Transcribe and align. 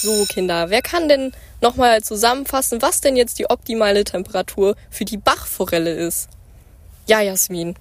So, 0.00 0.26
Kinder, 0.26 0.70
wer 0.70 0.80
kann 0.80 1.08
denn 1.08 1.32
nochmal 1.60 2.04
zusammenfassen, 2.04 2.80
was 2.80 3.00
denn 3.00 3.16
jetzt 3.16 3.40
die 3.40 3.50
optimale 3.50 4.04
Temperatur 4.04 4.76
für 4.90 5.04
die 5.04 5.16
Bachforelle 5.16 5.92
ist? 5.92 6.28
Ja, 7.06 7.20
Jasmin. 7.20 7.74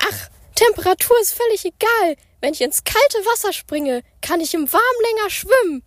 Ach, 0.00 0.28
Temperatur 0.56 1.16
ist 1.22 1.32
völlig 1.32 1.64
egal. 1.64 2.16
Wenn 2.40 2.52
ich 2.52 2.60
ins 2.62 2.82
kalte 2.82 3.18
Wasser 3.26 3.52
springe, 3.52 4.02
kann 4.20 4.40
ich 4.40 4.54
im 4.54 4.72
Warm 4.72 4.82
länger 5.08 5.30
schwimmen. 5.30 5.84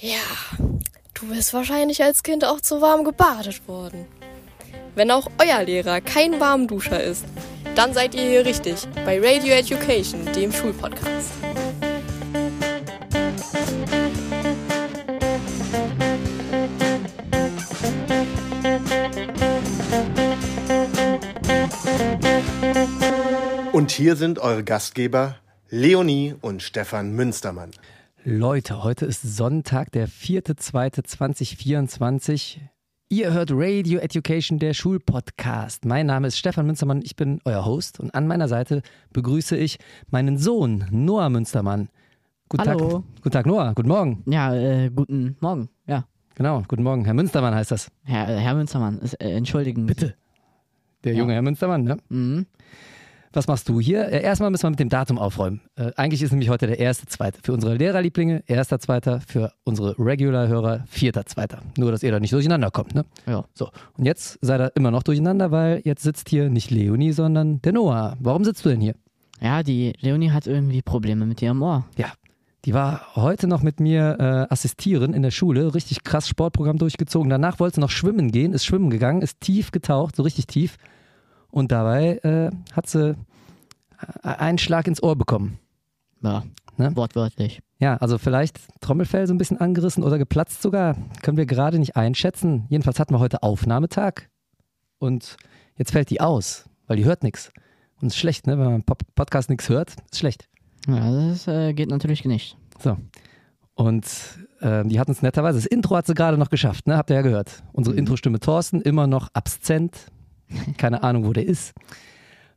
Ja, 0.00 0.18
du 1.14 1.28
bist 1.28 1.54
wahrscheinlich 1.54 2.02
als 2.02 2.24
Kind 2.24 2.44
auch 2.44 2.60
zu 2.60 2.80
warm 2.80 3.04
gebadet 3.04 3.68
worden. 3.68 4.08
Wenn 4.96 5.12
auch 5.12 5.28
euer 5.38 5.62
Lehrer 5.62 6.00
kein 6.00 6.40
Warmduscher 6.40 7.00
ist, 7.00 7.24
dann 7.76 7.94
seid 7.94 8.16
ihr 8.16 8.28
hier 8.28 8.44
richtig 8.44 8.88
bei 9.04 9.20
Radio 9.20 9.54
Education, 9.54 10.26
dem 10.32 10.52
Schulpodcast. 10.52 11.30
Und 23.72 23.90
hier 23.90 24.16
sind 24.16 24.38
eure 24.38 24.64
Gastgeber 24.64 25.36
Leonie 25.70 26.34
und 26.40 26.62
Stefan 26.62 27.12
Münstermann. 27.14 27.70
Leute, 28.24 28.82
heute 28.84 29.04
ist 29.06 29.22
Sonntag, 29.22 29.90
der 29.92 30.08
4.2.2024. 30.08 32.58
Ihr 33.08 33.32
hört 33.32 33.50
Radio 33.52 33.98
Education, 34.00 34.58
der 34.58 34.74
Schulpodcast. 34.74 35.84
Mein 35.86 36.06
Name 36.06 36.26
ist 36.28 36.36
Stefan 36.38 36.66
Münstermann, 36.66 37.00
ich 37.02 37.16
bin 37.16 37.40
euer 37.44 37.64
Host 37.64 37.98
und 38.00 38.14
an 38.14 38.26
meiner 38.26 38.48
Seite 38.48 38.82
begrüße 39.12 39.56
ich 39.56 39.78
meinen 40.10 40.36
Sohn 40.38 40.84
Noah 40.90 41.28
Münstermann. 41.30 41.88
Guten 42.48 42.68
Hallo. 42.68 42.90
Tag. 42.90 43.02
Guten 43.16 43.30
Tag, 43.30 43.46
Noah. 43.46 43.72
Guten 43.74 43.88
Morgen. 43.88 44.22
Ja, 44.26 44.54
äh, 44.54 44.90
guten 44.94 45.36
Morgen. 45.40 45.68
Ja, 45.86 46.04
Genau, 46.34 46.62
guten 46.66 46.82
Morgen. 46.82 47.04
Herr 47.04 47.12
Münstermann 47.12 47.54
heißt 47.54 47.70
das. 47.72 47.90
Herr, 48.04 48.26
äh, 48.28 48.38
Herr 48.38 48.54
Münstermann, 48.54 48.98
ist, 49.00 49.12
äh, 49.20 49.32
entschuldigen. 49.32 49.84
Bitte. 49.84 50.14
Der 51.04 51.12
Ja. 51.12 51.18
junge 51.18 51.34
Herr 51.34 51.42
Münstermann, 51.42 51.84
ne? 51.84 51.98
Mhm. 52.08 52.46
Was 53.32 53.46
machst 53.46 53.68
du 53.68 53.80
hier? 53.80 54.08
Erstmal 54.08 54.50
müssen 54.50 54.64
wir 54.64 54.70
mit 54.70 54.80
dem 54.80 54.88
Datum 54.88 55.18
aufräumen. 55.18 55.60
Äh, 55.76 55.92
eigentlich 55.96 56.22
ist 56.22 56.30
nämlich 56.32 56.50
heute 56.50 56.66
der 56.66 56.78
erste, 56.78 57.06
zweite. 57.06 57.40
Für 57.42 57.52
unsere 57.52 57.74
Lehrerlieblinge, 57.74 58.42
erster, 58.46 58.78
zweiter. 58.78 59.20
Für 59.26 59.52
unsere 59.64 59.96
Regular-Hörer, 59.98 60.84
vierter, 60.86 61.26
zweiter. 61.26 61.60
Nur, 61.78 61.90
dass 61.90 62.02
ihr 62.02 62.12
da 62.12 62.20
nicht 62.20 62.32
durcheinander 62.32 62.70
kommt, 62.70 62.94
ne? 62.94 63.04
Ja. 63.26 63.44
So, 63.54 63.70
und 63.96 64.04
jetzt 64.04 64.38
seid 64.42 64.60
ihr 64.60 64.72
immer 64.74 64.90
noch 64.90 65.02
durcheinander, 65.02 65.50
weil 65.50 65.80
jetzt 65.84 66.02
sitzt 66.02 66.28
hier 66.28 66.50
nicht 66.50 66.70
Leonie, 66.70 67.12
sondern 67.12 67.62
der 67.62 67.72
Noah. 67.72 68.16
Warum 68.20 68.44
sitzt 68.44 68.64
du 68.64 68.68
denn 68.68 68.80
hier? 68.80 68.94
ja, 69.42 69.62
die 69.62 69.92
Leonie 70.00 70.30
hat 70.30 70.46
irgendwie 70.46 70.82
Probleme 70.82 71.26
mit 71.26 71.42
ihrem 71.42 71.62
Ohr. 71.62 71.84
Ja, 71.96 72.12
die 72.64 72.74
war 72.74 73.16
heute 73.16 73.48
noch 73.48 73.62
mit 73.62 73.80
mir 73.80 74.16
äh, 74.20 74.52
assistieren 74.52 75.14
in 75.14 75.22
der 75.22 75.32
Schule, 75.32 75.74
richtig 75.74 76.04
krass 76.04 76.28
Sportprogramm 76.28 76.78
durchgezogen. 76.78 77.28
Danach 77.28 77.58
wollte 77.58 77.76
sie 77.76 77.80
noch 77.80 77.90
schwimmen 77.90 78.30
gehen, 78.30 78.52
ist 78.52 78.64
schwimmen 78.64 78.88
gegangen, 78.88 79.20
ist 79.20 79.40
tief 79.40 79.72
getaucht, 79.72 80.14
so 80.14 80.22
richtig 80.22 80.46
tief. 80.46 80.76
Und 81.52 81.70
dabei 81.70 82.16
äh, 82.24 82.50
hat 82.74 82.88
sie 82.88 83.10
äh, 84.22 84.28
einen 84.28 84.58
Schlag 84.58 84.88
ins 84.88 85.00
Ohr 85.02 85.14
bekommen. 85.16 85.58
Ja, 86.22 86.42
Ne? 86.78 86.96
wortwörtlich. 86.96 87.60
Ja, 87.78 87.98
also 87.98 88.16
vielleicht 88.16 88.58
Trommelfell 88.80 89.26
so 89.26 89.34
ein 89.34 89.38
bisschen 89.38 89.60
angerissen 89.60 90.02
oder 90.02 90.16
geplatzt 90.16 90.62
sogar. 90.62 90.96
Können 91.22 91.36
wir 91.36 91.44
gerade 91.44 91.78
nicht 91.78 91.96
einschätzen. 91.96 92.64
Jedenfalls 92.70 92.98
hatten 92.98 93.12
wir 93.14 93.18
heute 93.20 93.42
Aufnahmetag 93.42 94.22
und 94.98 95.36
jetzt 95.76 95.92
fällt 95.92 96.08
die 96.08 96.22
aus, 96.22 96.64
weil 96.86 96.96
die 96.96 97.04
hört 97.04 97.22
nichts. 97.24 97.52
Und 98.00 98.06
ist 98.08 98.16
schlecht, 98.16 98.46
ne? 98.46 98.58
Wenn 98.58 98.64
man 98.72 98.84
Podcast 98.84 99.50
nichts 99.50 99.68
hört, 99.68 99.94
ist 100.10 100.18
schlecht. 100.18 100.48
Ja, 100.88 101.28
das 101.28 101.46
äh, 101.46 101.74
geht 101.74 101.90
natürlich 101.90 102.24
nicht. 102.24 102.56
So. 102.78 102.96
Und 103.74 104.06
ähm, 104.62 104.88
die 104.88 104.98
hat 104.98 105.08
uns 105.08 105.20
netterweise, 105.20 105.58
das 105.58 105.66
Intro 105.66 105.94
hat 105.96 106.06
sie 106.06 106.14
gerade 106.14 106.38
noch 106.38 106.48
geschafft, 106.48 106.86
ne? 106.86 106.96
Habt 106.96 107.10
ihr 107.10 107.16
ja 107.16 107.22
gehört. 107.22 107.62
Unsere 107.72 107.92
Mhm. 107.94 107.98
Introstimme 108.00 108.40
Thorsten, 108.40 108.80
immer 108.80 109.06
noch 109.06 109.28
abszent. 109.34 110.06
Keine 110.78 111.02
Ahnung, 111.02 111.24
wo 111.26 111.32
der 111.32 111.46
ist. 111.46 111.72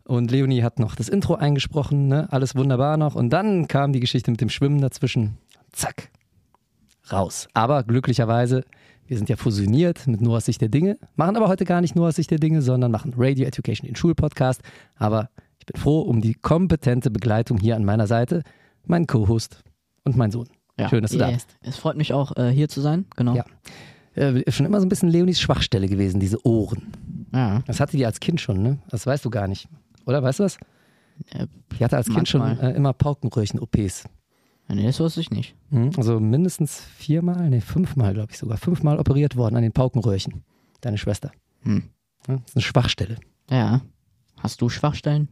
Und 0.04 0.30
Leonie 0.30 0.62
hat 0.62 0.80
noch 0.80 0.96
das 0.96 1.10
Intro 1.10 1.36
eingesprochen, 1.36 2.08
ne? 2.08 2.32
Alles 2.32 2.56
wunderbar 2.56 2.98
noch. 2.98 3.16
Und 3.16 3.32
dann 3.32 3.68
kam 3.68 3.92
die 3.92 4.00
Geschichte 4.00 4.30
mit 4.30 4.40
dem 4.40 4.50
Schwimmen 4.50 4.80
dazwischen. 4.80 5.38
Zack. 5.72 6.10
Raus. 7.12 7.48
Aber 7.54 7.84
glücklicherweise, 7.84 8.64
wir 9.08 9.18
sind 9.18 9.30
ja 9.30 9.36
fusioniert 9.36 10.08
mit 10.08 10.22
Noahs 10.22 10.46
Sicht 10.46 10.62
der 10.62 10.70
Dinge, 10.70 10.98
machen 11.16 11.36
aber 11.36 11.48
heute 11.48 11.66
gar 11.66 11.82
nicht 11.82 11.96
Noahs 11.96 12.16
Sicht 12.16 12.32
der 12.32 12.40
Dinge, 12.40 12.62
sondern 12.62 12.92
machen 12.92 13.14
Radio 13.18 13.46
Education, 13.46 13.88
den 13.88 13.96
Schulpodcast. 13.96 14.62
Aber 14.96 15.30
ich 15.60 15.66
bin 15.66 15.80
froh 15.82 16.02
um 16.02 16.22
die 16.22 16.34
kompetente 16.34 17.10
Begleitung 17.12 17.58
hier 17.58 17.76
an 17.76 17.86
meiner 17.86 18.08
Seite, 18.08 18.44
mein 18.86 19.08
Co-Host 19.08 19.64
und 20.04 20.16
mein 20.16 20.32
Sohn. 20.32 20.48
Ja. 20.80 20.90
Schön, 20.90 21.02
dass 21.02 21.12
du 21.12 21.18
da 21.18 21.30
Äh, 21.30 21.34
bist. 21.34 21.56
Es 21.62 21.78
freut 21.78 21.98
mich 21.98 22.14
auch, 22.14 22.36
äh, 22.38 22.50
hier 22.52 22.70
zu 22.70 22.82
sein. 22.82 23.06
Genau. 23.16 23.36
Ja. 23.36 23.46
Äh, 24.16 24.50
schon 24.52 24.66
immer 24.66 24.80
so 24.80 24.86
ein 24.86 24.90
bisschen 24.90 25.10
Leonis 25.10 25.40
Schwachstelle 25.40 25.88
gewesen, 25.88 26.20
diese 26.20 26.46
Ohren. 26.46 26.94
Ja. 27.34 27.62
Das 27.68 27.80
hatte 27.80 27.98
die 27.98 28.06
als 28.06 28.20
Kind 28.20 28.40
schon, 28.42 28.62
ne? 28.62 28.80
Das 28.90 29.06
weißt 29.06 29.24
du 29.26 29.30
gar 29.30 29.48
nicht. 29.48 29.68
Oder 30.06 30.24
weißt 30.24 30.40
du 30.40 30.44
was? 30.46 30.58
Äh, 31.32 31.48
Die 31.78 31.84
hatte 31.84 31.98
als 31.98 32.08
Kind 32.08 32.28
schon 32.28 32.42
manchmal. 32.42 32.72
äh, 32.72 32.76
immer 32.76 32.94
Paukenröhrchen-OPs. 32.94 34.06
nee, 34.70 34.86
das 34.86 35.00
wusste 35.00 35.20
ich 35.22 35.32
nicht. 35.32 35.56
Mhm. 35.70 35.92
Also 35.98 36.20
mindestens 36.20 36.80
viermal, 36.80 37.50
nee, 37.50 37.62
fünfmal, 37.62 38.14
glaube 38.14 38.32
ich 38.32 38.38
sogar. 38.38 38.58
Fünfmal 38.58 39.00
operiert 39.00 39.36
worden 39.36 39.56
an 39.58 39.64
den 39.64 39.72
Paukenröhrchen. 39.74 40.44
Deine 40.82 40.98
Schwester. 40.98 41.32
Hm. 41.64 41.84
Ja, 42.28 42.36
das 42.38 42.50
ist 42.52 42.56
eine 42.58 42.62
Schwachstelle. 42.64 43.18
Ja. 43.50 43.82
Hast 44.40 44.62
du 44.62 44.70
Schwachstellen? 44.70 45.30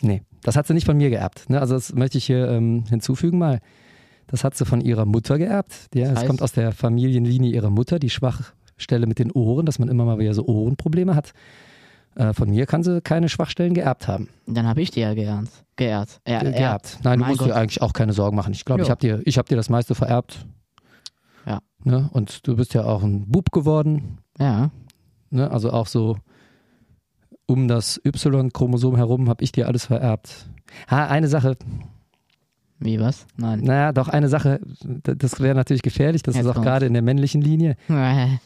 Nee, 0.00 0.22
das 0.42 0.56
hat 0.56 0.66
sie 0.66 0.74
nicht 0.74 0.86
von 0.86 0.96
mir 0.96 1.10
geerbt. 1.10 1.48
Ne? 1.50 1.60
Also 1.60 1.74
das 1.74 1.94
möchte 1.94 2.18
ich 2.18 2.24
hier 2.26 2.48
ähm, 2.48 2.84
hinzufügen 2.88 3.38
mal. 3.38 3.60
Das 4.26 4.44
hat 4.44 4.56
sie 4.56 4.64
von 4.64 4.80
ihrer 4.80 5.04
Mutter 5.04 5.38
geerbt. 5.38 5.72
Ja, 5.94 6.10
Das 6.12 6.22
es 6.22 6.26
kommt 6.26 6.42
aus 6.42 6.52
der 6.52 6.72
Familienlinie 6.72 7.52
ihrer 7.52 7.70
Mutter, 7.70 7.98
die 7.98 8.10
Schwachstelle 8.10 9.06
mit 9.06 9.18
den 9.18 9.30
Ohren, 9.32 9.66
dass 9.66 9.78
man 9.78 9.88
immer 9.88 10.04
mal 10.04 10.18
wieder 10.18 10.34
so 10.34 10.46
Ohrenprobleme 10.46 11.14
hat. 11.14 11.32
Äh, 12.16 12.32
von 12.32 12.48
mir 12.50 12.66
kann 12.66 12.82
sie 12.82 13.00
keine 13.00 13.28
Schwachstellen 13.28 13.74
geerbt 13.74 14.06
haben. 14.08 14.28
Dann 14.46 14.66
habe 14.66 14.80
ich 14.80 14.90
dir 14.92 15.08
ja 15.08 15.14
geerbt. 15.14 15.48
Geehrt. 15.76 16.20
Er, 16.24 16.40
Ge- 16.40 16.48
er- 16.52 16.58
geerbt. 16.58 16.98
Nein, 17.02 17.18
du 17.18 17.24
Mein 17.24 17.30
musst 17.30 17.40
dir 17.42 17.48
Gott. 17.48 17.56
eigentlich 17.56 17.82
auch 17.82 17.92
keine 17.92 18.12
Sorgen 18.12 18.36
machen. 18.36 18.52
Ich 18.52 18.64
glaube, 18.64 18.82
ich 18.82 18.90
habe 18.90 19.00
dir, 19.00 19.20
ich 19.24 19.36
hab 19.38 19.48
dir 19.48 19.56
das 19.56 19.68
meiste 19.68 19.94
vererbt. 19.96 20.46
Ja. 21.46 21.58
Ne? 21.82 22.08
Und 22.12 22.46
du 22.46 22.54
bist 22.56 22.72
ja 22.72 22.84
auch 22.84 23.02
ein 23.02 23.26
Bub 23.30 23.50
geworden. 23.52 24.18
Ja. 24.38 24.70
Ne? 25.30 25.50
Also 25.50 25.70
auch 25.72 25.88
so 25.88 26.16
um 27.46 27.68
das 27.68 28.00
Y-Chromosom 28.06 28.96
herum 28.96 29.28
habe 29.28 29.42
ich 29.44 29.52
dir 29.52 29.66
alles 29.66 29.84
vererbt. 29.86 30.46
Ha, 30.90 31.06
eine 31.08 31.28
Sache, 31.28 31.56
Wie 32.84 33.00
was? 33.00 33.26
Nein. 33.38 33.60
naja, 33.60 33.92
doch 33.92 34.08
eine 34.08 34.28
Sache, 34.28 34.60
das 34.82 35.40
wäre 35.40 35.54
natürlich 35.54 35.80
gefährlich, 35.80 36.22
das 36.22 36.34
Jetzt 36.34 36.44
ist 36.44 36.50
auch 36.50 36.54
kommt's. 36.54 36.66
gerade 36.66 36.84
in 36.86 36.92
der 36.92 37.00
männlichen 37.02 37.40
Linie. 37.40 37.76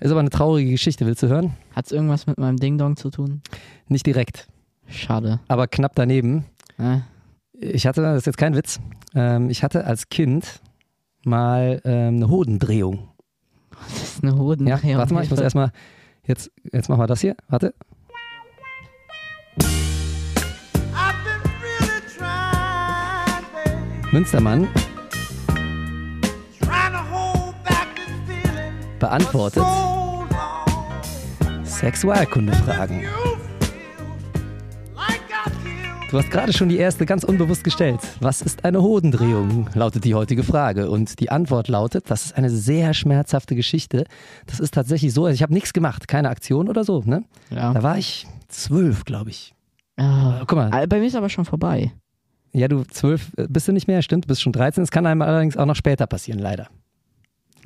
Ist 0.00 0.10
aber 0.10 0.18
eine 0.18 0.30
traurige 0.30 0.72
Geschichte, 0.72 1.06
willst 1.06 1.22
du 1.22 1.28
hören? 1.28 1.54
Hat's 1.76 1.92
irgendwas 1.92 2.26
mit 2.26 2.36
meinem 2.36 2.56
Ding-Dong 2.56 2.96
zu 2.96 3.10
tun? 3.10 3.40
Nicht 3.86 4.04
direkt, 4.04 4.48
Schade. 4.88 5.38
aber 5.46 5.68
knapp 5.68 5.92
daneben. 5.94 6.44
Äh, 6.78 6.98
Ich 7.52 7.86
hatte, 7.86 8.02
das 8.02 8.18
ist 8.18 8.26
jetzt 8.26 8.36
kein 8.38 8.56
Witz, 8.56 8.80
ähm, 9.14 9.48
ich 9.50 9.62
hatte 9.62 9.84
als 9.84 10.08
Kind 10.08 10.60
mal 11.24 11.80
ähm, 11.84 12.16
eine 12.16 12.28
Hodendrehung. 12.28 13.10
das 13.88 14.02
ist 14.16 14.24
eine 14.24 14.36
Hoden. 14.36 14.66
Ja, 14.66 14.80
warte 14.96 15.14
mal, 15.14 15.22
ich 15.22 15.30
muss 15.30 15.38
erstmal, 15.40 15.70
jetzt, 16.26 16.50
jetzt 16.72 16.88
machen 16.88 17.00
wir 17.00 17.06
das 17.06 17.20
hier, 17.20 17.36
warte. 17.48 17.72
Münstermann 24.14 24.68
beantwortet 29.00 29.64
Sexualkundefragen. 31.64 33.02
Du 36.12 36.18
hast 36.18 36.30
gerade 36.30 36.52
schon 36.52 36.68
die 36.68 36.76
erste 36.76 37.06
ganz 37.06 37.24
unbewusst 37.24 37.64
gestellt. 37.64 37.98
Was 38.20 38.40
ist 38.40 38.64
eine 38.64 38.82
Hodendrehung? 38.82 39.68
lautet 39.74 40.04
die 40.04 40.14
heutige 40.14 40.44
Frage. 40.44 40.88
Und 40.90 41.18
die 41.18 41.30
Antwort 41.30 41.66
lautet, 41.66 42.08
das 42.08 42.26
ist 42.26 42.36
eine 42.36 42.50
sehr 42.50 42.94
schmerzhafte 42.94 43.56
Geschichte. 43.56 44.04
Das 44.46 44.60
ist 44.60 44.74
tatsächlich 44.74 45.12
so, 45.12 45.24
also 45.24 45.34
ich 45.34 45.42
habe 45.42 45.52
nichts 45.52 45.72
gemacht, 45.72 46.06
keine 46.06 46.28
Aktion 46.28 46.68
oder 46.68 46.84
so. 46.84 47.02
Ne? 47.04 47.24
Ja. 47.50 47.74
Da 47.74 47.82
war 47.82 47.98
ich 47.98 48.28
zwölf, 48.46 49.04
glaube 49.04 49.30
ich. 49.30 49.54
Ah. 49.96 50.44
Guck 50.46 50.56
mal, 50.56 50.86
Bei 50.86 51.00
mir 51.00 51.06
ist 51.06 51.16
aber 51.16 51.30
schon 51.30 51.44
vorbei. 51.44 51.92
Ja, 52.54 52.68
du 52.68 52.84
zwölf 52.84 53.32
äh, 53.36 53.46
bist 53.48 53.68
du 53.68 53.72
nicht 53.72 53.86
mehr, 53.88 54.00
stimmt, 54.02 54.24
du 54.24 54.28
bist 54.28 54.40
schon 54.42 54.52
13. 54.52 54.82
Es 54.84 54.90
kann 54.90 55.06
einem 55.06 55.22
allerdings 55.22 55.56
auch 55.56 55.66
noch 55.66 55.76
später 55.76 56.06
passieren, 56.06 56.38
leider. 56.38 56.68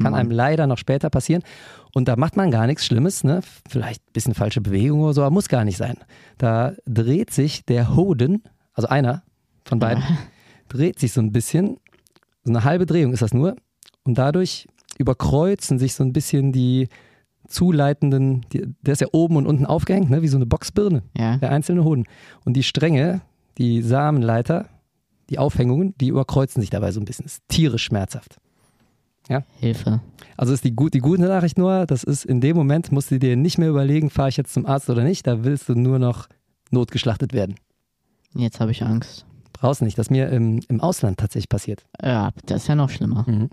Kann 0.00 0.12
Mann. 0.12 0.14
einem 0.14 0.30
leider 0.30 0.66
noch 0.66 0.78
später 0.78 1.10
passieren. 1.10 1.42
Und 1.92 2.06
da 2.08 2.16
macht 2.16 2.36
man 2.36 2.50
gar 2.50 2.66
nichts 2.66 2.86
Schlimmes, 2.86 3.24
ne? 3.24 3.40
Vielleicht 3.68 4.00
ein 4.02 4.12
bisschen 4.12 4.34
falsche 4.34 4.60
Bewegung 4.60 5.00
oder 5.00 5.12
so, 5.14 5.22
aber 5.22 5.30
muss 5.30 5.48
gar 5.48 5.64
nicht 5.64 5.76
sein. 5.76 5.96
Da 6.38 6.72
dreht 6.86 7.32
sich 7.32 7.64
der 7.64 7.96
Hoden, 7.96 8.42
also 8.74 8.88
einer 8.88 9.22
von 9.64 9.78
beiden, 9.80 10.04
dreht 10.68 10.98
sich 11.00 11.12
so 11.12 11.20
ein 11.20 11.32
bisschen, 11.32 11.78
so 12.44 12.52
eine 12.52 12.62
halbe 12.64 12.86
Drehung 12.86 13.12
ist 13.12 13.22
das 13.22 13.34
nur. 13.34 13.56
Und 14.04 14.16
dadurch 14.18 14.68
überkreuzen 14.98 15.78
sich 15.78 15.94
so 15.94 16.04
ein 16.04 16.12
bisschen 16.12 16.52
die 16.52 16.88
zuleitenden, 17.48 18.42
die, 18.52 18.62
der 18.82 18.92
ist 18.92 19.00
ja 19.00 19.08
oben 19.12 19.36
und 19.36 19.46
unten 19.46 19.66
aufgehängt, 19.66 20.10
ne? 20.10 20.22
wie 20.22 20.28
so 20.28 20.36
eine 20.36 20.46
Boxbirne 20.46 21.02
Ja. 21.16 21.38
der 21.38 21.50
einzelne 21.50 21.82
Hoden. 21.82 22.04
Und 22.44 22.54
die 22.54 22.62
Stränge, 22.62 23.22
die 23.56 23.82
Samenleiter, 23.82 24.66
die 25.30 25.38
Aufhängungen, 25.38 25.94
die 26.00 26.08
überkreuzen 26.08 26.60
sich 26.60 26.70
dabei 26.70 26.92
so 26.92 27.00
ein 27.00 27.04
bisschen. 27.04 27.24
Das 27.24 27.34
ist 27.34 27.42
tierisch 27.48 27.84
schmerzhaft. 27.84 28.38
Hilfe. 29.60 30.00
Also 30.36 30.54
ist 30.54 30.64
die, 30.64 30.74
gut, 30.74 30.94
die 30.94 31.00
gute 31.00 31.22
Nachricht 31.22 31.58
nur, 31.58 31.84
das 31.84 32.02
ist 32.02 32.24
in 32.24 32.40
dem 32.40 32.56
Moment, 32.56 32.92
musst 32.92 33.10
du 33.10 33.18
dir 33.18 33.36
nicht 33.36 33.58
mehr 33.58 33.68
überlegen, 33.68 34.08
fahre 34.08 34.30
ich 34.30 34.38
jetzt 34.38 34.54
zum 34.54 34.64
Arzt 34.64 34.88
oder 34.88 35.04
nicht, 35.04 35.26
da 35.26 35.44
willst 35.44 35.68
du 35.68 35.74
nur 35.74 35.98
noch 35.98 36.28
notgeschlachtet 36.70 37.32
werden. 37.32 37.56
Jetzt 38.34 38.60
habe 38.60 38.70
ich 38.70 38.82
Angst. 38.82 39.26
Brauchst 39.52 39.82
nicht, 39.82 39.98
das 39.98 40.06
ist 40.06 40.10
mir 40.10 40.28
im, 40.30 40.60
im 40.68 40.80
Ausland 40.80 41.18
tatsächlich 41.18 41.48
passiert. 41.48 41.84
Ja, 42.02 42.30
das 42.46 42.62
ist 42.62 42.68
ja 42.68 42.74
noch 42.74 42.88
schlimmer. 42.88 43.24
Mhm. 43.26 43.50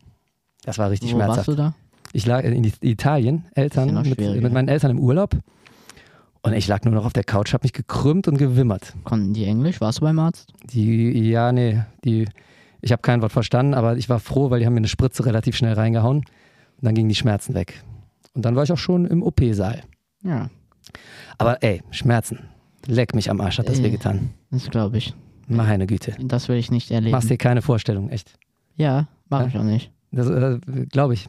Das 0.63 0.77
war 0.77 0.89
richtig 0.89 1.13
Wo 1.13 1.17
warst 1.17 1.33
schmerzhaft. 1.33 1.47
du 1.49 1.55
da? 1.55 1.75
Ich 2.13 2.25
lag 2.25 2.43
in 2.45 2.63
Italien, 2.81 3.45
Eltern, 3.53 3.89
ja 3.89 4.01
mit, 4.01 4.19
mit 4.19 4.53
meinen 4.53 4.69
Eltern 4.69 4.91
im 4.91 4.99
Urlaub. 4.99 5.35
Und 6.45 6.53
ich 6.53 6.67
lag 6.67 6.83
nur 6.83 6.93
noch 6.93 7.05
auf 7.05 7.13
der 7.13 7.23
Couch, 7.23 7.53
habe 7.53 7.63
mich 7.63 7.73
gekrümmt 7.73 8.27
und 8.27 8.37
gewimmert. 8.37 8.93
Konnten 9.03 9.33
die 9.33 9.45
Englisch? 9.45 9.81
Warst 9.81 9.97
du 9.97 10.01
beim 10.03 10.19
Arzt? 10.19 10.53
Die, 10.71 11.27
ja, 11.29 11.51
nee, 11.51 11.81
die, 12.03 12.25
ich 12.81 12.91
habe 12.91 13.01
kein 13.01 13.21
Wort 13.23 13.31
verstanden, 13.31 13.73
aber 13.73 13.97
ich 13.97 14.09
war 14.09 14.19
froh, 14.19 14.51
weil 14.51 14.59
die 14.59 14.65
haben 14.67 14.73
mir 14.73 14.77
eine 14.79 14.87
Spritze 14.87 15.25
relativ 15.25 15.55
schnell 15.57 15.73
reingehauen. 15.73 16.17
Und 16.19 16.25
dann 16.81 16.93
gingen 16.93 17.09
die 17.09 17.15
Schmerzen 17.15 17.55
weg. 17.55 17.81
Und 18.33 18.45
dann 18.45 18.55
war 18.55 18.63
ich 18.63 18.71
auch 18.71 18.77
schon 18.77 19.05
im 19.05 19.23
OP-Saal. 19.23 19.81
Ja, 20.23 20.49
Aber 21.39 21.63
ey, 21.63 21.81
Schmerzen. 21.91 22.39
Leck 22.85 23.15
mich 23.15 23.31
am 23.31 23.41
Arsch, 23.41 23.57
hat 23.57 23.67
das 23.67 23.79
Äh. 23.79 23.83
wehgetan. 23.85 24.29
das 24.51 24.69
glaube 24.69 24.97
ich. 24.97 25.15
Meine 25.47 25.87
Güte. 25.87 26.15
Das 26.19 26.47
will 26.47 26.57
ich 26.57 26.69
nicht 26.69 26.91
erleben. 26.91 27.11
Machst 27.11 27.29
dir 27.29 27.37
keine 27.37 27.63
Vorstellung, 27.63 28.09
echt. 28.09 28.37
Ja, 28.75 29.07
mache 29.29 29.43
Ja? 29.43 29.47
ich 29.49 29.57
auch 29.57 29.63
nicht. 29.63 29.91
Das 30.11 30.27
äh, 30.29 30.59
glaube 30.91 31.15
ich. 31.15 31.27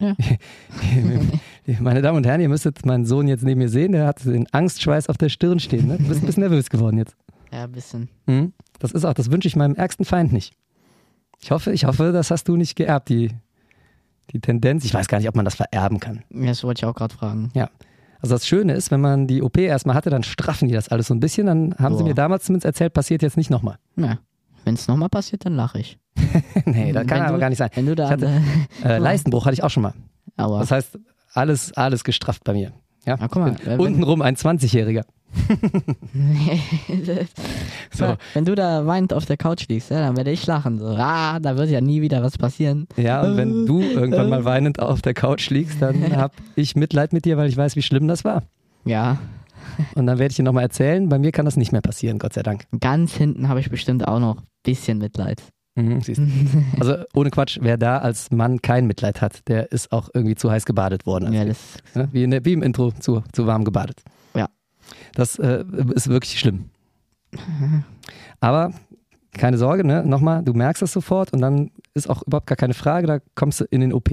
Ja. 0.00 0.16
Meine 1.80 2.02
Damen 2.02 2.16
und 2.18 2.26
Herren, 2.26 2.40
ihr 2.40 2.48
müsstet 2.48 2.84
meinen 2.84 3.04
Sohn 3.04 3.28
jetzt 3.28 3.44
neben 3.44 3.58
mir 3.60 3.68
sehen, 3.68 3.92
der 3.92 4.06
hat 4.06 4.24
den 4.24 4.46
Angstschweiß 4.52 5.08
auf 5.08 5.18
der 5.18 5.28
Stirn 5.28 5.60
stehen. 5.60 5.86
Ne? 5.86 5.98
Du 5.98 6.08
bist 6.08 6.22
ein 6.22 6.26
bisschen 6.26 6.42
nervös 6.42 6.70
geworden 6.70 6.98
jetzt. 6.98 7.14
Ja, 7.52 7.64
ein 7.64 7.72
bisschen. 7.72 8.08
Mhm. 8.26 8.52
Das 8.78 8.92
ist 8.92 9.04
auch, 9.04 9.14
das 9.14 9.30
wünsche 9.30 9.46
ich 9.46 9.56
meinem 9.56 9.74
ärgsten 9.74 10.04
Feind 10.04 10.32
nicht. 10.32 10.54
Ich 11.42 11.50
hoffe, 11.50 11.72
ich 11.72 11.84
hoffe, 11.84 12.12
das 12.12 12.30
hast 12.30 12.48
du 12.48 12.56
nicht 12.56 12.76
geerbt, 12.76 13.08
die, 13.08 13.30
die 14.32 14.40
Tendenz. 14.40 14.84
Ich 14.84 14.94
weiß 14.94 15.08
gar 15.08 15.18
nicht, 15.18 15.28
ob 15.28 15.36
man 15.36 15.44
das 15.44 15.54
vererben 15.54 16.00
kann. 16.00 16.22
Ja, 16.30 16.46
Das 16.46 16.64
wollte 16.64 16.80
ich 16.80 16.84
auch 16.86 16.94
gerade 16.94 17.14
fragen. 17.14 17.50
Also 18.22 18.34
das 18.34 18.46
Schöne 18.46 18.74
ist, 18.74 18.90
wenn 18.90 19.00
man 19.00 19.26
die 19.26 19.42
OP 19.42 19.56
erstmal 19.56 19.96
hatte, 19.96 20.10
dann 20.10 20.22
straffen 20.22 20.68
die 20.68 20.74
das 20.74 20.88
alles 20.88 21.06
so 21.06 21.14
ein 21.14 21.20
bisschen. 21.20 21.46
Dann 21.46 21.74
haben 21.78 21.96
sie 21.96 22.02
Boah. 22.02 22.08
mir 22.08 22.14
damals 22.14 22.44
zumindest 22.44 22.66
erzählt, 22.66 22.92
passiert 22.92 23.22
jetzt 23.22 23.36
nicht 23.36 23.50
nochmal. 23.50 23.76
Ja. 23.96 24.18
Wenn 24.64 24.74
es 24.74 24.86
nochmal 24.88 25.08
passiert, 25.08 25.46
dann 25.46 25.54
lache 25.54 25.78
ich. 25.78 25.98
nee, 26.66 26.92
das 26.92 27.06
kann 27.06 27.18
Wenn 27.18 27.26
aber 27.26 27.34
du- 27.36 27.40
gar 27.40 27.48
nicht 27.48 27.58
sein. 27.58 27.70
Wenn 27.74 27.86
du 27.86 27.94
da. 27.94 28.08
Hatte- 28.10 28.30
Äh, 28.84 28.98
Leistenbruch 28.98 29.44
hatte 29.46 29.54
ich 29.54 29.62
auch 29.62 29.70
schon 29.70 29.82
mal. 29.84 29.94
aber. 30.36 30.58
Das 30.60 30.70
heißt, 30.70 30.98
alles, 31.34 31.72
alles 31.74 32.04
gestrafft 32.04 32.44
bei 32.44 32.52
mir. 32.52 32.72
Ja, 33.06 33.14
Ah, 33.18 33.28
guck 33.28 33.42
mal, 33.42 33.56
wenn- 33.64 33.80
untenrum 33.80 34.20
ein 34.22 34.36
20-Jähriger. 34.36 35.04
So. 37.92 38.16
Wenn 38.34 38.44
du 38.44 38.54
da 38.54 38.86
weinend 38.86 39.12
auf 39.12 39.26
der 39.26 39.36
Couch 39.36 39.66
liegst, 39.68 39.90
ja, 39.90 40.00
dann 40.00 40.16
werde 40.16 40.30
ich 40.30 40.46
lachen. 40.46 40.78
So, 40.78 40.86
ah, 40.96 41.38
da 41.40 41.56
wird 41.56 41.70
ja 41.70 41.80
nie 41.80 42.02
wieder 42.02 42.22
was 42.22 42.38
passieren. 42.38 42.86
Ja, 42.96 43.22
und 43.22 43.36
wenn 43.36 43.66
du 43.66 43.80
irgendwann 43.80 44.28
mal 44.28 44.44
weinend 44.44 44.80
auf 44.80 45.02
der 45.02 45.14
Couch 45.14 45.50
liegst, 45.50 45.82
dann 45.82 46.16
habe 46.16 46.34
ich 46.56 46.76
Mitleid 46.76 47.12
mit 47.12 47.24
dir, 47.24 47.36
weil 47.36 47.48
ich 47.48 47.56
weiß, 47.56 47.76
wie 47.76 47.82
schlimm 47.82 48.08
das 48.08 48.24
war. 48.24 48.42
Ja, 48.84 49.18
Und 49.94 50.06
dann 50.06 50.18
werde 50.18 50.30
ich 50.32 50.36
dir 50.36 50.42
nochmal 50.42 50.62
erzählen, 50.64 51.08
bei 51.08 51.18
mir 51.18 51.32
kann 51.32 51.44
das 51.44 51.56
nicht 51.56 51.72
mehr 51.72 51.80
passieren, 51.80 52.18
Gott 52.18 52.32
sei 52.32 52.42
Dank. 52.42 52.64
ganz 52.80 53.14
hinten 53.14 53.48
habe 53.48 53.60
ich 53.60 53.70
bestimmt 53.70 54.06
auch 54.06 54.18
noch 54.20 54.36
ein 54.38 54.42
bisschen 54.62 54.98
Mitleid. 54.98 55.42
Mhm. 55.76 56.00
Also 56.78 56.96
ohne 57.14 57.30
Quatsch, 57.30 57.58
wer 57.62 57.76
da 57.78 57.98
als 57.98 58.30
Mann 58.30 58.60
kein 58.60 58.86
Mitleid 58.86 59.20
hat, 59.22 59.46
der 59.48 59.70
ist 59.72 59.92
auch 59.92 60.10
irgendwie 60.12 60.34
zu 60.34 60.50
heiß 60.50 60.64
gebadet 60.66 61.06
worden. 61.06 61.26
als 61.26 61.34
Ja, 61.36 61.44
das, 61.44 61.58
Ne? 61.94 62.08
Wie, 62.12 62.24
in 62.24 62.30
der, 62.32 62.44
wie 62.44 62.52
im 62.52 62.62
Intro 62.62 62.90
zu, 62.92 63.22
zu 63.32 63.46
warm 63.46 63.64
gebadet. 63.64 64.02
Ja. 64.34 64.48
Das 65.14 65.38
äh, 65.38 65.64
ist 65.94 66.08
wirklich 66.08 66.38
schlimm. 66.40 66.70
Aber 68.40 68.72
keine 69.32 69.58
Sorge, 69.58 69.84
ne? 69.86 70.04
nochmal, 70.04 70.42
du 70.42 70.52
merkst 70.54 70.82
es 70.82 70.92
sofort 70.92 71.32
und 71.32 71.40
dann 71.40 71.70
ist 71.94 72.10
auch 72.10 72.22
überhaupt 72.26 72.46
gar 72.48 72.56
keine 72.56 72.74
Frage, 72.74 73.06
da 73.06 73.18
kommst 73.34 73.60
du 73.60 73.64
in 73.64 73.80
den 73.80 73.92
OP. 73.92 74.10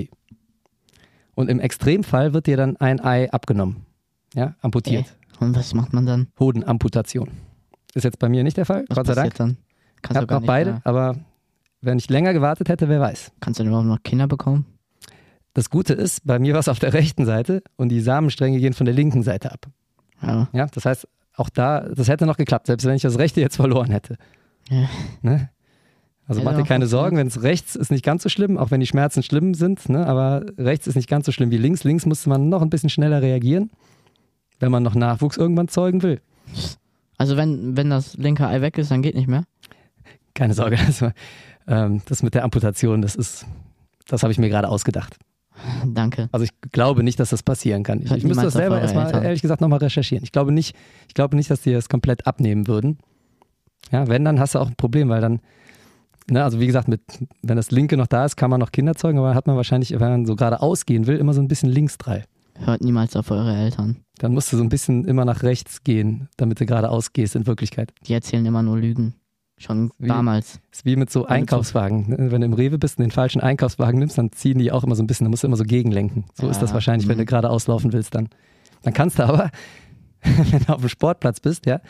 Und 1.36 1.50
im 1.50 1.60
Extremfall 1.60 2.34
wird 2.34 2.48
dir 2.48 2.58
dann 2.58 2.78
ein 2.78 3.00
Ei 3.04 3.32
abgenommen. 3.32 3.86
Ja, 4.34 4.56
amputiert. 4.62 5.06
und 5.40 5.56
was 5.56 5.74
macht 5.74 5.94
man 5.94 6.06
dann? 6.06 6.28
Hodenamputation. 6.40 7.30
Ist 7.94 8.04
jetzt 8.04 8.20
bei 8.20 8.30
mir 8.30 8.44
nicht 8.44 8.58
der 8.58 8.66
Fall, 8.66 8.86
Was 8.90 8.98
Gott 8.98 9.08
sei 9.08 9.14
Dank. 9.16 9.36
dann? 9.36 9.58
Ich 9.96 10.02
Kannst 10.04 10.18
du 10.22 10.22
habe 10.22 10.34
noch 10.42 10.46
beide, 10.48 10.72
mehr- 10.74 10.82
aber 10.84 11.16
wenn 11.82 11.98
ich 11.98 12.10
länger 12.10 12.34
gewartet 12.34 12.70
hätte, 12.70 12.90
wer 12.90 13.00
weiß. 13.00 13.32
Kannst 13.40 13.60
du 13.60 13.64
denn 13.64 13.72
überhaupt 13.72 13.88
noch 13.88 14.04
Kinder 14.04 14.28
bekommen? 14.28 14.66
Das 15.54 15.70
Gute 15.70 15.94
ist, 15.94 16.26
bei 16.26 16.40
mir 16.40 16.54
war 16.54 16.60
es 16.60 16.68
auf 16.68 16.80
der 16.80 16.94
rechten 16.94 17.26
Seite 17.26 17.64
und 17.78 17.90
die 17.90 18.02
Samenstränge 18.02 18.60
gehen 18.60 18.74
von 18.74 18.86
der 18.86 18.94
linken 18.94 19.24
Seite 19.24 19.52
ab. 19.52 19.68
Ja. 20.22 20.48
Ja, 20.54 20.68
das 20.68 20.86
heißt, 20.86 21.08
auch 21.36 21.50
da, 21.50 21.82
das 21.82 22.08
hätte 22.08 22.26
noch 22.26 22.38
geklappt, 22.38 22.68
selbst 22.68 22.86
wenn 22.86 22.96
ich 22.96 23.02
das 23.02 23.18
rechte 23.18 23.42
jetzt 23.42 23.56
verloren 23.56 23.92
hätte. 23.92 24.18
Ja. 24.70 24.90
Ne? 25.22 25.50
Also 26.28 26.44
mach 26.44 26.56
dir 26.56 26.64
keine. 26.64 26.88
Sorgen, 26.88 27.16
wenn 27.16 27.28
es 27.28 27.42
rechts 27.42 27.76
ist 27.76 27.90
nicht 27.90 28.04
ganz 28.04 28.24
so 28.24 28.30
schlimm, 28.30 28.58
auch 28.58 28.70
wenn 28.70 28.82
die 28.82 28.88
Schmerzen 28.88 29.24
schlimm 29.24 29.54
sind, 29.54 29.88
ne? 29.88 30.06
aber 30.06 30.46
rechts 30.58 30.86
ist 30.86 30.96
nicht 30.96 31.08
ganz 31.08 31.26
so 31.26 31.32
schlimm 31.32 31.52
wie 31.52 31.58
links. 31.58 31.84
Links 31.84 32.06
musste 32.06 32.30
man 32.30 32.50
noch 32.50 32.62
ein 32.62 32.70
bisschen 32.70 32.90
schneller 32.90 33.22
reagieren, 33.22 33.72
wenn 34.60 34.72
man 34.72 34.84
noch 34.84 34.94
Nachwuchs 34.94 35.38
irgendwann 35.38 35.70
zeugen 35.70 36.04
will. 36.04 36.20
Also 37.18 37.38
wenn, 37.38 37.78
wenn 37.78 37.90
das 37.90 38.18
linke 38.18 38.46
Ei 38.46 38.62
weg 38.62 38.78
ist, 38.78 38.92
dann 38.92 39.02
geht 39.02 39.16
nicht 39.16 39.28
mehr? 39.28 39.44
Keine 40.34 40.54
Sorge, 40.54 40.76
das, 40.76 41.02
war, 41.02 41.14
ähm, 41.68 42.02
das 42.06 42.24
mit 42.24 42.34
der 42.34 42.44
Amputation, 42.44 43.02
das 43.02 43.16
ist, 43.16 43.46
das 44.08 44.24
habe 44.24 44.32
ich 44.32 44.40
mir 44.40 44.50
gerade 44.50 44.70
ausgedacht. 44.70 45.18
Danke. 45.86 46.30
Also 46.32 46.44
ich 46.44 46.52
glaube 46.72 47.04
nicht, 47.04 47.20
dass 47.20 47.32
das 47.32 47.44
passieren 47.44 47.84
kann. 47.84 48.02
Ich, 48.02 48.12
ich 48.12 48.24
müsste 48.24 48.44
das 48.44 48.54
selber 48.54 48.80
erstmal, 48.80 49.08
Eltern. 49.08 49.24
ehrlich 49.24 49.42
gesagt, 49.42 49.62
nochmal 49.62 49.80
recherchieren. 49.80 50.24
Ich 50.24 50.32
glaube 50.32 50.52
nicht, 50.52 50.76
ich 51.08 51.14
glaube 51.14 51.36
nicht, 51.36 51.50
dass 51.50 51.62
die 51.62 51.74
das 51.74 51.90
komplett 51.90 52.28
abnehmen 52.28 52.68
würden. 52.68 53.00
Ja, 53.92 54.08
wenn, 54.08 54.24
dann 54.24 54.40
hast 54.40 54.56
du 54.56 54.60
auch 54.60 54.68
ein 54.68 54.76
Problem, 54.76 55.10
weil 55.10 55.22
dann, 55.22 55.40
ne, 56.30 56.44
also 56.44 56.60
wie 56.60 56.68
gesagt, 56.68 56.88
mit, 56.88 57.02
wenn 57.42 57.58
das 57.58 57.72
linke 57.72 57.98
noch 57.98 58.08
da 58.08 58.26
ist, 58.26 58.36
kann 58.36 58.50
man 58.50 58.60
noch 58.60 58.72
Kinder 58.72 58.96
zeugen, 58.96 59.18
aber 59.18 59.30
dann 59.30 59.36
hat 59.36 59.48
man 59.48 59.56
wahrscheinlich, 59.56 59.92
wenn 59.92 60.00
man 60.00 60.26
so 60.26 60.36
gerade 60.36 60.62
ausgehen 60.62 61.08
will, 61.08 61.18
immer 61.18 61.34
so 61.34 61.42
ein 61.42 61.48
bisschen 61.48 61.70
links 61.70 61.98
drei. 61.98 62.24
Hört 62.60 62.82
niemals 62.82 63.16
auf 63.16 63.32
eure 63.32 63.56
Eltern. 63.56 63.98
Dann 64.18 64.34
musst 64.34 64.52
du 64.52 64.58
so 64.58 64.64
ein 64.64 64.70
bisschen 64.70 65.06
immer 65.06 65.26
nach 65.26 65.44
rechts 65.44 65.84
gehen, 65.84 66.28
damit 66.38 66.60
du 66.60 66.66
gerade 66.66 66.90
ausgehst 66.90 67.36
in 67.36 67.46
Wirklichkeit. 67.46 67.94
Die 68.08 68.14
erzählen 68.14 68.46
immer 68.46 68.64
nur 68.64 68.78
Lügen. 68.78 69.14
Schon 69.60 69.92
Wie? 69.98 70.08
damals. 70.08 70.60
ist 70.72 70.86
wie 70.86 70.96
mit 70.96 71.10
so 71.10 71.26
Einkaufswagen. 71.26 72.10
ne? 72.10 72.32
Wenn 72.32 72.42
du 72.42 72.46
im 72.46 72.54
Rewe 72.54 72.78
bist 72.78 73.00
und 73.00 73.04
den 73.04 73.12
falschen 73.12 73.42
Einkaufswagen 73.42 74.00
nimmst, 74.00 74.18
dann 74.18 74.32
ziehen 74.32 74.60
die 74.60 74.72
auch 74.72 74.84
immer 74.84 74.96
so 74.96 75.02
ein 75.02 75.08
bisschen, 75.08 75.26
dann 75.26 75.32
musst 75.32 75.44
du 75.44 75.48
immer 75.48 75.58
so 75.58 75.64
gegenlenken. 75.64 76.26
So 76.36 76.46
Ja, 76.46 76.52
ist 76.52 76.62
das 76.62 76.74
wahrscheinlich, 76.74 77.08
wenn 77.08 77.18
mhm. 77.18 77.22
du 77.22 77.26
gerade 77.26 77.50
auslaufen 77.50 77.92
willst 77.92 78.14
dann. 78.14 78.30
Dann 78.84 78.94
kannst 78.94 79.18
du 79.18 79.24
aber, 79.24 79.50
wenn 80.22 80.64
du 80.64 80.74
auf 80.74 80.82
dem 80.82 80.90
Sportplatz 80.90 81.40
bist, 81.40 81.66
ja, 81.66 81.82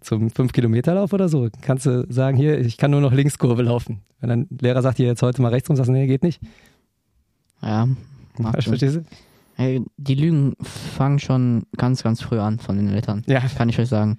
zum 0.00 0.28
5-Kilometer-Lauf 0.28 1.12
oder 1.12 1.28
so, 1.28 1.48
kannst 1.60 1.86
du 1.86 2.06
sagen, 2.10 2.36
hier, 2.36 2.58
ich 2.58 2.76
kann 2.76 2.90
nur 2.90 3.00
noch 3.00 3.12
Linkskurve 3.12 3.62
laufen. 3.62 4.00
Wenn 4.20 4.28
dein 4.28 4.48
Lehrer 4.60 4.82
sagt, 4.82 4.96
hier 4.96 5.06
jetzt 5.06 5.22
heute 5.22 5.42
mal 5.42 5.48
rechts 5.48 5.68
rum, 5.68 5.76
sagst 5.76 5.88
du, 5.88 5.92
nee, 5.92 6.08
geht 6.08 6.24
nicht. 6.24 6.40
Ja. 7.62 7.88
Verstehst 8.52 8.96
du? 8.96 9.04
Ey, 9.56 9.82
die 9.96 10.14
Lügen 10.14 10.54
fangen 10.60 11.18
schon 11.18 11.64
ganz, 11.76 12.02
ganz 12.02 12.22
früh 12.22 12.38
an 12.38 12.58
von 12.58 12.76
den 12.76 12.88
Eltern. 12.88 13.22
Ja. 13.26 13.40
Kann 13.40 13.68
ich 13.68 13.78
euch 13.78 13.88
sagen. 13.88 14.16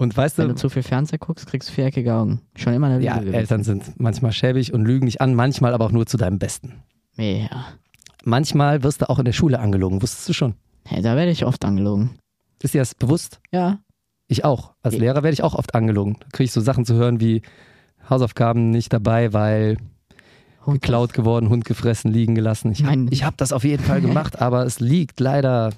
Und 0.00 0.16
weißt 0.16 0.38
Wenn 0.38 0.48
du, 0.48 0.54
du 0.54 0.58
zu 0.58 0.70
viel 0.70 0.82
Fernseher 0.82 1.18
guckst, 1.18 1.46
kriegst 1.46 1.68
du 1.68 1.74
viereckige 1.74 2.14
Augen. 2.14 2.40
Schon 2.56 2.72
immer 2.72 2.86
eine 2.86 2.96
Lüge 2.96 3.06
ja, 3.06 3.18
gewesen. 3.18 3.34
Eltern 3.34 3.64
sind 3.64 4.00
manchmal 4.00 4.32
schäbig 4.32 4.72
und 4.72 4.86
lügen 4.86 5.04
dich 5.04 5.20
an, 5.20 5.34
manchmal 5.34 5.74
aber 5.74 5.84
auch 5.84 5.92
nur 5.92 6.06
zu 6.06 6.16
deinem 6.16 6.38
Besten. 6.38 6.76
Ja. 7.18 7.66
Manchmal 8.24 8.82
wirst 8.82 9.02
du 9.02 9.10
auch 9.10 9.18
in 9.18 9.26
der 9.26 9.34
Schule 9.34 9.60
angelogen, 9.60 10.00
wusstest 10.00 10.26
du 10.30 10.32
schon. 10.32 10.54
Hey, 10.86 11.02
da 11.02 11.16
werde 11.16 11.30
ich 11.30 11.44
oft 11.44 11.62
angelogen. 11.66 12.18
Ist 12.62 12.72
dir 12.72 12.80
das 12.80 12.94
bewusst? 12.94 13.40
Ja. 13.52 13.80
Ich 14.26 14.42
auch. 14.42 14.72
Als 14.82 14.94
Ja. 14.94 15.00
Lehrer 15.00 15.22
werde 15.22 15.34
ich 15.34 15.42
auch 15.42 15.54
oft 15.54 15.74
angelogen. 15.74 16.16
Da 16.20 16.28
kriege 16.32 16.44
ich 16.44 16.52
so 16.52 16.62
Sachen 16.62 16.86
zu 16.86 16.94
hören 16.94 17.20
wie 17.20 17.42
Hausaufgaben 18.08 18.70
nicht 18.70 18.94
dabei, 18.94 19.34
weil 19.34 19.76
Hund 20.64 20.80
geklaut 20.80 21.12
geworden, 21.12 21.50
Hund 21.50 21.66
gefressen, 21.66 22.10
liegen 22.10 22.34
gelassen. 22.34 22.72
Ich 23.10 23.22
habe 23.22 23.36
das 23.36 23.52
auf 23.52 23.64
jeden 23.64 23.84
Fall 23.84 24.00
gemacht, 24.00 24.40
aber 24.40 24.64
es 24.64 24.80
liegt 24.80 25.20
leider. 25.20 25.74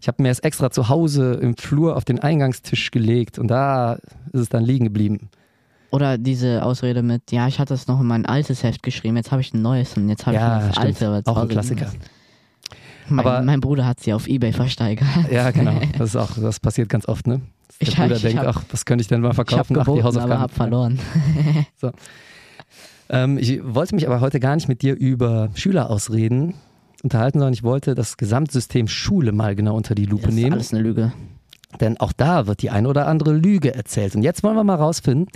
Ich 0.00 0.08
habe 0.08 0.22
mir 0.22 0.30
es 0.30 0.38
extra 0.40 0.70
zu 0.70 0.88
Hause 0.88 1.34
im 1.34 1.56
Flur 1.56 1.96
auf 1.96 2.04
den 2.04 2.20
Eingangstisch 2.20 2.90
gelegt 2.90 3.38
und 3.38 3.48
da 3.48 3.94
ist 4.32 4.40
es 4.40 4.48
dann 4.48 4.64
liegen 4.64 4.84
geblieben. 4.84 5.28
Oder 5.90 6.18
diese 6.18 6.62
Ausrede 6.64 7.02
mit, 7.02 7.32
ja, 7.32 7.48
ich 7.48 7.58
hatte 7.58 7.74
es 7.74 7.86
noch 7.88 8.00
in 8.00 8.06
mein 8.06 8.26
altes 8.26 8.62
Heft 8.62 8.82
geschrieben, 8.82 9.16
jetzt 9.16 9.32
habe 9.32 9.40
ich 9.40 9.54
ein 9.54 9.62
neues 9.62 9.96
und 9.96 10.08
jetzt 10.08 10.26
habe 10.26 10.36
ich 10.36 10.42
Ja, 10.42 10.58
das 10.60 10.76
stimmt. 10.76 11.02
alte. 11.02 11.30
Auch 11.30 11.36
ein 11.38 11.48
Klassiker. 11.48 11.90
Mein, 13.08 13.26
Aber- 13.26 13.42
mein 13.42 13.60
Bruder 13.60 13.86
hat 13.86 14.00
sie 14.00 14.12
auf 14.12 14.28
Ebay 14.28 14.52
versteigert. 14.52 15.08
Ja, 15.32 15.50
genau. 15.50 15.80
Das 15.98 16.10
ist 16.10 16.16
auch, 16.16 16.32
das 16.38 16.60
passiert 16.60 16.90
ganz 16.90 17.08
oft, 17.08 17.26
ne? 17.26 17.40
Der 17.80 17.88
Ich- 17.88 17.96
Bruder 17.96 18.16
ich 18.16 18.22
denkt, 18.22 18.38
hab- 18.44 18.56
ach, 18.56 18.62
was 18.70 18.84
könnte 18.84 19.00
ich 19.02 19.08
denn 19.08 19.20
mal 19.22 19.28
Ich 19.32 19.38
habe 19.38 19.46
verkaufen? 19.48 19.72
Die 19.74 19.80
geboten, 19.80 20.04
Hausaufgaben. 20.04 20.32
aber 20.32 20.40
habe 20.42 20.52
verloren. 20.52 20.98
Ähm, 23.10 23.38
ich 23.38 23.60
wollte 23.64 23.94
mich 23.94 24.06
aber 24.06 24.20
heute 24.20 24.38
gar 24.38 24.54
nicht 24.54 24.68
mit 24.68 24.82
dir 24.82 24.94
über 24.94 25.48
Schülerausreden 25.54 26.52
unterhalten, 27.02 27.38
sondern 27.38 27.52
ich 27.54 27.62
wollte 27.62 27.94
das 27.94 28.16
Gesamtsystem 28.16 28.88
Schule 28.88 29.32
mal 29.32 29.54
genau 29.56 29.76
unter 29.76 29.94
die 29.94 30.06
Lupe 30.06 30.26
Das 30.26 30.34
ist 30.34 30.40
nehmen. 30.40 30.52
alles 30.54 30.72
eine 30.72 30.82
Lüge. 30.82 31.12
Denn 31.80 31.98
auch 32.00 32.12
da 32.12 32.46
wird 32.46 32.62
die 32.62 32.70
ein 32.70 32.86
oder 32.86 33.06
andere 33.06 33.32
Lüge 33.34 33.74
erzählt. 33.74 34.14
Und 34.16 34.22
jetzt 34.22 34.42
wollen 34.42 34.56
wir 34.56 34.64
mal 34.64 34.76
rausfinden, 34.76 35.28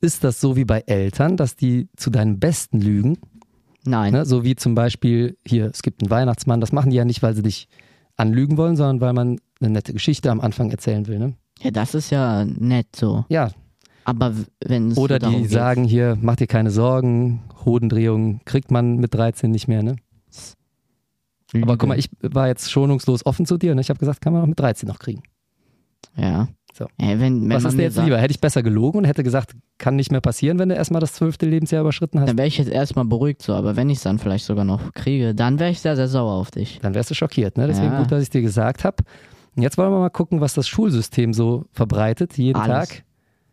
ist 0.00 0.22
das 0.24 0.40
so 0.40 0.56
wie 0.56 0.64
bei 0.64 0.80
Eltern, 0.86 1.36
dass 1.36 1.56
die 1.56 1.88
zu 1.96 2.10
deinem 2.10 2.38
Besten 2.38 2.80
lügen? 2.80 3.18
Nein. 3.84 4.12
Ne? 4.12 4.24
So 4.26 4.44
wie 4.44 4.54
zum 4.54 4.74
Beispiel 4.74 5.36
hier, 5.46 5.66
es 5.66 5.82
gibt 5.82 6.02
einen 6.02 6.10
Weihnachtsmann, 6.10 6.60
das 6.60 6.72
machen 6.72 6.90
die 6.90 6.96
ja 6.96 7.04
nicht, 7.04 7.22
weil 7.22 7.34
sie 7.34 7.42
dich 7.42 7.68
anlügen 8.16 8.56
wollen, 8.56 8.76
sondern 8.76 9.00
weil 9.00 9.12
man 9.12 9.38
eine 9.60 9.70
nette 9.70 9.92
Geschichte 9.92 10.30
am 10.30 10.40
Anfang 10.40 10.70
erzählen 10.70 11.06
will. 11.06 11.18
Ne? 11.18 11.34
Ja, 11.60 11.70
das 11.70 11.94
ist 11.94 12.10
ja 12.10 12.44
nett 12.44 12.94
so. 12.94 13.24
Ja, 13.28 13.50
Aber 14.04 14.34
wenn 14.64 14.90
es 14.92 14.98
oder 14.98 15.18
darum 15.18 15.36
die 15.36 15.42
geht, 15.42 15.50
sagen 15.52 15.84
hier, 15.84 16.18
mach 16.20 16.36
dir 16.36 16.46
keine 16.46 16.70
Sorgen, 16.70 17.42
Hodendrehungen 17.64 18.40
kriegt 18.44 18.70
man 18.70 18.96
mit 18.96 19.14
13 19.14 19.50
nicht 19.50 19.68
mehr, 19.68 19.82
ne? 19.82 19.96
Aber 21.60 21.76
guck 21.76 21.88
mal, 21.88 21.98
ich 21.98 22.08
war 22.22 22.48
jetzt 22.48 22.70
schonungslos 22.70 23.26
offen 23.26 23.46
zu 23.46 23.58
dir 23.58 23.72
und 23.72 23.78
ich 23.78 23.90
habe 23.90 23.98
gesagt, 23.98 24.20
kann 24.20 24.32
man 24.32 24.42
auch 24.42 24.46
mit 24.46 24.58
13 24.58 24.88
noch 24.88 24.98
kriegen. 24.98 25.22
Ja. 26.16 26.48
So. 26.72 26.86
Ey, 26.96 27.20
wenn, 27.20 27.42
wenn 27.42 27.50
Was 27.50 27.64
ist 27.64 27.76
dir 27.76 27.82
jetzt 27.82 27.94
sagt, 27.96 28.06
lieber? 28.06 28.18
Hätte 28.18 28.30
ich 28.30 28.40
besser 28.40 28.62
gelogen 28.62 28.98
und 28.98 29.04
hätte 29.04 29.22
gesagt, 29.22 29.52
kann 29.76 29.96
nicht 29.96 30.10
mehr 30.10 30.22
passieren, 30.22 30.58
wenn 30.58 30.70
du 30.70 30.74
erstmal 30.74 31.00
das 31.00 31.12
zwölfte 31.12 31.44
Lebensjahr 31.44 31.82
überschritten 31.82 32.18
hast? 32.18 32.28
Dann 32.28 32.38
wäre 32.38 32.48
ich 32.48 32.56
jetzt 32.56 32.70
erstmal 32.70 33.04
beruhigt 33.04 33.42
so, 33.42 33.52
aber 33.52 33.76
wenn 33.76 33.90
ich 33.90 33.98
es 33.98 34.04
dann 34.04 34.18
vielleicht 34.18 34.46
sogar 34.46 34.64
noch 34.64 34.94
kriege, 34.94 35.34
dann 35.34 35.58
wäre 35.58 35.70
ich 35.70 35.80
sehr, 35.80 35.96
sehr 35.96 36.08
sauer 36.08 36.32
auf 36.32 36.50
dich. 36.50 36.78
Dann 36.80 36.94
wärst 36.94 37.10
du 37.10 37.14
schockiert, 37.14 37.58
ne? 37.58 37.66
Deswegen 37.66 37.92
Ja. 37.92 37.98
gut, 38.00 38.10
dass 38.10 38.22
ich 38.22 38.30
dir 38.30 38.40
gesagt 38.40 38.84
habe. 38.84 38.96
Und 39.54 39.62
jetzt 39.62 39.76
wollen 39.76 39.92
wir 39.92 39.98
mal 39.98 40.08
gucken, 40.08 40.40
was 40.40 40.54
das 40.54 40.66
Schulsystem 40.66 41.34
so 41.34 41.66
verbreitet, 41.72 42.38
jeden 42.38 42.58
Alles. 42.58 42.88
Tag. 42.88 43.04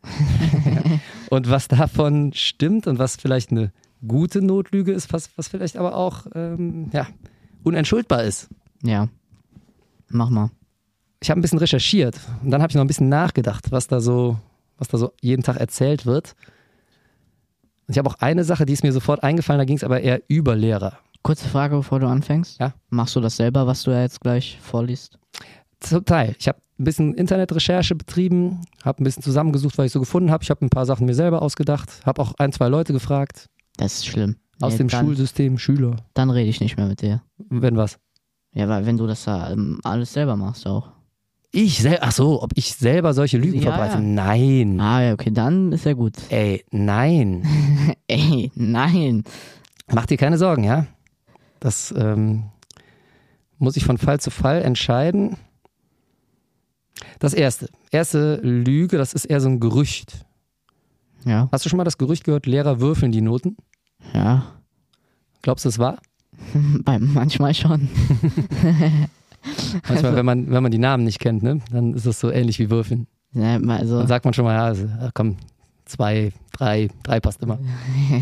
und 1.28 1.50
was 1.50 1.68
davon 1.68 2.32
stimmt 2.32 2.86
und 2.86 2.98
was 2.98 3.16
vielleicht 3.16 3.50
eine 3.50 3.70
gute 4.06 4.40
Notlüge 4.40 4.92
ist, 4.92 5.12
was, 5.12 5.28
was 5.36 5.48
vielleicht 5.48 5.76
aber 5.76 5.94
auch 5.94 6.24
ähm, 6.34 6.88
ja, 6.94 7.06
unentschuldbar 7.62 8.24
ist. 8.24 8.48
Ja. 8.82 9.08
Mach 10.08 10.30
mal. 10.30 10.50
Ich 11.22 11.30
habe 11.30 11.38
ein 11.38 11.42
bisschen 11.42 11.58
recherchiert 11.58 12.18
und 12.42 12.50
dann 12.50 12.62
habe 12.62 12.70
ich 12.70 12.74
noch 12.74 12.84
ein 12.84 12.88
bisschen 12.88 13.08
nachgedacht, 13.08 13.70
was 13.70 13.86
da 13.86 14.00
so, 14.00 14.38
was 14.78 14.88
da 14.88 14.98
so 14.98 15.12
jeden 15.20 15.42
Tag 15.42 15.56
erzählt 15.56 16.06
wird. 16.06 16.34
Und 17.86 17.92
ich 17.94 17.98
habe 17.98 18.08
auch 18.08 18.16
eine 18.20 18.44
Sache, 18.44 18.64
die 18.66 18.72
ist 18.72 18.82
mir 18.82 18.92
sofort 18.92 19.22
eingefallen, 19.22 19.58
da 19.58 19.64
ging 19.64 19.76
es 19.76 19.84
aber 19.84 20.00
eher 20.00 20.22
über 20.28 20.56
Lehrer. 20.56 20.98
Kurze 21.22 21.48
Frage, 21.48 21.76
bevor 21.76 22.00
du 22.00 22.06
anfängst. 22.06 22.58
Ja. 22.58 22.72
Machst 22.88 23.14
du 23.14 23.20
das 23.20 23.36
selber, 23.36 23.66
was 23.66 23.82
du 23.82 23.90
ja 23.90 24.00
jetzt 24.00 24.20
gleich 24.20 24.58
vorliest? 24.62 25.18
Zum 25.80 26.04
Teil. 26.04 26.34
Ich 26.38 26.48
habe 26.48 26.58
ein 26.78 26.84
bisschen 26.84 27.14
Internetrecherche 27.14 27.94
betrieben, 27.94 28.62
habe 28.82 29.02
ein 29.02 29.04
bisschen 29.04 29.22
zusammengesucht, 29.22 29.76
was 29.76 29.86
ich 29.86 29.92
so 29.92 30.00
gefunden 30.00 30.30
habe. 30.30 30.42
Ich 30.42 30.50
habe 30.50 30.64
ein 30.64 30.70
paar 30.70 30.86
Sachen 30.86 31.06
mir 31.06 31.14
selber 31.14 31.42
ausgedacht, 31.42 32.00
habe 32.06 32.22
auch 32.22 32.32
ein, 32.38 32.52
zwei 32.52 32.68
Leute 32.68 32.94
gefragt 32.94 33.46
Das 33.76 33.94
ist 33.94 34.06
schlimm. 34.06 34.36
Aus 34.60 34.72
Nee, 34.72 34.78
dem 34.78 34.88
dann, 34.88 35.06
Schulsystem, 35.06 35.58
Schüler, 35.58 35.96
Dann 36.14 36.30
rede 36.30 36.48
ich 36.48 36.60
nicht 36.60 36.76
mehr 36.76 36.86
mit 36.86 37.00
dir. 37.02 37.22
wenn 37.48 37.76
was. 37.76 37.98
Ja, 38.52 38.68
weil 38.68 38.84
wenn 38.86 38.96
du 38.96 39.06
das 39.06 39.24
da 39.24 39.50
ähm, 39.52 39.80
alles 39.84 40.12
selber 40.12 40.36
machst 40.36 40.66
auch. 40.66 40.90
Ich 41.52 41.80
selber, 41.82 41.98
ach 42.02 42.12
so, 42.12 42.42
ob 42.42 42.52
ich 42.54 42.74
selber 42.74 43.12
solche 43.14 43.38
Lügen 43.38 43.60
Ja, 43.60 43.72
verbreite? 43.72 43.94
ja. 43.94 44.00
Nein. 44.00 44.80
Ah, 44.80 45.02
ja, 45.02 45.12
okay, 45.14 45.30
dann 45.32 45.72
ist 45.72 45.84
ja 45.84 45.94
gut. 45.94 46.14
Ey, 46.28 46.64
nein. 46.70 47.44
Ey, 48.06 48.50
nein. 48.54 49.24
Mach 49.92 50.06
dir 50.06 50.16
keine 50.16 50.38
Sorgen, 50.38 50.62
ja? 50.64 50.86
Das 51.58 51.92
ähm, 51.96 52.44
muss 53.58 53.76
ich 53.76 53.84
von 53.84 53.98
Fall 53.98 54.20
zu 54.20 54.30
Fall 54.30 54.62
entscheiden. 54.62 55.36
Das 57.18 57.34
erste, 57.34 57.68
erste 57.90 58.36
Lüge, 58.36 58.96
das 58.98 59.12
ist 59.12 59.24
eher 59.24 59.40
so 59.40 59.48
ein 59.48 59.60
Gerücht. 59.60 60.24
Ja, 61.24 61.48
Hast 61.52 61.64
du 61.64 61.68
schon 61.68 61.76
mal 61.76 61.84
das 61.84 61.98
Gerücht 61.98 62.24
gehört, 62.24 62.46
Lehrer 62.46 62.80
würfeln 62.80 63.12
die 63.12 63.20
Noten? 63.20 63.56
Ja. 64.14 64.44
Glaubst 65.42 65.64
du, 65.64 65.68
es 65.68 65.78
wahr? 65.78 65.98
Bei, 66.84 66.98
manchmal 66.98 67.54
schon. 67.54 67.88
Manchmal, 69.88 70.16
wenn 70.16 70.26
man, 70.26 70.50
wenn 70.50 70.62
man 70.62 70.72
die 70.72 70.78
Namen 70.78 71.04
nicht 71.04 71.18
kennt, 71.18 71.42
ne, 71.42 71.60
dann 71.70 71.94
ist 71.94 72.04
das 72.04 72.20
so 72.20 72.30
ähnlich 72.30 72.58
wie 72.58 72.68
Würfeln. 72.70 73.06
Ja, 73.32 73.56
also, 73.56 73.98
Dann 73.98 74.06
sagt 74.06 74.24
man 74.24 74.34
schon 74.34 74.44
mal, 74.44 74.54
ja, 74.54 74.64
also, 74.64 74.86
komm, 75.14 75.36
zwei, 75.86 76.32
drei, 76.52 76.88
drei 77.02 77.20
passt 77.20 77.42
immer. 77.42 77.58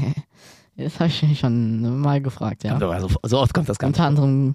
das 0.76 1.00
habe 1.00 1.08
ich 1.08 1.38
schon 1.38 2.00
mal 2.00 2.20
gefragt, 2.20 2.64
ja. 2.64 2.76
Also, 2.76 3.08
so 3.22 3.38
oft 3.38 3.54
kommt 3.54 3.68
das 3.68 3.78
nicht. 3.78 3.86
Unter 3.86 4.04
anderem 4.04 4.54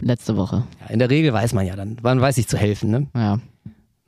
letzte 0.00 0.36
Woche. 0.36 0.64
Ja, 0.80 0.86
in 0.88 0.98
der 0.98 1.10
Regel 1.10 1.32
weiß 1.32 1.52
man 1.54 1.66
ja 1.66 1.76
dann, 1.76 1.96
man 2.02 2.20
weiß 2.20 2.34
sich 2.36 2.48
zu 2.48 2.56
helfen. 2.56 2.90
Ne? 2.90 3.06
Ja. 3.14 3.38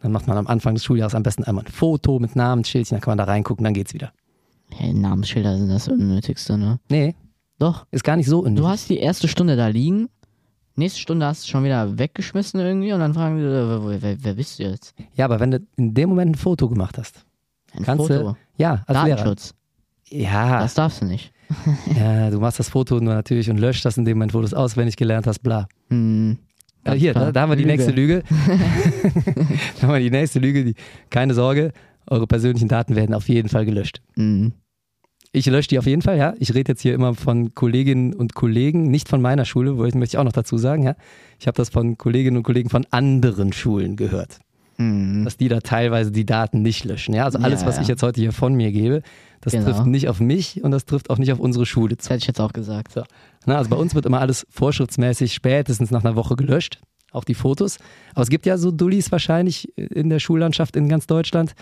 Dann 0.01 0.13
macht 0.13 0.27
man 0.27 0.37
am 0.37 0.47
Anfang 0.47 0.75
des 0.75 0.85
Schuljahres 0.85 1.15
am 1.15 1.23
besten 1.23 1.45
einmal 1.45 1.65
ein 1.65 1.73
Foto 1.73 2.19
mit 2.19 2.37
Namensschildchen, 2.37 2.97
dann 2.97 3.01
kann 3.01 3.13
man 3.13 3.19
da 3.19 3.25
reingucken, 3.25 3.65
dann 3.65 3.75
geht's 3.75 3.95
wieder. 3.95 4.13
Hey, 4.71 4.93
Namensschilder 4.93 5.57
sind 5.57 5.69
das 5.69 5.89
Unnötigste, 5.89 6.59
ne? 6.59 6.79
Nee, 6.89 7.15
Doch. 7.59 7.87
ist 7.91 8.03
gar 8.05 8.17
nicht 8.17 8.29
so 8.29 8.41
unnötig. 8.41 8.59
Du 8.63 8.69
hast 8.69 8.89
die 8.91 8.99
erste 8.99 9.29
Stunde 9.29 9.57
da 9.57 9.69
liegen, 9.69 10.09
nächste 10.77 11.01
Stunde 11.01 11.27
hast 11.27 11.45
du 11.45 11.49
schon 11.51 11.65
wieder 11.65 11.99
weggeschmissen 11.99 12.59
irgendwie 12.61 12.93
und 12.93 13.01
dann 13.01 13.15
fragen 13.15 13.37
die, 13.39 13.45
äh, 13.45 13.49
wer, 13.91 14.03
wer, 14.03 14.17
wer 14.25 14.35
bist 14.35 14.59
du 14.59 14.65
jetzt? 14.65 14.95
Ja, 15.15 15.27
aber 15.27 15.39
wenn 15.41 15.51
du 15.53 15.61
in 15.77 15.95
dem 15.95 16.09
Moment 16.09 16.33
ein 16.33 16.35
Foto 16.35 16.69
gemacht 16.69 16.99
hast, 16.99 17.25
Ein 17.73 17.85
kannst 17.85 18.07
Foto. 18.09 18.23
du, 18.33 18.37
ja, 18.57 18.83
als 18.87 19.05
Lehrer. 19.05 19.17
Datenschutz. 19.17 19.55
Ja, 20.11 20.61
Das 20.61 20.75
darfst 20.75 21.03
du 21.03 21.07
nicht. 21.07 21.33
ja, 21.99 22.31
du 22.31 22.41
machst 22.41 22.59
das 22.59 22.69
Foto 22.71 22.99
nur 23.01 23.15
natürlich 23.15 23.49
und 23.51 23.59
löscht 23.59 23.85
das 23.85 23.97
in 23.97 24.05
dem 24.05 24.17
Moment, 24.19 24.35
wo 24.35 24.39
du 24.41 24.45
es 24.45 24.55
auswendig 24.55 24.97
gelernt 24.97 25.27
hast, 25.27 25.41
bla. 25.41 25.69
Hm, 25.91 26.39
Äh, 26.83 26.91
ganz 26.91 27.01
hier, 27.01 27.15
da, 27.15 27.33
da 27.33 27.41
haben 27.43 27.51
wir 27.51 27.57
die 27.57 27.63
Lüge. 27.65 27.73
nächste 27.77 27.93
Lüge. 27.93 28.23
da 29.81 29.87
haben 29.87 29.93
wir 29.95 30.01
die 30.01 30.11
nächste 30.11 30.39
Lüge. 30.39 30.65
Die, 30.65 30.75
keine 31.11 31.35
Sorge, 31.35 31.73
eure 32.09 32.27
persönlichen 32.27 32.69
Daten 32.69 32.97
werden 32.97 33.15
auf 33.15 33.29
jeden 33.29 33.49
Fall 33.49 33.65
gelöscht. 33.65 34.01
Hm. 34.17 34.53
Ich 35.33 35.47
lösche 35.47 35.69
die 35.69 35.79
auf 35.81 35.87
jeden 35.87 36.03
Fall, 36.03 36.17
ja. 36.17 36.35
Ich 36.39 36.55
rede 36.55 36.71
jetzt 36.73 36.83
hier 36.83 36.95
immer 36.95 37.15
von 37.15 37.55
Kolleginnen 37.55 38.15
und 38.15 38.35
Kollegen, 38.35 38.85
nicht 38.91 39.09
von 39.09 39.21
meiner 39.21 39.45
Schule, 39.45 39.77
wo 39.79 39.85
ich 39.85 39.95
möchte 39.95 40.15
ich 40.15 40.19
auch 40.19 40.25
noch 40.25 40.33
dazu 40.33 40.57
sagen, 40.59 40.85
ja. 40.85 40.95
Ich 41.41 41.47
habe 41.49 41.57
das 41.57 41.71
von 41.71 41.99
Kolleginnen 41.99 42.37
und 42.37 42.43
Kollegen 42.45 42.71
von 42.71 42.87
anderen 42.91 43.53
Schulen 43.53 43.97
gehört, 43.97 44.39
Hm. 44.77 45.25
dass 45.25 45.37
die 45.37 45.49
da 45.49 45.59
teilweise 45.61 46.13
die 46.13 46.25
Daten 46.25 46.63
nicht 46.63 46.85
löschen. 46.85 47.15
Ja, 47.15 47.25
also 47.25 47.39
alles, 47.41 47.63
Ja, 47.63 47.67
was 47.67 47.77
ja. 47.77 47.83
ich 47.83 47.89
jetzt 47.89 48.03
heute 48.05 48.21
hier 48.21 48.33
von 48.33 48.55
mir 48.55 48.71
gebe, 48.71 49.03
das 49.41 49.53
Genau. 49.53 49.65
trifft 49.67 49.87
nicht 49.87 50.09
auf 50.09 50.21
mich 50.21 50.63
und 50.63 50.71
das 50.71 50.85
trifft 50.85 51.11
auch 51.11 51.19
nicht 51.19 51.33
auf 51.33 51.41
unsere 51.41 51.67
Schule 51.67 51.97
Das 51.97 52.05
zu. 52.07 52.11
hätte 52.11 52.23
ich 52.23 52.27
jetzt 52.29 52.41
auch 52.41 52.53
gesagt. 52.53 52.93
So. 52.93 53.03
Na, 53.45 53.57
also 53.59 53.71
bei 53.71 53.77
uns 53.77 53.95
wird 53.97 54.07
immer 54.07 54.21
alles 54.21 54.47
vorschriftsmäßig 54.51 55.35
spätestens 55.35 55.91
nach 55.91 56.05
einer 56.05 56.15
Woche 56.17 56.37
gelöscht, 56.37 56.81
auch 57.11 57.25
die 57.25 57.35
Fotos. 57.35 57.79
Aber 58.15 58.23
es 58.23 58.31
gibt 58.31 58.47
ja 58.47 58.57
so 58.57 58.71
Dullis 58.71 59.11
wahrscheinlich 59.11 59.77
in 59.77 60.11
der 60.11 60.21
Schullandschaft 60.21 60.77
in 60.77 60.89
ganz 60.89 61.07
Deutschland, 61.09 61.55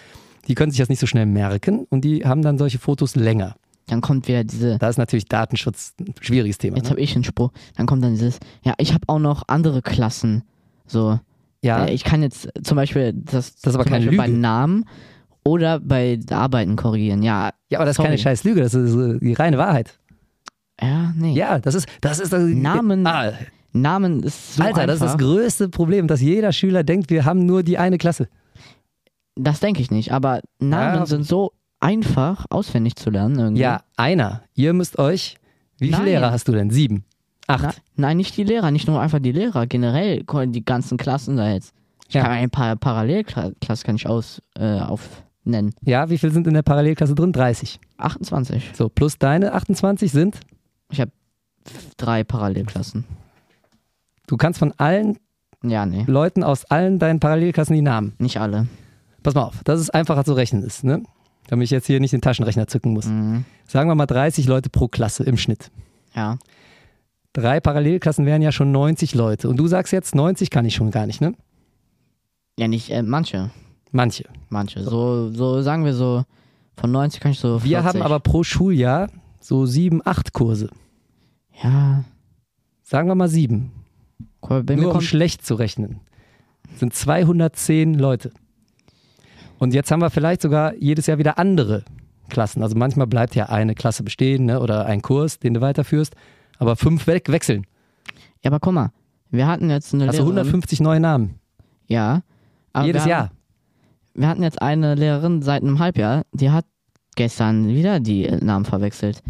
die 0.48 0.54
können 0.54 0.70
sich 0.70 0.78
das 0.80 0.88
nicht 0.88 1.00
so 1.00 1.06
schnell 1.06 1.26
merken 1.26 1.86
und 1.90 2.02
die 2.04 2.24
haben 2.24 2.42
dann 2.42 2.58
solche 2.58 2.78
Fotos 2.78 3.14
länger. 3.16 3.56
Dann 3.86 4.00
kommt 4.00 4.28
wieder 4.28 4.44
diese, 4.44 4.78
Da 4.78 4.88
ist 4.88 4.96
natürlich 4.98 5.26
Datenschutz 5.26 5.94
ein 6.00 6.14
schwieriges 6.20 6.58
Thema. 6.58 6.76
jetzt 6.76 6.84
Ne? 6.86 6.90
habe 6.90 7.00
ich 7.00 7.14
einen 7.14 7.24
Spruch, 7.24 7.50
dann 7.76 7.86
kommt 7.86 8.02
dann 8.04 8.12
dieses, 8.12 8.38
ja, 8.64 8.74
ich 8.78 8.94
habe 8.94 9.04
auch 9.08 9.18
noch 9.18 9.42
andere 9.48 9.82
Klassen. 9.82 10.44
So, 10.86 11.18
Ja, 11.62 11.86
äh, 11.86 11.92
ich 11.92 12.04
kann 12.04 12.22
jetzt 12.22 12.48
zum 12.62 12.76
Beispiel 12.76 13.12
das, 13.12 13.56
Das 13.56 13.72
ist 13.72 13.74
aber 13.74 13.84
keine 13.84 14.04
Beispiel 14.04 14.18
bei 14.18 14.26
Lüge. 14.28 14.38
Namen 14.38 14.84
oder 15.44 15.80
bei 15.80 16.18
Arbeiten 16.30 16.76
korrigieren. 16.76 17.22
Ja, 17.22 17.50
ja, 17.70 17.78
aber 17.78 17.84
das 17.86 17.92
ist 17.92 17.96
sorry. 17.96 18.08
keine 18.10 18.18
scheiß 18.18 18.44
Lüge, 18.44 18.60
das 18.62 18.74
ist 18.74 18.94
äh, 18.94 19.18
die 19.18 19.32
reine 19.34 19.58
Wahrheit. 19.58 19.98
ja, 20.80 21.12
nee. 21.16 21.34
Ja, 21.34 21.58
das 21.58 21.74
ist, 21.74 21.86
das 22.00 22.20
ist 22.20 22.32
das, 22.32 22.42
Namen 22.42 23.06
Ah, 23.06 23.32
Namen 23.72 24.22
ist 24.22 24.56
so 24.56 24.62
Alter, 24.62 24.86
das 24.86 24.96
ist 24.96 25.02
einfach. 25.02 25.16
das 25.16 25.24
größte 25.26 25.68
Problem, 25.70 26.06
dass 26.06 26.20
jeder 26.20 26.52
Schüler 26.52 26.84
denkt, 26.84 27.10
wir 27.10 27.24
haben 27.24 27.46
nur 27.46 27.62
die 27.62 27.78
eine 27.78 27.98
Klasse. 27.98 28.28
Das 29.34 29.60
denke 29.60 29.80
ich 29.80 29.90
nicht, 29.90 30.12
aber 30.12 30.40
Namen 30.58 30.96
Ja. 31.00 31.06
sind 31.06 31.26
so 31.26 31.52
einfach 31.80 32.46
auswendig 32.50 32.96
zu 32.96 33.10
lernen 33.10 33.38
irgendwie. 33.38 33.62
Ja, 33.62 33.82
einer. 33.96 34.42
Ihr 34.54 34.72
müsst 34.72 34.98
euch. 34.98 35.36
Wie 35.78 35.86
viele 35.86 35.98
Nein. 35.98 36.06
Lehrer 36.06 36.30
hast 36.30 36.46
du 36.48 36.52
denn? 36.52 36.70
Sieben. 36.70 37.04
Acht. 37.48 37.62
Na, 37.96 38.08
nein, 38.08 38.18
nicht 38.18 38.36
die 38.36 38.44
Lehrer, 38.44 38.70
nicht 38.70 38.86
nur 38.86 39.00
einfach 39.00 39.18
die 39.18 39.32
Lehrer, 39.32 39.66
generell 39.66 40.22
die 40.46 40.64
ganzen 40.64 40.96
Klassen 40.96 41.36
da 41.36 41.50
jetzt. 41.52 41.72
Ich 42.08 42.14
Ja. 42.14 42.22
kann 42.22 42.32
ein 42.32 42.50
paar 42.50 42.76
Parallelklassen 42.76 43.84
kann 43.84 43.96
ich 43.96 44.06
aus 44.06 44.40
äh, 44.56 44.78
aufnennen. 44.80 45.74
Ja, 45.82 46.08
wie 46.08 46.18
viele 46.18 46.30
sind 46.32 46.46
in 46.46 46.54
der 46.54 46.62
Parallelklasse 46.62 47.14
drin? 47.14 47.32
30. 47.32 47.80
28. 47.96 48.72
So, 48.74 48.88
plus 48.88 49.18
deine 49.18 49.54
28 49.54 50.12
sind. 50.12 50.38
Ich 50.90 51.00
habe 51.00 51.10
drei 51.96 52.22
Parallelklassen. 52.22 53.04
Du 54.26 54.36
kannst 54.36 54.58
von 54.58 54.72
allen 54.76 55.18
Ja, 55.64 55.84
nee, 55.86 56.04
Leuten 56.06 56.44
aus 56.44 56.64
allen 56.66 56.98
deinen 56.98 57.18
Parallelklassen 57.18 57.74
die 57.74 57.82
Namen. 57.82 58.12
nicht 58.18 58.38
alle. 58.38 58.66
Pass 59.22 59.34
mal 59.34 59.42
auf, 59.42 59.62
dass 59.64 59.80
es 59.80 59.90
einfacher 59.90 60.24
zu 60.24 60.32
rechnen 60.34 60.62
ist, 60.62 60.84
ne? 60.84 61.02
Damit 61.48 61.64
ich 61.64 61.70
jetzt 61.70 61.86
hier 61.86 62.00
nicht 62.00 62.12
den 62.12 62.20
Taschenrechner 62.20 62.66
zücken 62.66 62.92
muss. 62.92 63.06
Mhm. 63.06 63.44
Sagen 63.66 63.88
wir 63.90 63.94
mal 63.94 64.06
30 64.06 64.46
Leute 64.46 64.70
pro 64.70 64.88
Klasse 64.88 65.24
im 65.24 65.36
Schnitt. 65.36 65.70
Ja, 66.14 66.38
Drei 67.34 67.60
Parallelklassen 67.60 68.26
wären 68.26 68.42
ja 68.42 68.52
schon 68.52 68.72
90 68.72 69.14
Leute. 69.14 69.48
Und 69.48 69.56
du 69.56 69.66
sagst 69.66 69.90
jetzt, 69.92 70.14
90 70.14 70.50
kann 70.50 70.66
ich 70.66 70.74
schon 70.74 70.90
gar 70.90 71.06
nicht, 71.06 71.20
ne? 71.22 71.34
ja 72.58 72.68
nicht 72.68 72.90
äh, 72.90 73.02
manche, 73.02 73.50
Manche. 73.90 74.24
manche. 74.50 74.82
So, 74.82 75.30
so 75.32 75.62
sagen 75.62 75.86
wir 75.86 75.94
so 75.94 76.24
von 76.76 76.92
90 76.92 77.20
kann 77.20 77.32
ich 77.32 77.40
so. 77.40 77.58
40. 77.58 77.70
Wir 77.70 77.84
haben 77.84 78.02
aber 78.02 78.20
pro 78.20 78.42
Schuljahr 78.42 79.08
so 79.40 79.64
sieben, 79.66 80.02
acht 80.04 80.32
Kurse. 80.32 80.68
ja. 81.62 82.04
Sagen 82.82 83.08
wir 83.08 83.14
mal 83.14 83.28
sieben. 83.28 83.72
Mir 84.46 84.76
Nur 84.76 84.94
um 84.96 85.00
schlecht 85.00 85.46
zu 85.46 85.54
rechnen. 85.54 86.00
Sind 86.76 86.92
210 86.92 87.94
Leute. 87.94 88.32
Und 89.62 89.72
jetzt 89.74 89.92
haben 89.92 90.00
wir 90.02 90.10
vielleicht 90.10 90.42
sogar 90.42 90.74
jedes 90.74 91.06
Jahr 91.06 91.18
wieder 91.18 91.38
andere 91.38 91.84
Klassen. 92.28 92.64
Also 92.64 92.76
manchmal 92.76 93.06
bleibt 93.06 93.36
ja 93.36 93.46
eine 93.46 93.76
Klasse 93.76 94.02
bestehen 94.02 94.46
ne? 94.46 94.58
oder 94.58 94.86
ein 94.86 95.02
Kurs, 95.02 95.38
den 95.38 95.54
du 95.54 95.60
weiterführst. 95.60 96.16
Aber 96.58 96.74
fünf 96.74 97.06
weg 97.06 97.28
wechseln. 97.28 97.64
ja, 98.42 98.50
aber 98.50 98.58
guck 98.58 98.72
mal, 98.72 98.90
wir 99.30 99.46
hatten 99.46 99.70
jetzt 99.70 99.94
eine 99.94 100.08
Hast 100.08 100.18
du 100.18 100.22
Lehrerin. 100.24 100.38
150 100.38 100.80
neue 100.80 100.98
Namen. 100.98 101.38
Ja. 101.86 102.22
Aber 102.72 102.86
Jedes 102.86 103.04
wir 103.04 103.16
haben, 103.16 103.26
Jahr. 103.26 103.30
Wir 104.14 104.28
hatten 104.28 104.42
jetzt 104.42 104.60
eine 104.60 104.96
Lehrerin 104.96 105.42
seit 105.42 105.62
einem 105.62 105.78
Halbjahr, 105.78 106.24
die 106.32 106.50
hat 106.50 106.64
gestern 107.14 107.68
wieder 107.68 108.00
die 108.00 108.28
Namen 108.40 108.64
verwechselt. 108.64 109.22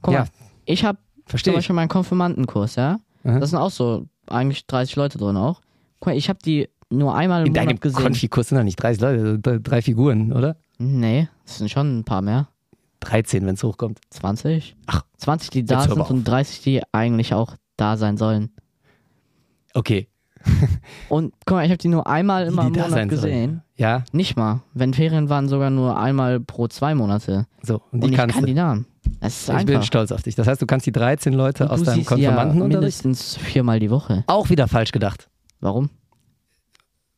Guck 0.00 0.14
Ja, 0.14 0.20
mal, 0.20 0.28
ich 0.64 0.86
habe 0.86 0.98
zum. 1.26 1.52
Beispiel 1.52 1.76
meinen 1.76 1.88
Konfirmandenkurs, 1.88 2.76
ja. 2.76 3.00
Aha. 3.22 3.38
Das 3.38 3.50
sind 3.50 3.58
auch 3.58 3.70
so 3.70 4.06
eigentlich 4.28 4.66
30 4.66 4.96
Leute 4.96 5.18
drin 5.18 5.36
auch. 5.36 5.60
Guck 6.00 6.06
mal, 6.06 6.16
ich 6.16 6.30
habe 6.30 6.38
die 6.42 6.70
nur 6.90 7.14
einmal 7.14 7.42
im 7.42 7.48
In 7.48 7.54
deinem 7.54 7.66
Monat 7.66 7.80
gesehen. 7.80 8.02
Konfikurs 8.02 8.48
sind 8.48 8.58
doch 8.58 8.64
nicht 8.64 8.76
30 8.76 9.00
Leute, 9.00 9.38
drei 9.60 9.82
Figuren, 9.82 10.32
oder? 10.32 10.56
nee, 10.78 11.28
das 11.44 11.58
sind 11.58 11.70
schon 11.70 11.98
ein 11.98 12.04
paar 12.04 12.22
mehr. 12.22 12.48
13, 13.00 13.46
wenn 13.46 13.54
es 13.54 13.62
hochkommt. 13.62 14.00
20? 14.10 14.76
Ach, 14.86 15.02
20, 15.18 15.50
die 15.50 15.64
da 15.64 15.82
sind 15.82 15.98
und 16.00 16.24
30, 16.26 16.62
die 16.62 16.82
eigentlich 16.92 17.32
auch 17.34 17.54
da 17.76 17.96
sein 17.96 18.16
sollen. 18.16 18.50
Okay. 19.74 20.08
Und 21.08 21.32
guck 21.46 21.56
mal, 21.56 21.64
ich 21.64 21.70
habe 21.70 21.78
die 21.78 21.88
nur 21.88 22.06
einmal 22.06 22.44
Wie 22.44 22.48
immer 22.52 22.62
die 22.62 22.68
im 22.68 22.72
Monat 22.74 22.90
sein 22.90 23.08
sollen. 23.08 23.08
gesehen. 23.08 23.62
Ja, 23.76 24.04
Nicht 24.12 24.36
mal. 24.36 24.62
Wenn 24.72 24.94
Ferien 24.94 25.28
waren, 25.28 25.48
sogar 25.48 25.70
nur 25.70 25.98
einmal 25.98 26.40
pro 26.40 26.68
zwei 26.68 26.94
Monate. 26.94 27.46
so. 27.62 27.74
Und 27.74 27.82
Und, 27.92 28.04
die 28.04 28.10
ich 28.10 28.16
kannst 28.16 28.34
kann 28.34 28.42
du. 28.42 28.46
die 28.48 28.54
Namen. 28.54 28.86
Das 29.20 29.34
ist 29.42 29.48
Ich 29.48 29.66
bin 29.66 29.76
einfach. 29.76 29.82
stolz 29.86 30.12
auf 30.12 30.22
dich. 30.22 30.34
Das 30.36 30.46
heißt, 30.46 30.60
du 30.62 30.66
kannst 30.66 30.86
die 30.86 30.92
13 30.92 31.32
Leute 31.32 31.64
Und 31.64 31.70
aus 31.70 31.82
deinem 31.82 32.04
die 32.04 32.22
ja 32.22 32.44
mindestens 32.44 33.36
viermal 33.36 33.80
die 33.80 33.90
Woche. 33.90 34.24
auch 34.26 34.48
wieder 34.50 34.68
falsch 34.68 34.92
gedacht. 34.92 35.28
Warum? 35.60 35.90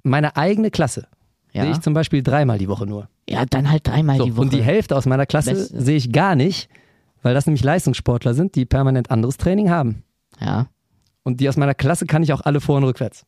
Meine 0.02 0.36
eigene 0.36 0.70
Klasse 0.70 1.06
Ja, 1.52 1.62
sehe 1.62 1.72
ich 1.72 1.80
zum 1.80 1.94
Beispiel 1.94 2.22
dreimal 2.22 2.58
die 2.58 2.68
Woche 2.68 2.86
nur. 2.86 3.08
ja 3.28 3.44
dann 3.44 3.70
halt 3.70 3.86
dreimal 3.86 4.18
So, 4.18 4.24
die 4.24 4.32
Woche. 4.32 4.40
und 4.42 4.52
die 4.52 4.62
Hälfte 4.62 4.96
aus 4.96 5.06
meiner 5.06 5.26
Klasse 5.26 5.52
Beste. 5.54 5.80
sehe 5.82 5.96
ich 5.96 6.12
gar 6.12 6.34
nicht, 6.36 6.68
weil 7.22 7.34
das 7.34 7.46
nämlich 7.46 7.62
Leistungssportler 7.64 8.34
sind, 8.34 8.54
die 8.54 8.64
permanent 8.64 9.10
anderes 9.10 9.36
Training 9.36 9.70
haben. 9.70 10.02
ja, 10.40 10.66
Und 11.22 11.40
die 11.40 11.48
aus 11.48 11.56
meiner 11.56 11.74
Klasse 11.74 12.06
kann 12.06 12.22
ich 12.22 12.32
auch 12.32 12.40
alle 12.40 12.60
vor 12.60 12.76
und 12.78 12.84
rückwärts. 12.84 13.26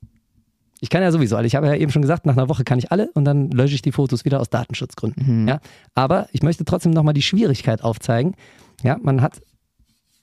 Ich 0.81 0.91
kann 0.91 1.03
ja 1.03 1.13
sowieso 1.13 1.37
alle. 1.37 1.47
Ich 1.47 1.55
habe 1.55 1.69
ja 1.69 1.75
eben 1.77 1.93
schon 1.93 2.03
gesagt, 2.03 2.27
nach 2.27 2.37
einer 2.37 2.49
Woche 2.49 2.65
kann 2.65 2.79
ich 2.79 2.91
alle 2.91 3.09
und 3.15 3.25
dann 3.25 3.51
lösche 3.53 3.77
ich 3.77 3.83
die 3.83 3.93
Fotos 3.93 4.25
wieder 4.25 4.41
aus 4.41 4.51
Datenschutzgründen. 4.51 5.43
Mhm. 5.43 5.49
Ja? 5.49 5.61
Aber 5.95 6.27
ich 6.33 6.43
möchte 6.43 6.65
trotzdem 6.65 6.91
nochmal 6.93 7.15
die 7.15 7.23
Schwierigkeit 7.23 7.85
aufzeigen. 7.85 8.35
Ja, 8.83 8.99
man 9.01 9.21
hat 9.23 9.41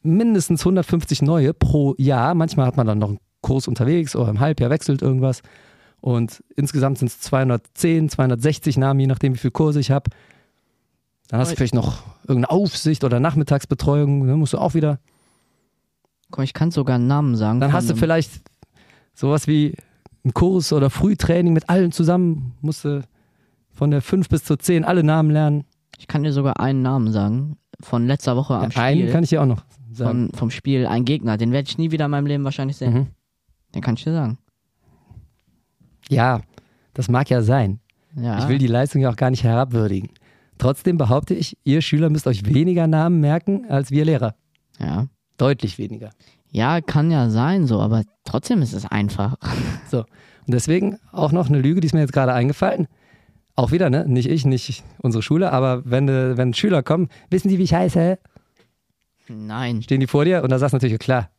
mindestens 0.01 0.61
150 0.61 1.21
neue 1.21 1.53
pro 1.53 1.95
Jahr. 1.97 2.33
Manchmal 2.35 2.65
hat 2.65 2.75
man 2.77 2.87
dann 2.87 2.99
noch 2.99 3.09
einen 3.09 3.19
Kurs 3.41 3.67
unterwegs 3.69 4.15
oder 4.15 4.29
im 4.29 4.39
Halbjahr 4.41 4.69
wechselt 4.69 5.01
irgendwas. 5.01 5.41
Und 6.01 6.43
insgesamt 6.55 6.97
sind 6.97 7.07
es 7.07 7.19
210, 7.19 8.09
260 8.09 8.77
Namen, 8.77 8.99
je 8.99 9.07
nachdem, 9.07 9.33
wie 9.33 9.37
viele 9.37 9.51
Kurse 9.51 9.79
ich 9.79 9.91
habe. 9.91 10.09
Dann 11.27 11.39
hast 11.39 11.51
du 11.51 11.55
vielleicht 11.55 11.75
noch 11.75 12.03
irgendeine 12.23 12.49
Aufsicht 12.51 13.03
oder 13.03 13.19
Nachmittagsbetreuung. 13.19 14.25
Ne, 14.25 14.35
musst 14.35 14.53
du 14.53 14.57
auch 14.57 14.73
wieder. 14.73 14.99
Mal, 16.35 16.43
ich 16.43 16.53
kann 16.53 16.71
sogar 16.71 16.95
einen 16.95 17.07
Namen 17.07 17.35
sagen. 17.35 17.59
Dann 17.59 17.73
hast 17.73 17.89
du 17.89 17.95
vielleicht 17.95 18.31
sowas 19.13 19.47
wie 19.47 19.75
einen 20.23 20.33
Kurs 20.33 20.73
oder 20.73 20.89
Frühtraining 20.89 21.53
mit 21.53 21.69
allen 21.69 21.91
zusammen. 21.91 22.55
Musst 22.61 22.85
du 22.85 23.03
von 23.71 23.91
der 23.91 24.01
5 24.01 24.29
bis 24.29 24.43
zur 24.43 24.59
10 24.59 24.83
alle 24.85 25.03
Namen 25.03 25.31
lernen. 25.31 25.65
Ich 25.97 26.07
kann 26.07 26.23
dir 26.23 26.33
sogar 26.33 26.59
einen 26.59 26.81
Namen 26.81 27.11
sagen. 27.11 27.57
Von 27.81 28.07
letzter 28.07 28.35
Woche 28.35 28.55
am 28.55 28.71
Ja, 28.71 28.81
einen 28.83 28.99
Spiel. 29.01 29.11
kann 29.11 29.23
ich 29.23 29.29
dir 29.29 29.41
auch 29.41 29.45
noch 29.45 29.63
sagen. 29.91 30.29
von, 30.29 30.37
vom 30.37 30.51
Spiel. 30.51 30.85
Ein 30.87 31.05
Gegner. 31.05 31.37
Den 31.37 31.51
werde 31.51 31.67
ich 31.69 31.77
nie 31.77 31.91
wieder 31.91 32.05
in 32.05 32.11
meinem 32.11 32.25
Leben 32.25 32.43
wahrscheinlich 32.43 32.77
sehen. 32.77 32.93
Mhm. 32.93 33.07
Den 33.75 33.81
kann 33.81 33.95
ich 33.95 34.03
dir 34.03 34.13
sagen. 34.13 34.37
Ja, 36.07 36.41
das 36.93 37.09
mag 37.09 37.29
ja 37.29 37.41
sein. 37.41 37.79
Ja. 38.15 38.39
Ich 38.39 38.47
will 38.47 38.57
die 38.57 38.67
Leistung 38.67 39.01
ja 39.01 39.09
auch 39.09 39.15
gar 39.15 39.29
nicht 39.29 39.43
herabwürdigen. 39.43 40.09
Trotzdem 40.57 40.97
behaupte 40.97 41.33
ich, 41.33 41.57
ihr 41.63 41.81
Schüler 41.81 42.09
müsst 42.09 42.27
euch 42.27 42.45
weniger 42.45 42.87
Namen 42.87 43.19
merken 43.19 43.65
als 43.69 43.91
wir 43.91 44.05
Lehrer. 44.05 44.35
ja. 44.79 45.07
Deutlich 45.37 45.77
weniger. 45.77 46.09
Ja, 46.51 46.81
kann 46.81 47.11
ja 47.11 47.29
sein 47.29 47.65
so, 47.65 47.79
aber 47.79 48.03
trotzdem 48.25 48.61
ist 48.61 48.73
es 48.73 48.85
einfach. 48.85 49.37
So. 49.89 49.99
Und 49.99 50.53
deswegen 50.53 50.97
auch 51.13 51.31
noch 51.31 51.47
eine 51.47 51.61
Lüge, 51.61 51.79
die 51.79 51.85
ist 51.85 51.93
mir 51.93 52.01
jetzt 52.01 52.11
gerade 52.11 52.33
eingefallen. 52.33 52.87
Auch 53.55 53.71
wieder, 53.71 53.89
ne? 53.89 54.05
Nicht 54.07 54.29
ich, 54.29 54.45
nicht 54.45 54.83
unsere 54.97 55.21
Schule, 55.21 55.53
aber 55.53 55.83
wenn, 55.85 56.09
äh, 56.09 56.35
wenn 56.35 56.53
Schüler 56.53 56.83
kommen, 56.83 57.07
wissen 57.29 57.47
die, 57.47 57.57
wie 57.57 57.63
ich 57.63 57.73
heiße? 57.73 58.19
Nein. 59.29 59.81
Stehen 59.81 59.99
die 60.01 60.07
vor 60.07 60.25
dir 60.25 60.43
und 60.43 60.49
da 60.49 60.59
sagst 60.59 60.73
du 60.73 60.77
natürlich, 60.77 60.99
klar. 60.99 61.29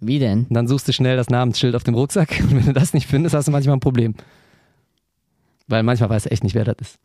Wie 0.00 0.18
denn? 0.18 0.44
Und 0.44 0.54
dann 0.54 0.68
suchst 0.68 0.86
du 0.88 0.92
schnell 0.92 1.16
das 1.16 1.28
Namensschild 1.28 1.74
auf 1.74 1.84
dem 1.84 1.94
Rucksack 1.94 2.40
und 2.40 2.54
wenn 2.54 2.66
du 2.66 2.72
das 2.72 2.94
nicht 2.94 3.06
findest, 3.06 3.34
hast 3.34 3.48
du 3.48 3.52
manchmal 3.52 3.76
ein 3.76 3.80
Problem. 3.80 4.14
Weil 5.66 5.82
manchmal 5.82 6.10
weißt 6.10 6.26
du 6.26 6.30
echt 6.30 6.44
nicht, 6.44 6.54
wer 6.54 6.64
das 6.64 6.76
ist. 6.80 6.98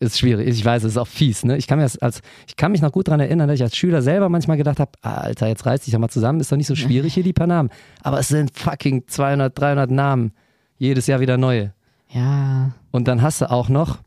Ist 0.00 0.18
schwierig. 0.18 0.48
Ich 0.48 0.64
weiß, 0.64 0.82
es 0.82 0.92
ist 0.92 0.98
auch 0.98 1.06
fies. 1.06 1.44
Ne? 1.44 1.56
Ich, 1.56 1.68
kann 1.68 1.78
mir 1.78 1.88
als, 2.00 2.20
ich 2.48 2.56
kann 2.56 2.72
mich 2.72 2.82
noch 2.82 2.90
gut 2.90 3.06
daran 3.06 3.20
erinnern, 3.20 3.46
dass 3.46 3.56
ich 3.56 3.62
als 3.62 3.76
Schüler 3.76 4.02
selber 4.02 4.28
manchmal 4.28 4.56
gedacht 4.56 4.80
habe, 4.80 4.90
Alter, 5.02 5.46
jetzt 5.46 5.66
reiß 5.66 5.82
dich 5.82 5.92
doch 5.92 6.00
mal 6.00 6.08
zusammen, 6.08 6.40
ist 6.40 6.50
doch 6.50 6.56
nicht 6.56 6.66
so 6.66 6.74
schwierig 6.74 7.14
hier 7.14 7.22
die 7.22 7.32
paar 7.32 7.46
Namen. 7.46 7.70
Aber 8.02 8.18
es 8.18 8.28
sind 8.28 8.58
fucking 8.58 9.06
200, 9.06 9.56
300 9.56 9.90
Namen. 9.90 10.32
Jedes 10.78 11.06
Jahr 11.06 11.20
wieder 11.20 11.38
neue. 11.38 11.72
Ja. 12.10 12.72
Und 12.90 13.06
dann 13.06 13.22
hast 13.22 13.40
du 13.40 13.50
auch 13.50 13.68
noch 13.68 13.98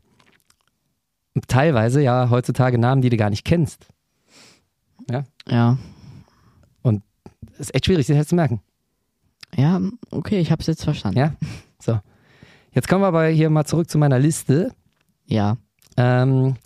teilweise 1.46 2.02
ja 2.02 2.28
heutzutage 2.30 2.78
Namen, 2.78 3.00
die 3.00 3.10
du 3.10 3.16
gar 3.16 3.30
nicht 3.30 3.44
kennst. 3.44 3.86
Ja. 5.10 5.78
Ist 7.58 7.74
echt 7.74 7.86
schwierig, 7.86 8.06
sich 8.06 8.16
das 8.16 8.28
zu 8.28 8.34
merken. 8.34 8.60
Ja, 9.56 9.80
okay, 10.10 10.38
ich 10.40 10.50
hab's 10.52 10.66
jetzt 10.66 10.84
verstanden. 10.84 11.18
Ja? 11.18 11.34
So. 11.80 11.98
Jetzt 12.72 12.88
kommen 12.88 13.02
wir 13.02 13.08
aber 13.08 13.26
hier 13.28 13.50
mal 13.50 13.64
zurück 13.64 13.88
zu 13.88 13.98
meiner 13.98 14.18
Liste. 14.18 14.72
Ja. 15.26 15.56
Ähm, 15.96 16.56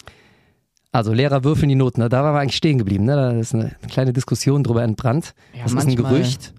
also 0.91 1.13
Lehrer 1.13 1.45
würfeln 1.45 1.69
die 1.69 1.75
Noten. 1.75 2.01
Da 2.01 2.11
waren 2.25 2.35
wir 2.35 2.41
eigentlich 2.41 2.57
stehen 2.57 2.79
geblieben. 2.79 3.05
Ne? 3.05 3.15
Da 3.17 3.31
ist 3.33 3.55
eine 3.55 3.75
kleine 3.89 4.13
Diskussion 4.13 4.63
drüber 4.65 4.83
entbrannt. 4.83 5.35
Ja, 5.55 5.63
das 5.63 5.73
ist 5.73 5.87
ein 5.87 5.97
Gerücht. 5.97 6.53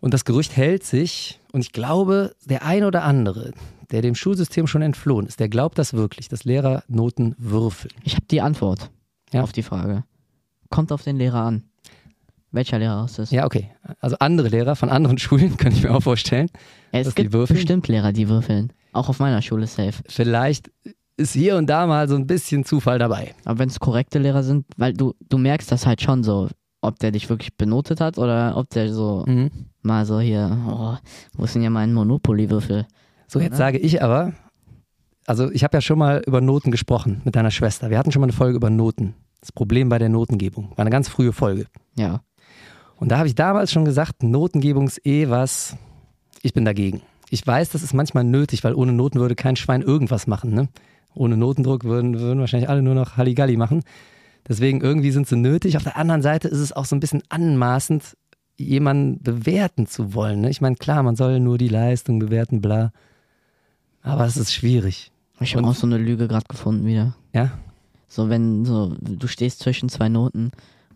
Und 0.00 0.14
das 0.14 0.24
Gerücht 0.24 0.56
hält 0.56 0.84
sich. 0.84 1.40
Und 1.52 1.60
ich 1.60 1.72
glaube, 1.72 2.34
der 2.44 2.64
ein 2.64 2.84
oder 2.84 3.02
andere, 3.04 3.52
der 3.90 4.02
dem 4.02 4.14
Schulsystem 4.14 4.66
schon 4.66 4.82
entflohen 4.82 5.26
ist, 5.26 5.40
der 5.40 5.48
glaubt 5.48 5.78
das 5.78 5.94
wirklich, 5.94 6.28
dass 6.28 6.44
Lehrer 6.44 6.84
Noten 6.88 7.34
würfeln. 7.38 7.92
Ich 8.04 8.14
habe 8.14 8.26
die 8.30 8.40
Antwort 8.40 8.90
Ja. 9.32 9.42
auf 9.42 9.52
die 9.52 9.62
Frage. 9.62 10.04
Kommt 10.68 10.92
auf 10.92 11.02
den 11.02 11.16
Lehrer 11.16 11.42
an. 11.42 11.64
Welcher 12.52 12.78
Lehrer 12.78 13.04
ist 13.04 13.18
es? 13.18 13.30
Ja, 13.30 13.44
okay. 13.46 13.70
Also 14.00 14.16
andere 14.18 14.48
Lehrer 14.48 14.76
von 14.76 14.88
anderen 14.90 15.18
Schulen, 15.18 15.56
kann 15.56 15.72
ich 15.72 15.82
mir 15.82 15.94
auch 15.94 16.02
vorstellen. 16.02 16.48
es 16.92 17.06
dass 17.06 17.14
die 17.14 17.22
gibt 17.28 17.48
bestimmt 17.48 17.86
Lehrer, 17.88 18.12
die 18.12 18.28
würfeln. 18.28 18.72
Auch 18.92 19.08
auf 19.08 19.20
meiner 19.20 19.40
Schule 19.42 19.66
safe. 19.66 20.02
Vielleicht 20.08 20.70
ist 21.16 21.32
hier 21.34 21.56
und 21.56 21.68
da 21.68 21.86
mal 21.86 22.08
so 22.08 22.16
ein 22.16 22.26
bisschen 22.26 22.64
Zufall 22.64 22.98
dabei. 22.98 23.34
Aber 23.44 23.58
wenn 23.58 23.68
es 23.68 23.78
korrekte 23.78 24.18
Lehrer 24.18 24.42
sind, 24.42 24.66
weil 24.76 24.92
du, 24.94 25.14
du 25.28 25.38
merkst 25.38 25.70
das 25.70 25.86
halt 25.86 26.00
schon 26.02 26.24
so, 26.24 26.48
ob 26.80 26.98
der 26.98 27.10
dich 27.12 27.28
wirklich 27.28 27.56
benotet 27.56 28.00
hat 28.00 28.18
oder 28.18 28.56
ob 28.56 28.70
der 28.70 28.92
so 28.92 29.24
Mhm. 29.28 29.50
mal 29.82 30.04
so 30.06 30.18
hier, 30.18 30.50
oh, 30.68 30.96
wo 31.34 31.44
ist 31.44 31.54
denn 31.54 31.62
ja 31.62 31.70
mein 31.70 31.92
Monopoly-Würfel? 31.92 32.86
So, 33.28 33.38
jetzt 33.38 33.50
Oder? 33.50 33.56
sage 33.58 33.78
ich 33.78 34.02
aber, 34.02 34.32
also 35.26 35.50
ich 35.52 35.62
habe 35.62 35.76
ja 35.76 35.80
schon 35.82 35.98
mal 35.98 36.22
über 36.26 36.40
Noten 36.40 36.70
gesprochen 36.72 37.20
mit 37.24 37.36
deiner 37.36 37.50
Schwester. 37.50 37.90
Wir 37.90 37.98
hatten 37.98 38.10
schon 38.12 38.20
mal 38.20 38.26
eine 38.26 38.32
Folge 38.32 38.56
über 38.56 38.70
Noten. 38.70 39.14
Das 39.40 39.52
Problem 39.52 39.88
bei 39.88 39.98
der 39.98 40.08
Notengebung. 40.08 40.70
War 40.70 40.80
eine 40.80 40.90
ganz 40.90 41.08
frühe 41.08 41.32
Folge. 41.32 41.66
Ja. 41.96 42.22
Und 43.00 43.08
da 43.08 43.16
habe 43.16 43.28
ich 43.28 43.34
damals 43.34 43.72
schon 43.72 43.86
gesagt, 43.86 44.22
Notengebung 44.22 44.86
ist 44.86 45.04
eh 45.06 45.30
was, 45.30 45.74
ich 46.42 46.52
bin 46.52 46.66
dagegen. 46.66 47.00
Ich 47.30 47.44
weiß, 47.44 47.70
das 47.70 47.82
ist 47.82 47.94
manchmal 47.94 48.24
nötig, 48.24 48.62
weil 48.62 48.74
ohne 48.74 48.92
Noten 48.92 49.18
würde 49.18 49.34
kein 49.34 49.56
Schwein 49.56 49.80
irgendwas 49.80 50.26
machen. 50.26 50.52
Ne? 50.52 50.68
Ohne 51.14 51.38
Notendruck 51.38 51.84
würden, 51.84 52.20
würden 52.20 52.40
wahrscheinlich 52.40 52.68
alle 52.68 52.82
nur 52.82 52.94
noch 52.94 53.16
Halligalli 53.16 53.56
machen. 53.56 53.82
Deswegen 54.46 54.82
irgendwie 54.82 55.12
sind 55.12 55.26
sie 55.26 55.36
nötig. 55.36 55.78
Auf 55.78 55.82
der 55.82 55.96
anderen 55.96 56.20
Seite 56.20 56.48
ist 56.48 56.58
es 56.58 56.72
auch 56.72 56.84
so 56.84 56.94
ein 56.94 57.00
bisschen 57.00 57.22
anmaßend, 57.30 58.16
jemanden 58.58 59.22
bewerten 59.22 59.86
zu 59.86 60.12
wollen. 60.12 60.42
Ne? 60.42 60.50
Ich 60.50 60.60
meine, 60.60 60.76
klar, 60.76 61.02
man 61.02 61.16
soll 61.16 61.40
nur 61.40 61.56
die 61.56 61.68
Leistung 61.68 62.18
bewerten, 62.18 62.60
bla. 62.60 62.92
Aber 64.02 64.26
es 64.26 64.36
ist 64.36 64.52
schwierig. 64.52 65.10
Ich 65.40 65.56
habe 65.56 65.66
auch 65.66 65.74
so 65.74 65.86
eine 65.86 65.96
Lüge 65.96 66.28
gerade 66.28 66.46
gefunden 66.46 66.84
wieder. 66.84 67.16
Ja? 67.32 67.52
So, 68.08 68.28
wenn 68.28 68.66
so, 68.66 68.94
du 69.00 69.26
stehst 69.26 69.60
zwischen 69.60 69.88
zwei 69.88 70.10
Noten 70.10 70.50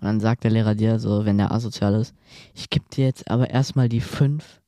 und 0.05 0.09
dann 0.09 0.21
sagt 0.21 0.45
der 0.45 0.51
Lehrer 0.51 0.75
dir, 0.75 0.99
so, 0.99 1.25
wenn 1.25 1.39
der 1.39 1.51
asozial 1.51 1.95
ist, 1.95 2.15
ich 2.55 2.69
gebe 2.69 2.85
dir 2.93 3.07
jetzt 3.07 3.31
aber 3.31 3.49
erstmal 3.49 3.89
die 3.89 4.01
fünf 4.03 4.61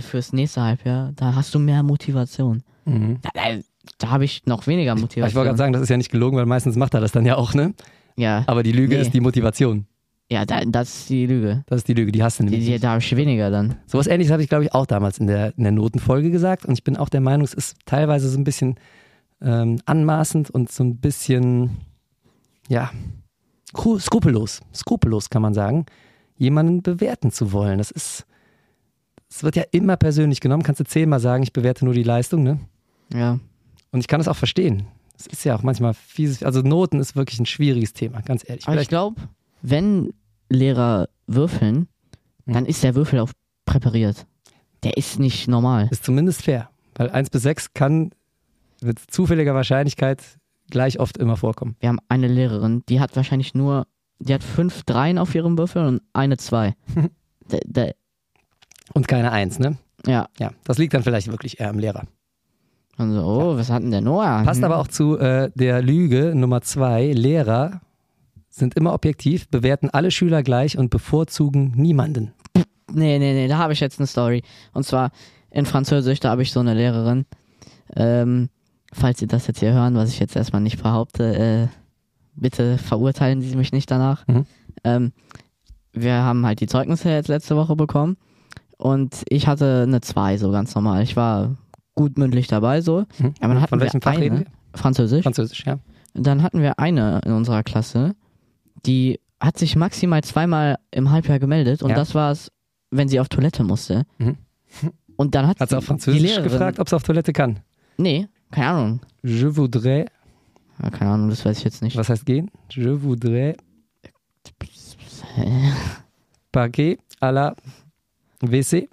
fürs 0.00 0.32
nächste 0.32 0.62
Halbjahr, 0.62 1.12
da 1.16 1.34
hast 1.34 1.52
du 1.54 1.58
mehr 1.58 1.82
Motivation. 1.82 2.62
Mhm. 2.84 3.18
Da, 3.22 3.30
da, 3.34 3.58
da 3.98 4.10
habe 4.10 4.24
ich 4.24 4.46
noch 4.46 4.66
weniger 4.68 4.94
Motivation. 4.94 5.28
Ich 5.28 5.34
wollte 5.34 5.48
gerade 5.48 5.58
sagen, 5.58 5.72
das 5.72 5.82
ist 5.82 5.88
ja 5.88 5.96
nicht 5.96 6.10
gelogen, 6.12 6.36
weil 6.36 6.46
meistens 6.46 6.76
macht 6.76 6.94
er 6.94 7.00
das 7.00 7.10
dann 7.12 7.26
ja 7.26 7.36
auch, 7.36 7.54
ne? 7.54 7.74
ja, 8.16 8.44
Aber 8.46 8.62
die 8.62 8.72
Lüge 8.72 8.94
Nee. 8.96 9.02
ist 9.02 9.12
die 9.14 9.20
Motivation. 9.20 9.86
ja 10.30 10.44
da, 10.44 10.64
das 10.64 10.88
ist 11.00 11.10
die 11.10 11.26
Lüge. 11.26 11.64
Das 11.66 11.78
ist 11.78 11.88
die 11.88 11.94
Lüge, 11.94 12.12
die 12.12 12.22
hast 12.22 12.38
du 12.38 12.44
Die, 12.44 12.50
nämlich. 12.50 12.66
die, 12.66 12.72
nicht. 12.72 12.84
da 12.84 12.90
habe 12.90 13.00
ich 13.00 13.16
weniger 13.16 13.50
dann. 13.50 13.76
Sowas 13.86 14.06
ähnliches 14.06 14.30
habe 14.32 14.42
ich, 14.42 14.48
glaube 14.48 14.64
ich, 14.64 14.74
auch 14.74 14.86
damals 14.86 15.18
in 15.18 15.26
der, 15.26 15.56
in 15.56 15.64
der 15.64 15.72
Notenfolge 15.72 16.30
gesagt. 16.30 16.66
Und 16.66 16.72
ich 16.74 16.84
bin 16.84 16.96
auch 16.96 17.08
der 17.08 17.20
Meinung, 17.20 17.44
es 17.44 17.54
ist 17.54 17.76
teilweise 17.84 18.28
so 18.28 18.38
ein 18.38 18.44
bisschen 18.44 18.76
ähm, 19.40 19.80
anmaßend 19.86 20.50
und 20.50 20.70
so 20.72 20.82
ein 20.84 20.96
bisschen, 20.98 21.78
ja, 22.68 22.90
skrupellos. 23.68 24.60
Skrupellos 24.74 25.30
kann 25.30 25.42
man 25.42 25.54
sagen, 25.54 25.86
jemanden 26.36 26.82
bewerten 26.82 27.30
zu 27.32 27.52
wollen. 27.52 27.78
Das 27.78 27.90
ist, 27.90 28.26
es 29.30 29.42
wird 29.42 29.56
ja 29.56 29.64
immer 29.72 29.96
persönlich 29.96 30.40
genommen. 30.40 30.62
Kannst 30.62 30.80
du 30.80 30.84
zehnmal 30.84 31.20
sagen, 31.20 31.42
ich 31.42 31.52
bewerte 31.52 31.84
nur 31.84 31.94
die 31.94 32.02
Leistung, 32.02 32.42
ne? 32.42 32.60
Ja. 33.12 33.38
Und 33.90 34.00
ich 34.00 34.08
kann 34.08 34.20
das 34.20 34.28
auch 34.28 34.36
verstehen. 34.36 34.86
Es 35.18 35.26
ist 35.26 35.44
ja 35.44 35.56
auch 35.56 35.62
manchmal 35.62 35.94
fieses, 35.94 36.42
also 36.42 36.60
Noten 36.60 37.00
ist 37.00 37.16
wirklich 37.16 37.40
ein 37.40 37.46
schwieriges 37.46 37.92
Thema, 37.92 38.20
ganz 38.22 38.48
ehrlich. 38.48 38.68
Aber 38.68 38.80
ich 38.80 38.88
glaube, 38.88 39.20
wenn 39.62 40.12
Lehrer 40.48 41.08
würfeln, 41.26 41.88
Hm. 42.46 42.54
dann 42.54 42.66
ist 42.66 42.82
der 42.82 42.94
Würfel 42.94 43.18
auch 43.20 43.30
präpariert. 43.66 44.26
Der 44.84 44.96
ist 44.96 45.18
nicht 45.18 45.48
normal. 45.48 45.88
ist 45.90 46.04
zumindest 46.04 46.42
fair. 46.42 46.70
Weil 46.94 47.10
1 47.10 47.30
bis 47.30 47.42
6 47.42 47.74
kann 47.74 48.10
mit 48.80 48.98
zufälliger 49.10 49.54
Wahrscheinlichkeit 49.54 50.22
gleich 50.70 51.00
oft 51.00 51.16
immer 51.18 51.36
vorkommen. 51.36 51.76
Wir 51.80 51.88
haben 51.88 52.00
eine 52.08 52.28
Lehrerin, 52.28 52.82
die 52.88 53.00
hat 53.00 53.14
wahrscheinlich 53.16 53.54
nur, 53.54 53.86
die 54.18 54.34
hat 54.34 54.42
fünf 54.42 54.82
Dreien 54.84 55.18
auf 55.18 55.34
ihrem 55.34 55.58
Würfel 55.58 55.84
und 55.84 56.02
eine 56.12 56.36
Zwei. 56.36 56.74
da, 57.48 57.58
da, 57.66 57.90
Und 58.94 59.08
keine 59.08 59.32
Eins, 59.32 59.58
ne? 59.58 59.76
ja, 60.06 60.28
Ja, 60.38 60.52
das 60.64 60.78
liegt 60.78 60.94
dann 60.94 61.02
vielleicht 61.02 61.28
wirklich 61.30 61.60
eher 61.60 61.70
am 61.70 61.78
Lehrer. 61.78 62.04
Und 62.98 63.12
so, 63.12 63.22
oh, 63.22 63.56
was 63.56 63.70
hat 63.70 63.82
denn 63.82 63.92
der 63.92 64.00
Noah? 64.00 64.42
Passt 64.44 64.64
aber 64.64 64.78
auch 64.78 64.88
zu 64.88 65.18
äh, 65.18 65.50
der 65.54 65.82
Lüge 65.82 66.34
Nummer 66.34 66.62
zwei. 66.62 67.12
Lehrer 67.12 67.80
sind 68.48 68.74
immer 68.74 68.92
objektiv, 68.92 69.48
bewerten 69.48 69.88
alle 69.90 70.10
Schüler 70.10 70.42
gleich 70.42 70.76
und 70.76 70.90
bevorzugen 70.90 71.72
niemanden. 71.76 72.32
Nee, 72.90 73.18
nee, 73.18 73.34
nee, 73.34 73.46
da 73.48 73.58
habe 73.58 73.72
ich 73.72 73.80
jetzt 73.80 74.00
eine 74.00 74.06
Story. 74.06 74.42
Und 74.72 74.84
zwar 74.84 75.10
in 75.50 75.64
Französisch, 75.64 76.20
da 76.20 76.30
habe 76.30 76.42
ich 76.42 76.50
so 76.50 76.60
eine 76.60 76.74
Lehrerin. 76.74 77.26
Ähm, 77.94 78.48
falls 78.92 79.18
Sie 79.18 79.26
das 79.26 79.46
jetzt 79.46 79.60
hier 79.60 79.72
hören, 79.72 79.94
was 79.94 80.10
ich 80.10 80.18
jetzt 80.18 80.36
erstmal 80.36 80.62
nicht 80.62 80.82
behaupte, 80.82 81.36
äh, 81.36 81.66
bitte 82.34 82.78
verurteilen 82.78 83.40
Sie 83.42 83.56
mich 83.56 83.72
nicht 83.72 83.90
danach. 83.90 84.26
Mhm. 84.26 84.46
Ähm, 84.84 85.12
wir 85.92 86.14
haben 86.22 86.46
halt 86.46 86.60
die 86.60 86.66
Zeugnisse 86.66 87.10
jetzt 87.10 87.28
letzte 87.28 87.56
Woche 87.56 87.74
bekommen 87.76 88.16
und 88.76 89.22
ich 89.28 89.46
hatte 89.46 89.84
eine 89.86 90.00
2, 90.00 90.38
so 90.38 90.50
ganz 90.50 90.74
normal. 90.74 91.02
Ich 91.02 91.16
war 91.16 91.56
gut 91.94 92.16
mündlich 92.18 92.46
dabei, 92.46 92.80
so. 92.80 93.04
Mhm. 93.18 93.34
Aber 93.40 93.54
dann 93.54 93.60
hatten 93.60 93.70
Von 93.70 93.80
welchem 93.80 93.94
wir 93.94 94.02
Fach 94.02 94.12
eine, 94.12 94.20
reden 94.20 94.38
wir? 94.40 94.46
Französisch. 94.74 95.22
Französisch, 95.22 95.64
ja. 95.66 95.78
Dann 96.14 96.42
hatten 96.42 96.60
wir 96.60 96.78
eine 96.78 97.20
in 97.24 97.32
unserer 97.32 97.62
Klasse, 97.62 98.14
die 98.86 99.20
hat 99.40 99.58
sich 99.58 99.76
maximal 99.76 100.22
zweimal 100.22 100.78
im 100.90 101.10
Halbjahr 101.10 101.38
gemeldet 101.38 101.82
und 101.82 101.90
Ja. 101.90 101.96
das 101.96 102.14
war 102.14 102.30
es, 102.32 102.50
wenn 102.90 103.08
sie 103.08 103.20
auf 103.20 103.28
Toilette 103.28 103.64
musste. 103.64 104.04
Mhm. 104.18 104.36
Und 105.16 105.34
dann 105.34 105.46
hat, 105.48 105.58
Hat 105.60 105.70
sie 105.70 105.76
auf 105.76 105.84
Französisch 105.84 106.42
gefragt, 106.42 106.78
ob 106.78 106.88
sie 106.88 106.94
auf 106.96 107.02
Toilette 107.02 107.32
kann. 107.32 107.60
Nee, 107.96 108.28
keine 108.50 108.68
Ahnung. 108.68 109.00
Je 109.22 109.46
voudrais, 109.56 110.06
Ja, 110.82 110.90
keine 110.90 111.10
Ahnung, 111.12 111.30
das 111.30 111.44
weiß 111.44 111.58
ich 111.58 111.64
jetzt 111.64 111.82
nicht. 111.82 111.96
was 111.96 112.08
heißt 112.08 112.24
gehen? 112.26 112.50
Je 112.70 112.90
voudrais 113.02 113.56
paquet 116.52 116.98
à 117.20 117.32
la 117.32 117.54
WC 118.42 118.88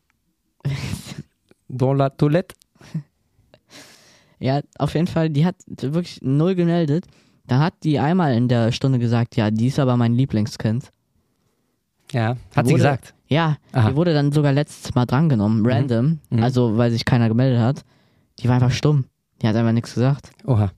dans 1.69 1.93
la 1.93 2.09
toilette. 2.09 2.55
Ja, 4.39 4.61
auf 4.77 4.93
jeden 4.95 5.07
Fall, 5.07 5.29
die 5.29 5.45
hat 5.45 5.55
wirklich 5.67 6.19
null 6.21 6.55
gemeldet. 6.55 7.05
Da 7.47 7.59
hat 7.59 7.73
die 7.83 7.99
einmal 7.99 8.33
in 8.35 8.47
der 8.47 8.71
Stunde 8.71 8.99
gesagt, 8.99 9.35
ja, 9.37 9.49
die 9.51 9.67
ist 9.67 9.79
aber 9.79 9.95
mein 9.97 10.13
Lieblingskind. 10.13 10.91
Ja, 12.11 12.35
hat 12.55 12.65
sie 12.65 12.73
Wurde- 12.73 12.75
gesagt. 12.75 13.13
Ja, 13.27 13.57
Aha. 13.71 13.89
die 13.89 13.95
wurde 13.95 14.13
dann 14.13 14.31
sogar 14.31 14.51
letztes 14.53 14.93
Mal 14.93 15.05
drangenommen, 15.05 15.65
random, 15.65 16.19
Mhm. 16.29 16.43
also 16.43 16.77
weil 16.77 16.91
sich 16.91 17.05
keiner 17.05 17.27
gemeldet 17.27 17.59
hat. 17.59 17.83
Die 18.39 18.47
war 18.47 18.55
einfach 18.55 18.71
stumm. 18.71 19.05
Die 19.41 19.47
hat 19.47 19.55
einfach 19.55 19.71
nichts 19.73 19.93
gesagt. 19.93 20.31
Oha. 20.45 20.71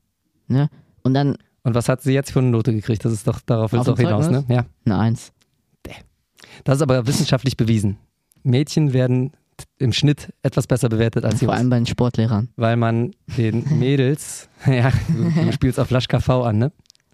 Ne? 0.47 0.69
Und 1.03 1.13
dann 1.13 1.37
Und 1.63 1.75
was 1.75 1.89
hat 1.89 2.01
sie 2.01 2.13
jetzt 2.13 2.31
für 2.31 2.39
eine 2.39 2.49
Note 2.49 2.73
gekriegt? 2.73 3.03
Das 3.05 3.13
ist 3.13 3.27
doch, 3.27 3.39
darauf 3.45 3.71
willst 3.71 3.87
du 3.87 3.93
auch 3.93 3.97
hinaus, 3.97 4.29
ne? 4.29 4.45
Ja. 4.47 4.65
eine 4.85 4.97
Eins. 4.97 5.31
Das 6.63 6.77
ist 6.77 6.81
aber 6.81 7.05
wissenschaftlich 7.07 7.55
bewiesen. 7.57 7.97
Mädchen 8.43 8.93
werden 8.93 9.31
im 9.77 9.93
Schnitt 9.93 10.33
etwas 10.43 10.67
besser 10.67 10.89
bewertet 10.89 11.25
als 11.25 11.39
Vor 11.39 11.47
Jungs. 11.49 11.59
allem 11.59 11.69
bei 11.69 11.77
den 11.77 11.85
Sportlehrern. 11.85 12.49
Weil 12.55 12.77
man 12.77 13.11
den 13.37 13.63
Mädels, 13.79 14.49
ja, 14.65 14.91
du, 15.07 15.29
du 15.45 15.51
spielst 15.51 15.79
auf 15.79 15.87
Flash 15.87 16.07
KV 16.07 16.29
an, 16.43 16.57
ne? 16.57 16.71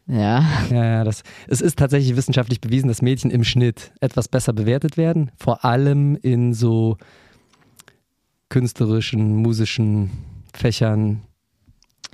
Ja. 0.08 0.46
Ja, 0.70 0.86
ja, 0.86 1.04
das, 1.04 1.24
es 1.48 1.62
ist 1.62 1.80
tatsächlich 1.80 2.16
wissenschaftlich 2.18 2.60
bewiesen, 2.60 2.90
dass 2.90 3.02
Mädchen 3.02 3.32
im 3.32 3.44
Schnitt 3.46 3.92
etwas 4.02 4.28
besser 4.28 4.52
bewertet 4.54 4.98
werden. 4.98 5.32
Vor 5.38 5.64
allem 5.64 6.16
in 6.18 6.54
so 6.54 6.98
künstlerischen, 8.50 9.36
musischen 9.38 10.12
Fächern, 10.54 11.22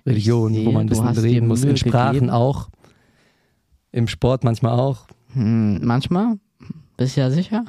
Religion, 0.09 0.53
Ich 0.53 0.65
wo 0.65 0.71
man 0.71 0.87
ein 0.87 0.93
sehe, 0.93 1.03
bisschen 1.03 1.23
reden 1.23 1.47
muss. 1.47 1.61
Mühe 1.61 1.71
In 1.71 1.77
Sprachen 1.77 2.13
gegeben. 2.13 2.29
auch. 2.31 2.69
Im 3.91 4.07
Sport 4.07 4.43
manchmal 4.43 4.79
auch. 4.79 5.07
Hm, 5.33 5.79
manchmal. 5.85 6.35
Bist 6.97 7.15
du 7.17 7.21
ja 7.21 7.31
sicher? 7.31 7.65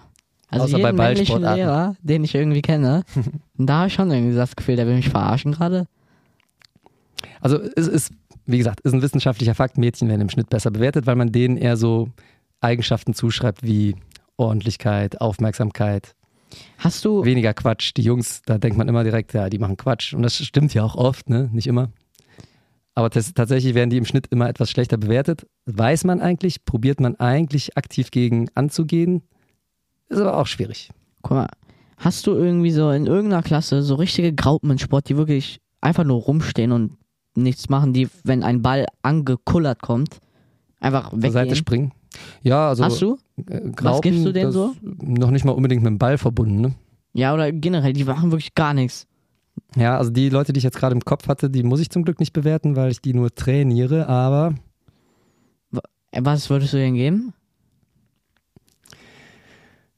Also 0.49 0.65
Außer 0.65 0.79
bei 0.79 0.89
jeden 0.89 0.97
männlichen 0.97 1.43
Ballsportarten. 1.43 1.57
Lehrer, 1.57 1.97
den 2.03 2.25
ich 2.25 2.35
irgendwie 2.35 2.63
kenne, 2.63 3.05
da 3.57 3.79
habe 3.79 3.89
ich 3.89 3.95
schon 3.95 4.11
irgendwie 4.11 4.35
das 4.35 4.57
Gefühl, 4.57 4.77
der 4.77 4.87
will 4.87 4.97
mich 4.97 5.09
verarschen 5.09 5.53
gerade. 5.53 5.87
Also 7.41 7.59
es 7.77 7.87
ist, 7.87 8.13
wie 8.47 8.59
gesagt, 8.59 8.81
ist 8.81 8.93
ein 8.93 9.03
wissenschaftlicher 9.03 9.55
Fakt, 9.55 9.79
Mädchen 9.79 10.09
werden 10.09 10.23
im 10.23 10.29
Schnitt 10.31 10.51
besser 10.51 10.71
bewertet, 10.71 11.07
weil 11.07 11.17
man 11.17 11.31
denen 11.33 11.57
eher 11.57 11.77
so 11.77 12.09
Eigenschaften 12.61 13.15
zuschreibt 13.15 13.63
wie 13.63 13.95
Ordentlichkeit, 14.37 15.21
Aufmerksamkeit, 15.21 16.15
Hast 16.79 17.05
du, 17.05 17.25
weniger 17.25 17.55
Quatsch. 17.55 17.93
Die 17.97 18.03
Jungs, 18.03 18.43
da 18.45 18.59
denkt 18.59 18.77
man 18.77 18.89
immer 18.89 19.05
direkt, 19.05 19.33
ja, 19.35 19.49
die 19.49 19.59
machen 19.59 19.77
Quatsch. 19.77 20.15
Und 20.15 20.23
das 20.23 20.37
stimmt 20.37 20.75
ja 20.75 20.83
auch 20.83 20.97
oft, 20.97 21.29
ne? 21.31 21.49
Nicht 21.53 21.69
immer. 21.69 21.91
Aber 22.95 23.11
tatsächlich 23.11 23.75
werden 23.75 23.91
die 23.91 23.97
im 23.97 24.05
Schnitt 24.05 24.27
immer 24.29 24.49
etwas 24.49 24.71
schlechter 24.71 24.97
bewertet. 24.99 25.47
Weiß 25.67 26.05
man 26.05 26.21
eigentlich, 26.21 26.65
probiert 26.65 27.01
man 27.01 27.17
eigentlich 27.17 27.77
aktiv 27.77 28.11
gegen 28.11 28.49
anzugehen. 28.55 29.23
Ist 30.09 30.19
aber 30.21 30.37
auch 30.37 30.47
schwierig. 30.47 30.91
guck 31.23 31.37
mal, 31.37 31.49
hast 31.97 32.27
du 32.27 32.33
irgendwie 32.33 32.73
so 32.73 32.91
in 32.91 33.07
irgendeiner 33.07 33.43
Klasse 33.43 33.83
so 33.83 33.95
richtige 33.95 34.33
Graupen 34.35 34.71
im 34.71 34.79
Sport, 34.79 35.09
die 35.09 35.17
wirklich 35.17 35.61
einfach 35.81 36.05
nur 36.05 36.21
rumstehen 36.21 36.73
und 36.73 36.97
nichts 37.37 37.69
machen, 37.69 37.93
die, 37.93 38.09
wenn 38.25 38.43
ein 38.43 38.61
Ball 38.61 38.87
angekullert 39.03 39.81
kommt, 39.83 40.19
einfach 40.81 41.11
Zur 41.11 41.21
Seite 41.21 41.35
weggehen? 41.35 41.57
springen. 41.57 41.93
Ja, 42.43 42.71
also. 42.71 42.85
Hast 42.85 43.01
du? 43.01 43.19
äh, 43.49 43.61
Was 43.81 44.01
gibst 44.01 44.25
du 44.25 44.33
denen 44.33 44.47
das 44.47 44.55
so? 44.55 44.75
Noch 44.83 45.31
nicht 45.31 45.45
mal 45.45 45.53
unbedingt 45.53 45.83
mit 45.83 45.91
dem 45.91 45.99
Ball 45.99 46.19
verbunden, 46.19 46.61
ne? 46.61 46.75
Ja, 47.13 47.33
oder 47.35 47.53
generell, 47.53 47.93
die 47.93 48.05
machen 48.05 48.33
wirklich 48.33 48.55
gar 48.55 48.75
nichts. 48.75 49.07
Ja, 49.77 49.97
also 49.99 50.11
die 50.11 50.29
Leute, 50.29 50.53
die 50.53 50.59
ich 50.59 50.65
jetzt 50.65 50.77
gerade 50.79 50.95
im 50.95 51.01
Kopf 51.05 51.29
hatte, 51.29 51.49
die 51.51 51.63
muss 51.63 51.81
ich 51.81 51.91
zum 51.91 52.05
Glück 52.05 52.19
nicht 52.21 52.33
bewerten, 52.33 52.75
weil 52.77 52.91
ich 52.91 53.01
die 53.01 53.15
nur 53.15 53.35
trainiere, 53.35 54.09
aber 54.09 54.55
Äh, 56.13 56.21
Was 56.25 56.51
würdest 56.51 56.73
du 56.73 56.77
denen 56.79 56.97
geben? 56.97 57.33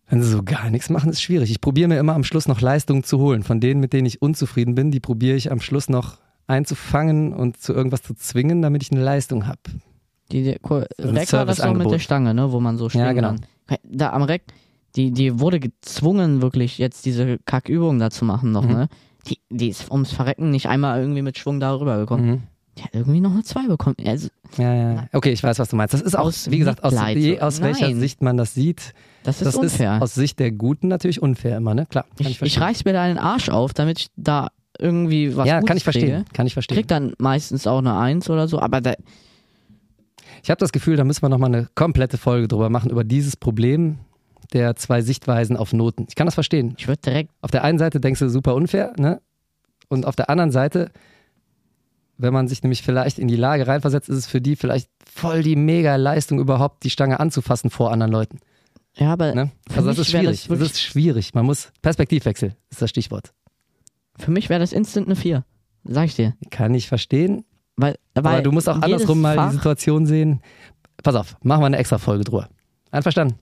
wenn 0.08 0.22
sie 0.22 0.28
so 0.28 0.42
gar 0.42 0.68
nichts 0.68 0.90
machen, 0.90 1.08
ist 1.10 1.22
schwierig. 1.22 1.50
Ich 1.50 1.62
probiere 1.62 1.88
mir 1.88 1.98
immer 1.98 2.14
am 2.14 2.22
Schluss 2.24 2.46
noch 2.46 2.60
Leistungen 2.60 3.02
zu 3.02 3.18
holen. 3.18 3.42
Von 3.42 3.60
denen, 3.60 3.80
mit 3.80 3.94
denen 3.94 4.04
ich 4.06 4.20
unzufrieden 4.20 4.74
bin, 4.74 4.90
die 4.90 5.00
probiere 5.00 5.36
ich 5.36 5.50
am 5.50 5.60
Schluss 5.60 5.88
noch 5.88 6.18
einzufangen 6.46 7.32
und 7.32 7.56
zu 7.56 7.72
irgendwas 7.72 8.02
zu 8.02 8.12
zwingen, 8.14 8.60
damit 8.60 8.82
ich 8.82 8.92
eine 8.92 9.02
Leistung 9.02 9.46
habe. 9.46 9.60
Die, 10.30 10.42
die, 10.42 10.58
cool. 10.68 10.86
Reck 10.98 11.32
war 11.32 11.46
das 11.46 11.62
auch 11.62 11.72
mit 11.72 11.90
der. 11.90 11.98
Stange, 11.98 12.34
ne, 12.34 12.52
wo 12.52 12.60
man 12.60 12.76
so 12.76 12.90
schwingen 12.90 13.06
Ja, 13.06 13.12
genau. 13.14 13.28
kann. 13.66 13.78
Da 13.84 14.12
am 14.12 14.22
Reck, 14.24 14.42
die, 14.96 15.12
die 15.12 15.40
wurde 15.40 15.60
gezwungen, 15.60 16.42
wirklich 16.42 16.76
jetzt 16.76 17.06
diese 17.06 17.38
Kackübung 17.38 17.98
da 17.98 18.10
zu 18.10 18.26
machen 18.26 18.52
noch, 18.52 18.64
Mhm. 18.66 18.72
ne? 18.72 18.88
Die, 19.28 19.38
die 19.50 19.68
ist 19.68 19.90
ums 19.90 20.12
Verrecken 20.12 20.50
nicht 20.50 20.66
einmal 20.66 21.00
irgendwie 21.00 21.22
mit 21.22 21.38
Schwung 21.38 21.60
darüber 21.60 21.96
gekommen. 21.98 22.26
Mhm. 22.26 22.42
Die 22.78 22.82
hat 22.84 22.90
irgendwie 22.94 23.20
noch 23.20 23.32
eine 23.32 23.42
2 23.42 23.66
bekommen. 23.68 23.96
Also, 24.04 24.28
Ja, 24.56 24.74
ja. 24.74 25.06
Okay, 25.12 25.30
ich 25.30 25.42
weiß, 25.42 25.58
was 25.58 25.68
du 25.68 25.76
meinst. 25.76 25.92
Das 25.92 26.00
ist 26.00 26.16
auch, 26.16 26.24
Aus 26.26 26.50
wie 26.50 26.58
gesagt, 26.58 26.82
aus, 26.82 26.94
je, 27.14 27.38
aus 27.40 27.60
welcher. 27.60 27.94
Sicht 27.94 28.22
man 28.22 28.36
das 28.38 28.54
sieht. 28.54 28.94
das 29.24 29.36
ist 29.42 29.46
das 29.46 29.56
unfair. 29.56 29.96
ist 29.96 30.02
aus 30.02 30.14
Sicht 30.14 30.38
der 30.40 30.52
Guten 30.52 30.88
natürlich 30.88 31.20
unfair 31.20 31.58
immer, 31.58 31.74
ne? 31.74 31.84
Klar. 31.86 32.04
Kann 32.16 32.26
ich, 32.26 32.30
ich 32.30 32.38
verstehen. 32.38 32.62
reiß 32.62 32.84
mir 32.86 32.94
da 32.94 33.06
den 33.08 33.18
Arsch 33.18 33.50
auf, 33.50 33.74
damit 33.74 34.00
ich 34.00 34.06
da 34.16 34.48
irgendwie 34.78 35.36
was 35.36 35.46
Ja, 35.46 35.56
Gutes 35.56 35.68
kann 35.68 35.76
ich 35.76 35.84
verstehen. 35.84 36.08
Kriege. 36.22 36.24
Kann 36.32 36.46
ich 36.46 36.52
verstehen. 36.54 36.76
Krieg 36.78 36.88
dann 36.88 37.12
meistens 37.18 37.66
auch 37.66 37.78
eine 37.78 37.96
1 37.98 38.30
oder 38.30 38.48
so, 38.48 38.58
aber 38.58 38.80
da, 38.80 38.94
Ich 40.42 40.48
habe 40.50 40.58
das 40.58 40.72
Gefühl, 40.72 40.96
da 40.96 41.04
müssen 41.04 41.22
wir 41.22 41.28
nochmal 41.28 41.54
eine 41.54 41.68
komplette 41.74 42.16
Folge 42.16 42.48
drüber 42.48 42.70
machen, 42.70 42.90
über 42.90 43.04
dieses 43.04 43.36
Problem 43.36 43.98
der 44.52 44.76
zwei 44.76 45.02
Sichtweisen 45.02 45.56
auf 45.56 45.72
Noten. 45.72 46.06
Ich 46.08 46.14
kann 46.14 46.26
das 46.26 46.34
verstehen. 46.34 46.74
ich 46.78 46.88
würde 46.88 47.00
direkt, 47.02 47.30
Auf 47.40 47.50
der 47.50 47.64
einen 47.64 47.78
Seite 47.78 48.00
denkst 48.00 48.20
du 48.20 48.28
super 48.28 48.54
unfair, 48.54 48.92
ne? 48.98 49.20
Und 49.88 50.06
auf 50.06 50.16
der 50.16 50.30
anderen 50.30 50.50
Seite, 50.50 50.90
wenn 52.18 52.32
man 52.32 52.48
sich 52.48 52.62
nämlich 52.62 52.82
vielleicht 52.82 53.18
in 53.18 53.28
die 53.28 53.36
Lage 53.36 53.66
reinversetzt, 53.66 54.08
ist 54.08 54.16
es 54.16 54.26
für 54.26 54.40
die 54.40 54.56
vielleicht 54.56 54.88
voll 55.12 55.42
die 55.42 55.56
Mega-Leistung 55.56 56.38
überhaupt, 56.38 56.84
die 56.84 56.90
Stange 56.90 57.18
anzufassen 57.20 57.68
vor 57.70 57.90
anderen 57.92 58.12
Leuten. 58.12 58.38
ja, 58.94 59.12
aber 59.12 59.34
Ne? 59.34 59.50
Also 59.74 59.88
das 59.88 59.98
ist 59.98 60.12
das 60.14 60.20
schwierig. 60.20 60.40
Das, 60.42 60.48
wirklich- 60.50 60.70
ist 60.70 60.80
schwierig. 60.80 61.34
Man 61.34 61.44
muss 61.46 61.72
Perspektivwechsel 61.82 62.54
ist 62.70 62.80
das 62.80 62.90
Stichwort. 62.90 63.32
für 64.18 64.30
mich 64.30 64.48
wäre 64.48 64.60
das 64.60 64.72
instant 64.72 65.06
eine 65.08 65.16
4. 65.16 65.44
Sag 65.84 66.04
ich 66.06 66.14
dir. 66.14 66.34
Kann 66.50 66.74
ich 66.74 66.88
verstehen. 66.88 67.44
Weil, 67.76 67.96
weil 68.14 68.34
aber 68.34 68.42
du 68.42 68.52
musst 68.52 68.68
auch 68.68 68.80
andersrum 68.80 69.20
mal 69.20 69.34
Fach, 69.34 69.50
die 69.50 69.56
Situation 69.56 70.06
sehen. 70.06 70.40
Pass 71.02 71.14
auf, 71.16 71.36
machen 71.42 71.62
wir 71.62 71.66
eine 71.66 71.78
extra 71.78 71.98
Folge 71.98 72.22
drüber. 72.24 72.48
Einverstanden? 72.92 73.34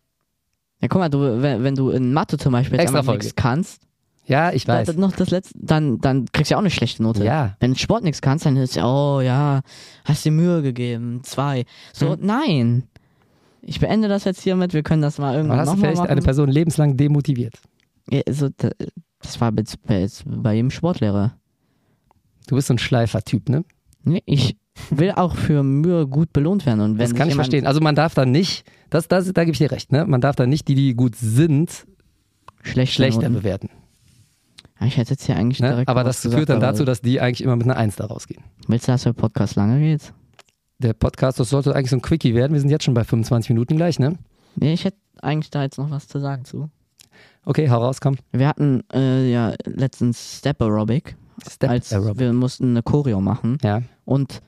Ja, 0.80 0.88
guck 0.88 1.00
mal, 1.00 1.08
du, 1.08 1.42
wenn, 1.42 1.62
wenn 1.64 1.74
du 1.74 1.90
in 1.90 2.12
Mathe 2.12 2.38
zum 2.38 2.52
Beispiel 2.52 2.74
jetzt 2.78 2.84
Extra 2.84 3.00
einfach 3.00 3.12
nichts 3.14 3.34
kannst, 3.34 3.82
Ja, 4.26 4.52
ich 4.52 4.66
weiß. 4.66 4.86
das 4.86 4.96
noch 4.96 5.12
das 5.12 5.30
letzte, 5.30 5.54
dann, 5.60 5.98
dann 5.98 6.26
kriegst 6.32 6.50
du 6.50 6.54
ja 6.54 6.56
auch 6.58 6.62
eine 6.62 6.70
schlechte 6.70 7.02
Note. 7.02 7.22
Ja. 7.24 7.56
Wenn 7.60 7.70
du 7.72 7.74
in 7.74 7.78
Sport 7.78 8.02
nichts 8.04 8.22
kannst, 8.22 8.46
dann 8.46 8.56
ist 8.56 8.76
ja, 8.76 8.86
oh 8.86 9.20
ja, 9.20 9.60
hast 10.04 10.24
dir 10.24 10.32
Mühe 10.32 10.62
gegeben, 10.62 11.20
zwei. 11.22 11.64
So, 11.92 12.12
Hm. 12.14 12.18
nein. 12.22 12.82
Ich 13.62 13.78
beende 13.80 14.08
das 14.08 14.24
jetzt 14.24 14.40
hiermit, 14.40 14.72
wir 14.72 14.82
können 14.82 15.02
das 15.02 15.18
mal 15.18 15.34
irgendwann 15.34 15.58
hast 15.58 15.66
du 15.66 15.72
nochmal 15.72 15.88
vielleicht 15.90 15.98
machen. 15.98 16.10
eine 16.12 16.22
Person 16.22 16.48
lebenslang 16.48 16.96
demotiviert? 16.96 17.54
ja, 18.10 18.22
so, 18.30 18.48
da- 18.56 18.70
das 19.22 19.38
war 19.38 19.52
bei, 19.52 19.64
bei, 19.86 20.06
bei 20.24 20.54
jedem 20.54 20.70
Sportlehrer. 20.70 21.34
Du 22.46 22.54
bist 22.56 22.68
so 22.68 22.74
ein 22.74 22.78
Schleifer-Typ, 22.78 23.50
ne? 23.50 23.64
Nee, 24.02 24.22
ich 24.24 24.56
will 24.90 25.12
auch 25.12 25.36
für 25.36 25.62
Mühe 25.62 26.06
gut 26.06 26.32
belohnt 26.32 26.64
werden. 26.64 26.80
Und 26.80 26.92
wenn 26.92 27.10
Das 27.10 27.14
kann 27.14 27.28
ich 27.28 27.34
verstehen. 27.34 27.66
Also 27.66 27.80
man 27.82 27.94
darf 27.94 28.14
da 28.14 28.24
nicht, 28.24 28.64
das, 28.90 29.08
das, 29.08 29.32
da 29.32 29.44
gebe 29.44 29.52
ich 29.52 29.58
dir 29.58 29.70
recht, 29.70 29.92
ne? 29.92 30.04
Man 30.06 30.20
darf 30.20 30.36
da 30.36 30.46
nicht 30.46 30.68
die, 30.68 30.74
die 30.74 30.94
gut 30.94 31.16
sind, 31.16 31.86
Schlechte 32.62 32.94
schlechter 32.94 33.22
Noten. 33.22 33.34
bewerten. 33.34 33.70
Ja, 34.80 34.86
ich 34.86 34.96
hätte 34.96 35.10
jetzt 35.12 35.24
hier 35.24 35.36
eigentlich 35.36 35.60
Ne? 35.60 35.68
direkt 35.68 35.88
Aber 35.88 36.04
das 36.04 36.22
gesagt, 36.22 36.36
führt 36.38 36.48
dann 36.50 36.60
dazu, 36.60 36.84
dass 36.84 37.00
die 37.00 37.20
eigentlich 37.20 37.42
immer 37.42 37.56
mit 37.56 37.64
einer 37.66 37.76
Eins 37.76 37.96
da 37.96 38.06
rausgehen. 38.06 38.42
Willst 38.66 38.88
du, 38.88 38.92
dass 38.92 39.02
der 39.04 39.12
Podcast 39.12 39.56
lange 39.56 39.80
geht? 39.80 40.12
Der 40.78 40.94
Podcast, 40.94 41.38
das 41.38 41.50
sollte 41.50 41.74
eigentlich 41.74 41.90
so 41.90 41.96
ein 41.96 42.02
Quickie 42.02 42.34
werden. 42.34 42.52
Wir 42.54 42.60
sind 42.60 42.70
jetzt 42.70 42.84
schon 42.84 42.94
bei 42.94 43.04
25 43.04 43.50
Minuten 43.50 43.76
gleich, 43.76 43.98
ne? 43.98 44.16
Nee, 44.56 44.72
ich 44.72 44.84
hätte 44.84 44.96
eigentlich 45.22 45.50
da 45.50 45.62
jetzt 45.62 45.76
noch 45.78 45.90
was 45.90 46.08
zu 46.08 46.18
sagen 46.18 46.44
zu. 46.44 46.70
Okay, 47.44 47.68
hau 47.70 47.78
raus, 47.78 48.00
komm. 48.00 48.16
Wir 48.32 48.48
hatten 48.48 48.82
äh, 48.92 49.30
ja 49.30 49.54
letztens 49.64 50.38
Step 50.38 50.60
Aerobic 50.62 51.16
Step 51.46 51.70
als 51.70 51.92
Aerobic. 51.92 52.18
wir 52.18 52.32
mussten 52.32 52.70
eine 52.70 52.82
Choreo 52.82 53.20
machen. 53.20 53.58
Ja. 53.62 53.82
Und 54.04 54.40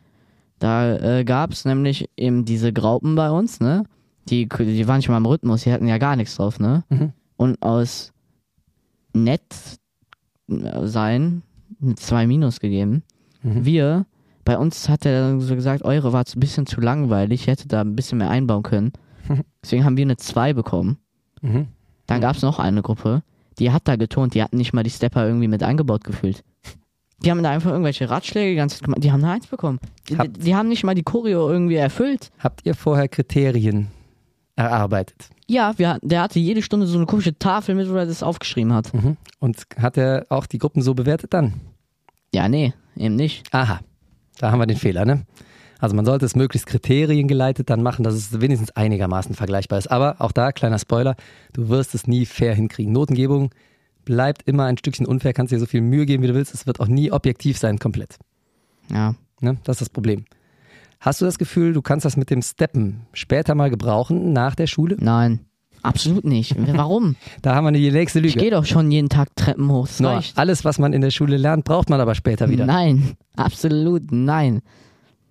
da 0.59 0.97
äh, 1.19 1.25
gab 1.25 1.53
es 1.53 1.65
nämlich 1.65 2.09
eben 2.17 2.45
diese 2.45 2.73
Graupen 2.73 3.15
bei 3.15 3.31
uns, 3.31 3.61
ne? 3.61 3.85
Die, 4.29 4.49
die 4.49 4.89
waren 4.89 4.99
nicht 4.99 5.09
mal 5.09 5.17
im 5.17 5.27
Rhythmus, 5.27 5.65
die 5.65 5.73
hatten 5.73 5.89
ja 5.89 5.99
gar 5.99 6.17
nichts 6.17 6.37
drauf, 6.37 6.61
ne? 6.61 6.85
Mhm. 6.89 7.13
Und 7.37 7.61
aus 7.61 8.13
nett 9.13 9.43
sein 10.49 11.43
eine 11.81 11.95
2 11.97 12.27
Minus 12.27 12.61
gegeben. 12.61 13.03
Mhm. 13.43 13.65
Wir, 13.65 14.07
bei 14.45 14.57
uns 14.57 14.89
hat 14.89 15.05
er 15.05 15.29
dann 15.29 15.41
so 15.41 15.55
gesagt, 15.55 15.85
eure 15.85 16.13
war 16.13 16.25
ein 16.25 16.41
bisschen 16.41 16.67
zu 16.67 16.81
langweilig, 16.81 17.47
ihr 17.47 17.53
hättet 17.53 17.73
da 17.73 17.81
ein 17.81 17.97
bisschen 17.97 18.19
mehr 18.19 18.31
einbauen 18.31 18.63
können. 18.63 18.93
Deswegen 19.63 19.85
haben 19.85 19.97
wir 19.97 20.05
eine 20.05 20.17
2 20.17 20.53
bekommen. 20.53 20.99
Mhm. 21.41 21.69
Dann 22.07 22.21
gab 22.21 22.37
es 22.37 22.43
noch 22.43 22.59
eine 22.59 22.83
Gruppe, 22.83 23.23
die 23.59 23.71
hat 23.71 23.89
da 23.89 23.97
getont, 23.97 24.35
die 24.35 24.43
hatten 24.43 24.57
nicht 24.57 24.73
mal 24.73 24.83
die 24.83 24.91
Stepper 24.91 25.27
irgendwie 25.27 25.49
mit 25.49 25.63
eingebaut 25.63 26.05
gefühlt. 26.05 26.45
Die 27.25 27.31
haben 27.31 27.43
da 27.43 27.51
einfach 27.51 27.71
irgendwelche 27.71 28.11
Ratschläge 28.11 28.67
Zeit 28.67 28.83
gemacht. 28.83 29.03
Die 29.05 29.13
haben 29.13 29.23
eine 29.23 29.35
Eins 29.35 29.47
bekommen. 29.47 29.79
Die, 30.09 30.17
die 30.29 30.57
haben 30.57 30.69
nicht 30.69 30.83
mal 30.83 30.95
die 30.95 31.05
Choreo 31.05 31.49
irgendwie 31.49 31.77
erfüllt. 31.77 32.31
Habt 32.41 32.67
ihr 32.67 32.75
vorher 32.75 33.07
Kriterien 33.09 33.89
erarbeitet? 34.57 35.31
Ja, 35.47 35.75
wir, 35.79 35.99
der 36.03 36.23
hatte 36.23 36.39
jede 36.39 36.63
Stunde 36.63 36.87
so 36.87 36.97
eine 36.97 37.07
komische 37.07 37.39
Tafel 37.39 37.75
mit, 37.75 37.89
wo 37.91 37.95
er 37.95 38.07
das 38.07 38.23
aufgeschrieben 38.23 38.73
hat. 38.73 38.93
Mhm. 38.95 39.17
Und 39.39 39.67
hat 39.79 39.97
er 39.97 40.27
auch 40.29 40.47
die 40.47 40.59
Gruppen 40.59 40.83
so 40.83 40.95
bewertet 40.95 41.35
dann? 41.35 41.55
Ja, 42.35 42.49
nee, 42.49 42.73
eben 42.97 43.17
nicht. 43.17 43.45
Aha, 43.53 43.81
da 44.39 44.51
haben 44.51 44.59
wir 44.59 44.67
den 44.67 44.79
Fehler, 44.79 45.05
ne? 45.05 45.27
Also 45.79 45.97
man 45.97 46.05
sollte 46.05 46.25
es 46.25 46.37
möglichst 46.37 46.69
kriteriengeleitet 46.69 47.69
dann 47.69 47.83
machen, 47.83 48.05
dass 48.05 48.15
es 48.15 48.41
wenigstens 48.41 48.71
einigermaßen 48.71 49.35
vergleichbar 49.35 49.81
ist. 49.81 49.91
Aber 49.91 50.21
auch 50.21 50.31
da, 50.31 50.53
kleiner 50.53 50.79
Spoiler, 50.79 51.17
du 51.53 51.69
wirst 51.71 51.97
es 51.97 52.07
nie 52.07 52.25
fair 52.25 52.55
hinkriegen. 52.55 52.93
Notengebung 52.93 53.51
bleibt 54.05 54.43
immer 54.47 54.65
ein 54.67 54.79
Stückchen 54.79 55.07
unfair, 55.07 55.33
kannst 55.33 55.53
dir 55.53 55.59
so 55.59 55.67
viel 55.67 55.81
Mühe 55.81 56.07
geben, 56.07 56.23
wie 56.23 56.29
du 56.29 56.35
willst. 56.35 56.55
Es 56.55 56.69
wird 56.69 56.79
auch 56.79 56.87
nie 56.87 57.11
objektiv 57.11 57.59
sein, 57.59 57.81
komplett. 57.81 58.17
Ja. 58.93 59.17
Ne? 59.41 59.59
Das 59.65 59.75
ist 59.75 59.81
das 59.81 59.89
Problem. 59.91 60.25
Hast 61.03 61.21
du 61.21 61.25
das 61.25 61.37
Gefühl, 61.39 61.73
du 61.73 61.83
kannst 61.83 62.05
das 62.07 62.17
mit 62.17 62.31
dem 62.31 62.43
Steppen 62.43 63.07
später 63.13 63.55
mal 63.57 63.71
gebrauchen, 63.71 64.33
nach 64.33 64.55
der 64.55 64.67
Schule? 64.69 64.97
Nein. 65.01 65.41
Absolut 65.83 66.25
nicht. 66.25 66.55
Warum? 66.77 67.17
Da 67.43 67.57
haben 67.57 67.65
wir 67.65 67.73
die 67.73 67.91
nächste 67.91 68.21
Ich 68.21 68.35
Lüge. 68.35 68.39
gehe 68.39 68.51
doch 68.53 68.65
schon 68.65 68.89
jeden 68.93 69.09
Tag 69.09 69.35
Treppen 69.35 69.69
hoch. 69.69 69.89
Reicht. 69.99 70.39
alles, 70.39 70.65
was 70.65 70.79
man 70.79 70.93
in 70.93 71.01
der 71.01 71.11
Schule 71.11 71.37
lernt, 71.37 71.65
braucht 71.65 71.91
man 71.91 72.01
aber 72.01 72.15
später 72.15 72.49
wieder. 72.49 72.67
Nein. 72.67 73.17
Absolut 73.37 74.13
nein. 74.13 74.63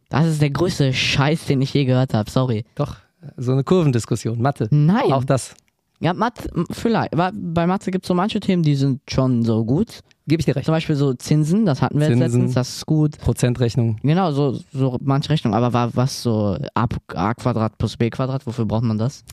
Das 0.09 0.25
ist 0.27 0.41
der 0.41 0.49
größte 0.49 0.91
Scheiß, 0.91 1.45
den 1.45 1.61
ich 1.61 1.73
je 1.73 1.85
gehört 1.85 2.13
habe. 2.13 2.29
Sorry. 2.29 2.65
Doch, 2.75 2.97
so 3.37 3.53
eine 3.53 3.63
Kurvendiskussion, 3.63 4.41
Mathe. 4.41 4.67
Nein. 4.71 5.13
Auch 5.13 5.23
das 5.23 5.55
Ja, 6.01 6.13
Mathe, 6.13 6.49
vielleicht. 6.71 7.11
Bei 7.15 7.65
Mathe 7.65 7.91
gibt 7.91 8.03
es 8.03 8.07
so 8.09 8.13
manche 8.13 8.41
Themen, 8.41 8.61
die 8.63 8.75
sind 8.75 8.99
schon 9.09 9.43
so 9.43 9.63
gut. 9.63 10.01
Gebe 10.27 10.39
ich 10.41 10.45
dir 10.45 10.55
recht. 10.55 10.65
Zum 10.65 10.73
Beispiel 10.73 10.95
so 10.95 11.13
Zinsen, 11.13 11.65
das 11.65 11.81
hatten 11.81 11.95
wir 11.99 12.07
jetzt 12.07 12.17
Zinsen. 12.17 12.41
letztens, 12.41 12.53
das 12.53 12.75
ist 12.77 12.85
gut. 12.85 13.17
Prozentrechnung. 13.17 13.97
Genau, 14.03 14.31
so, 14.31 14.57
so 14.73 14.97
manche 15.01 15.29
Rechnung. 15.29 15.53
Aber 15.53 15.73
wa- 15.73 15.89
was 15.93 16.21
so 16.23 16.57
a, 16.75 16.85
a 17.15 17.33
Quadrat 17.33 17.77
plus 17.77 17.97
b 17.97 18.09
Quadrat, 18.09 18.45
wofür 18.47 18.65
braucht 18.65 18.83
man 18.83 18.97
das? 18.97 19.23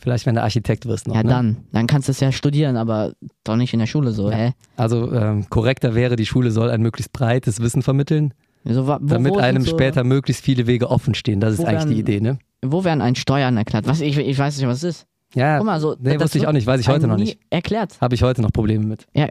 Vielleicht, 0.00 0.26
wenn 0.26 0.36
du 0.36 0.42
Architekt 0.44 0.86
wirst 0.86 1.08
noch. 1.08 1.16
ja, 1.16 1.24
ne? 1.24 1.28
dann. 1.28 1.56
Dann 1.72 1.86
kannst 1.88 2.06
du 2.06 2.12
es 2.12 2.20
ja 2.20 2.30
studieren, 2.30 2.76
aber 2.76 3.14
doch 3.42 3.56
nicht 3.56 3.72
in 3.72 3.80
der 3.80 3.86
Schule 3.88 4.12
so, 4.12 4.30
hä? 4.30 4.52
Also 4.76 5.12
ähm, 5.12 5.46
korrekter 5.50 5.96
wäre, 5.96 6.14
die 6.14 6.26
Schule 6.26 6.52
soll 6.52 6.70
ein 6.70 6.80
möglichst 6.82 7.12
breites 7.12 7.60
Wissen 7.60 7.82
vermitteln, 7.82 8.32
So, 8.64 8.86
wa- 8.86 9.00
wo, 9.02 9.06
damit 9.08 9.32
wo 9.34 9.38
einem 9.38 9.64
so, 9.64 9.70
später 9.72 10.04
möglichst 10.04 10.44
viele 10.44 10.68
Wege 10.68 10.88
offen 10.88 11.14
stehen. 11.14 11.40
Das 11.40 11.54
ist 11.54 11.64
eigentlich 11.64 11.82
die 11.82 11.88
werden- 11.88 11.98
Idee, 11.98 12.20
ne? 12.20 12.38
Wo 12.64 12.84
werden 12.84 13.00
ein 13.02 13.16
Steuern 13.16 13.56
erklärt? 13.56 13.88
Was, 13.88 14.00
ich, 14.00 14.16
ich 14.16 14.38
weiß 14.38 14.56
nicht, 14.58 14.68
was 14.68 14.84
es 14.84 14.98
ist. 14.98 15.06
Ja, 15.34 15.58
Guck 15.58 15.66
mal, 15.66 15.78
so. 15.78 15.94
nee, 15.98 16.14
das 16.14 16.24
wusste 16.24 16.38
ich 16.38 16.46
auch 16.46 16.52
nicht, 16.52 16.66
weiß 16.66 16.80
ich 16.80 16.88
heute 16.88 17.06
noch 17.06 17.18
nicht. 17.18 17.38
Erklärt. 17.50 18.00
Habe 18.00 18.14
ich 18.14 18.22
heute 18.22 18.40
noch 18.40 18.50
Probleme 18.50 18.86
mit. 18.86 19.06
Ja, 19.14 19.28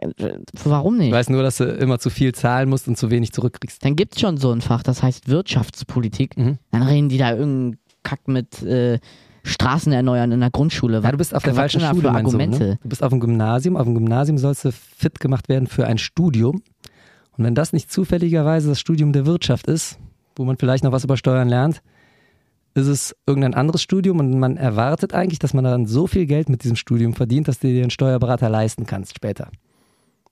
warum 0.64 0.96
nicht? 0.96 1.08
Ich 1.08 1.12
weiß 1.12 1.28
nur, 1.28 1.42
dass 1.42 1.56
du 1.56 1.64
immer 1.64 1.98
zu 1.98 2.08
viel 2.08 2.32
zahlen 2.34 2.68
musst 2.68 2.86
und 2.86 2.96
zu 2.96 3.10
wenig 3.10 3.32
zurückkriegst. 3.32 3.84
Dann 3.84 3.96
gibt's 3.96 4.20
schon 4.20 4.36
so 4.36 4.52
ein 4.52 4.60
Fach, 4.60 4.82
das 4.84 5.02
heißt 5.02 5.28
Wirtschaftspolitik. 5.28 6.36
Mhm. 6.36 6.58
Dann 6.70 6.82
reden 6.82 7.08
die 7.08 7.18
da 7.18 7.30
irgendeinen 7.30 7.78
Kack 8.04 8.28
mit 8.28 8.62
äh, 8.62 9.00
Straßen 9.42 9.92
erneuern 9.92 10.30
in 10.30 10.40
der 10.40 10.50
Grundschule. 10.50 11.00
Ja, 11.02 11.10
du 11.10 11.18
bist 11.18 11.34
auf 11.34 11.42
der 11.42 11.54
falschen 11.54 11.80
Schule, 11.80 12.12
mein 12.12 12.26
Sohn. 12.26 12.50
Ne? 12.50 12.78
Du 12.80 12.88
bist 12.88 13.02
auf 13.02 13.10
dem 13.10 13.18
Gymnasium. 13.18 13.76
Auf 13.76 13.84
dem 13.84 13.94
Gymnasium 13.94 14.38
sollst 14.38 14.64
du 14.64 14.72
fit 14.72 15.18
gemacht 15.18 15.48
werden 15.48 15.66
für 15.66 15.86
ein 15.86 15.98
Studium. 15.98 16.62
Und 17.36 17.44
wenn 17.44 17.54
das 17.54 17.72
nicht 17.72 17.90
zufälligerweise 17.90 18.68
das 18.68 18.78
Studium 18.78 19.12
der 19.12 19.26
Wirtschaft 19.26 19.66
ist, 19.66 19.98
wo 20.36 20.44
man 20.44 20.56
vielleicht 20.56 20.84
noch 20.84 20.92
was 20.92 21.04
über 21.04 21.16
Steuern 21.16 21.48
lernt, 21.48 21.82
ist 22.78 22.86
es 22.86 23.16
irgendein 23.26 23.54
anderes 23.54 23.82
Studium 23.82 24.18
und 24.20 24.38
man 24.38 24.56
erwartet 24.56 25.14
eigentlich, 25.14 25.38
dass 25.38 25.54
man 25.54 25.64
dann 25.64 25.86
so 25.86 26.06
viel 26.06 26.26
Geld 26.26 26.48
mit 26.48 26.64
diesem 26.64 26.76
Studium 26.76 27.14
verdient, 27.14 27.48
dass 27.48 27.58
du 27.58 27.68
dir 27.68 27.82
einen 27.82 27.90
Steuerberater 27.90 28.48
leisten 28.48 28.86
kannst 28.86 29.14
später. 29.16 29.50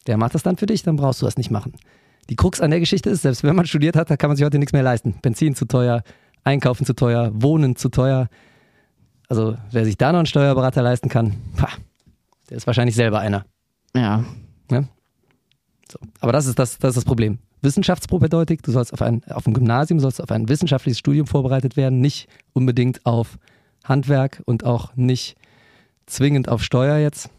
Der 0.07 0.17
macht 0.17 0.35
das 0.35 0.43
dann 0.43 0.57
für 0.57 0.67
dich, 0.67 0.83
dann 0.83 0.97
brauchst 0.97 1.23
du 1.23 1.27
das 1.27 1.37
nicht 1.37 1.51
machen. 1.51 1.75
Die 2.29 2.37
Krux 2.37 2.61
an 2.61 2.71
der 2.71 2.81
Geschichte 2.81 3.11
ist, 3.11 3.23
selbst 3.23 3.45
wenn 3.45 3.57
man 3.57 3.67
studiert 3.67 3.97
hat, 3.97 4.11
da 4.11 4.17
kann 4.17 4.29
man 4.31 4.37
sich 4.37 4.45
heute 4.45 4.59
nichts 4.59 4.73
mehr 4.73 4.83
leisten. 4.83 5.15
Benzin 5.23 5.55
zu 5.55 5.67
teuer, 5.67 6.03
Einkaufen 6.45 6.87
zu 6.87 6.95
teuer, 6.95 7.31
Wohnen 7.35 7.77
zu 7.77 7.89
teuer. 7.89 8.29
Also 9.29 9.57
wer 9.71 9.85
sich 9.85 9.97
da 9.97 10.13
noch 10.13 10.21
einen 10.21 10.27
Steuerberater 10.27 10.83
leisten 10.83 11.09
kann, 11.09 11.35
pah, 11.57 11.71
der 12.51 12.57
ist 12.57 12.67
wahrscheinlich 12.67 12.95
selber 12.95 13.21
einer. 13.21 13.45
Ja. 13.95 14.25
So. 15.91 15.99
Aber 16.21 16.33
das 16.33 16.47
ist 16.47 16.59
das, 16.59 16.79
das 16.79 16.91
ist 16.91 16.97
das 16.97 17.05
Problem. 17.05 17.39
Wissenschaftspropedeutik, 17.63 18.63
du 18.63 18.71
sollst 18.71 18.93
auf 18.93 19.03
ein, 19.03 19.23
auf 19.31 19.45
dem 19.45 19.55
Gymnasium 19.55 20.01
sollst 20.01 20.19
du 20.19 20.23
auf 20.23 20.31
ein 20.31 20.49
wissenschaftliches 20.49 20.99
Studium 20.99 21.27
vorbereitet 21.27 21.77
werden, 21.77 22.01
nicht 22.01 22.29
unbedingt 22.53 23.05
auf 23.07 23.39
Handwerk 23.85 24.43
und 24.45 24.65
auch 24.65 24.95
nicht 24.97 25.37
zwingend 26.07 26.49
auf 26.49 26.63
Steuer 26.63 26.99
jetzt. 26.99 27.31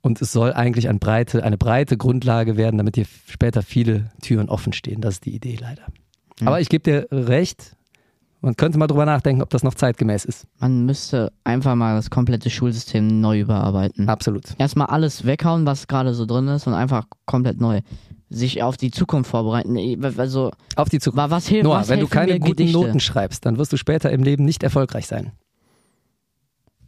Und 0.00 0.20
es 0.20 0.32
soll 0.32 0.52
eigentlich 0.52 0.88
ein 0.88 0.98
breite, 0.98 1.44
eine 1.44 1.56
breite 1.56 1.96
Grundlage 1.96 2.56
werden, 2.56 2.76
damit 2.76 2.96
dir 2.96 3.06
später 3.28 3.62
viele 3.62 4.10
Türen 4.20 4.48
offen 4.48 4.72
stehen. 4.72 5.00
Das 5.00 5.14
ist 5.14 5.24
die 5.26 5.34
Idee 5.34 5.56
leider. 5.60 5.86
Hm. 6.40 6.48
Aber 6.48 6.60
ich 6.60 6.68
gebe 6.68 6.82
dir 6.82 7.06
recht, 7.10 7.76
man 8.42 8.56
könnte 8.56 8.78
mal 8.78 8.86
drüber 8.88 9.06
nachdenken, 9.06 9.40
ob 9.42 9.50
das 9.50 9.62
noch 9.62 9.74
zeitgemäß 9.74 10.24
ist. 10.24 10.46
Man 10.58 10.84
müsste 10.84 11.32
einfach 11.44 11.74
mal 11.74 11.94
das 11.96 12.10
komplette 12.10 12.50
Schulsystem 12.50 13.20
neu 13.20 13.40
überarbeiten. 13.40 14.08
Absolut. 14.08 14.44
Erstmal 14.58 14.88
alles 14.88 15.24
weghauen, 15.24 15.64
was 15.64 15.86
gerade 15.86 16.12
so 16.14 16.26
drin 16.26 16.48
ist 16.48 16.66
und 16.66 16.74
einfach 16.74 17.04
komplett 17.24 17.60
neu. 17.60 17.80
Sich 18.28 18.62
auf 18.62 18.76
die 18.76 18.90
Zukunft 18.90 19.30
vorbereiten. 19.30 19.76
Also, 20.18 20.50
Auf 20.76 20.88
die 20.88 20.98
Zukunft. 20.98 21.30
wa- 21.30 21.34
was 21.36 21.46
hilft 21.48 21.64
Noah, 21.64 21.80
was 21.80 21.88
wenn 21.88 22.00
du 22.00 22.06
keine 22.08 22.38
guten 22.40 22.56
Gedichte? 22.56 22.78
Noten 22.78 22.98
schreibst, 23.00 23.44
dann 23.46 23.58
wirst 23.58 23.72
du 23.72 23.76
später 23.76 24.10
im 24.10 24.22
Leben 24.22 24.44
nicht 24.44 24.62
erfolgreich 24.62 25.06
sein. 25.06 25.32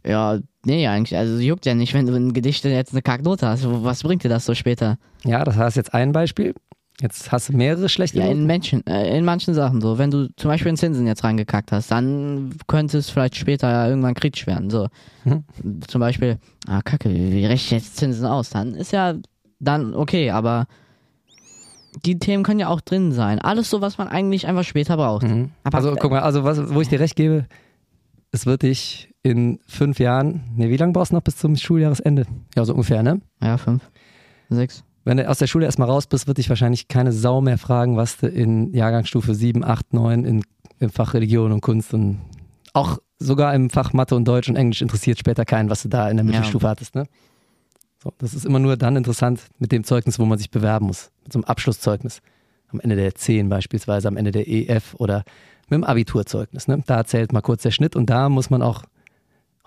Ja, 0.05 0.39
nee, 0.65 0.87
eigentlich. 0.87 1.17
Also, 1.17 1.37
juckt 1.37 1.65
ja 1.65 1.73
nicht, 1.73 1.93
wenn 1.93 2.05
du 2.05 2.13
ein 2.13 2.33
Gedicht 2.33 2.63
jetzt 2.65 2.93
eine 2.93 3.01
Kacknote 3.01 3.47
hast. 3.47 3.63
Was 3.83 4.03
bringt 4.03 4.23
dir 4.23 4.29
das 4.29 4.45
so 4.45 4.53
später? 4.53 4.97
Ja, 5.23 5.43
das 5.43 5.55
heißt 5.55 5.77
jetzt 5.77 5.93
ein 5.93 6.11
Beispiel. 6.11 6.53
Jetzt 7.01 7.31
hast 7.31 7.49
du 7.49 7.53
mehrere 7.53 7.89
schlechte 7.89 8.19
Ja, 8.19 8.27
in. 8.27 8.45
Menschen, 8.45 8.85
äh, 8.87 9.17
in 9.17 9.25
manchen 9.25 9.53
Sachen 9.53 9.81
so. 9.81 9.97
Wenn 9.97 10.11
du 10.11 10.29
zum 10.37 10.49
Beispiel 10.49 10.69
in 10.69 10.77
Zinsen 10.77 11.05
jetzt 11.07 11.23
reingekackt 11.23 11.71
hast, 11.71 11.91
dann 11.91 12.55
könnte 12.67 12.97
es 12.97 13.09
vielleicht 13.09 13.35
später 13.35 13.69
ja 13.69 13.87
irgendwann 13.87 14.13
kritisch 14.13 14.47
werden. 14.47 14.69
So. 14.69 14.87
Mhm. 15.25 15.43
Zum 15.87 15.99
Beispiel, 15.99 16.37
ah, 16.67 16.81
kacke, 16.81 17.09
wie, 17.09 17.45
rechne 17.45 17.77
ich 17.77 17.83
jetzt 17.83 17.97
Zinsen 17.97 18.25
aus? 18.25 18.49
Dann 18.49 18.75
ist 18.75 18.93
ja 18.93 19.15
dann 19.59 19.93
okay, 19.93 20.31
aber 20.31 20.67
die 22.05 22.17
Themen 22.19 22.43
können 22.43 22.59
ja 22.59 22.67
auch 22.69 22.81
drin 22.81 23.11
sein. 23.11 23.39
Alles 23.39 23.69
so, 23.69 23.81
was 23.81 23.97
man 23.97 24.07
eigentlich 24.07 24.47
einfach 24.47 24.63
später 24.63 24.95
braucht. 24.97 25.23
Mhm. 25.23 25.51
Also 25.63 25.95
guck 25.99 26.11
mal, 26.11 26.21
also 26.21 26.43
was, 26.43 26.73
wo 26.73 26.81
ich 26.81 26.87
dir 26.87 26.99
recht 26.99 27.15
gebe, 27.15 27.45
es 28.31 28.45
wird 28.45 28.63
dich 28.63 29.13
in 29.23 29.59
fünf 29.67 29.99
Jahren, 29.99 30.43
ne, 30.55 30.69
wie 30.69 30.77
lange 30.77 30.93
brauchst 30.93 31.11
du 31.11 31.15
noch 31.15 31.23
bis 31.23 31.37
zum 31.37 31.55
Schuljahresende? 31.55 32.25
Ja, 32.55 32.65
so 32.65 32.73
ungefähr, 32.73 33.01
ne? 33.01 33.21
Ja, 33.41 33.57
fünf, 33.57 33.89
sechs. 34.49 34.83
Wenn 35.05 35.17
du 35.17 35.29
aus 35.29 35.37
der 35.37 35.45
Schule 35.45 35.65
erstmal 35.65 35.87
raus 35.87 36.07
bist, 36.07 36.25
wird 36.25 36.39
dich 36.39 36.49
wahrscheinlich 36.49 36.87
keine 36.87 37.11
Sau 37.13 37.39
mehr 37.39 37.59
fragen, 37.59 37.95
was 37.95 38.17
du 38.17 38.27
in 38.27 38.73
Jahrgangsstufe 38.73 39.35
7, 39.35 39.63
8, 39.63 39.93
9 39.93 40.25
in, 40.25 40.43
im 40.79 40.89
Fach 40.89 41.13
Religion 41.13 41.51
und 41.51 41.61
Kunst 41.61 41.93
und 41.93 42.17
auch 42.73 42.97
sogar 43.19 43.53
im 43.53 43.69
Fach 43.69 43.93
Mathe 43.93 44.15
und 44.15 44.27
Deutsch 44.27 44.49
und 44.49 44.55
Englisch 44.55 44.81
interessiert 44.81 45.19
später 45.19 45.45
keinen, 45.45 45.69
was 45.69 45.83
du 45.83 45.89
da 45.89 46.09
in 46.09 46.17
der 46.17 46.25
Ja. 46.25 46.31
Mittelstufe 46.31 46.67
hattest, 46.67 46.95
ne? 46.95 47.05
So, 48.03 48.13
das 48.17 48.33
ist 48.33 48.45
immer 48.45 48.57
nur 48.59 48.77
dann 48.77 48.95
interessant 48.95 49.41
mit 49.59 49.71
dem 49.71 49.83
Zeugnis, 49.83 50.17
wo 50.17 50.25
man 50.25 50.39
sich 50.39 50.49
bewerben 50.49 50.87
muss. 50.87 51.11
Mit 51.23 51.33
so 51.33 51.39
einem 51.39 51.45
Abschlusszeugnis. 51.45 52.21
Am 52.69 52.79
Ende 52.79 52.95
der 52.95 53.13
10 53.13 53.47
beispielsweise, 53.47 54.07
am 54.07 54.17
Ende 54.17 54.31
der 54.31 54.47
EF 54.47 54.95
oder 54.95 55.23
mit 55.69 55.77
dem 55.77 55.83
Abiturzeugnis. 55.83 56.67
Ne? 56.67 56.83
Da 56.85 57.05
zählt 57.05 57.31
mal 57.31 57.41
kurz 57.41 57.61
der 57.61 57.71
Schnitt 57.71 57.95
und 57.95 58.09
da 58.09 58.27
muss 58.29 58.49
man 58.49 58.63
auch 58.63 58.83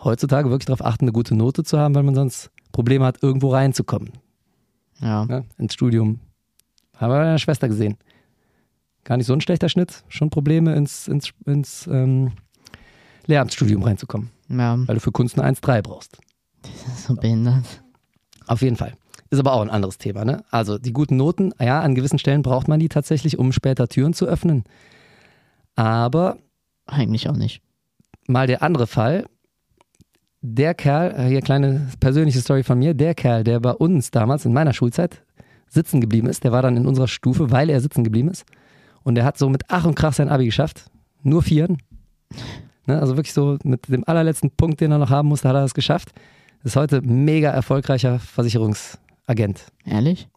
heutzutage 0.03 0.51
wirklich 0.51 0.67
darauf 0.67 0.85
achten, 0.85 1.05
eine 1.05 1.13
gute 1.13 1.37
Note 1.37 1.63
zu 1.63 1.79
haben, 1.79 1.95
weil 1.95 2.03
man 2.03 2.15
sonst 2.15 2.51
Probleme 2.73 3.05
hat, 3.05 3.23
irgendwo 3.23 3.51
reinzukommen 3.51 4.13
Ja. 5.01 5.25
ne, 5.25 5.45
ins 5.59 5.75
Studium. 5.75 6.21
Haben 6.97 7.11
wir 7.13 7.19
bei 7.19 7.25
meiner 7.25 7.39
Schwester 7.39 7.69
gesehen. 7.69 7.97
Gar 9.05 9.17
nicht 9.19 9.27
so 9.27 9.33
ein 9.33 9.41
schlechter 9.41 9.69
Schnitt, 9.69 10.05
schon 10.09 10.31
Probleme 10.31 10.75
ins, 10.75 11.09
ins, 11.09 11.33
ins 11.47 11.87
ähm, 11.87 12.33
Lehramtsstudium 13.27 13.83
reinzukommen, 13.83 14.31
Ja, 14.49 14.77
weil 14.87 14.95
du 14.97 15.01
für 15.01 15.13
Kunst 15.13 15.39
eine 15.39 15.49
1,3 15.57 15.83
brauchst. 15.83 16.19
das 16.63 16.71
ist 16.99 17.05
so 17.07 17.15
behindert. 17.15 17.83
Auf 18.47 18.63
jeden 18.63 18.77
Fall. 18.77 18.95
Ist 19.31 19.39
aber 19.39 19.53
auch 19.53 19.61
ein 19.63 19.71
anderes 19.71 19.99
Thema. 19.99 20.25
Ne? 20.25 20.43
Also 20.51 20.79
die 20.79 20.93
guten 20.93 21.17
Noten, 21.17 21.53
ja, 21.61 21.81
an 21.81 21.95
gewissen 21.95 22.19
Stellen 22.19 22.43
braucht 22.43 22.67
man 22.67 22.81
die 22.81 22.89
tatsächlich, 22.89 23.39
um 23.39 23.53
später 23.53 23.87
Türen 23.89 24.15
zu 24.15 24.27
öffnen. 24.27 24.65
Aber 25.75 26.39
Eigentlich 26.87 27.29
auch 27.29 27.37
nicht. 27.37 27.63
mal 28.27 28.47
der 28.47 28.63
andere 28.63 28.87
Fall. 28.87 29.27
Der 30.41 30.75
Kerl, 30.75 31.15
äh, 31.15 31.29
hier 31.29 31.43
kleine 31.43 31.89
persönliche 32.01 32.41
Story 32.41 32.63
von 32.63 32.79
mir, 32.79 32.95
der 32.95 33.15
Kerl, 33.15 33.45
der 33.45 33.61
bei 33.61 33.73
uns 33.73 34.11
damals 34.11 34.45
in 34.45 34.53
meiner 34.53 34.73
Schulzeit 34.73 35.23
sitzen 35.69 36.01
geblieben 36.01 36.29
ist, 36.29 36.45
der 36.45 36.53
war 36.53 36.63
dann 36.63 36.77
in 36.77 36.87
unserer 36.87 37.09
Stufe, 37.09 37.51
weil 37.51 37.69
er 37.71 37.81
sitzen 37.81 38.05
geblieben 38.05 38.29
ist. 38.29 38.45
Und 39.03 39.15
der 39.15 39.25
hat 39.25 39.39
so 39.39 39.49
mit 39.49 39.63
Ach 39.69 39.85
und 39.85 39.95
Krach 39.95 40.13
sein 40.13 40.29
Abi 40.29 40.47
geschafft. 40.47 40.91
Nur 41.23 41.43
Vieren. 41.43 41.79
Ne, 42.87 42.99
also 42.99 43.17
wirklich 43.17 43.35
so 43.35 43.59
mit 43.65 43.89
dem 43.89 44.05
allerletzten 44.07 44.51
Punkt, 44.51 44.81
den 44.81 44.93
er 44.93 44.99
noch 44.99 45.11
haben 45.11 45.29
musste, 45.29 45.49
hat 45.49 45.57
er 45.57 45.63
das 45.63 45.75
geschafft. 45.75 46.13
Ist 46.65 46.77
heute 46.77 47.03
mega 47.03 47.51
erfolgreicher 47.51 48.19
Versicherungsagent. 48.19 49.67
Ehrlich? 49.85 50.29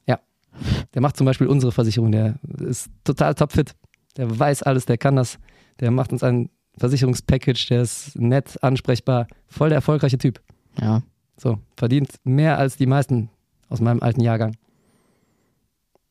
Der 0.93 1.01
macht 1.01 1.17
zum 1.17 1.25
Beispiel 1.25 1.47
unsere 1.47 1.71
Versicherung, 1.71 2.11
der 2.11 2.35
ist 2.59 2.89
total 3.03 3.35
topfit. 3.35 3.73
Der 4.17 4.37
weiß 4.37 4.63
alles, 4.63 4.85
der 4.85 4.97
kann 4.97 5.15
das. 5.15 5.39
Der 5.79 5.91
macht 5.91 6.11
uns 6.11 6.23
ein 6.23 6.49
Versicherungspackage, 6.81 7.67
der 7.67 7.83
ist 7.83 8.19
nett, 8.19 8.57
ansprechbar, 8.63 9.27
voll 9.45 9.69
der 9.69 9.75
erfolgreiche 9.75 10.17
Typ. 10.17 10.41
Ja. 10.79 11.03
So, 11.37 11.59
verdient 11.77 12.15
mehr 12.23 12.57
als 12.57 12.75
die 12.75 12.87
meisten 12.87 13.29
aus 13.69 13.79
meinem 13.81 14.01
alten 14.01 14.21
Jahrgang. 14.21 14.57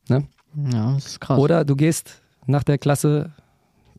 Ja, 0.09 0.95
das 0.95 1.07
ist 1.07 1.21
krass. 1.21 1.41
Oder 1.41 1.65
du 1.65 1.75
gehst 1.75 2.23
nach 2.47 2.63
der 2.63 2.79
Klasse 2.79 3.33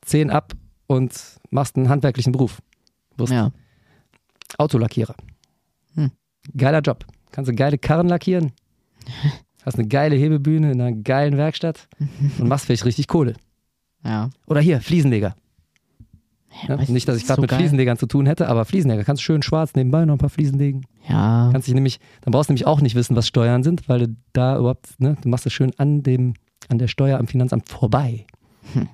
10 0.01 0.29
ab 0.29 0.53
und 0.87 1.13
machst 1.49 1.75
einen 1.75 1.89
handwerklichen 1.89 2.31
Beruf. 2.31 2.61
Wirst 3.17 3.33
ja. 3.33 3.51
Autolackierer. 4.57 5.15
Hm. 5.95 6.11
Geiler 6.55 6.79
Job. 6.79 7.05
Kannst 7.31 7.49
du 7.51 7.55
geile 7.55 7.77
Karren 7.77 8.07
lackieren, 8.07 8.53
hast 9.65 9.77
eine 9.77 9.89
geile 9.89 10.15
Hebebühne 10.15 10.71
in 10.71 10.79
einer 10.79 10.95
geilen 10.95 11.35
Werkstatt 11.35 11.89
und 12.39 12.47
machst 12.47 12.65
vielleicht 12.65 12.85
richtig 12.85 13.07
Kohle. 13.07 13.35
Ja. 14.05 14.29
Oder 14.47 14.61
hier, 14.61 14.79
Fliesenleger. 14.79 15.35
Ja, 16.67 16.77
weißt 16.77 16.89
du, 16.89 16.93
nicht, 16.93 17.07
dass 17.07 17.17
ich 17.17 17.23
das 17.23 17.27
gerade 17.27 17.37
so 17.37 17.41
mit 17.41 17.49
geil. 17.51 17.59
Fliesenlegern 17.59 17.97
zu 17.97 18.05
tun 18.05 18.25
hätte, 18.25 18.47
aber 18.47 18.65
Fliesenleger 18.65 19.03
kannst 19.03 19.21
du 19.21 19.25
schön 19.25 19.41
schwarz 19.41 19.73
nebenbei 19.75 20.05
noch 20.05 20.15
ein 20.15 20.19
paar 20.19 20.29
Fliesen 20.29 20.59
legen. 20.59 20.83
Ja. 21.07 21.49
Kannst 21.51 21.67
dich 21.67 21.75
nämlich, 21.75 21.99
dann 22.21 22.31
brauchst 22.31 22.49
du 22.49 22.53
nämlich 22.53 22.67
auch 22.67 22.81
nicht 22.81 22.95
wissen, 22.95 23.15
was 23.15 23.27
Steuern 23.27 23.63
sind, 23.63 23.87
weil 23.87 23.99
du 23.99 24.15
da 24.33 24.57
überhaupt, 24.57 24.99
ne, 24.99 25.17
du 25.21 25.29
machst 25.29 25.45
es 25.45 25.53
schön 25.53 25.71
an 25.77 26.03
dem, 26.03 26.33
an 26.67 26.77
der 26.77 26.87
Steuer 26.87 27.19
am 27.19 27.27
Finanzamt 27.27 27.69
vorbei. 27.69 28.25
Hm. 28.73 28.89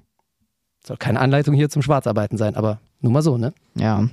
Soll 0.85 0.97
keine 0.97 1.19
Anleitung 1.19 1.55
hier 1.55 1.69
zum 1.69 1.81
Schwarzarbeiten 1.81 2.37
sein, 2.37 2.55
aber 2.55 2.79
nur 3.01 3.11
mal 3.11 3.21
so, 3.21 3.37
ne? 3.37 3.53
Ja. 3.75 4.07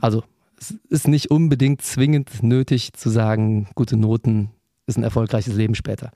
Also, 0.00 0.22
es 0.58 0.74
ist 0.88 1.08
nicht 1.08 1.30
unbedingt 1.30 1.82
zwingend 1.82 2.42
nötig 2.42 2.92
zu 2.92 3.10
sagen, 3.10 3.68
gute 3.74 3.96
Noten 3.96 4.50
ist 4.86 4.98
ein 4.98 5.04
erfolgreiches 5.04 5.54
Leben 5.54 5.74
später. 5.74 6.10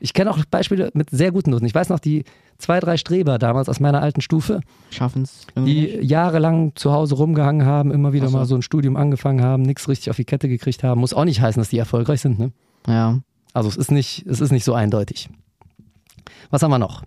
Ich 0.00 0.14
kenne 0.14 0.30
auch 0.30 0.38
Beispiele 0.50 0.90
mit 0.94 1.10
sehr 1.10 1.30
guten 1.30 1.50
Noten. 1.50 1.66
Ich 1.66 1.74
weiß 1.74 1.90
noch, 1.90 2.00
die 2.00 2.24
zwei, 2.58 2.80
drei 2.80 2.96
Streber 2.96 3.38
damals 3.38 3.68
aus 3.68 3.80
meiner 3.80 4.02
alten 4.02 4.20
Stufe, 4.20 4.60
Schaffen 4.90 5.22
es 5.22 5.46
die 5.56 5.88
irgendwie. 5.88 6.06
jahrelang 6.06 6.72
zu 6.74 6.92
Hause 6.92 7.14
rumgehangen 7.16 7.66
haben, 7.66 7.90
immer 7.90 8.12
wieder 8.12 8.28
so. 8.28 8.36
mal 8.38 8.46
so 8.46 8.54
ein 8.54 8.62
Studium 8.62 8.96
angefangen 8.96 9.42
haben, 9.42 9.62
nichts 9.62 9.88
richtig 9.88 10.10
auf 10.10 10.16
die 10.16 10.24
Kette 10.24 10.48
gekriegt 10.48 10.82
haben. 10.82 11.00
Muss 11.00 11.14
auch 11.14 11.24
nicht 11.24 11.40
heißen, 11.40 11.60
dass 11.60 11.68
die 11.68 11.78
erfolgreich 11.78 12.20
sind. 12.20 12.38
Ne? 12.38 12.52
Ja. 12.86 13.20
Also 13.52 13.68
es 13.68 13.76
ist, 13.76 13.90
nicht, 13.90 14.26
es 14.26 14.40
ist 14.40 14.52
nicht 14.52 14.64
so 14.64 14.74
eindeutig. 14.74 15.28
Was 16.50 16.62
haben 16.62 16.70
wir 16.70 16.78
noch? 16.78 17.04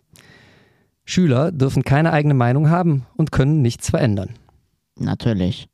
Schüler 1.05 1.51
dürfen 1.51 1.83
keine 1.83 2.13
eigene 2.13 2.33
Meinung 2.33 2.69
haben 2.69 3.05
und 3.17 3.31
können 3.31 3.61
nichts 3.61 3.89
verändern. 3.89 4.29
Natürlich. 4.97 5.67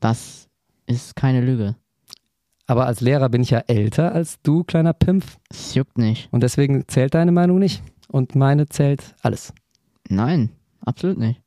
Das 0.00 0.48
ist 0.86 1.16
keine 1.16 1.40
Lüge. 1.40 1.76
Aber 2.70 2.86
als 2.86 3.00
Lehrer 3.00 3.28
bin 3.28 3.42
ich 3.42 3.50
ja 3.50 3.64
älter 3.66 4.12
als 4.14 4.40
du, 4.42 4.62
kleiner 4.62 4.92
Pimpf. 4.92 5.38
Es 5.50 5.74
juckt 5.74 5.98
nicht. 5.98 6.32
Und 6.32 6.44
deswegen 6.44 6.86
zählt 6.86 7.14
deine 7.14 7.32
Meinung 7.32 7.58
nicht. 7.58 7.82
Und 8.06 8.36
meine 8.36 8.68
zählt 8.68 9.16
alles. 9.22 9.52
Nein. 10.08 10.50
Absolut 10.86 11.18
nicht. 11.18 11.40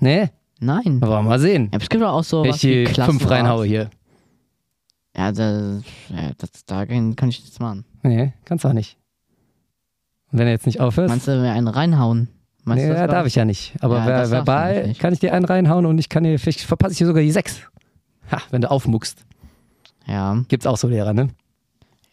Nee, 0.00 0.30
Nein. 0.58 1.02
wollen 1.02 1.10
wir 1.10 1.22
mal 1.22 1.38
sehen. 1.38 1.68
Ja, 1.74 1.78
es 1.78 1.90
gibt 1.90 2.02
auch 2.02 2.24
so 2.24 2.42
ich 2.46 2.56
die 2.56 2.86
fünf 2.86 3.28
reinhaue 3.28 3.66
hier. 3.66 3.90
Ja, 5.14 5.30
das, 5.30 5.82
das, 6.38 6.64
da 6.64 6.86
kann 6.86 7.14
ich 7.28 7.42
nichts 7.42 7.60
machen. 7.60 7.84
Nee, 8.02 8.32
kannst 8.46 8.64
du 8.64 8.68
auch 8.68 8.72
nicht. 8.72 8.96
Und 10.32 10.38
wenn 10.38 10.46
du 10.46 10.52
jetzt 10.52 10.64
nicht 10.64 10.80
aufhörst. 10.80 11.10
Meinst 11.10 11.28
du, 11.28 11.32
mir 11.32 11.52
einen 11.52 11.68
reinhauen? 11.68 12.28
Meinst 12.64 12.82
nee, 12.82 12.88
das 12.88 12.98
ja, 12.98 13.06
darf 13.06 13.26
ich 13.26 13.34
ja 13.34 13.44
nicht. 13.44 13.74
Aber 13.80 13.98
Ja, 13.98 14.04
ver 14.04 14.18
das 14.20 14.30
verbal 14.30 14.86
nicht. 14.88 15.00
kann 15.00 15.12
ich 15.12 15.20
dir 15.20 15.34
einen 15.34 15.44
reinhauen 15.44 15.84
und 15.84 15.98
ich 15.98 16.08
kann 16.08 16.24
dir, 16.24 16.38
vielleicht 16.38 16.62
verpasse 16.62 16.92
ich 16.92 16.98
dir 16.98 17.06
sogar 17.06 17.22
die 17.22 17.30
sechs. 17.30 17.60
Ha, 18.32 18.40
wenn 18.50 18.62
du 18.62 18.70
aufmuckst. 18.70 19.26
Ja. 20.06 20.42
Gibt's 20.48 20.66
auch 20.66 20.76
so 20.76 20.88
Lehrer, 20.88 21.12
ne? 21.12 21.28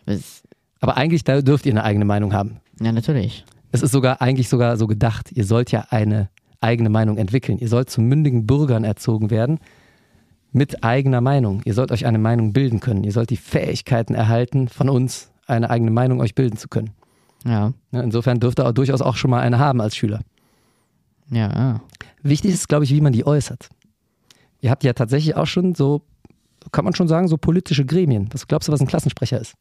Es, 0.05 0.43
Aber 0.79 0.97
eigentlich 0.97 1.23
da 1.23 1.41
dürft 1.41 1.65
ihr 1.65 1.71
eine 1.73 1.83
eigene 1.83 2.05
Meinung 2.05 2.33
haben. 2.33 2.59
ja, 2.81 2.91
natürlich. 2.91 3.45
Es 3.71 3.81
ist 3.81 3.91
sogar 3.91 4.21
eigentlich 4.21 4.49
sogar 4.49 4.77
so 4.77 4.85
gedacht, 4.85 5.31
ihr 5.31 5.45
sollt 5.45 5.71
ja 5.71 5.87
eine 5.89 6.29
eigene 6.61 6.89
Meinung 6.89 7.17
entwickeln. 7.17 7.57
Ihr 7.57 7.67
sollt 7.69 7.89
zu 7.89 8.01
mündigen 8.01 8.45
Bürgern 8.45 8.83
erzogen 8.83 9.31
werden 9.31 9.59
mit 10.51 10.83
eigener 10.83 11.21
Meinung. 11.21 11.61
Ihr 11.65 11.73
sollt 11.73 11.91
euch 11.91 12.05
eine 12.05 12.19
Meinung 12.19 12.53
bilden 12.53 12.79
können. 12.79 13.03
Ihr 13.03 13.11
sollt 13.11 13.31
die 13.31 13.37
Fähigkeiten 13.37 14.13
erhalten, 14.13 14.67
von 14.67 14.89
uns 14.89 15.31
eine 15.47 15.69
eigene 15.71 15.89
Meinung 15.91 16.21
euch 16.21 16.35
bilden 16.35 16.57
zu 16.57 16.67
können. 16.67 16.91
Ja. 17.45 17.73
Ja, 17.91 18.01
insofern 18.01 18.39
dürft 18.39 18.59
ihr 18.59 18.67
auch 18.67 18.71
durchaus 18.73 19.01
auch 19.01 19.15
schon 19.15 19.31
mal 19.31 19.41
eine 19.41 19.57
haben 19.59 19.81
als 19.81 19.95
Schüler. 19.95 20.21
Ja, 21.31 21.49
ja. 21.51 21.81
Wichtig 22.21 22.53
ist, 22.53 22.69
glaube 22.69 22.85
ich, 22.85 22.91
wie 22.91 23.01
man 23.01 23.11
die 23.13 23.25
äußert. 23.25 23.69
Ihr 24.61 24.69
habt 24.69 24.83
ja 24.83 24.93
tatsächlich 24.93 25.35
auch 25.35 25.47
schon 25.47 25.73
so, 25.75 26.03
kann 26.71 26.85
man 26.85 26.95
schon 26.95 27.07
sagen, 27.07 27.27
so 27.27 27.37
politische 27.37 27.85
Gremien. 27.85 28.29
Was 28.31 28.47
glaubst 28.47 28.67
du, 28.67 28.71
was 28.71 28.81
ein 28.81 28.87
Klassensprecher 28.87 29.39
ist? 29.39 29.55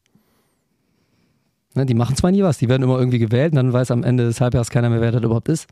Ne, 1.74 1.86
die 1.86 1.94
machen 1.94 2.16
zwar 2.16 2.30
nie 2.30 2.42
was, 2.42 2.58
die 2.58 2.68
werden 2.68 2.82
immer 2.82 2.98
irgendwie 2.98 3.18
gewählt 3.18 3.52
und 3.52 3.56
dann 3.56 3.72
weiß 3.72 3.90
am 3.90 4.04
Ende 4.04 4.24
des 4.24 4.40
Halbjahres 4.40 4.70
keiner 4.70 4.90
mehr, 4.90 5.00
wer 5.00 5.12
das 5.12 5.22
überhaupt 5.22 5.48
ist. 5.48 5.68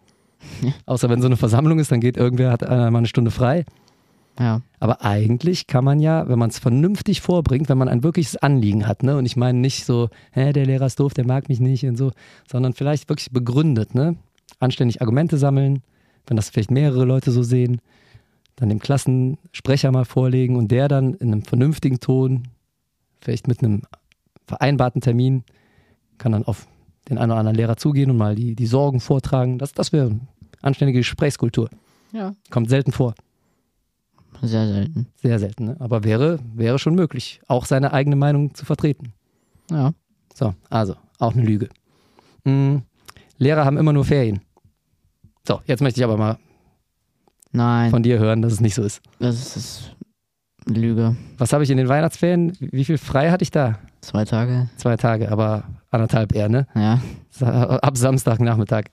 Ja. 0.63 0.73
Außer 0.87 1.11
wenn 1.11 1.21
so 1.21 1.27
eine 1.27 1.37
Versammlung 1.37 1.79
ist, 1.79 1.93
dann 1.93 2.01
geht 2.01 2.17
irgendwer, 2.17 2.51
hat 2.51 2.65
einer 2.65 2.91
mal 2.91 2.99
eine 2.99 3.07
Stunde 3.07 3.31
frei. 3.31 3.65
Ja. 4.39 4.63
Aber 4.79 5.05
eigentlich 5.05 5.67
kann 5.67 5.85
man 5.85 6.01
ja, 6.01 6.27
wenn 6.29 6.39
man 6.39 6.49
es 6.49 6.59
vernünftig 6.59 7.21
vorbringt, 7.21 7.69
wenn 7.69 7.77
man 7.77 7.89
ein 7.89 8.03
wirkliches 8.03 8.37
Anliegen 8.37 8.87
hat, 8.87 9.03
ne? 9.03 9.19
Und 9.19 9.27
ich 9.27 9.37
meine 9.37 9.59
nicht 9.59 9.85
so, 9.85 10.09
hä, 10.33 10.55
der 10.55 10.65
Lehrer 10.65 10.87
ist 10.87 10.99
doof, 10.99 11.13
der 11.13 11.27
mag 11.27 11.51
mich 11.51 11.61
nicht 11.61 11.85
und 11.85 11.97
so, 11.97 12.13
sondern 12.51 12.73
vielleicht 12.73 13.11
wirklich 13.11 13.31
begründet, 13.31 13.95
ne? 13.95 14.17
Anständig 14.59 15.03
Argumente 15.03 15.37
sammeln, 15.37 15.83
wenn 16.27 16.37
das 16.37 16.49
vielleicht 16.49 16.71
mehrere 16.71 17.05
Leute 17.05 17.33
so 17.33 17.43
sehen, 17.43 17.81
dann 18.61 18.69
dem 18.69 18.79
Klassensprecher 18.79 19.91
mal 19.91 20.05
vorlegen 20.05 20.57
und 20.57 20.71
der 20.71 20.87
dann 20.87 21.15
in 21.15 21.33
einem 21.33 21.43
vernünftigen 21.43 21.99
Ton, 21.99 22.49
vielleicht 23.21 23.49
mit 23.49 23.65
einem 23.65 23.83
vereinbarten 24.47 25.01
Termin, 25.01 25.45
kann 26.19 26.33
dann 26.33 26.45
auf 26.45 26.67
den 27.09 27.17
einen 27.17 27.33
oder 27.33 27.41
anderen 27.41 27.57
Lehrer 27.57 27.77
zugehen 27.79 28.11
und 28.11 28.19
mal 28.19 28.35
die, 28.35 28.55
die 28.55 28.67
Sorgen 28.67 29.01
vortragen. 29.01 29.59
Das, 29.59 29.73
das 29.73 29.93
wäre 29.93 30.21
anständige 30.61 31.01
Gesprächskultur. 31.01 31.71
Ja. 32.13 32.35
Kommt 32.51 32.69
selten 32.69 32.93
vor. 32.93 33.15
Sehr 34.43 34.67
selten. 34.69 35.07
Sehr 35.17 35.39
selten, 35.39 35.65
ne? 35.65 35.77
aber 35.81 36.05
wäre, 36.05 36.39
wäre 36.55 36.79
schon 36.79 36.95
möglich, 36.95 37.41
auch 37.47 37.65
seine 37.65 37.93
eigene 37.93 38.17
Meinung 38.17 38.55
zu 38.55 38.67
vertreten. 38.67 39.13
Ja. 39.71 39.93
So, 40.35 40.55
also, 40.69 40.97
auch 41.19 41.35
eine 41.35 41.43
Lüge. 41.43 41.69
Mm, 42.45 42.79
Lehrer 43.39 43.65
haben 43.65 43.77
immer 43.77 43.93
nur 43.93 44.05
Ferien. 44.05 44.41
So, 45.47 45.61
jetzt 45.67 45.81
möchte 45.81 46.01
ich 46.01 46.05
aber 46.05 46.17
mal 46.17 46.39
Nein, 47.53 47.91
von 47.91 48.03
dir 48.03 48.19
hören, 48.19 48.43
dass 48.43 48.53
es 48.53 48.61
nicht 48.61 48.75
so 48.75 48.83
ist. 48.83 49.01
das 49.19 49.57
ist 49.57 49.97
eine 50.67 50.79
Lüge. 50.79 51.17
Was 51.39 51.53
habe 51.53 51.65
ich 51.65 51.71
in 51.71 51.79
den 51.79 51.89
Weihnachtsferien? 51.89 52.57
Wie 52.61 52.85
viel 52.85 52.99
frei 52.99 53.31
hatte 53.31 53.43
ich 53.43 53.51
da? 53.51 53.79
Zwei 54.03 54.25
Tage. 54.25 54.71
Zwei 54.77 54.97
Tage, 54.97 55.31
aber 55.31 55.65
anderthalb 55.91 56.35
eher, 56.35 56.49
ne? 56.49 56.67
Ja. 56.75 57.01
Ab 57.41 57.97
Samstagnachmittag. 57.97 58.85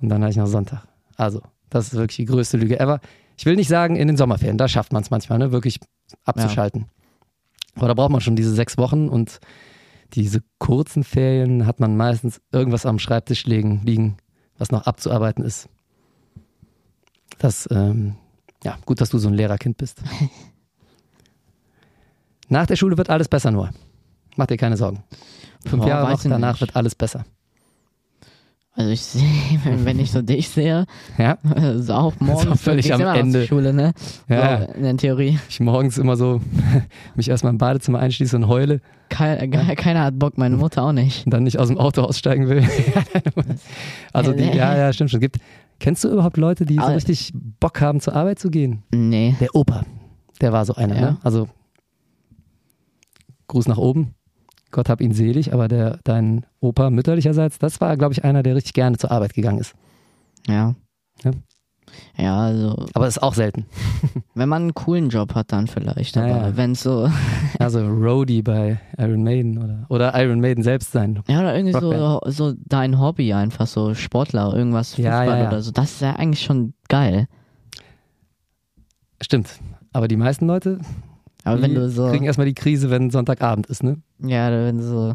Und 0.00 0.08
dann 0.08 0.22
hatte 0.22 0.30
ich 0.32 0.36
noch 0.36 0.46
Sonntag. 0.46 0.86
Also, 1.16 1.42
das 1.70 1.88
ist 1.88 1.94
wirklich 1.94 2.16
die 2.16 2.24
größte 2.24 2.56
Lüge 2.56 2.78
ever. 2.80 3.00
Ich 3.36 3.46
will 3.46 3.56
nicht 3.56 3.68
sagen, 3.68 3.96
in 3.96 4.06
den 4.08 4.16
Sommerferien, 4.16 4.58
da 4.58 4.68
schafft 4.68 4.92
man 4.92 5.02
es 5.02 5.10
manchmal, 5.10 5.38
ne? 5.38 5.52
Wirklich 5.52 5.80
abzuschalten. 6.24 6.86
Aber 7.76 7.88
da 7.88 7.94
braucht 7.94 8.10
man 8.10 8.20
schon 8.20 8.36
diese 8.36 8.54
sechs 8.54 8.78
Wochen 8.78 9.08
und 9.08 9.40
diese 10.12 10.42
kurzen 10.58 11.02
Ferien 11.02 11.66
hat 11.66 11.80
man 11.80 11.96
meistens 11.96 12.40
irgendwas 12.52 12.86
am 12.86 12.98
Schreibtisch 12.98 13.46
liegen, 13.46 13.80
liegen 13.84 14.16
was 14.58 14.70
noch 14.70 14.86
abzuarbeiten 14.86 15.44
ist. 15.44 15.68
Das, 17.38 17.68
ähm, 17.70 18.14
ja, 18.62 18.78
gut, 18.86 19.00
dass 19.00 19.10
du 19.10 19.18
so 19.18 19.28
ein 19.28 19.34
Lehrerkind 19.34 19.76
bist. 19.76 20.00
Nach 22.48 22.66
der 22.66 22.76
Schule 22.76 22.96
wird 22.98 23.10
alles 23.10 23.28
besser 23.28 23.50
nur. 23.50 23.70
Mach 24.36 24.46
dir 24.46 24.56
keine 24.56 24.76
Sorgen. 24.76 25.02
Fünf 25.66 25.82
Boah, 25.82 25.88
Jahre 25.88 26.12
noch, 26.12 26.22
danach 26.22 26.52
nicht. 26.54 26.60
wird 26.60 26.76
alles 26.76 26.94
besser. 26.94 27.24
Also 28.76 28.90
ich 28.90 29.02
sehe, 29.02 29.22
wenn 29.84 30.00
ich 30.00 30.10
so 30.10 30.20
dich 30.20 30.48
sehe, 30.48 30.84
Ja, 31.16 31.32
ist 31.76 31.90
auch 31.90 32.12
morgens 32.18 32.46
auch 32.50 32.56
völlig 32.56 32.92
am 32.92 33.00
Ende. 33.02 33.46
Schule, 33.46 33.72
ne? 33.72 33.92
ja. 34.28 34.66
So, 34.66 34.72
in 34.72 34.82
der 34.82 34.96
Theorie. 34.96 35.38
Ich 35.48 35.60
morgens 35.60 35.96
immer 35.96 36.16
so 36.16 36.40
mich 37.14 37.28
erstmal 37.28 37.52
im 37.52 37.58
Badezimmer 37.58 38.00
einschließe 38.00 38.34
und 38.36 38.48
heule 38.48 38.80
Kein, 39.10 39.50
ge- 39.52 39.74
keiner 39.76 40.02
hat 40.02 40.18
Bock, 40.18 40.36
meine 40.38 40.56
Mutter 40.56 40.82
auch 40.82 40.92
nicht. 40.92 41.24
und 41.24 41.32
dann 41.32 41.44
nicht 41.44 41.58
aus 41.58 41.68
dem 41.68 41.78
Auto 41.78 42.02
aussteigen 42.02 42.48
will. 42.48 42.68
also 44.12 44.32
die, 44.32 44.42
ja, 44.44 44.76
ja, 44.76 44.92
stimmt 44.92 45.10
schon. 45.12 45.20
Gibt, 45.20 45.36
kennst 45.78 46.04
du 46.04 46.08
überhaupt 46.08 46.36
Leute, 46.36 46.64
die 46.66 46.76
so 46.76 46.82
Aber- 46.82 46.94
richtig 46.96 47.32
Bock 47.60 47.80
haben, 47.80 48.00
zur 48.00 48.14
Arbeit 48.14 48.38
zu 48.38 48.50
gehen? 48.50 48.82
Nee. 48.92 49.34
Der 49.40 49.54
Opa, 49.54 49.84
der 50.40 50.52
war 50.52 50.64
so 50.64 50.74
einer, 50.74 50.94
Ja. 50.94 51.00
ne? 51.12 51.18
Also 51.22 51.48
Gruß 53.48 53.68
nach 53.68 53.78
oben. 53.78 54.14
Gott 54.70 54.88
hab 54.88 55.00
ihn 55.00 55.12
selig, 55.12 55.52
aber 55.52 55.68
der, 55.68 56.00
dein 56.02 56.46
Opa 56.60 56.90
mütterlicherseits, 56.90 57.58
das 57.58 57.80
war, 57.80 57.96
glaube 57.96 58.12
ich, 58.12 58.24
einer, 58.24 58.42
der 58.42 58.56
richtig 58.56 58.72
gerne 58.72 58.96
zur 58.96 59.10
Arbeit 59.12 59.34
gegangen 59.34 59.58
ist. 59.58 59.74
Ja. 60.48 60.74
Ja, 61.22 61.30
also, 62.18 62.86
Aber 62.94 63.06
ist 63.06 63.22
auch 63.22 63.34
selten. 63.34 63.66
wenn 64.34 64.48
man 64.48 64.62
einen 64.62 64.74
coolen 64.74 65.08
Job 65.10 65.34
hat, 65.34 65.52
dann 65.52 65.66
vielleicht. 65.66 66.16
Ja, 66.16 66.22
Aber 66.24 66.48
ja. 66.48 66.56
wenn 66.56 66.74
so, 66.74 67.08
Also 67.58 67.86
Roadie 67.86 68.42
bei 68.42 68.78
Iron 68.98 69.22
Maiden 69.22 69.58
oder, 69.58 69.86
oder 69.88 70.22
Iron 70.22 70.40
Maiden 70.40 70.62
selbst 70.64 70.92
sein. 70.92 71.22
ja, 71.28 71.40
oder 71.40 71.54
irgendwie 71.56 71.72
so, 71.78 71.90
Rockband. 71.92 72.34
so 72.34 72.54
dein 72.66 72.98
Hobby 73.00 73.32
einfach, 73.32 73.66
so 73.66 73.94
Sportler, 73.94 74.54
irgendwas, 74.54 74.96
Ja, 74.96 75.20
Fußball 75.20 75.36
ja, 75.38 75.42
ja. 75.44 75.48
oder 75.48 75.62
so, 75.62 75.70
das 75.70 75.92
ist 75.92 76.00
ja 76.02 76.12
eigentlich 76.16 76.42
schon 76.44 76.74
geil. 76.88 77.26
Stimmt. 79.22 79.48
Aber 79.92 80.08
die 80.08 80.16
meisten 80.16 80.46
Leute 80.46 80.80
Aber 81.44 81.62
wenn 81.62 81.70
die 81.70 81.76
du 81.76 81.88
so, 81.88 82.08
kriegen 82.10 82.24
erstmal 82.24 82.46
die 82.46 82.54
Krise, 82.54 82.90
wenn 82.90 83.10
Sonntagabend 83.10 83.66
ist, 83.66 83.82
ne? 83.82 83.98
ja, 84.20 84.50
wenn 84.50 84.78
du 84.78 84.82
so, 84.84 85.14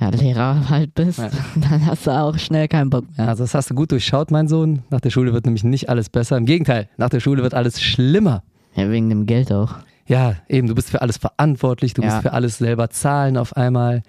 ja, 0.00 0.08
Lehrer 0.10 0.68
halt 0.68 0.94
bist, 0.94 1.18
Ja. 1.18 1.30
dann 1.56 1.86
hast 1.86 2.06
du 2.06 2.10
auch 2.10 2.36
schnell 2.38 2.68
keinen 2.68 2.90
Bock 2.90 3.04
mehr. 3.16 3.28
Also 3.28 3.44
das 3.44 3.54
hast 3.54 3.70
du 3.70 3.74
gut 3.74 3.92
durchschaut, 3.92 4.30
mein 4.30 4.48
Sohn. 4.48 4.82
Nach 4.90 5.00
der 5.00 5.10
Schule 5.10 5.32
wird 5.32 5.44
nämlich 5.46 5.64
nicht 5.64 5.88
alles 5.88 6.08
besser. 6.08 6.36
Im 6.36 6.46
Gegenteil, 6.46 6.88
nach 6.96 7.10
der 7.10 7.20
Schule 7.20 7.42
wird 7.42 7.54
alles 7.54 7.80
schlimmer. 7.80 8.42
Ja, 8.74 8.90
wegen 8.90 9.08
dem 9.08 9.26
Geld 9.26 9.52
auch. 9.52 9.76
Ja, 10.06 10.36
eben, 10.48 10.66
du 10.68 10.74
bist 10.74 10.90
für 10.90 11.00
alles 11.00 11.16
verantwortlich, 11.16 11.94
du 11.94 12.02
Ja. 12.02 12.08
musst 12.10 12.22
für 12.22 12.32
alles 12.32 12.58
selber 12.58 12.90
zahlen 12.90 13.36
auf 13.36 13.56
einmal. 13.56 14.02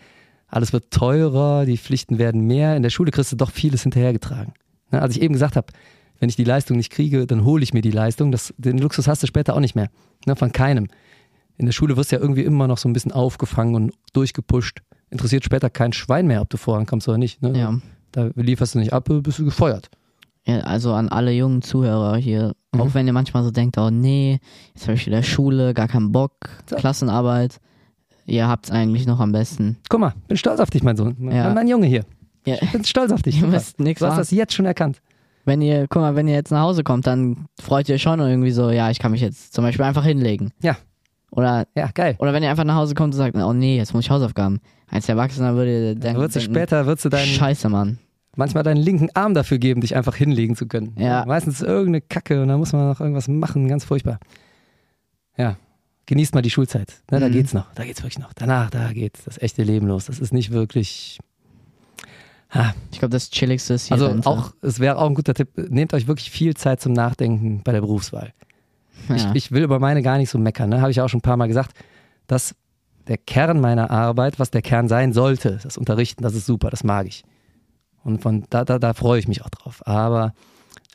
Alles 0.47 0.73
wird 0.73 0.91
teurer, 0.91 1.65
die 1.65 1.77
Pflichten 1.77 2.17
werden 2.17 2.41
mehr. 2.41 2.75
In 2.75 2.83
der 2.83 2.89
Schule 2.89 3.11
kriegst 3.11 3.31
du 3.31 3.35
doch 3.35 3.51
vieles 3.51 3.83
hinterhergetragen. 3.83 4.53
Ne, 4.91 5.01
als 5.01 5.15
ich 5.15 5.21
eben 5.21 5.33
gesagt 5.33 5.55
habe, 5.55 5.67
wenn 6.19 6.29
ich 6.29 6.35
die 6.35 6.43
Leistung 6.43 6.77
nicht 6.77 6.91
kriege, 6.91 7.27
dann 7.27 7.43
hole 7.43 7.61
ich 7.63 7.73
mir 7.73 7.81
die 7.81 7.91
Leistung. 7.91 8.31
Das, 8.31 8.53
den 8.57 8.77
Luxus 8.77 9.07
hast 9.07 9.21
du 9.23 9.27
später 9.27 9.55
auch 9.55 9.59
nicht 9.59 9.75
mehr. 9.75 9.89
Ne, 10.25 10.35
von 10.35 10.51
keinem. 10.51 10.87
In 11.57 11.65
der 11.65 11.73
Schule 11.73 11.95
wirst 11.97 12.11
du 12.11 12.15
ja 12.17 12.21
irgendwie 12.21 12.43
immer 12.43 12.67
noch 12.67 12.77
so 12.77 12.87
ein 12.89 12.93
bisschen 12.93 13.11
aufgefangen 13.11 13.75
und 13.75 13.93
durchgepusht. 14.13 14.81
Interessiert 15.15 15.45
später 15.45 15.69
kein 15.69 15.93
Schwein 15.93 16.27
mehr, 16.27 16.41
ob 16.41 16.49
du 16.49 16.57
vorankommst 16.57 17.07
oder 17.07 17.17
nicht. 17.17 17.41
Ne? 17.41 17.57
Ja. 17.57 17.73
Da 18.11 18.29
lieferst 18.35 18.75
du 18.75 18.79
nicht 18.79 18.91
ab, 18.93 19.07
bist 19.09 19.39
du 19.39 19.45
gefeuert. 19.45 19.89
Ja, 20.45 20.59
also 20.59 20.93
an 20.93 21.09
alle 21.09 21.31
jungen 21.31 21.61
Zuhörer 21.61 22.17
hier, 22.17 22.53
Mhm. 22.73 22.81
auch 22.81 22.93
wenn 22.93 23.07
ihr 23.07 23.13
manchmal 23.13 23.43
so 23.43 23.49
denkt, 23.51 23.77
oh 23.77 23.89
nee, 23.89 24.39
jetzt 24.73 24.83
habe 24.83 24.93
ich 24.95 25.05
wieder 25.05 25.23
Schule, 25.23 25.73
gar 25.73 25.87
keinen 25.87 26.11
Bock, 26.11 26.33
So. 26.69 26.75
Klassenarbeit, 26.75 27.59
ihr 28.25 28.47
habt's 28.47 28.69
eigentlich 28.71 29.07
noch 29.07 29.19
am 29.19 29.31
besten. 29.31 29.77
Guck 29.89 30.01
mal, 30.01 30.13
bin 30.27 30.37
stolz 30.37 30.59
auf 30.59 30.69
dich, 30.69 30.83
mein 30.83 30.97
Sohn. 30.97 31.15
Ja. 31.31 31.53
Mein 31.53 31.67
Junge 31.67 31.87
hier. 31.87 32.03
Ja. 32.45 32.55
Ich 32.61 32.71
bin 32.73 32.83
stolz 32.83 33.11
auf 33.11 33.23
dich. 33.23 33.39
Ihr 33.41 33.47
müsst 33.47 33.79
nix 33.79 33.99
Du 33.99 34.05
hast 34.07 34.17
das 34.17 34.29
jetzt 34.31 34.53
schon 34.53 34.65
erkannt. 34.67 35.01
Wenn 35.45 35.61
ihr, 35.61 35.87
guck 35.89 36.01
mal, 36.01 36.15
wenn 36.15 36.27
ihr 36.27 36.33
jetzt 36.35 36.51
nach 36.51 36.61
Hause 36.61 36.83
kommt, 36.83 37.07
dann 37.07 37.45
freut 37.59 37.87
ihr 37.89 37.97
schon 37.99 38.19
irgendwie 38.19 38.51
so, 38.51 38.69
ja, 38.69 38.89
ich 38.91 38.99
kann 38.99 39.11
mich 39.11 39.21
jetzt 39.21 39.53
zum 39.53 39.63
Beispiel 39.63 39.85
einfach 39.85 40.03
hinlegen. 40.05 40.51
Ja. 40.61 40.75
Oder, 41.31 41.67
Ja, 41.75 41.89
geil. 41.93 42.15
oder 42.19 42.33
wenn 42.33 42.43
ihr 42.43 42.49
einfach 42.49 42.63
nach 42.65 42.75
Hause 42.75 42.93
kommt 42.95 43.13
und 43.13 43.17
sagt, 43.17 43.35
oh 43.35 43.53
nee, 43.53 43.77
jetzt 43.77 43.93
muss 43.93 44.05
ich 44.05 44.11
Hausaufgaben. 44.11 44.59
Als 44.89 45.09
Erwachsener 45.09 45.55
würde 45.55 45.95
Dann 45.95 46.15
würdest 46.15 46.35
du 46.35 46.39
denken, 46.39 46.53
später 46.55 46.85
würdest 46.85 47.05
du 47.05 47.09
deinen, 47.09 47.25
Scheiße, 47.27 47.69
Mann. 47.69 47.97
manchmal 48.35 48.63
deinen 48.63 48.77
linken 48.77 49.09
Arm 49.13 49.33
dafür 49.33 49.57
geben, 49.57 49.81
dich 49.81 49.95
einfach 49.95 50.15
hinlegen 50.15 50.55
zu 50.55 50.67
können. 50.67 50.95
Ja. 50.97 51.25
Meistens 51.25 51.61
irgendeine 51.61 52.01
Kacke 52.01 52.41
und 52.41 52.47
dann 52.49 52.59
muss 52.59 52.71
man 52.73 52.87
noch 52.87 52.99
irgendwas 52.99 53.27
machen, 53.27 53.67
ganz 53.67 53.83
furchtbar. 53.85 54.19
Ja. 55.37 55.57
Genießt 56.07 56.35
mal 56.35 56.41
die 56.43 56.51
Schulzeit. 56.51 56.93
Ne, 57.09 57.19
da 57.19 57.27
Mhm. 57.29 57.31
geht's 57.31 57.53
noch. 57.53 57.65
Da 57.73 57.83
geht's 57.83 58.01
wirklich 58.03 58.19
noch. 58.19 58.31
Danach, 58.33 58.69
da 58.69 58.93
geht 58.93 59.17
das 59.25 59.41
echte 59.41 59.63
Leben 59.63 59.87
los. 59.87 60.05
Das 60.05 60.19
ist 60.19 60.33
nicht 60.33 60.51
wirklich. 60.51 61.17
Ha. 62.51 62.75
Ich 62.91 62.99
glaube, 62.99 63.11
das 63.11 63.31
Chilligste 63.31 63.73
ist 63.73 63.87
hier 63.87 63.93
Also 63.95 64.07
Rente. 64.07 64.27
auch, 64.29 64.53
es 64.61 64.79
wäre 64.79 64.97
auch 64.99 65.07
ein 65.09 65.15
guter 65.15 65.33
Tipp, 65.33 65.49
nehmt 65.57 65.93
euch 65.95 66.07
wirklich 66.07 66.29
viel 66.29 66.53
Zeit 66.55 66.79
zum 66.79 66.93
Nachdenken 66.93 67.61
bei 67.63 67.71
der 67.71 67.81
Berufswahl. 67.81 68.33
ja. 69.09 69.15
Ich, 69.15 69.25
ich 69.33 69.51
will 69.51 69.63
über 69.63 69.79
meine 69.79 70.03
gar 70.03 70.17
nicht 70.19 70.29
so 70.29 70.37
meckern, 70.37 70.69
ne? 70.69 70.79
habe 70.79 70.91
ich 70.91 71.01
auch 71.01 71.09
schon 71.09 71.17
ein 71.19 71.21
paar 71.23 71.37
Mal 71.37 71.47
gesagt, 71.47 71.71
dass 72.27 72.55
der 73.07 73.17
Kern 73.17 73.59
meiner 73.59 73.91
Arbeit, 73.91 74.39
was 74.39 74.51
der 74.51 74.61
Kern 74.61 74.87
sein 74.87 75.13
sollte, 75.13 75.59
das 75.61 75.77
Unterrichten, 75.77 76.23
das 76.23 76.35
ist 76.35 76.45
super, 76.45 76.69
das 76.69 76.83
mag 76.83 77.07
ich. 77.07 77.23
Und 78.03 78.21
von 78.21 78.45
da, 78.49 78.65
da, 78.65 78.79
da 78.79 78.93
freue 78.93 79.19
ich 79.19 79.27
mich 79.27 79.43
auch 79.43 79.49
drauf. 79.49 79.85
Aber 79.85 80.33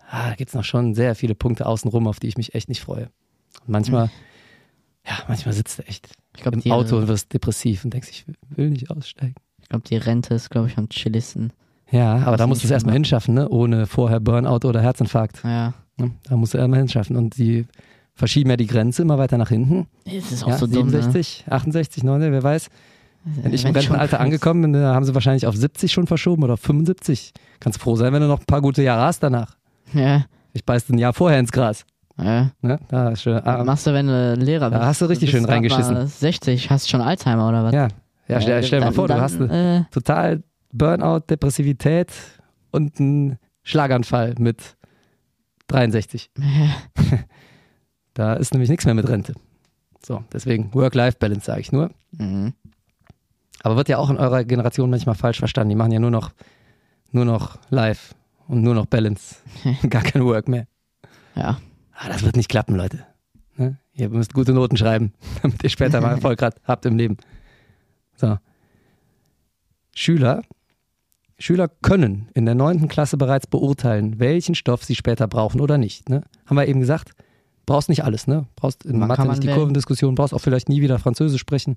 ah, 0.08 0.30
da 0.30 0.34
gibt 0.36 0.50
es 0.50 0.54
noch 0.54 0.64
schon 0.64 0.94
sehr 0.94 1.14
viele 1.14 1.34
Punkte 1.34 1.66
außenrum, 1.66 2.06
auf 2.06 2.20
die 2.20 2.28
ich 2.28 2.36
mich 2.36 2.54
echt 2.54 2.68
nicht 2.68 2.80
freue. 2.80 3.10
Und 3.60 3.68
manchmal, 3.68 4.10
ja, 5.06 5.18
manchmal 5.28 5.54
sitzt 5.54 5.78
du 5.78 5.82
echt 5.86 6.10
ich 6.36 6.42
glaube, 6.42 6.60
im 6.60 6.72
Auto 6.72 6.96
und 6.96 7.08
wirst 7.08 7.32
depressiv 7.32 7.84
und 7.84 7.94
denkst, 7.94 8.08
ich 8.10 8.26
will 8.48 8.70
nicht 8.70 8.90
aussteigen. 8.90 9.34
ich 9.60 9.68
glaub, 9.68 9.84
die 9.84 9.96
Rente 9.96 10.34
ist, 10.34 10.50
glaube 10.50 10.68
ich, 10.68 10.78
am 10.78 10.88
chilligsten. 10.88 11.52
Ja, 11.90 12.18
aber 12.18 12.36
da 12.36 12.46
musst 12.46 12.62
du 12.62 12.66
es 12.66 12.70
erstmal 12.70 12.94
hinschaffen, 12.94 13.34
ne? 13.34 13.48
ohne 13.48 13.86
vorher 13.86 14.20
Burnout 14.20 14.66
oder 14.66 14.80
Herzinfarkt. 14.80 15.42
Ja. 15.42 15.74
Ne? 15.96 16.12
Da 16.24 16.36
musst 16.36 16.54
du 16.54 16.58
erstmal 16.58 16.78
hinschaffen. 16.78 17.16
Und 17.16 17.36
die 17.36 17.66
verschieben 18.20 18.50
ja 18.50 18.56
die 18.56 18.66
Grenze 18.68 19.02
immer 19.02 19.18
weiter 19.18 19.36
nach 19.38 19.48
hinten. 19.48 19.88
Das 20.04 20.30
ist 20.30 20.44
auch 20.44 20.48
Ja, 20.50 20.56
so 20.58 20.66
dumm, 20.66 20.86
ne? 20.86 21.02
67, 21.02 21.46
68, 21.50 22.04
9, 22.04 22.20
wer 22.20 22.42
weiß. 22.42 22.68
Wenn 23.24 23.52
ich 23.52 23.64
im 23.64 23.72
Rentenalter 23.74 24.20
angekommen 24.20 24.62
bin, 24.72 24.76
haben 24.82 25.04
sie 25.04 25.12
wahrscheinlich 25.14 25.46
auf 25.46 25.56
70 25.56 25.92
schon 25.92 26.06
verschoben 26.06 26.42
oder 26.44 26.54
auf 26.54 26.60
75. 26.60 27.32
Kannst 27.58 27.80
froh 27.80 27.96
sein, 27.96 28.12
wenn 28.12 28.22
du 28.22 28.28
noch 28.28 28.40
ein 28.40 28.46
paar 28.46 28.62
gute 28.62 28.82
Jahre 28.82 29.02
hast 29.02 29.22
danach. 29.22 29.56
Ja, 29.92 30.24
Ich 30.52 30.64
beiß 30.64 30.88
ein 30.90 30.98
Jahr 30.98 31.12
vorher 31.12 31.38
ins 31.40 31.50
Gras. 31.52 31.84
ja. 32.16 32.50
Ne? 32.62 32.78
Da 32.88 33.10
Was 33.12 33.26
ah, 33.26 33.64
machst 33.64 33.86
du, 33.86 33.92
wenn 33.92 34.06
du 34.06 34.34
Lehrer 34.38 34.70
Da 34.70 34.78
bist? 34.78 34.88
hast 34.88 35.00
du 35.02 35.06
richtig 35.06 35.30
schön 35.30 35.44
reingeschissen. 35.44 35.94
mal 35.94 36.06
60, 36.06 36.70
hast 36.70 36.88
schon 36.88 37.00
Alzheimer 37.00 37.48
oder 37.48 37.64
was? 37.64 37.72
ja, 37.74 37.88
ja 38.28 38.40
stell, 38.40 38.62
stell 38.62 38.78
dir 38.80 38.84
mal 38.84 38.90
dann- 38.90 38.94
vor, 38.94 39.08
du 39.08 39.14
dann, 39.14 39.22
hast 39.22 39.40
eine 39.40 39.86
Äh, 39.90 39.92
total 39.92 40.42
Burnout, 40.72 41.20
Depressivität 41.28 42.12
und 42.70 43.00
einen 43.00 43.38
Schlaganfall 43.64 44.34
mit 44.38 44.76
63. 45.68 46.30
Da 48.14 48.34
ist 48.34 48.52
nämlich 48.52 48.70
nichts 48.70 48.84
mehr 48.84 48.94
mit 48.94 49.08
Rente. 49.08 49.34
So, 50.04 50.24
deswegen 50.32 50.72
Work-Life-Balance 50.74 51.46
sage 51.46 51.60
ich 51.60 51.72
nur. 51.72 51.90
mhm. 52.12 52.54
Aber 53.62 53.76
wird 53.76 53.90
ja 53.90 53.98
auch 53.98 54.08
in 54.08 54.16
eurer 54.16 54.44
Generation 54.44 54.88
manchmal 54.88 55.14
falsch 55.14 55.38
verstanden. 55.38 55.68
Die 55.68 55.74
machen 55.76 55.92
ja 55.92 55.98
nur 55.98 56.10
noch, 56.10 56.32
nur 57.12 57.26
noch 57.26 57.58
Live 57.68 58.14
und 58.48 58.62
nur 58.62 58.74
noch 58.74 58.86
Balance. 58.86 59.36
Gar 59.90 60.02
kein 60.02 60.24
Work 60.24 60.48
mehr. 60.48 60.66
Ja. 61.34 61.60
Ah, 61.92 62.08
das 62.08 62.22
wird 62.22 62.36
nicht 62.36 62.48
klappen, 62.48 62.74
Leute. 62.74 63.04
Ne? 63.56 63.76
Ihr 63.92 64.08
müsst 64.08 64.32
gute 64.32 64.54
Noten 64.54 64.78
schreiben, 64.78 65.12
damit 65.42 65.62
ihr 65.62 65.68
später 65.68 66.00
mal 66.00 66.10
Erfolg 66.14 66.40
habt 66.40 66.86
im 66.86 66.96
Leben. 66.96 67.18
So. 68.16 68.38
Schüler, 69.94 70.42
Schüler 71.38 71.68
können 71.68 72.28
in 72.32 72.46
der 72.46 72.54
neunten 72.54 72.88
Klasse 72.88 73.18
bereits 73.18 73.46
beurteilen, 73.46 74.18
welchen 74.20 74.54
Stoff 74.54 74.84
sie 74.84 74.94
später 74.94 75.26
brauchen 75.28 75.60
oder 75.60 75.76
nicht. 75.76 76.08
Ne? 76.08 76.22
Haben 76.46 76.56
wir 76.56 76.66
eben 76.66 76.80
gesagt. 76.80 77.12
Brauchst 77.66 77.88
nicht 77.88 78.04
alles, 78.04 78.26
ne? 78.26 78.46
Brauchst 78.56 78.84
in 78.84 79.00
Wann 79.00 79.08
Mathe 79.08 79.26
nicht 79.28 79.42
die 79.42 79.46
wählen? 79.48 79.56
Kurvendiskussion, 79.58 80.14
brauchst 80.14 80.34
auch 80.34 80.40
vielleicht 80.40 80.68
nie 80.68 80.80
wieder 80.80 80.98
Französisch 80.98 81.40
sprechen. 81.40 81.76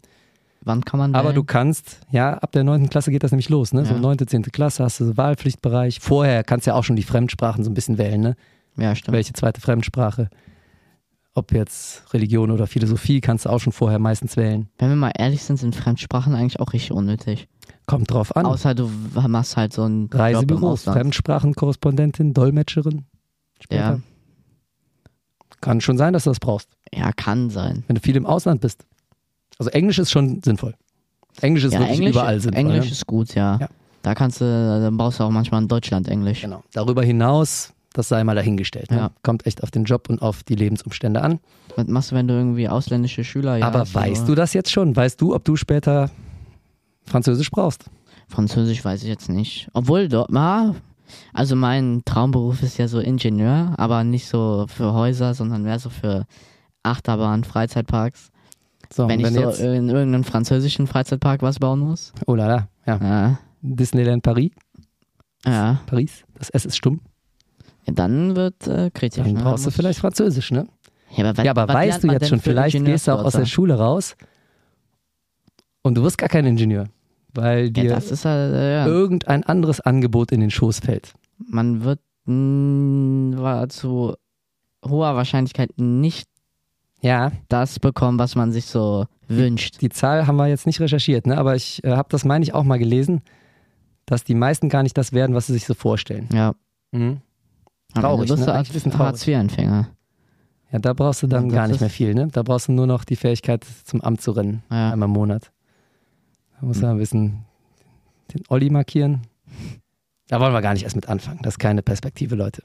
Wann 0.66 0.84
kann 0.86 0.98
man 0.98 1.14
Aber 1.14 1.26
wählen? 1.30 1.36
du 1.36 1.44
kannst, 1.44 2.00
ja, 2.10 2.34
ab 2.38 2.52
der 2.54 2.64
neunten 2.64 2.90
Klasse 2.90 3.12
geht 3.12 3.24
das 3.24 3.32
nämlich 3.32 3.50
los, 3.50 3.74
ne? 3.74 3.86
So 3.86 3.94
Ja. 3.96 4.00
neunte, 4.00 4.26
zehnte 4.26 4.50
Klasse 4.50 4.84
hast 4.84 5.00
du 5.02 5.18
Wahlpflichtbereich. 5.18 6.00
Vorher 6.00 6.44
kannst 6.44 6.66
du 6.68 6.72
ja 6.72 6.76
auch 6.76 6.84
schon 6.84 6.96
die 6.96 7.04
Fremdsprachen 7.04 7.64
so 7.64 7.70
ein 7.70 7.74
bisschen 7.74 7.98
wählen, 7.98 8.22
ne? 8.22 8.36
Ja, 8.78 8.96
stimmt. 8.96 9.14
Welche 9.16 9.34
zweite 9.34 9.62
Fremdsprache? 9.62 10.30
Ob 11.36 11.52
jetzt 11.52 12.14
Religion 12.14 12.52
oder 12.52 12.68
Philosophie 12.68 13.20
kannst 13.20 13.46
du 13.46 13.50
auch 13.50 13.60
schon 13.60 13.74
vorher 13.74 14.00
meistens 14.00 14.38
wählen. 14.38 14.70
Wenn 14.78 14.90
wir 14.90 14.96
mal 14.96 15.12
ehrlich 15.18 15.44
sind, 15.44 15.58
sind 15.58 15.76
Fremdsprachen 15.76 16.34
eigentlich 16.36 16.60
auch 16.60 16.74
richtig 16.74 16.92
unnötig. 16.92 17.48
Kommt 17.88 18.12
drauf 18.12 18.36
an. 18.36 18.46
Außer 18.46 18.76
du 18.76 18.90
machst 19.28 19.58
halt 19.58 19.74
so 19.74 19.84
ein 19.84 20.10
Ausland. 20.14 20.98
Fremdsprachenkorrespondentin, 20.98 22.34
Dolmetscherin. 22.34 23.06
Später. 23.60 23.82
Ja. 23.82 24.00
Kann 25.64 25.82
schon 25.82 25.98
sein, 25.98 26.14
dass 26.14 26.26
du 26.26 26.30
das 26.30 26.40
brauchst, 26.40 26.70
ja, 26.94 27.12
kann 27.14 27.50
sein. 27.50 27.84
wenn 27.88 27.96
du 27.96 28.02
viel 28.02 28.16
im 28.16 28.26
Ausland 28.26 28.62
bist. 28.62 28.86
Also 29.58 29.72
Englisch 29.72 29.98
ist 29.98 30.12
schon 30.12 30.42
sinnvoll. 30.44 30.76
Englisch 31.42 31.64
ist 31.64 31.74
ja, 31.74 31.80
wirklich 31.80 32.00
Englisch, 32.00 32.16
überall 32.16 32.40
sinnvoll. 32.40 32.60
Englisch 32.60 32.86
ne? 32.86 32.92
ist 32.92 33.08
gut, 33.08 33.34
ja. 33.34 33.58
Ja. 33.60 33.70
Da 34.02 34.14
kannst 34.14 34.42
du, 34.42 34.46
dann 34.46 34.98
brauchst 34.98 35.20
du 35.20 35.24
auch 35.24 35.30
manchmal 35.30 35.62
in 35.62 35.68
Deutschland 35.70 36.10
Englisch. 36.10 36.42
Genau. 36.42 36.64
Darüber 36.74 37.04
hinaus, 37.04 37.74
das 37.94 38.10
sei 38.10 38.24
mal 38.24 38.36
dahingestellt. 38.36 38.92
Ne? 38.92 38.98
Ja. 38.98 39.12
Kommt 39.24 39.46
echt 39.46 39.64
auf 39.64 39.72
den 39.72 39.86
Job 39.86 40.10
und 40.10 40.22
auf 40.22 40.44
die 40.44 40.56
Lebensumstände 40.56 41.22
an. 41.22 41.40
Was 41.78 41.88
machst 41.88 42.12
du, 42.12 42.16
wenn 42.16 42.28
du 42.28 42.34
irgendwie 42.34 42.68
ausländische 42.68 43.24
Schüler 43.24 43.58
ja, 43.58 43.68
Aber 43.68 43.86
so- 43.86 43.96
weißt 43.96 44.28
du 44.28 44.36
das 44.36 44.54
jetzt 44.54 44.72
schon? 44.72 44.96
Weißt 44.96 45.22
du, 45.22 45.34
ob 45.34 45.46
du 45.46 45.56
später 45.56 46.12
Französisch 47.06 47.50
brauchst? 47.50 47.86
Französisch 48.28 48.84
weiß 48.84 49.04
ich 49.04 49.10
jetzt 49.10 49.30
nicht. 49.30 49.70
Obwohl, 49.74 50.10
doch, 50.10 50.28
na, 50.30 50.76
also 51.34 51.56
mein 51.56 52.02
Traumberuf 52.06 52.64
ist 52.64 52.78
ja 52.78 52.88
so 52.88 53.00
Ingenieur, 53.00 53.74
aber 53.78 54.04
nicht 54.04 54.28
so 54.28 54.66
für 54.68 54.94
Häuser, 54.94 55.34
sondern 55.34 55.64
mehr 55.64 55.80
so 55.80 55.90
für 55.90 56.26
Achterbahn, 56.84 57.44
Freizeitparks. 57.44 58.32
So, 58.92 59.08
wenn 59.08 59.20
und 59.20 59.28
ich 59.28 59.36
wenn 59.36 59.52
so 59.52 59.64
in 59.64 59.90
irgendeinem 59.90 60.24
französischen 60.24 60.86
Freizeitpark 60.86 61.42
was 61.42 61.58
bauen 61.60 61.80
muss. 61.80 62.14
oh 62.28 62.36
la 62.36 62.48
la, 62.48 62.68
ja. 62.86 62.98
Ja, 63.02 63.40
Disneyland 63.62 64.22
Paris, 64.22 64.52
ja. 65.46 65.80
Paris, 65.88 66.24
das 66.38 66.50
S 66.50 66.66
ist 66.66 66.78
stumm. 66.78 67.02
ja 67.88 67.94
dann 67.94 68.36
wird 68.36 68.68
äh, 68.68 68.92
kritisch. 68.94 69.24
Dann 69.24 69.34
ne? 69.34 69.42
brauchst 69.42 69.66
du 69.66 69.72
vielleicht 69.72 70.00
Französisch, 70.00 70.52
ne? 70.52 70.68
Ja, 71.16 71.26
aber, 71.26 71.38
was- 71.38 71.46
ja, 71.46 71.52
aber 71.52 71.74
weißt 71.74 72.04
du 72.04 72.12
jetzt 72.12 72.28
schon, 72.28 72.40
vielleicht 72.40 72.84
gehst 72.86 73.08
du 73.08 73.14
auch 73.14 73.24
aus 73.24 73.34
der? 73.34 73.46
Schule 73.46 73.76
raus 73.76 74.16
und 75.82 75.96
du 75.96 76.04
wirst 76.04 76.18
gar 76.18 76.30
kein 76.30 76.46
Ingenieur, 76.46 76.88
weil 77.34 77.66
Ja, 77.66 77.70
dir 77.72 77.90
das 77.90 78.12
ist 78.12 78.26
halt, 78.26 78.54
ja. 78.54 78.86
irgendein 78.86 79.44
anderes 79.44 79.80
Angebot 79.82 80.32
in 80.32 80.40
den 80.42 80.52
Schoß 80.52 80.80
fällt. 80.80 81.14
Man 81.38 81.84
wird 81.84 82.00
mh, 82.26 83.68
zu 83.70 84.16
hoher 84.86 85.16
Wahrscheinlichkeit 85.16 85.72
nicht 85.78 86.28
Ja, 87.02 87.32
das 87.50 87.80
bekommen, 87.80 88.20
was 88.20 88.36
man 88.36 88.52
sich 88.52 88.66
so 88.66 89.06
wünscht. 89.28 89.82
die 89.82 89.90
Zahl 89.90 90.28
haben 90.28 90.36
wir 90.38 90.48
jetzt 90.48 90.66
nicht 90.66 90.80
recherchiert, 90.80 91.26
ne? 91.28 91.38
aber 91.38 91.56
ich 91.56 91.84
äh, 91.84 91.92
habe 91.96 92.10
das, 92.12 92.26
meine 92.26 92.44
ich, 92.44 92.54
auch 92.54 92.64
mal 92.64 92.78
gelesen, 92.80 93.22
dass 94.06 94.24
die 94.24 94.36
meisten 94.36 94.70
gar 94.70 94.84
nicht 94.84 94.98
das 94.98 95.14
werden, 95.14 95.34
was 95.36 95.48
sie 95.48 95.54
sich 95.54 95.66
so 95.66 95.74
vorstellen. 95.74 96.28
Ja. 96.34 96.54
Mhm. 96.92 97.22
Traurig, 97.96 98.28
bist 98.30 98.40
ne? 98.42 98.46
du 98.48 98.54
Eigentlich 98.54 98.86
ein. 98.86 98.98
Hartz-IV-Empfänger. 98.98 99.88
Ja, 100.72 100.80
da 100.80 100.94
brauchst 100.94 101.22
du 101.24 101.28
dann 101.28 101.50
Ja, 101.50 101.56
gar 101.56 101.68
nicht 101.68 101.80
mehr 101.80 101.90
viel, 101.90 102.14
ne? 102.16 102.28
Da 102.32 102.42
brauchst 102.44 102.68
du 102.68 102.72
nur 102.74 102.88
noch 102.88 103.06
die 103.06 103.16
Fähigkeit, 103.16 103.64
zum 103.86 104.02
Amt 104.02 104.22
zu 104.22 104.32
rennen. 104.32 104.64
Ja. 104.72 104.92
Einmal 104.92 105.08
im 105.08 105.14
Monat. 105.14 105.52
Da 106.64 106.68
musst 106.68 106.82
du 106.82 106.88
ein 106.88 106.98
bisschen 106.98 107.44
den 108.34 108.42
Olli 108.48 108.70
markieren. 108.70 109.24
Da 110.30 110.40
wollen 110.40 110.54
wir 110.54 110.62
gar 110.62 110.72
nicht 110.72 110.84
erst 110.84 110.96
mit 110.96 111.10
anfangen. 111.10 111.40
Das 111.44 111.56
ist 111.56 111.60
keine 111.60 111.82
Perspektive, 111.82 112.36
Leute. 112.36 112.62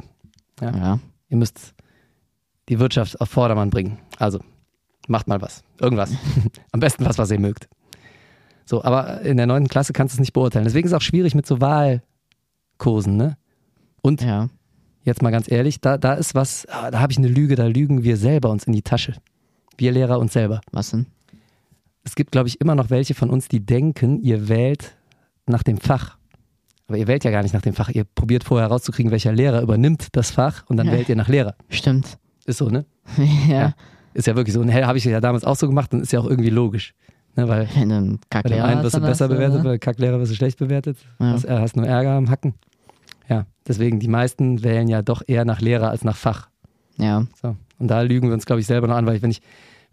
Ja. 0.60 0.70
Ja. 0.70 0.98
Ihr 1.28 1.36
müsst 1.36 1.74
die 2.68 2.78
Wirtschaft 2.78 3.20
auf 3.20 3.28
Vordermann 3.28 3.70
bringen. 3.70 3.98
Also, 4.20 4.38
macht 5.08 5.26
mal 5.26 5.42
was. 5.42 5.64
Irgendwas. 5.80 6.12
Am 6.70 6.78
besten 6.78 7.04
was, 7.06 7.18
was 7.18 7.28
ihr 7.32 7.40
mögt. 7.40 7.68
So, 8.66 8.84
aber 8.84 9.22
in 9.22 9.36
der 9.36 9.46
neunten 9.48 9.68
Klasse 9.68 9.92
kannst 9.92 10.14
du 10.14 10.18
es 10.18 10.20
nicht 10.20 10.32
beurteilen. 10.32 10.64
Deswegen 10.64 10.86
ist 10.86 10.92
es 10.92 10.96
auch 10.96 11.02
schwierig 11.02 11.34
mit 11.34 11.46
so 11.46 11.60
Wahlkursen, 11.60 13.16
ne? 13.16 13.36
Und 14.00 14.22
Ja. 14.22 14.48
jetzt 15.02 15.22
mal 15.22 15.32
ganz 15.32 15.50
ehrlich, 15.50 15.80
da, 15.80 15.98
da 15.98 16.14
ist 16.14 16.36
was, 16.36 16.66
ah, 16.70 16.92
da 16.92 17.00
habe 17.00 17.10
ich 17.10 17.18
eine 17.18 17.26
Lüge, 17.26 17.56
da 17.56 17.66
lügen 17.66 18.04
wir 18.04 18.16
selber 18.16 18.50
uns 18.50 18.62
in 18.62 18.74
die 18.74 18.82
Tasche. 18.82 19.14
Wir 19.76 19.90
Lehrer 19.90 20.20
uns 20.20 20.34
selber. 20.34 20.60
Was 20.70 20.90
denn? 20.90 21.06
Es 22.08 22.14
gibt, 22.14 22.32
glaube 22.32 22.48
ich, 22.48 22.58
immer 22.62 22.74
noch 22.74 22.88
welche 22.88 23.14
von 23.14 23.28
uns, 23.28 23.48
die 23.48 23.60
denken, 23.60 24.22
ihr 24.22 24.48
wählt 24.48 24.96
nach 25.46 25.62
dem 25.62 25.76
Fach. 25.76 26.16
Aber 26.86 26.96
ihr 26.96 27.06
wählt 27.06 27.22
ja 27.22 27.30
gar 27.30 27.42
nicht 27.42 27.52
nach 27.52 27.60
dem 27.60 27.74
Fach. 27.74 27.90
Ihr 27.90 28.04
probiert 28.04 28.44
vorher 28.44 28.68
herauszukriegen, 28.68 29.12
welcher 29.12 29.30
Lehrer 29.32 29.60
übernimmt 29.60 30.08
das 30.16 30.30
Fach 30.30 30.64
und 30.68 30.78
dann 30.78 30.86
Ja. 30.86 30.92
wählt 30.94 31.10
ihr 31.10 31.16
nach 31.16 31.28
Lehrer. 31.28 31.54
Stimmt. 31.68 32.16
Ist 32.46 32.58
so, 32.58 32.70
ne? 32.70 32.86
ja. 33.18 33.24
Ja. 33.48 33.74
Ist 34.14 34.26
ja 34.26 34.34
wirklich 34.34 34.54
so. 34.54 34.60
Und 34.60 34.72
habe 34.74 34.96
ich 34.96 35.04
ja 35.04 35.20
damals 35.20 35.44
auch 35.44 35.54
so 35.54 35.68
gemacht 35.68 35.92
und 35.92 36.00
ist 36.00 36.12
ja 36.12 36.18
auch 36.18 36.26
irgendwie 36.26 36.48
logisch. 36.50 36.94
Ne, 37.36 37.46
weil 37.46 37.68
Wenn 37.74 37.90
du 37.90 37.94
einen 37.96 38.06
bei 38.06 38.16
dem 38.16 38.20
Kacklehrer 38.30 38.64
einen 38.64 38.82
wirst 38.82 38.96
du 38.96 39.00
besser 39.00 39.28
bewertet, 39.28 39.58
ne? 39.58 39.64
bei 39.64 39.78
Kacklehrer 39.78 40.18
wirst 40.18 40.32
du 40.32 40.36
schlecht 40.36 40.58
bewertet. 40.58 40.96
Ja. 41.20 41.26
Hast, 41.32 41.44
äh, 41.44 41.58
hast 41.58 41.76
nur 41.76 41.86
Ärger 41.86 42.12
am 42.12 42.30
Hacken. 42.30 42.54
Ja, 43.28 43.44
deswegen, 43.66 44.00
die 44.00 44.08
meisten 44.08 44.62
wählen 44.64 44.88
ja 44.88 45.02
doch 45.02 45.22
eher 45.26 45.44
nach 45.44 45.60
Lehrer 45.60 45.90
als 45.90 46.04
nach 46.04 46.16
Fach. 46.16 46.48
Ja. 46.96 47.26
So. 47.40 47.54
Und 47.78 47.88
da 47.88 48.00
lügen 48.00 48.28
wir 48.28 48.34
uns, 48.34 48.46
glaube 48.46 48.60
ich, 48.60 48.66
selber 48.66 48.88
noch 48.88 48.96
an, 48.96 49.06
weil 49.06 49.16
ich, 49.16 49.22
wenn 49.22 49.30
ich, 49.30 49.42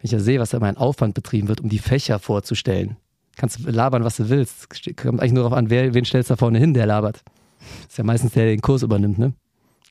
ich 0.05 0.11
ja 0.11 0.19
sehe, 0.19 0.39
was 0.39 0.51
da 0.51 0.57
immer 0.57 0.67
ein 0.67 0.77
Aufwand 0.77 1.13
betrieben 1.13 1.47
wird, 1.47 1.61
um 1.61 1.69
die 1.69 1.79
Fächer 1.79 2.19
vorzustellen, 2.19 2.97
kannst 3.35 3.59
du 3.59 3.69
labern, 3.69 4.03
was 4.03 4.17
du 4.17 4.29
willst. 4.29 4.69
Kommt 4.97 5.19
eigentlich 5.19 5.33
nur 5.33 5.43
darauf 5.43 5.57
an, 5.57 5.69
wer, 5.69 5.93
wen 5.93 6.05
stellst 6.05 6.29
du 6.29 6.33
da 6.33 6.37
vorne 6.37 6.59
hin, 6.59 6.73
der 6.73 6.85
labert. 6.85 7.23
ist 7.87 7.97
ja 7.97 8.03
meistens 8.03 8.33
der, 8.33 8.43
der 8.45 8.53
den 8.55 8.61
Kurs 8.61 8.83
übernimmt, 8.83 9.17
ne? 9.17 9.33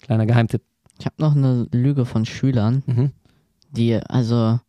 Kleiner 0.01 0.27
Geheimtipp. 0.27 0.62
Ich 0.99 1.07
habe 1.07 1.17
noch 1.19 1.35
eine 1.35 1.67
Lüge 1.73 2.07
von 2.07 2.25
Schülern, 2.25 2.83
Mhm. 2.87 3.11
die, 3.71 3.95
also, 3.97 4.61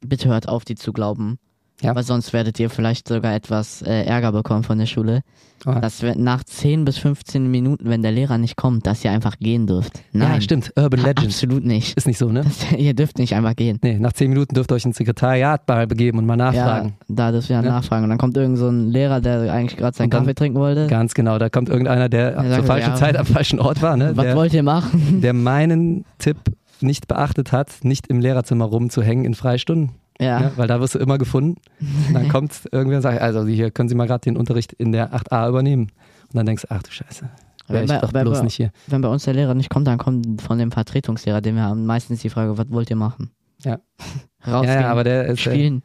bitte 0.00 0.28
hört 0.28 0.48
auf, 0.48 0.64
die 0.64 0.74
zu 0.74 0.92
glauben. 0.92 1.38
Ja. 1.84 1.94
Weil 1.94 2.02
sonst 2.02 2.32
werdet 2.32 2.58
ihr 2.58 2.70
vielleicht 2.70 3.08
sogar 3.08 3.34
etwas 3.34 3.82
äh, 3.82 4.02
Ärger 4.04 4.32
bekommen 4.32 4.62
von 4.64 4.78
der 4.78 4.86
Schule. 4.86 5.20
Ah. 5.66 5.80
Dass 5.80 6.02
wir 6.02 6.14
nach 6.14 6.44
10 6.44 6.84
bis 6.84 6.98
15 6.98 7.50
Minuten, 7.50 7.88
wenn 7.88 8.02
der 8.02 8.12
Lehrer 8.12 8.36
nicht 8.36 8.54
kommt, 8.56 8.86
dass 8.86 9.02
ihr 9.02 9.10
einfach 9.12 9.38
gehen 9.38 9.66
dürft. 9.66 9.92
Nein. 10.12 10.34
Ja, 10.34 10.40
stimmt. 10.42 10.72
Urban 10.76 11.00
Legend. 11.00 11.26
Absolut 11.26 11.64
nicht. 11.64 11.96
Ist 11.96 12.06
nicht 12.06 12.18
so, 12.18 12.28
ne? 12.28 12.42
Das, 12.44 12.72
ihr 12.78 12.92
dürft 12.92 13.18
nicht 13.18 13.34
einfach 13.34 13.56
gehen. 13.56 13.78
Nee, 13.82 13.98
nach 13.98 14.12
zehn 14.12 14.28
Minuten 14.28 14.54
dürft 14.54 14.70
ihr 14.70 14.74
euch 14.74 14.84
ins 14.84 14.98
Sekretariat 14.98 15.66
mal 15.66 15.86
begeben 15.86 16.18
und 16.18 16.26
mal 16.26 16.36
nachfragen. 16.36 16.94
Ja, 17.08 17.14
da 17.14 17.32
dürft 17.32 17.48
ihr 17.48 17.56
Ja. 17.56 17.62
nachfragen. 17.62 18.04
Und 18.04 18.10
dann 18.10 18.18
kommt 18.18 18.36
irgend 18.36 18.58
so 18.58 18.68
ein 18.68 18.90
Lehrer, 18.90 19.20
der 19.22 19.50
eigentlich 19.54 19.78
gerade 19.78 19.96
seinen 19.96 20.10
dann- 20.10 20.20
Kaffee 20.24 20.34
trinken 20.34 20.58
wollte. 20.58 20.86
Ganz 20.88 21.14
genau, 21.14 21.38
da 21.38 21.48
kommt 21.48 21.70
irgendeiner, 21.70 22.10
der 22.10 22.32
Ja, 22.32 22.56
zur 22.56 22.64
falschen 22.64 22.90
ja. 22.90 22.96
Zeit 22.96 23.16
am 23.16 23.24
falschen 23.26 23.58
Ort 23.58 23.80
war, 23.80 23.96
ne? 23.96 24.12
Was 24.16 24.24
Der, 24.24 24.36
wollt 24.36 24.52
ihr 24.52 24.62
machen? 24.62 25.20
der 25.22 25.32
meinen 25.32 26.04
Tipp 26.18 26.36
nicht 26.80 27.08
beachtet 27.08 27.52
hat, 27.52 27.70
nicht 27.82 28.08
im 28.08 28.20
Lehrerzimmer 28.20 28.66
rumzuhängen 28.66 29.24
in 29.24 29.34
Freistunden, 29.34 29.92
Ja. 30.20 30.40
ne? 30.40 30.52
weil 30.56 30.68
da 30.68 30.80
wirst 30.80 30.94
du 30.94 30.98
immer 30.98 31.18
gefunden. 31.18 31.60
Und 32.08 32.14
dann 32.14 32.28
kommt 32.30 32.68
irgendwer 32.72 32.96
und 32.98 33.02
sagt, 33.02 33.20
also 33.20 33.46
hier 33.46 33.70
können 33.70 33.88
Sie 33.88 33.94
mal 33.94 34.06
gerade 34.06 34.20
den 34.22 34.36
Unterricht 34.36 34.72
in 34.72 34.92
der 34.92 35.12
8a 35.14 35.48
übernehmen. 35.48 35.84
Und 36.28 36.34
dann 36.36 36.46
denkst 36.46 36.62
du, 36.62 36.68
ach 36.70 36.82
du 36.82 36.90
Scheiße, 36.92 37.22
wäre 37.68 37.78
Wenn 37.78 37.84
ich 37.84 37.90
bei- 37.90 37.98
doch 37.98 38.12
wenn 38.14 38.24
bloß 38.24 38.38
bei- 38.38 38.44
nicht 38.44 38.54
hier. 38.54 38.70
Wenn 38.86 39.00
bei 39.00 39.08
uns 39.08 39.24
der 39.24 39.34
Lehrer 39.34 39.54
nicht 39.54 39.70
kommt, 39.70 39.86
dann 39.86 39.98
kommt 39.98 40.40
von 40.42 40.58
dem 40.58 40.70
Vertretungslehrer, 40.72 41.40
den 41.40 41.56
wir 41.56 41.62
haben, 41.62 41.84
meistens 41.86 42.20
die 42.22 42.30
Frage, 42.30 42.56
was 42.58 42.70
wollt 42.70 42.90
ihr 42.90 42.96
machen? 42.96 43.30
Ja. 43.62 43.78
Rausgehen, 44.46 44.80
Ja, 44.80 44.90
aber 44.90 45.04
der, 45.04 45.24
ist, 45.26 45.46
äh, 45.46 45.50
spielen. 45.50 45.82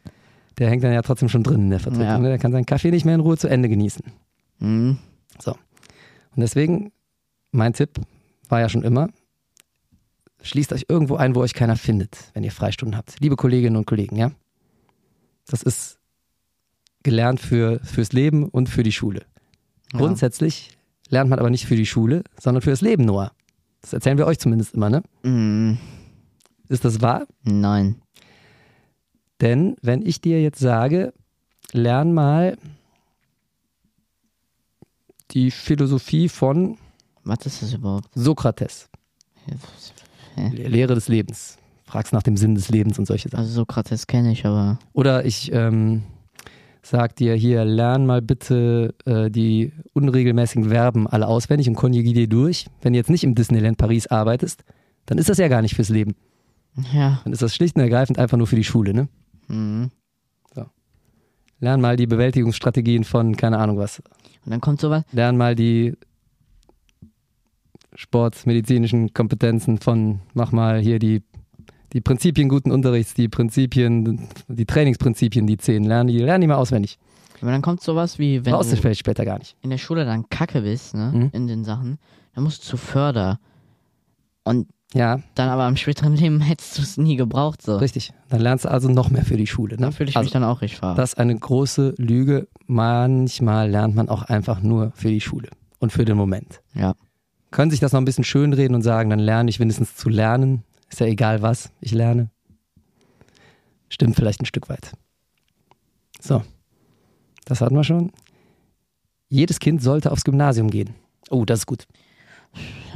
der 0.58 0.68
hängt 0.70 0.84
dann 0.84 0.92
ja 0.92 1.02
trotzdem 1.02 1.28
schon 1.28 1.42
drin 1.42 1.62
in 1.62 1.70
der 1.70 1.80
Vertretung. 1.80 2.06
Ja. 2.06 2.18
Ne? 2.18 2.28
Der 2.28 2.38
kann 2.38 2.52
seinen 2.52 2.66
Kaffee 2.66 2.90
nicht 2.90 3.04
mehr 3.06 3.14
in 3.14 3.20
Ruhe 3.20 3.36
zu 3.38 3.48
Ende 3.48 3.68
genießen. 3.68 4.04
Mhm. 4.58 4.98
Und 5.46 6.40
deswegen, 6.42 6.92
mein 7.50 7.72
Tipp 7.72 7.98
war 8.48 8.60
ja 8.60 8.68
schon 8.68 8.82
immer, 8.84 9.08
schließt 10.42 10.72
euch 10.72 10.86
irgendwo 10.88 11.16
ein, 11.16 11.34
wo 11.34 11.40
euch 11.40 11.54
keiner 11.54 11.76
findet, 11.76 12.30
wenn 12.34 12.44
ihr 12.44 12.52
Freistunden 12.52 12.96
habt. 12.96 13.20
Liebe 13.20 13.36
Kolleginnen 13.36 13.76
und 13.76 13.86
Kollegen, 13.86 14.16
ja? 14.16 14.32
Das 15.46 15.62
ist 15.62 15.98
gelernt 17.02 17.40
für, 17.40 17.80
fürs 17.80 18.12
Leben 18.12 18.48
und 18.48 18.68
für 18.68 18.82
die 18.82 18.92
Schule. 18.92 19.24
Ja. 19.92 19.98
Grundsätzlich 19.98 20.70
lernt 21.08 21.30
man 21.30 21.38
aber 21.38 21.50
nicht 21.50 21.66
für 21.66 21.76
die 21.76 21.86
Schule, 21.86 22.22
sondern 22.38 22.62
fürs 22.62 22.80
Leben 22.80 23.04
nur. 23.04 23.32
Das 23.80 23.92
erzählen 23.92 24.18
wir 24.18 24.26
euch 24.26 24.38
zumindest 24.38 24.74
immer, 24.74 24.90
ne? 24.90 25.02
Mhm. 25.22 25.78
Ist 26.68 26.84
das 26.84 27.00
wahr? 27.00 27.26
Nein. 27.42 28.00
Denn 29.40 29.76
wenn 29.82 30.06
ich 30.06 30.20
dir 30.20 30.40
jetzt 30.40 30.60
sage, 30.60 31.12
lern 31.72 32.12
mal 32.12 32.58
die 35.30 35.50
Philosophie 35.50 36.28
von 36.28 36.78
Was 37.24 37.46
ist 37.46 37.62
das 37.62 37.72
überhaupt? 37.72 38.08
Sokrates, 38.14 38.88
Le- 40.36 40.68
Lehre 40.68 40.94
des 40.94 41.08
Lebens. 41.08 41.56
Fragst 41.84 42.12
nach 42.12 42.22
dem 42.22 42.36
Sinn 42.36 42.54
des 42.54 42.68
Lebens 42.68 42.98
und 42.98 43.06
solche 43.06 43.28
Sachen. 43.28 43.40
Also 43.40 43.52
Sokrates 43.52 44.06
kenne 44.06 44.30
ich, 44.32 44.46
aber 44.46 44.78
Oder 44.92 45.24
ich 45.24 45.50
ähm, 45.52 46.02
sag 46.82 47.16
dir 47.16 47.34
hier, 47.34 47.64
lern 47.64 48.06
mal 48.06 48.22
bitte 48.22 48.94
äh, 49.06 49.30
die 49.30 49.72
unregelmäßigen 49.92 50.68
Verben 50.70 51.06
alle 51.08 51.26
auswendig 51.26 51.68
und 51.68 51.74
konjugier 51.74 52.14
die 52.14 52.28
durch. 52.28 52.66
Wenn 52.82 52.92
du 52.92 52.98
jetzt 52.98 53.10
nicht 53.10 53.24
im 53.24 53.34
Disneyland 53.34 53.76
Paris 53.76 54.06
arbeitest, 54.06 54.62
dann 55.06 55.18
ist 55.18 55.28
das 55.28 55.38
ja 55.38 55.48
gar 55.48 55.62
nicht 55.62 55.74
fürs 55.74 55.88
Leben. 55.88 56.14
ja. 56.92 57.20
Dann 57.24 57.32
ist 57.32 57.42
das 57.42 57.54
schlicht 57.54 57.74
und 57.76 57.82
ergreifend 57.82 58.18
einfach 58.18 58.36
nur 58.38 58.46
für 58.46 58.56
die 58.56 58.64
Schule, 58.64 58.94
ne? 58.94 59.08
Mhm. 59.48 59.90
Lern 61.62 61.82
mal 61.82 61.96
die 61.96 62.06
Bewältigungsstrategien 62.06 63.04
von, 63.04 63.36
keine 63.36 63.58
Ahnung 63.58 63.76
was. 63.76 64.00
Und 64.46 64.50
dann 64.50 64.62
kommt 64.62 64.80
sowas. 64.80 65.04
Lern 65.12 65.36
mal 65.36 65.54
die 65.54 65.94
sportmedizinischen 68.00 69.12
Kompetenzen 69.12 69.78
von, 69.78 70.20
mach 70.34 70.52
mal 70.52 70.80
hier 70.80 70.98
die, 70.98 71.22
die 71.92 72.00
Prinzipien 72.00 72.48
guten 72.48 72.70
Unterrichts, 72.70 73.12
die 73.14 73.28
Prinzipien, 73.28 74.26
die 74.48 74.64
Trainingsprinzipien, 74.64 75.46
die 75.46 75.58
zehn. 75.58 75.84
Lern 75.84 76.06
die, 76.06 76.18
lern 76.18 76.40
die 76.40 76.46
mal 76.46 76.54
auswendig. 76.56 76.98
Aber 77.42 77.50
dann 77.50 77.62
kommt 77.62 77.82
sowas 77.82 78.18
wie, 78.18 78.44
wenn 78.44 78.52
Brauchst 78.52 78.72
du 78.72 78.94
später 78.94 79.24
gar 79.24 79.38
nicht. 79.38 79.54
in 79.62 79.70
der 79.70 79.78
Schule 79.78 80.04
dann 80.04 80.28
kacke 80.30 80.62
bist, 80.62 80.94
ne, 80.94 81.12
Mhm. 81.14 81.30
in 81.32 81.46
den 81.46 81.64
Sachen, 81.64 81.98
dann 82.34 82.44
musst 82.44 82.62
du 82.64 82.68
zu 82.70 82.76
Förder. 82.78 83.38
Und 84.44 84.68
Ja, 84.94 85.20
dann 85.34 85.48
aber 85.50 85.68
im 85.68 85.76
späteren 85.76 86.16
Leben 86.16 86.40
hättest 86.50 86.78
du 86.78 86.82
es 86.82 86.96
nie 86.96 87.16
gebraucht, 87.16 87.60
so. 87.62 87.76
richtig. 87.76 88.12
Dann 88.30 88.40
lernst 88.40 88.64
du 88.64 88.70
also 88.70 88.88
noch 88.88 89.10
mehr 89.10 89.24
für 89.24 89.36
die 89.36 89.46
Schule. 89.46 89.76
Ne? 89.76 89.82
Da 89.82 89.90
fühle 89.90 90.08
ich 90.10 90.16
also, 90.16 90.26
mich 90.26 90.32
dann 90.32 90.44
auch 90.44 90.62
richtig. 90.62 90.80
Das 90.80 91.10
ist 91.12 91.18
eine 91.18 91.36
große 91.38 91.94
Lüge. 91.98 92.48
Manchmal 92.66 93.68
lernt 93.70 93.94
man 93.94 94.08
auch 94.08 94.22
einfach 94.22 94.62
nur 94.62 94.90
für 94.94 95.08
die 95.08 95.20
Schule 95.20 95.48
und 95.80 95.92
für 95.92 96.04
den 96.04 96.16
Moment. 96.16 96.60
Ja. 96.74 96.94
Können 97.50 97.70
sich 97.70 97.80
das 97.80 97.92
noch 97.92 98.00
ein 98.00 98.04
bisschen 98.04 98.24
schönreden 98.24 98.74
und 98.74 98.82
sagen, 98.82 99.10
dann 99.10 99.18
lerne 99.18 99.50
ich 99.50 99.60
wenigstens 99.60 99.96
zu 99.96 100.08
lernen. 100.08 100.62
Ist 100.88 101.00
ja 101.00 101.06
egal 101.06 101.42
was, 101.42 101.70
ich 101.80 101.92
lerne. 101.92 102.30
Stimmt 103.88 104.16
vielleicht 104.16 104.40
ein 104.40 104.46
Stück 104.46 104.68
weit. 104.68 104.92
So, 106.20 106.42
das 107.44 107.60
hatten 107.60 107.74
wir 107.74 107.84
schon. 107.84 108.12
Jedes 109.28 109.58
Kind 109.58 109.82
sollte 109.82 110.12
aufs 110.12 110.24
Gymnasium 110.24 110.70
gehen. 110.70 110.90
Oh, 111.30 111.44
das 111.44 111.60
ist 111.60 111.66
gut. 111.66 111.86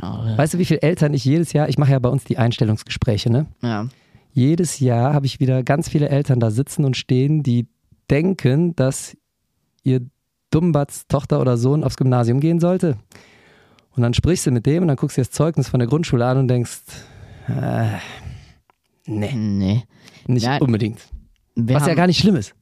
Ja, 0.01 0.37
Weißt 0.37 0.55
du, 0.55 0.59
wie 0.59 0.65
viele 0.65 0.83
Eltern 0.83 1.15
ich 1.15 1.25
jedes 1.25 1.53
Jahr, 1.53 1.69
ich 1.69 1.79
mache 1.79 1.93
ja 1.93 1.99
bei 1.99 2.09
uns 2.09 2.25
die 2.25 2.39
Einstellungsgespräche, 2.39 3.31
ne? 3.31 3.47
ja. 3.63 3.89
Jedes 4.37 4.81
Jahr 4.81 5.15
habe 5.15 5.27
ich 5.27 5.39
wieder 5.39 5.63
ganz 5.63 5.89
viele 5.89 6.09
Eltern 6.09 6.41
da 6.41 6.51
sitzen 6.51 6.85
und 6.85 6.97
stehen, 6.97 7.45
die 7.45 7.69
denken, 8.11 8.75
dass 8.75 9.17
ihr 9.85 10.01
Dummbatz 10.51 11.07
Tochter 11.07 11.41
oder 11.41 11.57
Sohn 11.57 11.85
aufs 11.85 11.97
Gymnasium 11.97 12.41
gehen 12.41 12.59
sollte. 12.59 12.97
Und 13.97 14.03
dann 14.03 14.15
sprichst 14.15 14.47
du 14.47 14.51
mit 14.51 14.67
dem 14.67 14.83
und 14.83 14.89
dann 14.89 14.97
guckst 14.97 15.17
du 15.17 15.21
dir 15.21 15.27
das 15.27 15.31
Zeugnis 15.33 15.69
von 15.69 15.79
der 15.81 15.89
Grundschule 15.89 16.27
an 16.27 16.39
und 16.39 16.49
denkst, 16.49 16.81
äh, 17.49 17.87
nee, 19.07 19.33
Nee. 19.35 19.83
nicht 20.27 20.45
Ja, 20.45 20.59
unbedingt. 20.59 21.01
Was 21.57 21.83
ja 21.83 21.89
haben- 21.91 21.97
gar 21.97 22.07
nicht 22.07 22.19
schlimm 22.21 22.37
ist. 22.37 22.55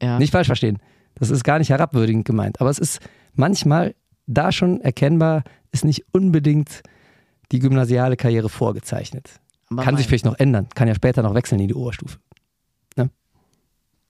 ja. 0.00 0.18
Nicht 0.18 0.30
falsch 0.30 0.46
verstehen. 0.46 0.78
Das 1.16 1.30
ist 1.30 1.42
gar 1.42 1.58
nicht 1.58 1.70
herabwürdigend 1.70 2.24
gemeint. 2.24 2.60
Aber 2.60 2.70
es 2.70 2.78
ist 2.78 3.00
manchmal 3.34 3.94
da 4.26 4.52
schon 4.52 4.80
erkennbar, 4.80 5.42
ist 5.72 5.84
nicht 5.84 6.04
unbedingt 6.12 6.82
die 7.50 7.58
gymnasiale 7.58 8.16
Karriere 8.16 8.48
vorgezeichnet. 8.48 9.40
aber 9.70 9.82
Kann 9.82 9.96
sich 9.96 10.06
vielleicht 10.06 10.24
noch 10.26 10.38
ändern. 10.38 10.68
Kann 10.74 10.86
ja 10.88 10.94
später 10.94 11.22
noch 11.22 11.34
wechseln 11.34 11.60
in 11.60 11.68
die 11.68 11.74
Oberstufe. 11.74 12.18
Ne? 12.96 13.10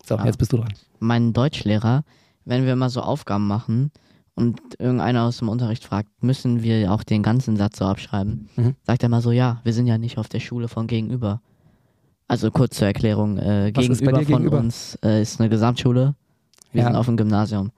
So, 0.05 0.17
Ja. 0.17 0.25
jetzt 0.27 0.37
bist 0.39 0.53
du 0.53 0.59
dran. 0.59 0.73
mein 1.01 1.33
Deutschlehrer, 1.33 2.05
wenn 2.45 2.67
wir 2.67 2.77
mal 2.77 2.91
so 2.91 3.01
Aufgaben 3.01 3.47
machen 3.47 3.91
und 4.39 4.59
irgendeiner 4.79 5.25
aus 5.25 5.39
dem 5.39 5.49
Unterricht 5.49 5.85
fragt, 5.85 6.09
müssen 6.23 6.63
wir 6.63 6.91
auch 6.93 7.03
den 7.03 7.23
ganzen 7.23 7.57
Satz 7.57 7.79
so 7.79 7.85
abschreiben, 7.85 8.49
Mhm. 8.57 8.75
sagt 8.87 9.03
er 9.03 9.09
mal 9.11 9.21
so, 9.21 9.31
ja, 9.33 9.61
wir 9.65 9.73
sind 9.75 9.87
ja 9.87 9.99
nicht 9.99 10.17
auf 10.19 10.29
der 10.29 10.41
Schule 10.41 10.69
von 10.69 10.87
gegenüber. 10.87 11.41
Also 12.29 12.51
kurz 12.51 12.77
zur 12.77 12.87
Erklärung, 12.87 13.39
äh, 13.39 13.73
gegenüber 13.73 14.17
von 14.17 14.25
gegenüber? 14.25 14.59
uns 14.59 14.99
äh, 15.05 15.21
ist 15.23 15.41
eine 15.41 15.49
Gesamtschule, 15.51 16.15
wir 16.73 16.81
Ja. 16.83 16.87
sind 16.89 16.97
auf 16.97 17.07
dem 17.07 17.17
Gymnasium. 17.17 17.71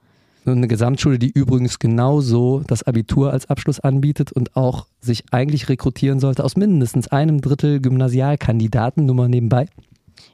eine 0.45 0.67
Gesamtschule, 0.67 1.19
die 1.19 1.29
übrigens 1.29 1.77
genauso 1.79 2.61
das 2.65 2.81
Abitur 2.83 3.31
als 3.31 3.47
Abschluss 3.49 3.79
anbietet 3.79 4.31
und 4.31 4.55
auch 4.55 4.87
sich 4.99 5.23
eigentlich 5.31 5.69
rekrutieren 5.69 6.19
sollte 6.19 6.43
aus 6.43 6.55
mindestens 6.57 7.07
einem 7.09 7.41
Drittel 7.41 7.79
Gymnasialkandidaten, 7.79 9.05
nur 9.05 9.15
mal 9.15 9.29
nebenbei. 9.29 9.67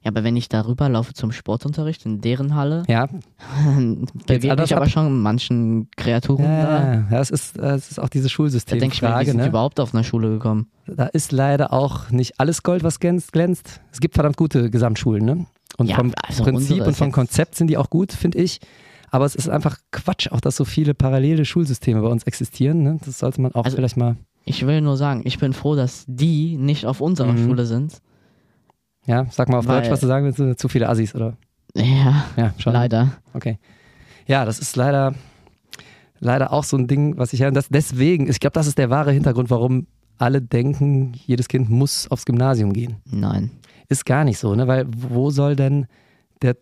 Ja, 0.08 0.12
aber 0.14 0.24
wenn 0.24 0.38
ich 0.38 0.48
darüber 0.48 0.88
laufe 0.88 1.14
zum 1.14 1.34
Sportunterricht 1.34 2.06
in 2.06 2.22
deren 2.22 2.56
Halle, 2.56 2.84
Ja, 2.88 3.10
begegne 4.26 4.64
ich 4.64 4.74
aber 4.74 4.84
ab? 4.86 4.90
schon 4.90 5.20
manchen 5.22 5.90
Kreaturen 5.98 6.44
da. 6.46 6.94
ja, 6.94 7.08
ja 7.12 7.20
es, 7.20 7.30
ist, 7.30 7.58
äh, 7.60 7.74
es 7.76 7.92
ist 7.92 8.00
auch 8.00 8.08
diese 8.08 8.26
Da 8.26 8.30
Schulsystemfrage. 8.30 8.80
denke 8.80 8.96
ich 8.96 9.02
mir, 9.02 9.20
wie 9.20 9.26
sind 9.26 9.38
ne? 9.38 9.48
überhaupt 9.48 9.82
auf 9.82 9.94
einer 9.94 10.06
Schule 10.06 10.30
gekommen? 10.30 10.68
Da 10.86 11.08
ist 11.08 11.34
leider 11.34 11.74
auch 11.74 12.10
nicht 12.10 12.40
alles 12.40 12.64
Gold, 12.64 12.84
was 12.86 13.00
glänzt. 13.02 13.82
Es 13.92 14.00
gibt 14.00 14.16
verdammt 14.16 14.38
gute 14.38 14.70
Gesamtschulen, 14.70 15.26
ne? 15.26 15.46
Und 15.78 15.90
Ja, 15.90 15.98
vom 15.98 16.14
also 16.26 16.44
Prinzip 16.44 16.88
und 16.88 16.96
vom 16.96 17.12
Konzept 17.12 17.56
sind 17.56 17.68
die 17.68 17.76
auch 17.78 17.90
gut, 17.90 18.14
finde 18.14 18.38
ich. 18.40 18.62
Aber 19.12 19.26
es 19.26 19.36
ist 19.36 19.50
einfach 19.50 19.78
Quatsch, 19.92 20.32
auch 20.32 20.40
dass 20.40 20.56
so 20.56 20.64
viele 20.64 20.94
parallele 20.94 21.44
Schulsysteme 21.44 22.02
bei 22.02 22.08
uns 22.08 22.24
existieren. 22.24 22.84
Ne? 22.84 22.98
Das 23.06 23.20
sollte 23.20 23.42
man 23.42 23.54
auch 23.56 23.66
Also- 23.66 23.76
vielleicht 23.76 23.98
mal, 23.98 24.16
Ich 24.46 24.66
will 24.66 24.80
nur 24.80 24.96
sagen, 24.96 25.24
ich 25.26 25.40
bin 25.40 25.52
froh, 25.52 25.76
dass 25.76 26.06
die 26.08 26.56
nicht 26.58 26.86
auf 26.86 27.02
unserer 27.02 27.34
Mhm. 27.34 27.46
Schule 27.46 27.66
sind. 27.66 28.00
Ja, 29.08 29.26
sag 29.32 29.50
mal 29.50 29.58
auf 29.58 29.68
Weil- 29.68 29.82
Deutsch, 29.82 29.92
was 29.92 30.02
du 30.02 30.08
sagen 30.08 30.26
willst, 30.38 30.60
zu 30.60 30.68
viele 30.68 30.88
Assis, 30.90 31.16
oder? 31.16 31.36
Ja, 31.74 32.26
Ja, 32.38 32.54
schon. 32.58 32.74
leider. 32.74 33.14
Okay. 33.34 33.58
Ja, 34.28 34.46
das 34.46 34.60
ist 34.60 34.76
leider, 34.76 35.14
leider 36.20 36.52
auch 36.54 36.64
so 36.64 36.78
ein 36.78 36.88
Ding, 36.88 37.18
was 37.18 37.34
ich 37.34 37.40
ja, 37.40 37.50
das, 37.52 37.70
deswegen, 37.70 38.30
ich 38.30 38.40
glaube, 38.40 38.54
das 38.54 38.68
ist 38.68 38.78
der 38.78 38.90
wahre 38.90 39.12
Hintergrund, 39.12 39.50
warum 39.50 39.88
alle 40.18 40.42
denken, 40.42 41.14
jedes 41.26 41.48
Kind 41.48 41.70
muss 41.70 42.10
aufs 42.10 42.26
Gymnasium 42.26 42.74
gehen. 42.74 42.98
Nein. 43.06 43.52
Ist 43.90 44.06
gar 44.06 44.24
nicht 44.24 44.40
so, 44.40 44.56
ne? 44.56 44.68
Weil 44.68 44.86
wo 44.90 45.30
soll 45.30 45.56
denn 45.56 45.86
der, 46.42 46.58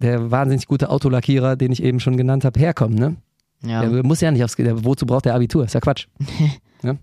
der 0.00 0.30
wahnsinnig 0.30 0.66
gute 0.66 0.90
Autolackierer, 0.90 1.56
den 1.56 1.72
ich 1.72 1.82
eben 1.82 2.00
schon 2.00 2.16
genannt 2.16 2.44
habe, 2.44 2.60
herkommen, 2.60 2.98
ne? 2.98 3.16
Ja. 3.62 3.84
Der 3.86 4.02
muss 4.04 4.20
ja 4.20 4.30
nicht 4.30 4.44
aufs 4.44 4.56
der, 4.56 4.84
wozu 4.84 5.06
braucht 5.06 5.24
der 5.24 5.34
Abitur? 5.34 5.64
Ist 5.64 5.74
ja 5.74 5.80
Quatsch. 5.80 6.06
ne? 6.82 6.98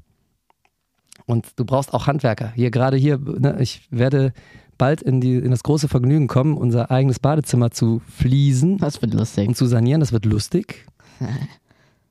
Und 1.28 1.47
du 1.57 1.65
brauchst 1.65 1.93
auch 1.93 2.07
Handwerker. 2.07 2.51
Hier 2.55 2.71
gerade 2.71 2.97
hier, 2.97 3.19
ne, 3.19 3.57
ich 3.59 3.82
werde 3.91 4.34
bald 4.80 5.01
in, 5.03 5.21
die, 5.21 5.36
in 5.36 5.51
das 5.51 5.61
große 5.61 5.88
Vergnügen 5.88 6.28
kommen, 6.28 6.57
unser 6.57 6.89
eigenes 6.89 7.19
Badezimmer 7.19 7.69
zu 7.71 8.01
fließen 8.15 8.78
Das 8.80 9.01
wird 9.01 9.13
lustig. 9.13 9.47
und 9.47 9.55
zu 9.57 9.65
sanieren. 9.67 9.99
Das 9.99 10.11
wird 10.11 10.25
lustig. 10.25 10.86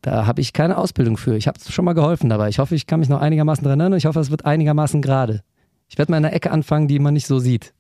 Da 0.02 0.24
habe 0.24 0.40
ich 0.40 0.52
keine 0.52 0.78
Ausbildung 0.78 1.16
für. 1.16 1.36
Ich 1.36 1.48
habe 1.48 1.58
schon 1.68 1.84
mal 1.84 1.94
geholfen 1.94 2.28
dabei. 2.30 2.48
Ich 2.48 2.60
hoffe, 2.60 2.76
ich 2.76 2.86
kann 2.86 3.00
mich 3.00 3.08
noch 3.08 3.20
einigermaßen 3.20 3.64
dran 3.64 3.80
erinnern. 3.80 3.98
Ich 3.98 4.06
hoffe, 4.06 4.20
es 4.20 4.30
wird 4.30 4.44
einigermaßen 4.44 5.02
gerade. 5.02 5.42
Ich 5.88 5.98
werde 5.98 6.12
mal 6.12 6.18
in 6.18 6.24
einer 6.24 6.32
Ecke 6.34 6.52
anfangen, 6.52 6.86
die 6.86 7.00
man 7.00 7.14
nicht 7.14 7.26
so 7.26 7.40
sieht. 7.40 7.72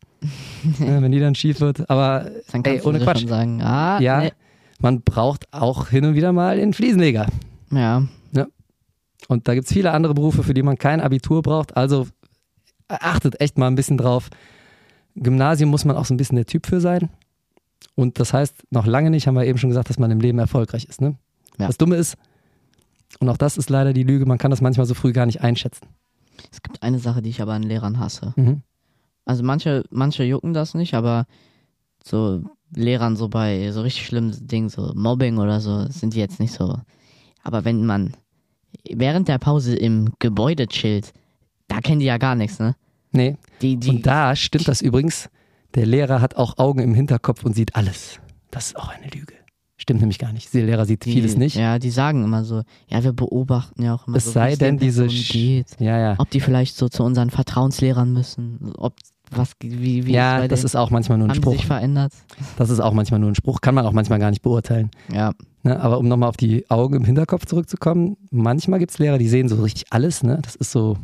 ja, 0.80 1.00
wenn 1.02 1.12
die 1.12 1.20
dann 1.20 1.36
schief 1.36 1.60
wird. 1.60 1.88
Aber 1.88 2.28
Dann 2.50 2.64
ey, 2.64 2.80
ohne 2.82 2.98
Quatsch. 2.98 3.20
schon 3.20 3.28
sagen, 3.28 3.62
ah, 3.62 4.00
Ja, 4.00 4.20
nee. 4.22 4.32
man 4.80 5.02
braucht 5.02 5.46
auch 5.52 5.86
hin 5.88 6.04
und 6.04 6.14
wieder 6.16 6.32
mal 6.32 6.56
den 6.56 6.72
Fliesenleger. 6.72 7.26
ja. 7.70 8.02
Und 9.28 9.48
da 9.48 9.54
gibt 9.54 9.66
es 9.66 9.72
viele 9.72 9.92
andere 9.92 10.14
Berufe, 10.14 10.42
für 10.42 10.54
die 10.54 10.62
man 10.62 10.78
kein 10.78 11.00
Abitur 11.00 11.42
braucht. 11.42 11.76
Also 11.76 12.06
achtet 12.88 13.40
echt 13.40 13.58
mal 13.58 13.66
ein 13.66 13.74
bisschen 13.74 13.98
drauf. 13.98 14.30
Gymnasium 15.14 15.70
muss 15.70 15.84
man 15.84 15.96
auch 15.96 16.04
so 16.04 16.14
ein 16.14 16.18
bisschen 16.18 16.36
der 16.36 16.46
Typ 16.46 16.66
für 16.66 16.80
sein. 16.80 17.08
Und 17.94 18.20
das 18.20 18.32
heißt 18.32 18.64
noch 18.70 18.86
lange 18.86 19.10
nicht, 19.10 19.26
haben 19.26 19.34
wir 19.34 19.46
eben 19.46 19.58
schon 19.58 19.70
gesagt, 19.70 19.88
dass 19.88 19.98
man 19.98 20.10
im 20.10 20.20
Leben 20.20 20.38
erfolgreich 20.38 20.84
ist. 20.84 21.00
Ne? 21.00 21.16
Ja. 21.58 21.66
Das 21.66 21.78
Dumme 21.78 21.96
ist, 21.96 22.16
und 23.18 23.28
auch 23.28 23.38
das 23.38 23.56
ist 23.56 23.70
leider 23.70 23.92
die 23.92 24.02
Lüge, 24.02 24.26
man 24.26 24.38
kann 24.38 24.50
das 24.50 24.60
manchmal 24.60 24.86
so 24.86 24.94
früh 24.94 25.12
gar 25.12 25.26
nicht 25.26 25.40
einschätzen. 25.40 25.88
Es 26.52 26.62
gibt 26.62 26.82
eine 26.82 26.98
Sache, 26.98 27.22
die 27.22 27.30
ich 27.30 27.40
aber 27.40 27.54
an 27.54 27.62
Lehrern 27.62 27.98
hasse. 27.98 28.34
Mhm. 28.36 28.62
Also 29.24 29.42
manche, 29.42 29.84
manche 29.90 30.22
jucken 30.24 30.52
das 30.52 30.74
nicht, 30.74 30.94
aber 30.94 31.26
so 32.04 32.42
Lehrern 32.74 33.16
so 33.16 33.28
bei 33.28 33.70
so 33.72 33.80
richtig 33.80 34.06
schlimmen 34.06 34.46
Dingen, 34.46 34.68
so 34.68 34.92
Mobbing 34.94 35.38
oder 35.38 35.60
so, 35.60 35.86
sind 35.88 36.14
die 36.14 36.20
jetzt 36.20 36.38
nicht 36.38 36.52
so. 36.52 36.78
Aber 37.42 37.64
wenn 37.64 37.86
man 37.86 38.14
während 38.90 39.28
der 39.28 39.38
Pause 39.38 39.74
im 39.76 40.12
Gebäude 40.18 40.66
chillt, 40.66 41.12
da 41.68 41.80
kennen 41.80 42.00
die 42.00 42.06
ja 42.06 42.18
gar 42.18 42.34
nichts, 42.34 42.58
ne? 42.58 42.76
Nee. 43.12 43.36
Die, 43.62 43.76
die, 43.76 43.90
Und 43.90 44.06
da 44.06 44.36
stimmt 44.36 44.68
das 44.68 44.82
übrigens. 44.82 45.30
Der 45.74 45.86
Lehrer 45.86 46.20
hat 46.20 46.36
auch 46.36 46.58
Augen 46.58 46.80
im 46.80 46.94
Hinterkopf 46.94 47.44
und 47.44 47.54
sieht 47.54 47.74
alles. 47.76 48.20
Das 48.50 48.68
ist 48.68 48.76
auch 48.76 48.88
eine 48.88 49.08
Lüge. 49.08 49.34
Stimmt 49.78 50.00
nämlich 50.00 50.18
gar 50.18 50.32
nicht. 50.32 50.52
Der 50.54 50.64
Lehrer 50.64 50.86
sieht 50.86 51.04
die, 51.04 51.12
vieles 51.12 51.36
nicht. 51.36 51.56
Ja, 51.56 51.78
die 51.78 51.90
sagen 51.90 52.24
immer 52.24 52.44
so, 52.44 52.62
ja, 52.88 53.04
wir 53.04 53.12
beobachten 53.12 53.82
ja 53.82 53.94
auch 53.94 54.06
immer 54.06 54.16
es 54.16 54.24
so, 54.24 54.30
sei 54.32 54.56
denn, 54.56 54.78
den 54.78 54.86
diese. 54.86 55.06
Geht. 55.06 55.78
Ja, 55.78 55.98
ja. 55.98 56.14
Ob 56.18 56.30
die 56.30 56.40
vielleicht 56.40 56.76
so 56.76 56.88
zu 56.88 57.02
unseren 57.02 57.28
Vertrauenslehrern 57.28 58.10
müssen, 58.10 58.72
ob 58.76 58.94
was, 59.30 59.52
wie, 59.60 60.06
wie 60.06 60.12
ja, 60.12 60.38
bei 60.38 60.48
das 60.48 60.64
ist 60.64 60.76
auch 60.76 60.90
manchmal 60.90 61.18
nur 61.18 61.28
ein 61.28 61.32
die 61.32 61.36
Spruch. 61.38 61.52
sich 61.52 61.66
verändert. 61.66 62.12
Das 62.56 62.70
ist 62.70 62.80
auch 62.80 62.92
manchmal 62.92 63.20
nur 63.20 63.30
ein 63.30 63.34
Spruch. 63.34 63.60
Kann 63.60 63.74
man 63.74 63.84
auch 63.86 63.92
manchmal 63.92 64.18
gar 64.18 64.30
nicht 64.30 64.42
beurteilen. 64.42 64.90
Ja, 65.12 65.32
Ne? 65.62 65.80
Aber 65.80 65.98
um 65.98 66.06
nochmal 66.06 66.28
auf 66.28 66.36
die 66.36 66.64
Augen 66.70 66.94
im 66.94 67.04
Hinterkopf 67.04 67.44
zurückzukommen, 67.46 68.16
manchmal 68.30 68.78
gibt 68.78 68.92
es 68.92 68.98
Lehrer, 68.98 69.18
die 69.18 69.28
sehen 69.28 69.48
so 69.48 69.56
richtig 69.62 69.86
alles. 69.90 70.22
Ne? 70.22 70.38
Das 70.42 70.54
ist 70.54 70.70
so, 70.70 70.96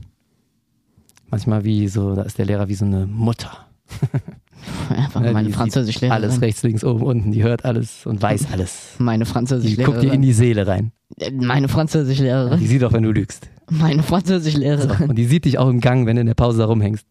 manchmal 1.30 1.64
wie 1.64 1.88
so, 1.88 2.14
da 2.14 2.22
ist 2.22 2.38
der 2.38 2.44
Lehrer 2.46 2.68
wie 2.68 2.74
so 2.74 2.84
eine 2.84 3.06
Mutter. 3.06 3.50
einfach 4.90 5.20
Ne? 5.20 5.32
meine 5.32 5.48
Die 5.48 5.52
Französischlehrerin. 5.54 6.22
Alles 6.22 6.40
rechts, 6.40 6.62
links, 6.62 6.84
oben, 6.84 7.02
unten. 7.02 7.32
Die 7.32 7.42
hört 7.42 7.64
alles 7.64 8.06
und 8.06 8.22
weiß 8.22 8.52
alles. 8.52 8.94
Meine 8.98 9.24
Die 9.24 9.30
Französischlehrerin. 9.30 9.84
guckt 9.94 10.04
dir 10.04 10.12
in 10.12 10.22
die 10.22 10.32
Seele 10.32 10.66
rein. 10.66 10.92
Äh, 11.18 11.32
Meine 11.32 11.68
Französischlehrerin. 11.68 12.60
Die 12.60 12.66
sieht 12.68 12.84
auch, 12.84 12.92
wenn 12.92 13.02
du 13.02 13.10
lügst. 13.10 13.48
Meine 13.70 14.02
So. 14.02 14.08
Französischlehrerin. 14.08 15.08
Und 15.10 15.16
die 15.16 15.24
sieht 15.24 15.44
dich 15.44 15.58
auch 15.58 15.68
im 15.68 15.80
Gang, 15.80 16.06
wenn 16.06 16.16
du 16.16 16.20
in 16.20 16.26
der 16.28 16.34
Pause 16.34 16.58
da 16.58 16.66
rumhängst. 16.66 17.04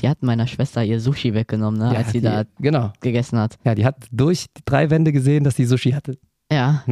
Die 0.00 0.08
hat 0.08 0.22
meiner 0.22 0.46
Schwester 0.46 0.82
ihr 0.84 1.00
Sushi 1.00 1.34
weggenommen, 1.34 1.78
ne, 1.80 1.92
Ja, 1.92 1.98
als 1.98 2.08
sie 2.12 2.20
die, 2.20 2.24
da 2.24 2.44
Genau. 2.58 2.92
gegessen 3.00 3.38
hat. 3.38 3.58
Ja, 3.64 3.74
die 3.74 3.84
hat 3.84 3.96
durch 4.10 4.46
die 4.56 4.62
drei 4.64 4.88
Wände 4.90 5.12
gesehen, 5.12 5.44
dass 5.44 5.54
die 5.54 5.64
Sushi 5.66 5.92
hatte 5.92 6.18
Ja, 6.50 6.82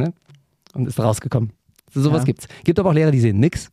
und 0.73 0.87
ist 0.87 0.99
rausgekommen. 0.99 1.51
So, 1.93 2.01
sowas 2.01 2.19
Ja. 2.21 2.25
gibt's. 2.25 2.47
Gibt 2.63 2.79
aber 2.79 2.89
auch 2.89 2.93
Lehrer, 2.93 3.11
die 3.11 3.19
sehen 3.19 3.39
nix. 3.39 3.69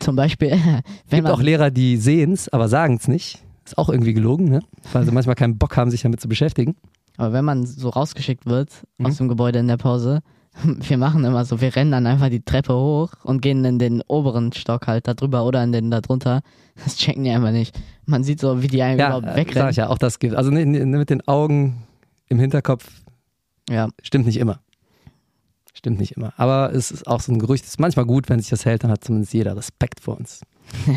zum 0.00 0.16
Beispiel, 0.16 0.50
wenn 0.50 0.82
Gibt 1.10 1.22
man, 1.24 1.32
auch 1.32 1.40
Lehrer, 1.42 1.70
die 1.70 1.96
sehen's, 1.96 2.48
aber 2.48 2.68
sagen's 2.68 3.06
nicht. 3.08 3.42
Ist 3.64 3.78
auch 3.78 3.88
irgendwie 3.88 4.12
gelogen, 4.14 4.46
ne? 4.48 4.60
Weil 4.92 5.04
sie 5.04 5.12
manchmal 5.12 5.36
keinen 5.36 5.58
Bock 5.58 5.76
haben, 5.76 5.90
sich 5.90 6.02
damit 6.02 6.20
zu 6.20 6.28
beschäftigen. 6.28 6.74
aber 7.18 7.32
wenn 7.32 7.44
man 7.44 7.66
so 7.66 7.88
rausgeschickt 7.90 8.46
wird 8.46 8.70
Mhm. 8.98 9.06
aus 9.06 9.16
dem 9.18 9.28
Gebäude 9.28 9.58
in 9.60 9.68
der 9.68 9.76
Pause, 9.76 10.20
wir 10.64 10.98
machen 10.98 11.24
immer 11.24 11.44
so, 11.44 11.60
wir 11.60 11.74
rennen 11.74 11.90
dann 11.92 12.06
einfach 12.06 12.28
die 12.28 12.40
Treppe 12.44 12.74
hoch 12.74 13.12
und 13.24 13.40
gehen 13.42 13.64
in 13.64 13.78
den 13.78 14.02
oberen 14.06 14.52
Stock 14.52 14.86
halt 14.86 15.08
da 15.08 15.14
drüber 15.14 15.44
oder 15.44 15.62
in 15.64 15.72
den 15.72 15.90
da 15.90 16.00
drunter. 16.00 16.42
Das 16.84 16.96
checken 16.96 17.24
die 17.24 17.30
einfach 17.30 17.50
nicht. 17.52 17.78
Man 18.06 18.24
sieht 18.24 18.40
so, 18.40 18.62
wie 18.62 18.68
die 18.68 18.82
einem 18.82 18.98
Ja, 18.98 19.06
überhaupt 19.08 19.26
äh, 19.26 19.30
sag 19.30 19.36
wegrennen. 19.36 19.70
ich 19.70 19.76
ja, 19.76 19.88
auch 19.88 19.98
das 19.98 20.18
gibt. 20.18 20.34
Also 20.34 20.50
ne, 20.50 20.64
ne, 20.66 20.84
mit 20.98 21.10
den 21.10 21.26
Augen 21.28 21.82
im 22.28 22.38
Hinterkopf 22.38 22.88
Ja, 23.70 23.88
stimmt 24.02 24.26
nicht 24.26 24.38
immer. 24.38 24.60
Stimmt 25.74 25.98
nicht 25.98 26.12
immer. 26.12 26.32
Aber 26.36 26.72
es 26.74 26.90
ist 26.90 27.06
auch 27.06 27.20
so 27.20 27.32
ein 27.32 27.38
Gerücht. 27.38 27.64
Es 27.64 27.70
ist 27.70 27.80
manchmal 27.80 28.04
gut, 28.06 28.28
wenn 28.28 28.38
sich 28.38 28.50
das 28.50 28.64
hält, 28.64 28.84
dann 28.84 28.90
hat 28.90 29.02
zumindest 29.04 29.32
jeder 29.34 29.56
Respekt 29.56 30.00
vor 30.00 30.16
uns. 30.18 30.42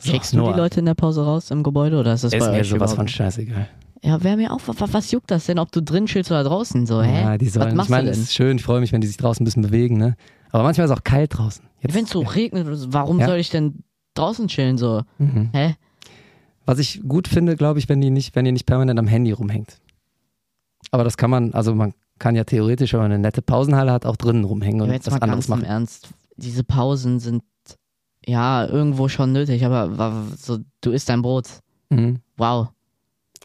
So, 0.00 0.12
Schickst 0.12 0.32
du 0.32 0.36
die 0.52 0.56
Leute 0.56 0.78
in 0.78 0.86
der 0.86 0.94
Pause 0.94 1.24
raus 1.24 1.50
im 1.50 1.64
Gebäude 1.64 1.98
oder 1.98 2.12
ist 2.14 2.22
das 2.22 2.32
Ist 2.32 2.38
bei 2.38 2.52
mir 2.52 2.58
euch 2.58 2.68
sowas 2.68 2.76
überhaupt? 2.92 2.96
von 2.98 3.08
scheißegal. 3.08 3.68
Ja, 4.02 4.22
wäre 4.22 4.36
mir 4.36 4.52
auch, 4.52 4.60
was, 4.66 4.92
was 4.92 5.10
juckt 5.10 5.30
das 5.30 5.46
denn, 5.46 5.58
ob 5.58 5.72
du 5.72 5.82
drin 5.82 6.06
chillst 6.06 6.30
oder 6.30 6.44
draußen? 6.44 6.86
So, 6.86 7.02
hä? 7.02 7.22
Ja, 7.22 7.38
die 7.38 7.48
sollen, 7.48 7.66
was 7.66 7.72
ich 7.72 7.76
machst 7.76 7.90
meine, 7.90 8.04
du 8.06 8.10
es 8.12 8.18
ist 8.18 8.34
schön, 8.34 8.56
ich 8.58 8.62
freue 8.62 8.80
mich, 8.80 8.92
wenn 8.92 9.00
die 9.00 9.06
sich 9.08 9.16
draußen 9.16 9.42
ein 9.42 9.44
bisschen 9.44 9.62
bewegen, 9.62 9.96
ne? 9.96 10.16
Aber 10.50 10.62
manchmal 10.62 10.84
ist 10.86 10.92
es 10.92 10.96
auch 10.96 11.04
kalt 11.04 11.36
draußen. 11.36 11.64
Wenn 11.82 12.04
es 12.04 12.10
so 12.10 12.20
regnet, 12.20 12.66
warum 12.92 13.18
Ja. 13.20 13.26
soll 13.26 13.38
ich 13.38 13.50
denn 13.50 13.82
draußen 14.14 14.48
chillen? 14.48 14.78
So, 14.78 15.02
Mhm. 15.18 15.50
hä? 15.52 15.74
Was 16.64 16.78
ich 16.78 17.02
gut 17.06 17.28
finde, 17.28 17.56
glaube 17.56 17.78
ich, 17.78 17.88
wenn 17.88 18.00
die 18.00 18.10
nicht, 18.10 18.34
wenn 18.36 18.46
ihr 18.46 18.52
nicht 18.52 18.66
permanent 18.66 18.98
am 18.98 19.06
Handy 19.06 19.32
rumhängt. 19.32 19.78
Aber 20.90 21.02
das 21.04 21.16
kann 21.16 21.30
man, 21.30 21.52
also 21.54 21.74
man 21.74 21.92
kann 22.18 22.34
ja 22.36 22.44
theoretisch, 22.44 22.92
wenn 22.92 23.00
man 23.00 23.12
eine 23.12 23.20
nette 23.20 23.42
Pausenhalle 23.42 23.92
hat, 23.92 24.06
auch 24.06 24.16
drinnen 24.16 24.44
rumhängen 24.44 24.80
und 24.80 24.86
Aber 24.88 24.94
jetzt 24.94 25.06
was 25.06 25.14
mal 25.14 25.22
anderes 25.22 25.46
ganz 25.46 25.56
im 25.58 25.62
machen. 25.62 25.70
Ernst. 25.70 26.08
Diese 26.36 26.64
Pausen 26.64 27.20
sind 27.20 27.42
ja 28.26 28.66
irgendwo 28.66 29.08
schon 29.08 29.32
nötig, 29.32 29.64
aber 29.64 30.24
so, 30.36 30.58
du 30.80 30.90
isst 30.90 31.08
dein 31.08 31.22
Brot. 31.22 31.48
Mhm. 31.90 32.20
Wow. 32.36 32.68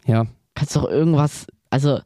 Ja. 0.06 0.26
Kannst 0.54 0.76
doch 0.76 0.88
irgendwas, 0.88 1.46
also 1.70 2.00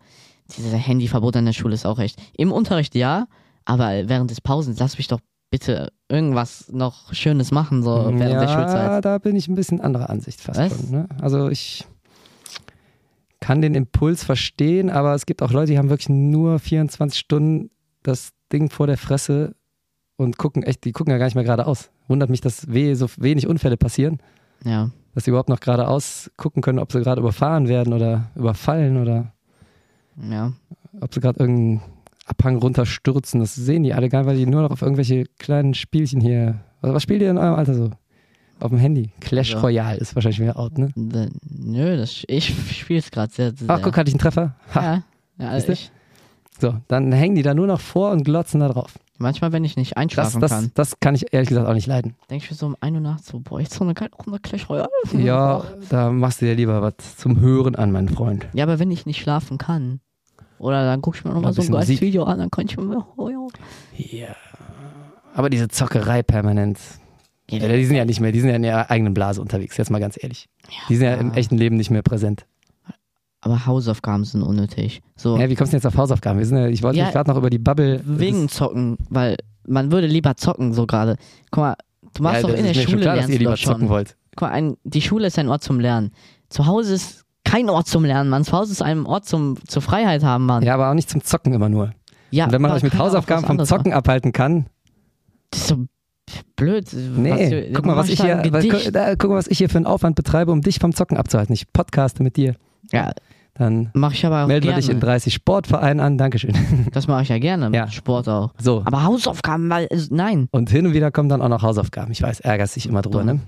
dieses 0.57 0.73
Handyverbot 0.73 1.37
an 1.37 1.45
der 1.47 1.53
Schule 1.53 1.75
ist 1.75 1.87
auch 1.87 1.99
echt. 1.99 2.21
Im 2.37 2.53
Unterricht 2.53 2.95
ja, 2.95 3.27
aber 3.65 4.09
während 4.09 4.31
des 4.31 4.41
Pausens 4.41 4.79
lass 4.79 4.97
mich 4.97 5.09
doch 5.09 5.21
bitte 5.51 5.93
irgendwas 6.09 6.69
noch 6.71 7.13
Schönes 7.15 7.51
machen, 7.51 7.83
so 7.83 7.91
während 8.07 8.21
ja, 8.21 8.41
der 8.41 8.49
Schulzeit. 8.49 9.05
da 9.05 9.19
bin 9.19 9.37
ich 9.37 9.49
ein 9.49 9.55
bisschen 9.55 9.81
anderer 9.81 10.11
Ansicht 10.11 10.41
fast 10.41 10.59
Was? 10.61 10.75
schon. 10.77 10.91
Ne? 10.91 11.09
Also 11.21 11.49
ich 11.49 11.87
kann 13.41 13.63
den 13.63 13.75
Impuls 13.75 14.25
verstehen, 14.25 14.91
aber 14.91 15.15
es 15.15 15.27
gibt 15.27 15.43
auch 15.43 15.53
Leute, 15.53 15.73
die 15.73 15.79
haben 15.79 15.91
wirklich 15.91 16.09
nur 16.09 16.59
24 16.59 17.19
Stunden 17.19 17.71
das 18.03 18.31
Ding 18.53 18.71
vor 18.71 18.87
der 18.87 18.99
Fresse 18.99 19.55
und 20.17 20.39
gucken 20.39 20.63
echt, 20.63 20.85
die 20.85 20.93
gucken 20.93 21.13
ja 21.13 21.19
gar 21.19 21.27
nicht 21.27 21.35
mehr 21.35 21.45
geradeaus. 21.45 21.91
Wundert 22.09 22.31
mich, 22.31 22.41
dass 22.41 22.69
we 22.69 22.97
so 22.97 23.07
wenig 23.19 23.47
Unfälle 23.47 23.77
passieren, 23.77 24.19
Ja. 24.65 24.91
Dass 25.19 25.25
sie 25.25 25.31
überhaupt 25.33 25.49
noch 25.49 25.59
geradeaus 25.59 26.31
gucken 26.37 26.63
können, 26.63 26.79
ob 26.79 26.93
sie 26.93 27.01
gerade 27.01 27.21
überfahren 27.21 27.67
werden 27.67 27.93
oder 27.93 28.31
überfallen 28.37 28.97
oder 29.03 29.33
Ja. 30.31 30.53
ob 31.01 31.13
sie 31.13 31.19
gerade 31.21 31.41
irgendeinen 31.41 31.83
Abhang 32.27 32.57
runterstürzen. 32.59 33.41
Das 33.41 33.57
sehen 33.57 33.83
die 33.83 33.95
alle 33.95 34.09
gar 34.09 34.21
nicht, 34.21 34.29
weil 34.29 34.37
die 34.37 34.47
nur 34.47 34.63
noch 34.63 34.71
auf 34.71 34.83
irgendwelche 34.83 35.25
kleinen 35.39 35.75
Spielchen 35.75 36.21
hier. 36.21 36.61
Was, 36.83 36.95
was 36.95 37.03
spielt 37.03 37.21
ihr 37.23 37.31
in 37.33 37.39
eurem 37.39 37.57
Alter 37.57 37.75
so? 37.75 37.91
Auf 38.61 38.71
dem 38.71 38.79
Handy. 38.79 39.11
Clash 39.21 39.53
Ja. 39.55 39.61
Royale 39.61 39.99
ist 39.99 40.15
wahrscheinlich 40.15 40.39
wieder 40.41 40.57
out, 40.57 40.79
ne? 40.79 40.91
D- 40.95 41.29
Nö, 41.49 41.97
das, 41.97 42.23
ich 42.29 42.55
spiele 42.79 43.01
es 43.01 43.11
gerade 43.11 43.33
sehr, 43.33 43.53
sehr. 43.57 43.69
Ach, 43.69 43.81
guck, 43.83 43.97
hatte 43.97 44.09
ich 44.09 44.15
einen 44.15 44.21
Treffer. 44.21 44.55
Ha. 44.75 44.83
Ja, 44.83 45.03
ja 45.45 45.55
Siehste? 45.57 45.73
ich, 45.73 45.91
So, 46.61 46.77
dann 46.87 47.11
hängen 47.11 47.35
die 47.35 47.43
da 47.43 47.55
nur 47.55 47.67
noch 47.67 47.81
vor 47.81 48.13
und 48.13 48.23
glotzen 48.25 48.61
da 48.61 48.69
drauf. 48.69 48.99
Manchmal, 49.19 49.51
wenn 49.53 49.65
ich 49.65 49.77
nicht 49.77 49.93
Das, 49.93 49.97
einschlafen 50.03 50.41
das, 50.41 50.51
kann, 50.51 50.71
das 50.75 51.01
kann 51.01 51.15
ich 51.17 51.33
ehrlich 51.33 51.49
gesagt 51.49 51.67
auch 51.69 51.75
nicht 51.75 51.87
leiden. 51.89 52.15
denke 52.31 52.45
ich 52.45 52.51
mir 52.51 52.57
so 52.57 52.67
um 52.67 52.77
1 52.81 52.95
Uhr 52.95 53.01
nachts 53.01 53.27
so, 53.27 53.41
boah, 53.41 53.61
jetzt 53.61 53.75
so 53.75 53.83
eine 53.85 53.95
geile 53.95 54.13
Runde 54.13 54.39
Clash 54.39 54.69
Royale. 54.71 54.89
Ja, 55.13 55.65
da 55.91 56.11
machst 56.11 56.41
du 56.41 56.47
dir 56.47 56.55
lieber 56.55 56.81
was 56.83 57.17
zum 57.17 57.41
Hören 57.41 57.75
an, 57.75 57.91
mein 57.91 58.09
Freund. 58.09 58.47
Ja, 58.55 58.65
aber 58.65 58.79
wenn 58.79 58.91
ich 58.93 59.07
nicht 59.07 59.21
schlafen 59.21 59.59
kann, 59.59 60.01
oder 60.59 60.85
dann 60.85 61.03
gucke 61.03 61.19
ich 61.19 61.25
mir 61.25 61.31
Noch 61.31 61.37
nochmal 61.37 61.53
so 61.53 61.63
ein 61.63 61.71
geiles 61.71 61.89
Musik. 61.89 62.01
Video 62.01 62.25
an, 62.25 62.39
dann 62.39 62.51
kann 62.51 62.67
ich 62.67 62.77
mir, 62.77 63.07
oh 63.17 63.29
ja. 63.29 63.47
Ja. 63.97 64.37
Aber 65.35 65.51
diese 65.51 65.69
Zockerei 65.69 66.23
permanent. 66.23 66.79
Ja, 67.51 67.59
Ja, 67.59 67.69
die 67.77 67.85
sind 67.87 67.97
ja 67.97 68.05
nicht 68.05 68.21
mehr, 68.21 68.31
die 68.33 68.41
sind 68.41 68.51
ja 68.51 68.57
in 68.57 68.65
ihrer 68.65 68.91
eigenen 68.91 69.15
Blase 69.15 69.41
unterwegs, 69.41 69.77
jetzt 69.77 69.91
mal 69.91 70.01
ganz 70.01 70.17
ehrlich. 70.23 70.49
Die 70.89 70.97
sind 70.97 71.07
ja 71.07 71.15
im 71.15 71.33
echten 71.33 71.57
Leben 71.57 71.77
nicht 71.77 71.91
mehr 71.91 72.03
präsent. 72.03 72.47
Aber 73.41 73.67
Hausaufgaben 73.67 74.25
sind 74.25 74.43
unnötig. 74.43 75.01
So, 75.17 75.37
Ja, 75.39 75.49
wie 75.49 75.55
kommst 75.55 75.73
du 75.73 75.77
jetzt 75.77 75.87
auf 75.87 75.97
Hausaufgaben? 75.97 76.39
Wir 76.39 76.47
sind 76.47 76.59
ja, 76.59 76.67
ich 76.69 76.83
wollte 76.83 76.99
Ja, 76.99 77.05
mich 77.05 77.13
gerade 77.15 77.31
noch 77.31 77.37
über 77.37 77.51
die 77.51 77.59
Bubble. 77.59 78.01
wegen 78.05 78.49
Zocken, 78.49 78.97
weil 79.11 79.37
man 79.67 79.93
würde 79.93 80.07
lieber 80.09 80.37
zocken, 80.37 80.73
so 80.73 80.87
gerade. 80.87 81.17
Guck 81.51 81.63
mal, 81.63 81.75
du 82.15 82.23
machst 82.23 82.43
ja, 82.43 82.49
doch 82.49 82.51
in 82.51 82.65
der 82.65 82.65
mir 82.65 82.75
schon 82.75 82.91
Schule 82.91 83.03
klar, 83.03 83.15
dass 83.17 83.27
lernst 83.27 83.33
ihr 83.35 83.39
du 83.39 83.45
lieber 83.45 83.57
schon. 83.57 83.73
zocken 83.75 83.89
wollt. 83.89 84.17
Guck 84.35 84.49
mal, 84.49 84.51
ein, 84.55 84.77
die 84.85 85.03
Schule 85.03 85.27
ist 85.29 85.39
ein 85.39 85.49
Ort 85.49 85.63
zum 85.63 85.79
Lernen. 85.79 86.11
Zu 86.49 86.67
Hause 86.67 86.95
ist 86.95 87.25
kein 87.45 87.71
Ort 87.71 87.87
zum 87.87 88.05
Lernen, 88.05 88.29
Mann. 88.29 88.45
Zu 88.45 88.53
Hause 88.53 88.73
ist 88.73 88.83
ein 88.83 89.07
Ort 89.07 89.25
zum, 89.27 89.57
zur 89.67 89.83
Freiheit 89.83 90.25
haben, 90.25 90.45
Mann. 90.47 90.63
Ja, 90.65 90.75
aber 90.75 90.91
auch 90.91 90.95
nicht 90.95 91.09
zum 91.09 91.23
Zocken 91.23 91.53
immer 91.53 91.69
nur. 91.69 91.93
Ja, 92.31 92.47
Und 92.47 92.53
wenn 92.53 92.61
man 92.63 92.73
euch 92.73 92.83
mit 92.83 92.99
Hausaufgaben 92.99 93.43
was 93.43 93.47
vom 93.47 93.65
Zocken 93.65 93.93
abhalten 93.93 94.33
kann, 94.33 94.53
machen. 94.55 94.67
Das 95.51 95.61
ist 95.61 95.69
so 95.69 95.85
blöd. 96.57 96.87
nee, 97.17 97.71
guck 97.73 97.87
mal, 97.87 97.97
was 97.97 98.09
ich 98.09 98.21
hier, 98.21 98.43
was, 98.51 98.67
guck, 98.69 98.93
da, 98.93 99.15
guck 99.17 99.31
mal, 99.31 99.37
was 99.37 99.47
ich 99.47 99.59
hier 99.59 99.69
für 99.69 99.79
einen 99.79 99.87
Aufwand 99.87 100.15
betreibe, 100.17 100.53
um 100.53 100.61
dich 100.61 100.79
vom 100.79 100.95
Zocken 100.95 101.17
abzuhalten. 101.17 101.55
Ich 101.55 101.73
podcaste 101.73 102.23
mit 102.23 102.37
dir. 102.37 102.55
Ja, 102.93 103.13
Dann 103.59 103.91
mach 103.93 104.13
ich 104.13 104.25
aber 104.25 104.45
auch 104.45 104.47
melden 104.47 104.65
wir 104.67 104.73
gerne. 104.73 104.81
dich 104.83 104.91
in 104.91 105.01
30 105.01 105.35
Sportvereinen 105.35 106.01
an. 106.01 106.17
Dankeschön. 106.17 106.55
das 106.93 107.09
mache 107.09 107.23
ich 107.23 107.29
ja 107.29 107.39
gerne, 107.39 107.71
Ja. 107.77 107.91
Sport 107.91 108.29
auch. 108.29 108.53
So. 108.59 108.83
Aber 108.85 109.03
Hausaufgaben, 109.05 109.69
weil, 109.69 109.89
also, 109.91 110.15
nein. 110.15 110.49
Und 110.53 110.71
hin 110.71 110.87
und 110.87 110.95
wieder 110.95 111.11
kommen 111.11 111.29
dann 111.29 111.43
auch 111.43 111.49
noch 111.49 111.63
Hausaufgaben. 111.63 112.13
Ich 112.13 112.23
weiß, 112.23 112.41
ärgerst 112.41 112.77
dich 112.77 112.87
immer 112.87 113.03
drüber, 113.03 113.25
Dumm. 113.25 113.27
ne? 113.27 113.41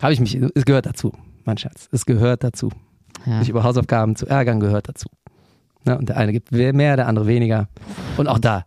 Habe 0.00 0.12
ich 0.12 0.20
mich, 0.20 0.34
es 0.54 0.64
gehört 0.64 0.86
dazu, 0.86 1.12
mein 1.44 1.58
Schatz. 1.58 1.88
Es 1.90 2.06
gehört 2.06 2.44
dazu. 2.44 2.70
Ja. 3.26 3.40
Sich 3.40 3.48
über 3.48 3.64
Hausaufgaben 3.64 4.16
zu 4.16 4.26
ärgern 4.26 4.60
gehört 4.60 4.88
dazu. 4.88 5.08
Ne? 5.84 5.98
Und 5.98 6.08
der 6.08 6.16
eine 6.16 6.32
gibt 6.32 6.52
mehr, 6.52 6.96
der 6.96 7.08
andere 7.08 7.26
weniger. 7.26 7.68
Und 8.16 8.28
auch 8.28 8.38
da 8.38 8.64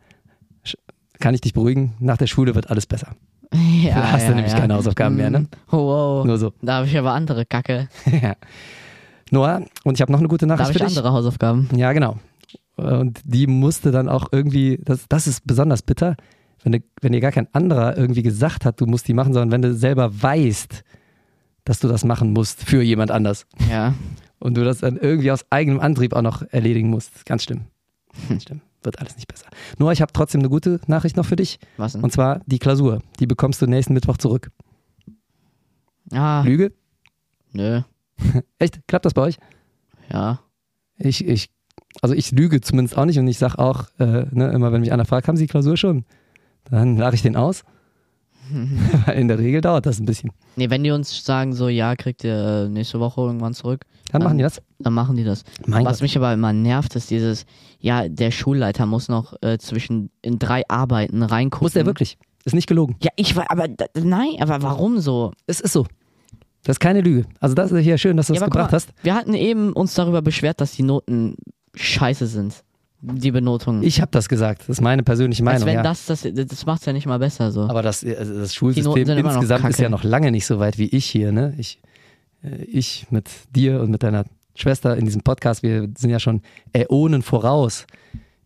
kann 1.20 1.34
ich 1.34 1.42
dich 1.42 1.54
beruhigen, 1.54 1.94
nach 2.00 2.18
der 2.18 2.28
Schule 2.28 2.54
wird 2.54 2.70
alles 2.70 2.86
besser. 2.86 3.16
ja, 3.54 3.96
Da 3.96 4.12
hast 4.12 4.26
du 4.26 4.30
ja, 4.32 4.36
nämlich 4.36 4.52
ja. 4.54 4.60
keine 4.60 4.76
Hausaufgaben 4.76 5.16
mehr, 5.16 5.30
ne? 5.30 5.48
Oh, 5.72 5.78
wow. 5.78 6.26
Nur 6.26 6.38
so. 6.38 6.52
Da 6.62 6.76
habe 6.76 6.88
ich 6.88 6.98
aber 6.98 7.14
andere 7.14 7.46
Kacke. 7.46 7.88
ja. 8.22 8.36
Noah, 9.34 9.64
und 9.84 9.96
ich 9.96 10.02
habe 10.02 10.12
noch 10.12 10.20
eine 10.20 10.28
gute 10.28 10.46
Nachricht 10.46 10.70
für 10.70 10.78
ich 10.78 10.86
dich. 10.86 10.98
andere 10.98 11.12
Hausaufgaben. 11.12 11.68
Ja, 11.76 11.92
genau. 11.92 12.20
Und 12.76 13.20
die 13.24 13.48
musste 13.48 13.92
dann 13.92 14.08
auch 14.08 14.28
irgendwie, 14.32 14.80
das, 14.84 15.08
das 15.10 15.26
ist 15.26 15.46
besonders 15.48 15.82
bitter, 15.82 16.16
wenn, 16.64 16.74
du, 16.74 16.80
wenn 17.02 17.14
dir 17.14 17.20
gar 17.20 17.32
kein 17.32 17.48
anderer 17.52 17.98
irgendwie 17.98 18.22
gesagt 18.22 18.64
hat, 18.64 18.80
du 18.80 18.86
musst 18.86 19.08
die 19.08 19.16
machen, 19.16 19.34
sondern 19.34 19.52
wenn 19.52 19.64
du 19.64 19.74
selber 19.74 20.22
weißt, 20.22 20.84
dass 21.66 21.80
du 21.80 21.88
das 21.88 22.04
machen 22.06 22.32
musst 22.32 22.64
für 22.64 22.84
jemand 22.84 23.10
anders. 23.10 23.48
Ja. 23.72 23.96
Und 24.40 24.56
du 24.56 24.64
das 24.64 24.80
dann 24.80 24.98
irgendwie 24.98 25.32
aus 25.32 25.46
eigenem 25.50 25.80
Antrieb 25.80 26.14
auch 26.14 26.22
noch 26.22 26.44
erledigen 26.52 26.90
musst. 26.90 27.26
Ganz 27.26 27.44
schlimm. 27.44 27.62
Ganz 28.30 28.44
schlimm. 28.44 28.62
Wird 28.84 29.00
alles 29.00 29.16
nicht 29.16 29.28
besser. 29.28 29.48
Nur, 29.80 29.92
ich 29.94 30.02
habe 30.02 30.14
trotzdem 30.14 30.42
eine 30.42 30.50
gute 30.50 30.80
Nachricht 30.86 31.18
noch 31.18 31.26
für 31.26 31.38
dich. 31.38 31.58
Was 31.78 31.94
denn? 31.94 32.04
Und 32.04 32.12
zwar 32.12 32.42
die 32.46 32.60
Klausur. 32.60 33.02
Die 33.20 33.26
bekommst 33.26 33.62
du 33.62 33.66
nächsten 33.66 33.94
Mittwoch 33.94 34.18
zurück. 34.18 34.52
ah, 36.12 36.44
Lüge? 36.44 36.72
nö. 37.54 37.82
Echt? 38.60 38.80
Klappt 38.88 39.06
das 39.06 39.14
bei 39.14 39.22
euch? 39.24 39.38
Ja. 40.12 40.40
Ich, 40.98 41.26
ich, 41.26 41.50
also 42.02 42.14
ich 42.16 42.32
lüge 42.32 42.62
zumindest 42.62 42.98
auch 42.98 43.06
nicht 43.06 43.20
und 43.20 43.28
ich 43.28 43.38
sage 43.38 43.60
auch, 43.60 43.86
äh, 44.00 44.26
ne, 44.32 44.52
immer 44.54 44.72
wenn 44.72 44.82
mich 44.82 44.92
einer 44.92 45.06
fragt, 45.06 45.28
haben 45.28 45.38
Sie 45.38 45.46
die 45.46 45.52
Klausur 45.52 45.78
schon? 45.78 46.06
Dann 46.70 46.98
lache 46.98 47.16
ich 47.16 47.22
den 47.22 47.36
aus. 47.36 47.64
Weil 49.06 49.16
In 49.18 49.28
der 49.28 49.40
Regel 49.40 49.62
dauert 49.62 49.86
das 49.86 50.00
ein 50.00 50.06
bisschen. 50.06 50.32
Nee, 50.56 50.70
wenn 50.70 50.84
die 50.84 50.92
uns 50.92 51.26
sagen, 51.26 51.54
so, 51.54 51.70
ja, 51.70 51.96
kriegt 51.96 52.24
ihr 52.24 52.66
äh, 52.66 52.70
nächste 52.70 53.00
Woche 53.00 53.22
irgendwann 53.22 53.54
zurück, 53.54 53.86
Dann 54.12 54.24
machen 54.24 54.38
die 54.38 54.44
das. 54.44 54.62
dann 54.80 54.94
machen 54.94 55.16
die 55.16 55.24
das. 55.24 55.44
Mein 55.66 55.86
Was 55.86 55.98
Gott. 55.98 56.02
mich 56.04 56.18
aber 56.18 56.34
immer 56.34 56.54
nervt, 56.54 56.96
ist 56.96 57.10
dieses, 57.10 57.46
ja, 57.80 58.08
der 58.10 58.32
Schulleiter 58.32 58.86
muss 58.86 59.08
noch 59.08 59.34
äh, 59.42 59.58
zwischen 59.58 60.10
in 60.22 60.40
drei 60.40 60.64
Arbeiten 60.68 61.24
reingucken. 61.24 61.66
Muss 61.66 61.74
der 61.74 61.86
wirklich. 61.86 62.18
Ist 62.46 62.54
nicht 62.54 62.68
gelogen. 62.68 62.98
Ja, 63.02 63.12
ich 63.16 63.38
war, 63.38 63.50
aber 63.50 63.68
nein, 63.98 64.32
aber 64.42 64.62
warum 64.62 65.00
so? 65.00 65.32
Es 65.48 65.62
ist 65.62 65.72
so. 65.72 65.86
Das 66.64 66.76
ist 66.76 66.80
keine 66.80 67.02
Lüge. 67.02 67.26
Also 67.40 67.56
das 67.56 67.72
ist 67.72 67.82
hier 67.84 67.98
schön, 67.98 68.18
dass 68.18 68.28
du 68.28 68.34
ja, 68.34 68.40
das 68.40 68.50
gebracht 68.50 68.72
mal, 68.72 68.76
hast. 68.76 68.90
Wir 69.04 69.16
hatten 69.16 69.34
eben 69.34 69.74
uns 69.74 69.94
darüber 69.96 70.22
beschwert, 70.22 70.62
dass 70.62 70.72
die 70.72 70.84
Noten 70.84 71.36
scheiße 71.76 72.28
sind. 72.28 72.64
Die 73.02 73.32
Benotungen. 73.32 73.84
Ich 73.84 74.00
habe 74.00 74.12
das 74.12 74.30
gesagt. 74.30 74.62
Das 74.62 74.70
ist 74.70 74.82
meine 74.82 75.04
persönliche 75.04 75.46
Als 75.46 75.60
Meinung. 75.60 75.68
wenn 75.68 75.76
Ja. 75.76 75.84
das, 75.84 76.06
das, 76.06 76.26
das 76.34 76.66
macht's 76.66 76.86
ja 76.86 76.94
nicht 76.94 77.06
mal 77.06 77.20
besser 77.20 77.52
so. 77.52 77.64
Aber 77.64 77.82
das, 77.82 78.06
also 78.06 78.40
das 78.40 78.56
Schulsystem 78.56 79.10
insgesamt 79.10 79.70
ist 79.70 79.80
ja 79.80 79.90
noch 79.90 80.06
lange 80.06 80.32
nicht 80.32 80.46
so 80.46 80.60
weit 80.60 80.78
wie 80.78 80.88
ich 80.88 81.06
hier. 81.06 81.34
Ne? 81.34 81.54
Ich, 81.58 81.82
äh, 82.44 82.64
ich 82.64 83.08
mit 83.10 83.30
dir 83.54 83.82
und 83.82 83.92
mit 83.92 84.04
deiner 84.04 84.24
Schwester 84.56 84.96
in 84.96 85.04
diesem 85.04 85.22
Podcast, 85.22 85.64
wir 85.64 85.90
sind 85.98 86.12
ja 86.12 86.20
schon 86.20 86.42
Äonen 86.72 87.24
voraus 87.24 87.88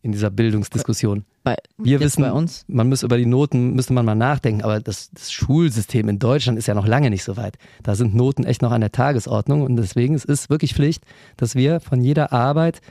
in 0.02 0.12
dieser 0.12 0.32
Bildungsdiskussion. 0.32 1.24
Bei, 1.50 1.56
Wir 1.78 2.00
wissen, 2.00 2.22
bei 2.22 2.32
uns. 2.32 2.64
man 2.68 2.90
muss 2.90 3.04
über 3.04 3.18
die 3.18 3.26
Noten, 3.26 3.74
müsste 3.74 3.94
man 3.94 4.06
mal 4.06 4.16
nachdenken, 4.16 4.64
aber 4.64 4.80
das, 4.80 5.10
das 5.12 5.32
Schulsystem 5.32 6.08
in 6.10 6.20
Deutschland 6.20 6.58
ist 6.58 6.68
ja 6.68 6.74
noch 6.74 6.88
lange 6.88 7.10
nicht 7.10 7.24
so 7.24 7.38
weit. 7.38 7.58
Da 7.84 7.96
sind 7.96 8.16
Noten 8.16 8.44
echt 8.44 8.62
noch 8.62 8.72
an 8.72 8.82
der 8.82 8.92
Tagesordnung 8.92 9.62
und 9.62 9.76
deswegen 9.76 10.14
es 10.16 10.26
ist 10.26 10.50
wirklich 10.50 10.74
Pflicht, 10.74 11.04
dass 11.38 11.56
wir 11.56 11.80
von 11.80 12.02
jeder 12.02 12.32
Arbeit 12.34 12.82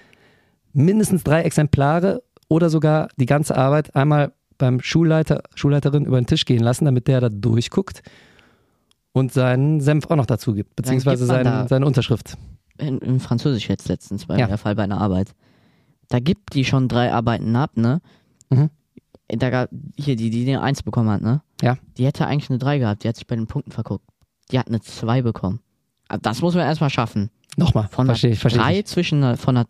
mindestens 0.73 1.25
drei 1.25 1.43
Exemplare 1.43 2.23
oder 2.49 2.71
sogar 2.71 3.09
die 3.17 3.27
ganze 3.27 3.57
Arbeit 3.57 3.95
einmal 3.97 4.33
beim 4.59 4.81
Schulleiter, 4.81 5.43
Schulleiterin 5.55 6.05
über 6.05 6.21
den 6.21 6.27
Tisch 6.27 6.45
gehen 6.45 6.63
lassen, 6.63 6.85
damit 6.87 7.09
der 7.09 7.21
da 7.21 7.29
durchguckt 7.29 8.03
und 9.13 9.33
seinen 9.33 9.81
Senf 9.81 10.07
auch 10.11 10.17
noch 10.17 10.27
dazu 10.27 10.55
gibt, 10.55 10.77
beziehungsweise 10.77 11.25
gibt 11.27 11.45
seine, 11.45 11.69
seine 11.69 11.87
Unterschrift. 11.87 12.37
In, 12.79 12.99
in 12.99 13.21
Französisch 13.21 13.69
jetzt 13.69 13.89
letztens 13.89 14.29
war 14.29 14.39
Ja. 14.39 14.47
der 14.47 14.59
Fall 14.59 14.75
bei 14.75 14.83
einer 14.85 15.01
Arbeit. 15.01 15.35
Da 16.09 16.21
gibt 16.21 16.55
die 16.55 16.65
schon 16.65 16.89
drei 16.89 17.13
Arbeiten 17.13 17.57
ab, 17.57 17.77
ne? 17.77 18.01
Mhm. 18.51 18.71
Da 19.29 19.51
gab, 19.51 19.71
hier, 19.97 20.15
die, 20.17 20.31
die 20.31 20.49
eine 20.49 20.63
Eins 20.63 20.83
bekommen 20.83 21.11
hat, 21.11 21.21
ne? 21.21 21.41
Ja. 21.61 21.79
Die 21.99 22.07
hätte 22.07 22.27
eigentlich 22.27 22.49
eine 22.51 22.59
Drei 22.59 22.79
gehabt, 22.79 23.03
die 23.03 23.09
hat 23.09 23.17
sich 23.17 23.27
bei 23.27 23.35
den 23.35 23.47
Punkten 23.49 23.73
verguckt. 23.73 24.05
Die 24.53 24.59
hat 24.59 24.69
eine 24.69 24.81
Zwei 24.81 25.23
bekommen. 25.23 25.61
Aber 26.09 26.21
das 26.21 26.41
muss 26.43 26.55
man 26.55 26.65
erstmal 26.65 26.91
schaffen. 26.91 27.31
Nochmal, 27.57 27.89
Von 27.91 28.07
verstehe 28.07 28.31
ich, 28.31 28.39
verstehe 28.39 28.63
Drei 28.63 28.79
ich. 28.81 28.87
zwischen 28.87 29.25
einer, 29.25 29.37
von 29.37 29.57
einer, 29.57 29.67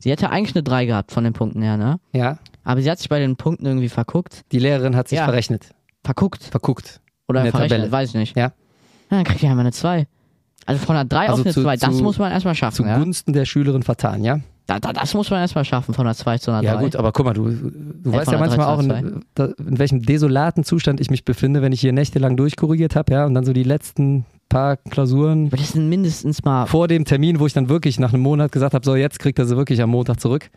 sie 0.00 0.10
hätte 0.10 0.30
eigentlich 0.30 0.56
eine 0.56 0.64
Drei 0.64 0.86
gehabt 0.86 1.12
von 1.12 1.22
den 1.22 1.32
Punkten 1.32 1.62
her, 1.62 1.76
ne? 1.76 2.00
Ja, 2.12 2.38
Aber 2.64 2.82
sie 2.82 2.90
hat 2.90 2.98
sich 2.98 3.08
bei 3.08 3.20
den 3.20 3.36
Punkten 3.36 3.66
irgendwie 3.66 3.88
verguckt. 3.88 4.42
die 4.50 4.58
Lehrerin 4.58 4.96
hat 4.96 5.08
sich 5.08 5.18
Ja. 5.18 5.24
verrechnet, 5.26 5.70
Verguckt. 6.02 6.42
verguckt. 6.42 7.00
Oder 7.28 7.42
verrechnet, 7.42 7.70
Tabelle. 7.70 7.92
weiß 7.92 8.08
ich 8.08 8.14
nicht. 8.16 8.36
Ja. 8.36 8.52
Na, 9.10 9.18
dann 9.18 9.24
kriegt 9.24 9.42
die 9.42 9.46
einmal 9.46 9.60
eine 9.60 9.72
Zwei. 9.72 10.08
Also 10.66 10.84
von 10.84 10.96
einer 10.96 11.04
Drei 11.08 11.28
Also 11.28 11.42
auf 11.42 11.46
eine 11.46 11.54
zu- 11.54 11.62
Zwei, 11.62 11.76
das 11.76 11.96
zu- 11.98 12.02
muss 12.02 12.18
man 12.18 12.32
erstmal 12.32 12.54
schaffen, 12.56 12.86
ja? 12.86 12.94
Zugunsten 12.94 13.32
der 13.32 13.44
Schülerin 13.44 13.82
vertan, 13.84 14.24
ja? 14.24 14.40
Da, 14.68 14.78
da, 14.78 14.92
das 14.92 15.14
muss 15.14 15.30
man 15.30 15.40
erstmal 15.40 15.64
schaffen, 15.64 15.94
von 15.94 16.06
einer 16.06 16.14
Zwei 16.14 16.36
zu 16.36 16.50
einer 16.50 16.62
Ja 16.62 16.74
Drei. 16.74 16.82
gut, 16.82 16.94
aber 16.94 17.10
guck 17.10 17.24
mal, 17.24 17.32
du, 17.32 17.48
du 17.48 18.12
weißt 18.12 18.26
von 18.26 18.34
ja 18.34 18.38
manchmal 18.38 18.66
3 18.66 18.72
auch, 18.74 18.80
in, 18.80 19.66
in 19.66 19.78
welchem 19.78 20.02
desolaten 20.02 20.62
Zustand 20.62 21.00
ich 21.00 21.10
mich 21.10 21.24
befinde, 21.24 21.62
wenn 21.62 21.72
ich 21.72 21.80
hier 21.80 21.94
nächtelang 21.94 22.36
durchkorrigiert 22.36 22.94
habe, 22.94 23.14
ja, 23.14 23.24
und 23.24 23.32
dann 23.32 23.46
so 23.46 23.54
die 23.54 23.62
letzten 23.62 24.26
paar 24.50 24.76
Klausuren 24.76 25.46
Aber 25.46 25.56
das 25.56 25.72
sind 25.72 25.88
mindestens 25.88 26.44
mal 26.44 26.66
vor 26.66 26.86
dem 26.86 27.06
Termin, 27.06 27.40
wo 27.40 27.46
ich 27.46 27.54
dann 27.54 27.70
wirklich 27.70 27.98
nach 27.98 28.12
einem 28.12 28.22
Monat 28.22 28.52
gesagt 28.52 28.74
habe, 28.74 28.84
so 28.84 28.94
jetzt 28.94 29.18
kriegt 29.18 29.38
er 29.38 29.46
sie 29.46 29.56
wirklich 29.56 29.80
am 29.80 29.88
Montag 29.88 30.20
zurück. 30.20 30.50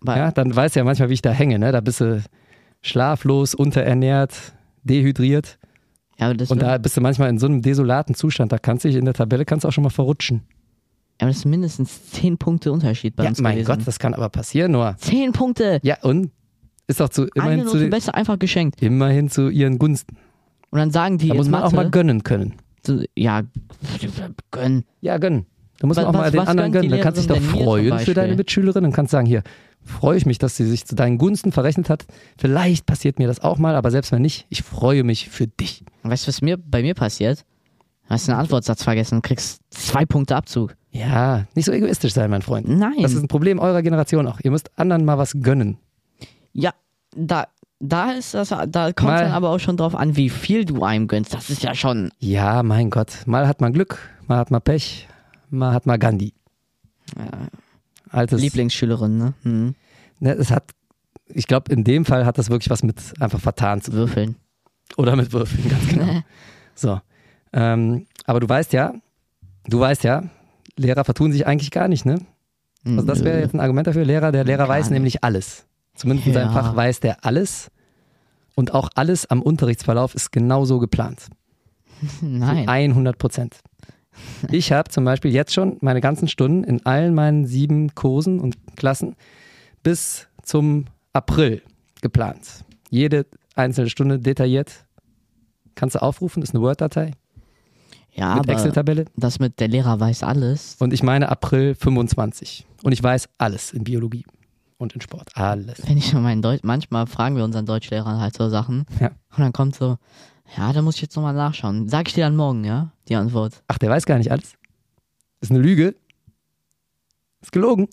bei, 0.00 0.16
Ja, 0.16 0.30
dann 0.30 0.54
weißt 0.54 0.76
du 0.76 0.80
ja 0.80 0.84
manchmal, 0.84 1.08
wie 1.08 1.14
ich 1.14 1.22
da 1.22 1.32
hänge, 1.32 1.58
ne? 1.58 1.72
Da 1.72 1.80
bist 1.80 2.00
du 2.00 2.22
schlaflos, 2.82 3.52
unterernährt, 3.52 4.32
dehydriert 4.84 5.58
ja, 6.18 6.26
aber 6.26 6.34
das, 6.34 6.50
und 6.50 6.62
da 6.62 6.78
bist 6.78 6.96
du 6.96 7.00
manchmal 7.00 7.28
in 7.28 7.38
so 7.38 7.46
einem 7.46 7.62
desolaten 7.62 8.14
Zustand, 8.14 8.52
da 8.52 8.58
kannst 8.58 8.84
du 8.84 8.88
dich 8.88 8.96
in 8.96 9.04
der 9.04 9.14
Tabelle 9.14 9.44
kannst 9.44 9.64
du 9.64 9.68
auch 9.68 9.72
schon 9.72 9.84
mal 9.84 9.90
verrutschen. 9.90 10.42
Aber 11.18 11.30
das 11.30 11.40
sind 11.40 11.50
mindestens 11.50 12.10
zehn 12.10 12.36
Punkte 12.38 12.72
Unterschied 12.72 13.16
bei 13.16 13.24
ja, 13.24 13.30
uns 13.30 13.40
mein 13.40 13.54
gewesen. 13.56 13.66
Gott, 13.78 13.86
das 13.86 13.98
kann 13.98 14.14
aber 14.14 14.28
passieren, 14.28 14.72
Noah. 14.72 14.96
Zehn 14.98 15.32
Punkte! 15.32 15.80
Ja, 15.82 15.98
und 16.02 16.30
ist 16.86 17.00
doch 17.00 17.08
zu, 17.08 17.22
Eine 17.22 17.30
immerhin, 17.34 17.60
zu, 17.60 17.66
Note 17.66 17.78
den- 17.80 17.90
besser 17.90 18.14
einfach 18.14 18.38
geschenkt. 18.38 18.80
immerhin 18.82 19.28
zu 19.30 19.48
ihren 19.48 19.78
Gunsten. 19.78 20.16
Und 20.70 20.78
dann 20.78 20.90
sagen 20.90 21.18
die 21.18 21.28
Da 21.28 21.34
muss 21.34 21.48
man 21.48 21.60
Mathe, 21.62 21.66
auch 21.66 21.72
mal 21.72 21.90
gönnen 21.90 22.22
können. 22.22 22.54
so, 22.84 23.02
ja, 23.16 23.42
gönn. 24.50 24.84
Ja, 25.00 25.18
gönnen. 25.18 25.46
Da 25.78 25.86
muss 25.86 25.96
man 25.96 26.06
Was- 26.06 26.08
auch 26.08 26.12
mal 26.18 26.24
was- 26.26 26.30
den 26.32 26.40
was 26.40 26.48
anderen 26.48 26.72
gönnen. 26.72 26.90
Dann 26.90 27.00
kannst 27.00 27.18
du 27.18 27.26
dich 27.34 27.36
doch 27.42 27.42
freuen 27.50 27.98
für 27.98 28.14
deine 28.14 28.34
Mitschülerin 28.36 28.84
und 28.84 28.92
kannst 28.92 29.10
sagen, 29.10 29.26
hier, 29.26 29.42
freue 29.82 30.16
ich 30.16 30.26
mich, 30.26 30.38
dass 30.38 30.56
sie 30.56 30.64
sich 30.64 30.84
zu 30.86 30.94
deinen 30.94 31.18
Gunsten 31.18 31.52
verrechnet 31.52 31.90
hat. 31.90 32.06
Vielleicht 32.38 32.86
passiert 32.86 33.18
mir 33.18 33.28
das 33.28 33.40
auch 33.40 33.58
mal, 33.58 33.74
aber 33.76 33.90
selbst 33.90 34.10
wenn 34.12 34.22
nicht, 34.22 34.46
ich 34.48 34.62
freue 34.62 35.04
mich 35.04 35.28
für 35.28 35.46
dich. 35.46 35.84
Und 36.02 36.10
Weißt 36.10 36.24
du, 36.24 36.28
was 36.28 36.42
mir 36.42 36.56
bei 36.56 36.82
mir 36.82 36.94
passiert? 36.94 37.44
Du 38.04 38.10
hast 38.10 38.28
einen 38.28 38.38
Antwortsatz 38.38 38.82
vergessen 38.84 39.16
und 39.16 39.22
kriegst 39.22 39.60
zwei 39.70 40.06
Punkte 40.06 40.36
Abzug. 40.36 40.76
Ja, 40.98 41.46
nicht 41.54 41.64
so 41.64 41.72
egoistisch 41.72 42.12
sein, 42.12 42.30
mein 42.30 42.42
Freund. 42.42 42.68
Nein. 42.68 42.94
Das 43.02 43.12
ist 43.12 43.22
ein 43.22 43.28
Problem 43.28 43.58
eurer 43.58 43.82
Generation 43.82 44.26
auch. 44.26 44.40
Ihr 44.42 44.50
müsst 44.50 44.70
anderen 44.78 45.04
mal 45.04 45.18
was 45.18 45.32
gönnen. 45.40 45.78
Ja, 46.52 46.72
da, 47.14 47.48
da 47.80 48.12
ist 48.12 48.34
das, 48.34 48.48
da 48.48 48.92
kommt 48.92 49.02
Mal- 49.02 49.24
dann 49.24 49.32
aber 49.32 49.50
auch 49.50 49.58
schon 49.58 49.76
drauf 49.76 49.94
an, 49.94 50.16
wie 50.16 50.30
viel 50.30 50.64
du 50.64 50.82
einem 50.84 51.08
gönnst. 51.08 51.34
Das 51.34 51.50
ist 51.50 51.62
ja 51.62 51.74
schon. 51.74 52.10
Ja, 52.18 52.62
mein 52.62 52.90
Gott. 52.90 53.26
Mal 53.26 53.46
hat 53.48 53.60
man 53.60 53.72
Glück, 53.72 53.98
mal 54.26 54.38
hat 54.38 54.50
man 54.50 54.62
Pech, 54.62 55.08
mal 55.50 55.72
hat 55.72 55.86
man 55.86 55.98
Gandhi. 55.98 56.32
Altes, 58.10 58.40
Lieblingsschülerin, 58.40 59.18
ne? 59.18 59.34
Hm. 59.42 59.74
ne, 60.20 60.32
es 60.32 60.50
hat 60.50 60.64
ich 61.28 61.46
glaube, 61.46 61.72
in 61.72 61.82
dem 61.84 62.04
Fall 62.04 62.24
hat 62.24 62.38
das 62.38 62.50
wirklich 62.50 62.70
was 62.70 62.82
mit 62.82 62.96
einfach 63.20 63.40
vertan 63.40 63.80
zu 63.80 63.90
tun. 63.90 63.98
Würfeln. 63.98 64.36
Oder 64.96 65.16
mit 65.16 65.32
Würfeln, 65.32 65.68
ganz 65.68 65.88
genau. 65.88 66.22
So. 66.78 67.00
Ähm, 67.54 68.06
aber 68.26 68.38
du 68.38 68.48
weißt 68.48 68.74
ja, 68.74 68.92
du 69.66 69.80
weißt 69.80 70.04
ja, 70.04 70.24
Lehrer 70.76 71.04
vertun 71.04 71.32
sich 71.32 71.46
eigentlich 71.46 71.70
gar 71.70 71.88
nicht, 71.88 72.04
ne? 72.04 72.20
Also 72.84 73.02
das 73.02 73.24
wäre 73.24 73.40
jetzt 73.40 73.52
ein 73.52 73.60
Argument 73.60 73.86
dafür. 73.88 74.04
Lehrer, 74.04 74.30
der 74.30 74.44
Lehrer 74.44 74.68
weiß 74.68 74.90
nämlich 74.90 75.24
alles. 75.24 75.66
Zumindest 75.96 76.28
in 76.28 76.34
seinem 76.34 76.52
Ja. 76.54 76.62
Fach 76.62 76.76
weiß 76.76 77.00
der 77.00 77.24
alles. 77.24 77.70
Und 78.54 78.72
auch 78.74 78.90
alles 78.94 79.26
am 79.26 79.42
Unterrichtsverlauf 79.42 80.14
ist 80.14 80.30
genauso 80.30 80.78
geplant. 80.78 81.26
Nein. 82.20 82.68
100 82.68 83.18
Prozent. 83.18 83.60
Ich 84.50 84.72
habe 84.72 84.88
zum 84.88 85.04
Beispiel 85.04 85.30
jetzt 85.30 85.52
schon 85.52 85.76
meine 85.82 86.00
ganzen 86.00 86.26
Stunden 86.26 86.64
in 86.64 86.86
allen 86.86 87.14
meinen 87.14 87.44
sieben 87.44 87.94
Kursen 87.94 88.40
und 88.40 88.56
Klassen 88.74 89.14
bis 89.82 90.26
zum 90.42 90.86
April 91.12 91.60
geplant. 92.00 92.64
Jede 92.88 93.26
einzelne 93.56 93.90
Stunde 93.90 94.18
detailliert. 94.18 94.86
Kannst 95.74 95.96
du 95.96 96.02
aufrufen, 96.02 96.42
ist 96.42 96.54
eine 96.54 96.62
Word-Datei 96.62 97.10
Ja, 98.16 98.34
mit 98.34 98.44
aber 98.44 98.52
Excel-Tabelle. 98.54 99.04
das 99.16 99.38
mit 99.38 99.60
der 99.60 99.68
Lehrer 99.68 100.00
weiß 100.00 100.22
alles. 100.22 100.76
Und 100.80 100.92
ich 100.92 101.02
meine 101.02 101.28
April 101.28 101.74
25. 101.74 102.66
Und 102.82 102.92
ich 102.92 103.02
weiß 103.02 103.28
alles 103.38 103.72
in 103.72 103.84
Biologie 103.84 104.24
und 104.78 104.94
in 104.94 105.00
Sport. 105.00 105.30
Alles. 105.34 105.82
Wenn 105.86 105.98
ich 105.98 106.06
schon 106.08 106.22
meinen 106.22 106.42
Deutsch, 106.42 106.62
manchmal 106.62 107.06
fragen 107.06 107.36
wir 107.36 107.44
unseren 107.44 107.66
Deutschlehrer 107.66 108.18
halt 108.18 108.36
so 108.36 108.48
Sachen. 108.48 108.86
Ja. 109.00 109.08
Und 109.36 109.42
dann 109.42 109.52
kommt 109.52 109.74
so, 109.76 109.98
ja, 110.56 110.72
da 110.72 110.82
muss 110.82 110.96
ich 110.96 111.02
jetzt 111.02 111.16
nochmal 111.16 111.34
nachschauen. 111.34 111.88
Sag 111.88 112.08
ich 112.08 112.14
dir 112.14 112.24
dann 112.24 112.36
morgen, 112.36 112.64
ja? 112.64 112.90
Die 113.08 113.16
Antwort. 113.16 113.62
Ach, 113.68 113.78
der 113.78 113.90
weiß 113.90 114.06
gar 114.06 114.18
nicht 114.18 114.30
alles. 114.30 114.54
Ist 115.40 115.50
eine 115.50 115.60
Lüge. 115.60 115.94
Ist 117.42 117.52
gelogen. 117.52 117.88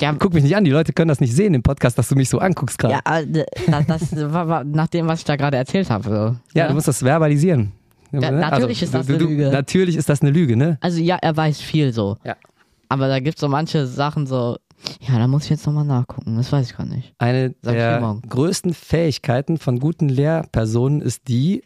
Ja, 0.00 0.12
Guck 0.12 0.34
mich 0.34 0.44
nicht 0.44 0.54
an, 0.54 0.64
die 0.64 0.70
Leute 0.70 0.92
können 0.92 1.08
das 1.08 1.20
nicht 1.20 1.34
sehen 1.34 1.54
im 1.54 1.62
Podcast, 1.62 1.98
dass 1.98 2.08
du 2.08 2.14
mich 2.14 2.28
so 2.28 2.38
anguckst 2.38 2.78
gerade. 2.78 3.00
ja, 3.04 3.18
äh, 3.18 3.26
das, 3.86 4.10
das 4.10 4.32
war, 4.32 4.46
war 4.46 4.64
nach 4.64 4.86
dem, 4.86 5.08
was 5.08 5.20
ich 5.20 5.24
da 5.24 5.34
gerade 5.34 5.56
erzählt 5.56 5.90
habe. 5.90 6.08
So. 6.08 6.36
Ja, 6.58 6.68
du 6.68 6.74
musst 6.74 6.86
das 6.86 7.02
verbalisieren. 7.02 7.72
Ja, 8.12 8.30
Ne? 8.30 8.40
natürlich 8.40 8.82
ist 8.82 8.94
das 8.94 9.06
du, 9.06 9.14
eine 9.14 9.22
du, 9.22 9.28
Lüge. 9.28 9.50
Natürlich 9.50 9.96
ist 9.96 10.08
das 10.08 10.22
eine 10.22 10.30
Lüge, 10.30 10.56
ne? 10.56 10.78
Also 10.80 11.00
ja, 11.00 11.16
er 11.20 11.36
weiß 11.36 11.60
viel 11.60 11.92
so. 11.92 12.16
Ja. 12.24 12.36
Aber 12.88 13.08
da 13.08 13.20
gibt's 13.20 13.40
so 13.40 13.48
manche 13.48 13.86
Sachen 13.86 14.26
so, 14.26 14.56
ja, 15.00 15.18
da 15.18 15.26
muss 15.26 15.44
ich 15.44 15.50
jetzt 15.50 15.66
nochmal 15.66 15.84
nachgucken. 15.84 16.36
Das 16.36 16.50
weiß 16.50 16.70
ich 16.70 16.76
gar 16.76 16.86
nicht. 16.86 17.14
Eine 17.18 17.54
Sag 17.62 17.74
der 17.74 18.20
größten 18.28 18.74
Fähigkeiten 18.74 19.58
von 19.58 19.78
guten 19.78 20.08
Lehrpersonen 20.08 21.00
ist 21.00 21.28
die, 21.28 21.62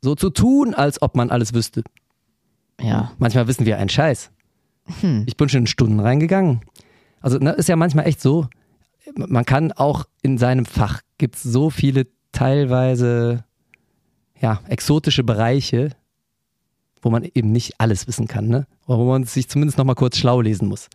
so 0.00 0.14
zu 0.14 0.30
tun, 0.30 0.74
als 0.74 1.02
ob 1.02 1.16
man 1.16 1.30
alles 1.30 1.52
wüsste. 1.54 1.82
Ja. 2.80 3.12
Manchmal 3.18 3.46
wissen 3.46 3.66
wir 3.66 3.78
einen 3.78 3.88
Scheiß. 3.88 4.30
Hm. 5.00 5.24
Ich 5.26 5.36
bin 5.36 5.48
schon 5.48 5.60
in 5.60 5.66
Stunden 5.66 6.00
reingegangen. 6.00 6.60
Also 7.20 7.38
ne, 7.38 7.52
ist 7.52 7.68
ja 7.68 7.76
manchmal 7.76 8.06
echt 8.06 8.20
so, 8.20 8.48
man 9.14 9.44
kann 9.44 9.72
auch 9.72 10.04
in 10.22 10.38
seinem 10.38 10.64
Fach, 10.64 11.02
gibt 11.18 11.36
es 11.36 11.42
so 11.42 11.70
viele 11.70 12.06
teilweise 12.32 13.44
ja, 14.42 14.60
exotische 14.68 15.24
Bereiche, 15.24 15.90
wo 17.00 17.10
man 17.10 17.24
eben 17.34 17.52
nicht 17.52 17.74
alles 17.78 18.06
wissen 18.06 18.26
kann, 18.26 18.48
ne? 18.48 18.66
Oder 18.86 18.98
wo 18.98 19.04
man 19.04 19.24
sich 19.24 19.48
zumindest 19.48 19.78
nochmal 19.78 19.94
kurz 19.94 20.18
schlau 20.18 20.40
lesen 20.40 20.68
muss. 20.68 20.90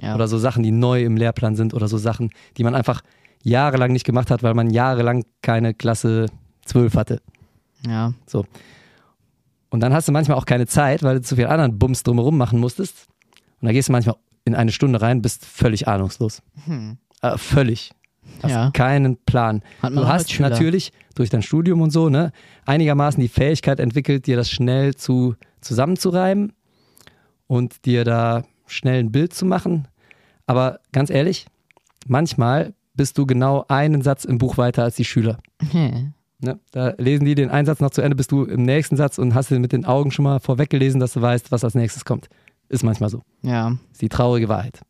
Ja. 0.00 0.14
Oder 0.14 0.28
so 0.28 0.38
Sachen, 0.38 0.62
die 0.62 0.70
neu 0.70 1.02
im 1.02 1.16
Lehrplan 1.16 1.56
sind 1.56 1.74
oder 1.74 1.88
so 1.88 1.98
Sachen, 1.98 2.30
die 2.56 2.64
man 2.64 2.74
einfach 2.74 3.02
jahrelang 3.42 3.92
nicht 3.92 4.04
gemacht 4.04 4.30
hat, 4.30 4.42
weil 4.42 4.54
man 4.54 4.70
jahrelang 4.70 5.24
keine 5.42 5.74
Klasse 5.74 6.26
12 6.66 6.94
hatte. 6.94 7.22
ja. 7.86 8.12
Und 9.70 9.80
dann 9.80 9.94
hast 9.94 10.08
du 10.08 10.12
manchmal 10.12 10.36
auch 10.36 10.46
keine 10.46 10.66
Zeit, 10.66 11.02
weil 11.02 11.16
du 11.16 11.22
zu 11.22 11.36
viel 11.36 11.46
anderen 11.46 11.78
Bums 11.78 12.02
drumherum 12.02 12.36
machen 12.36 12.58
musstest. 12.58 13.06
Und 13.60 13.66
da 13.66 13.72
gehst 13.72 13.88
du 13.88 13.92
manchmal 13.92 14.16
in 14.44 14.54
eine 14.54 14.72
Stunde 14.72 15.00
rein, 15.00 15.22
bist 15.22 15.46
völlig 15.46 15.88
ahnungslos. 15.88 16.42
Hm. 16.64 16.98
Äh, 17.22 17.38
völlig. 17.38 17.92
Hast 18.42 18.50
Ja. 18.50 18.70
keinen 18.72 19.16
Plan. 19.24 19.62
Du 19.82 20.06
hast 20.06 20.38
natürlich 20.40 20.92
durch 21.14 21.30
dein 21.30 21.42
Studium 21.42 21.80
und 21.80 21.90
so, 21.90 22.08
ne, 22.08 22.32
einigermaßen 22.66 23.20
die 23.20 23.28
Fähigkeit 23.28 23.80
entwickelt, 23.80 24.26
dir 24.26 24.36
das 24.36 24.50
schnell 24.50 24.94
zu 24.94 25.34
zusammenzureiben 25.60 26.52
und 27.46 27.84
dir 27.84 28.04
da 28.04 28.44
schnell 28.66 29.00
ein 29.00 29.12
Bild 29.12 29.34
zu 29.34 29.44
machen. 29.44 29.88
Aber 30.46 30.80
ganz 30.92 31.10
ehrlich, 31.10 31.46
manchmal 32.06 32.72
bist 32.94 33.18
du 33.18 33.26
genau 33.26 33.64
einen 33.68 34.02
Satz 34.02 34.24
im 34.24 34.38
Buch 34.38 34.56
weiter 34.58 34.84
als 34.84 34.96
die 34.96 35.04
Schüler. 35.04 35.38
Hm. 35.70 36.14
Ne? 36.40 36.58
Da 36.72 36.94
lesen 36.96 37.24
die 37.26 37.34
den 37.34 37.50
Einsatz 37.50 37.80
noch 37.80 37.90
zu 37.90 38.00
Ende, 38.00 38.16
bist 38.16 38.32
du 38.32 38.44
im 38.44 38.62
nächsten 38.62 38.96
Satz 38.96 39.18
und 39.18 39.34
hast 39.34 39.50
den 39.50 39.60
mit 39.60 39.72
den 39.72 39.84
Augen 39.84 40.10
schon 40.10 40.22
mal 40.22 40.40
vorweggelesen, 40.40 40.98
dass 41.00 41.12
du 41.12 41.20
weißt, 41.20 41.52
was 41.52 41.64
als 41.64 41.74
nächstes 41.74 42.04
kommt. 42.04 42.28
Ist 42.68 42.82
manchmal 42.84 43.10
so. 43.10 43.22
Ja. 43.42 43.76
Ist 43.92 44.00
die 44.00 44.08
traurige 44.08 44.48
Wahrheit. 44.48 44.80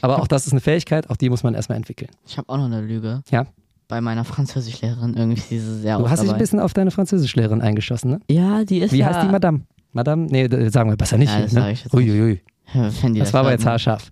Aber 0.00 0.20
auch 0.20 0.26
das 0.26 0.46
ist 0.46 0.52
eine 0.52 0.60
Fähigkeit, 0.60 1.10
auch 1.10 1.16
die 1.16 1.30
muss 1.30 1.42
man 1.42 1.54
erstmal 1.54 1.76
entwickeln. 1.76 2.10
Ich 2.26 2.38
habe 2.38 2.48
auch 2.48 2.56
noch 2.56 2.66
eine 2.66 2.80
Lüge. 2.80 3.22
Ja. 3.30 3.46
Bei 3.88 4.00
meiner 4.00 4.24
Französischlehrerin 4.24 5.14
irgendwie 5.16 5.40
sie 5.40 5.80
sehr 5.80 5.98
Du 5.98 6.08
hast 6.10 6.22
dich 6.22 6.30
ein 6.30 6.38
bisschen 6.38 6.60
auf 6.60 6.74
deine 6.74 6.90
Französischlehrerin 6.90 7.62
eingeschossen, 7.62 8.10
ne? 8.10 8.20
Ja, 8.30 8.64
die 8.64 8.78
ist 8.78 8.92
Wie 8.92 8.98
ja, 8.98 9.06
heißt 9.06 9.22
die 9.22 9.32
Madame? 9.32 9.62
Madame? 9.92 10.26
Nee, 10.26 10.68
sagen 10.68 10.90
wir 10.90 10.96
besser 10.96 11.16
nicht. 11.16 11.32
Ja, 11.32 11.40
das 11.40 11.52
ne? 11.52 11.72
ich 11.72 11.84
jetzt 11.84 11.94
Uiuiui. 11.94 12.42
Wenn 12.74 13.14
die 13.14 13.20
Das 13.20 13.32
war 13.32 13.40
aber 13.40 13.52
jetzt 13.52 13.64
ne? 13.64 13.70
haarscharf. 13.70 14.10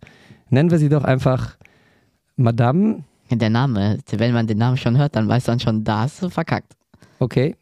Nennen 0.49 0.71
wir 0.71 0.79
sie 0.79 0.89
doch 0.89 1.05
einfach 1.05 1.57
Madame. 2.37 3.05
Der 3.31 3.51
Name, 3.51 3.99
wenn 4.11 4.33
man 4.33 4.47
den 4.47 4.59
Namen 4.59 4.77
schon 4.77 4.97
hört, 4.97 5.17
dann 5.17 5.29
weiß 5.29 5.47
man 5.49 5.61
schon, 5.61 5.85
da 5.85 6.01
hast 6.03 6.23
du 6.23 6.31
verkackt. 6.31 6.73
Okay. 7.19 7.57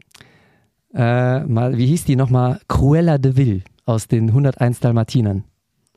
Äh, 0.95 1.41
mal, 1.41 1.77
wie 1.77 1.87
hieß 1.87 2.05
die 2.05 2.17
nochmal? 2.17 2.61
Cruella 2.69 3.19
de 3.19 3.37
Vil 3.37 3.63
aus 3.87 4.07
den 4.07 4.29
101 4.29 4.81
Dalmatinern. 4.81 5.45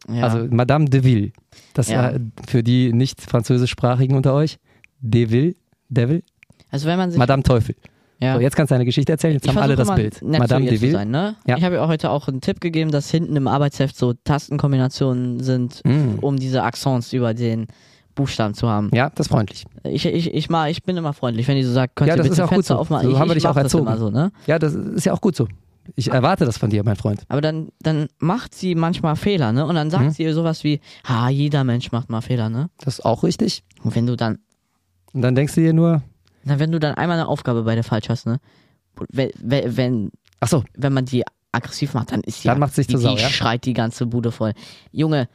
Ja. 0.08 0.24
Also 0.24 0.48
Madame 0.50 0.86
de 0.86 1.04
Ville. 1.04 1.32
Das 1.74 1.90
Ja. 1.90 2.14
für 2.48 2.64
die 2.64 2.94
nicht 2.94 3.22
französischsprachigen 3.22 4.16
unter 4.16 4.34
euch. 4.34 4.58
De 5.00 5.30
Ville, 5.30 5.56
Devil, 5.90 6.24
also 6.72 6.88
wenn 6.88 6.98
man 6.98 7.12
sich 7.12 7.18
Madame 7.20 7.44
Teufel. 7.44 7.76
ja. 8.20 8.36
So, 8.36 8.42
jetzt 8.42 8.56
kannst 8.56 8.72
du 8.72 8.76
eine 8.76 8.86
Geschichte 8.86 9.12
erzählen, 9.12 9.34
jetzt 9.36 9.46
Ich 9.46 9.50
haben 9.52 9.58
alle 9.62 9.76
das 9.76 9.94
Bild. 9.94 10.22
Madame 10.22 10.48
zu 10.48 10.56
ihr 10.66 10.70
de 10.72 10.78
zu 10.78 10.82
Ville. 10.82 10.94
sein, 10.94 11.12
ne? 11.12 11.36
Ja. 11.46 11.58
Ich 11.58 11.64
habe 11.64 11.76
ihr 11.76 11.88
heute 11.88 12.10
auch 12.10 12.28
einen 12.28 12.42
Tipp 12.42 12.60
gegeben, 12.62 12.92
dass 12.92 13.10
hinten 13.12 13.36
im 13.36 13.48
Arbeitsheft 13.48 13.96
so 13.96 14.14
Tastenkombinationen 14.24 15.40
sind, 15.42 15.82
Mm. 15.86 16.20
um 16.22 16.38
diese 16.38 16.64
Accents 16.64 17.14
über 17.14 17.34
den 17.34 17.68
Buchstaben 18.16 18.54
zu 18.56 18.68
haben. 18.68 18.90
Ja, 18.94 19.10
das 19.12 19.28
ist 19.28 19.32
freundlich. 19.32 19.66
Ich, 19.84 20.06
ich, 20.06 20.34
ich, 20.34 20.50
mal, 20.50 20.72
ich 20.72 20.82
bin 20.84 20.98
immer 20.98 21.14
freundlich, 21.14 21.48
wenn 21.48 21.56
die 21.56 21.64
so 21.64 21.72
sagt, 21.72 21.96
könnt 21.96 22.08
Ja, 22.08 22.16
ihr 22.16 22.18
das 22.18 22.24
bitte 22.26 22.34
ist 22.34 22.38
ja 22.40 22.46
auch 22.46 22.50
gut 22.50 22.56
Fenster 22.56 22.74
so. 22.76 22.80
aufmachen. 22.82 23.06
So 23.06 23.12
ich, 23.14 23.20
haben 23.20 23.30
wir 23.30 23.36
ich 23.38 23.44
dich 23.44 23.48
auch 23.50 23.56
erzogen. 23.58 23.98
so, 23.98 24.10
ne? 24.10 24.32
Ja, 24.48 24.58
das 24.58 24.74
ist 24.74 25.06
ja 25.06 25.14
auch 25.14 25.22
gut 25.22 25.36
so. 25.36 25.48
Ich 25.96 26.12
erwarte 26.12 26.46
das 26.46 26.58
von 26.58 26.70
dir, 26.70 26.84
mein 26.84 26.96
Freund. 26.96 27.24
Aber 27.30 27.42
dann, 27.42 27.70
dann 27.80 28.08
macht 28.20 28.54
sie 28.56 28.76
manchmal 28.76 29.16
Fehler, 29.16 29.52
ne? 29.52 29.66
Und 29.66 29.76
dann 29.76 29.90
sagt 29.90 30.04
Mhm. 30.06 30.12
sie 30.12 30.24
ihr 30.24 30.34
sowas 30.34 30.64
wie, 30.64 30.80
ha, 31.06 31.30
jeder 31.30 31.64
Mensch 31.64 31.92
macht 31.92 32.10
mal 32.10 32.22
Fehler, 32.22 32.50
ne? 32.50 32.70
Das 32.80 33.00
ist 33.00 33.06
auch 33.06 33.24
richtig. 33.24 33.64
Und 33.84 33.96
wenn 33.96 34.06
du 34.06 34.16
dann, 34.16 34.40
Und 35.14 35.22
dann 35.22 35.36
denkst 35.36 35.56
du 35.56 35.62
dir 35.62 35.74
nur, 35.74 36.02
na, 36.44 36.60
wenn 36.60 36.72
du 36.72 36.80
dann 36.80 36.96
einmal 36.96 37.18
eine 37.20 37.28
Aufgabe 37.28 37.64
bei 37.64 37.76
der 37.76 37.84
falsch 37.84 38.10
hast, 38.10 38.26
ne? 38.26 38.40
Wenn, 39.12 39.32
wenn, 39.42 39.78
wenn, 39.78 40.12
ach 40.40 40.48
so, 40.48 40.64
wenn 40.76 40.94
man 40.94 41.06
die 41.06 41.24
aggressiv 41.52 41.94
macht, 41.94 42.12
dann 42.12 42.22
ist 42.22 42.42
sie 42.42 42.48
Dann 42.48 42.60
macht 42.60 42.74
sich 42.76 42.88
die, 42.88 42.94
zur 42.94 43.02
Sau, 43.02 43.16
die 43.16 43.22
ja? 43.22 43.30
schreit 43.30 43.66
die 43.66 43.74
ganze 43.74 44.06
Bude 44.06 44.32
voll. 44.32 44.54
Junge, 44.92 45.28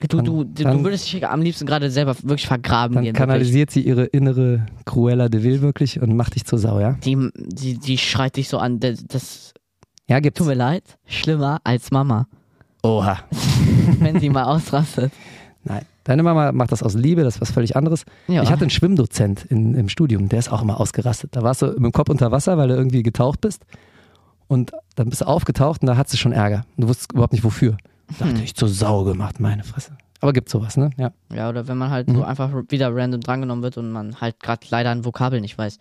du, 0.00 0.22
du, 0.22 0.44
dann- 0.44 0.78
du 0.78 0.84
würdest 0.84 1.12
dich 1.12 1.26
am 1.26 1.42
liebsten 1.42 1.66
gerade 1.66 1.90
selber 1.90 2.14
wirklich 2.22 2.46
vergraben 2.46 2.94
dann 2.94 3.04
gehen. 3.04 3.14
Wirklich. 3.14 3.26
kanalisiert 3.28 3.70
sie 3.70 3.80
ihre 3.82 4.04
innere 4.04 4.66
Cruella 4.84 5.28
de 5.28 5.42
Vil 5.42 5.60
wirklich 5.62 6.00
und 6.00 6.14
macht 6.16 6.34
dich 6.34 6.44
zur 6.44 6.58
Sau, 6.58 6.78
ja? 6.80 6.92
Die, 7.04 7.30
die, 7.34 7.78
die 7.78 7.98
schreit 7.98 8.36
dich 8.36 8.48
so 8.48 8.58
an, 8.58 8.78
das, 8.80 9.04
das 9.06 9.52
Ja, 10.08 10.20
gibt's. 10.20 10.38
tut 10.38 10.46
mir 10.46 10.54
leid, 10.54 10.84
schlimmer 11.06 11.60
als 11.64 11.90
Mama, 11.90 12.26
Oha. 12.82 13.18
wenn 14.00 14.20
sie 14.20 14.30
mal 14.30 14.44
ausrastet. 14.44 15.12
Nein. 15.64 15.82
Deine 16.04 16.22
Mama 16.22 16.52
macht 16.52 16.72
das 16.72 16.82
aus 16.82 16.94
Liebe, 16.94 17.22
das 17.22 17.34
ist 17.34 17.40
was 17.42 17.50
völlig 17.50 17.76
anderes. 17.76 18.04
Ja. 18.28 18.42
Ich 18.42 18.50
hatte 18.50 18.62
einen 18.62 18.70
Schwimmdozent 18.70 19.44
in, 19.50 19.74
im 19.74 19.90
Studium, 19.90 20.28
der 20.30 20.38
ist 20.38 20.50
auch 20.50 20.62
immer 20.62 20.80
ausgerastet. 20.80 21.36
Da 21.36 21.42
warst 21.42 21.60
du 21.60 21.66
mit 21.66 21.78
dem 21.84 21.92
Kopf 21.92 22.08
unter 22.08 22.30
Wasser, 22.30 22.56
weil 22.56 22.68
du 22.68 22.74
irgendwie 22.76 23.02
getaucht 23.02 23.42
bist. 23.42 23.66
Und 24.46 24.72
dann 24.94 25.10
bist 25.10 25.20
du 25.20 25.26
aufgetaucht 25.26 25.82
und 25.82 25.86
da 25.88 25.98
hattest 25.98 26.14
du 26.14 26.18
schon 26.18 26.32
Ärger. 26.32 26.64
Und 26.76 26.84
du 26.84 26.88
wusstest 26.88 27.12
überhaupt 27.12 27.34
nicht 27.34 27.44
wofür. 27.44 27.76
Da 28.18 28.24
Hm. 28.24 28.30
dachte 28.32 28.44
ich, 28.44 28.54
zur 28.54 28.68
Sau 28.68 29.04
gemacht, 29.04 29.38
meine 29.40 29.64
Fresse. 29.64 29.92
Aber 30.20 30.32
gibt 30.32 30.48
sowas, 30.48 30.76
ne? 30.76 30.90
Ja. 30.96 31.12
Ja, 31.32 31.48
oder 31.48 31.68
wenn 31.68 31.78
man 31.78 31.90
halt 31.90 32.08
Mhm. 32.08 32.14
so 32.16 32.24
einfach 32.24 32.50
wieder 32.70 32.94
random 32.94 33.20
drangenommen 33.20 33.62
wird 33.62 33.76
und 33.78 33.90
man 33.92 34.20
halt 34.20 34.40
gerade 34.40 34.66
leider 34.70 34.90
ein 34.90 35.04
Vokabel 35.04 35.40
nicht 35.40 35.56
weiß. 35.56 35.78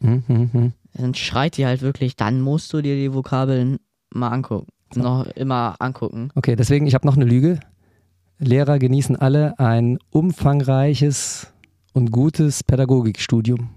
Mhm, 0.00 0.22
mhm, 0.28 0.50
mhm. 0.52 0.72
Dann 0.94 1.14
schreit 1.14 1.56
die 1.56 1.64
halt 1.66 1.80
wirklich, 1.82 2.16
dann 2.16 2.40
musst 2.40 2.72
du 2.72 2.82
dir 2.82 2.96
die 2.96 3.14
Vokabeln 3.14 3.78
mal 4.12 4.28
angucken. 4.28 4.66
Noch 4.96 5.26
immer 5.28 5.76
angucken. 5.78 6.30
Okay, 6.34 6.56
deswegen, 6.56 6.86
ich 6.86 6.94
habe 6.94 7.06
noch 7.06 7.14
eine 7.16 7.24
Lüge. 7.24 7.60
Lehrer 8.38 8.78
genießen 8.78 9.14
alle 9.16 9.58
ein 9.58 9.98
umfangreiches 10.10 11.46
und 11.92 12.10
gutes 12.10 12.64
Pädagogikstudium. 12.64 13.70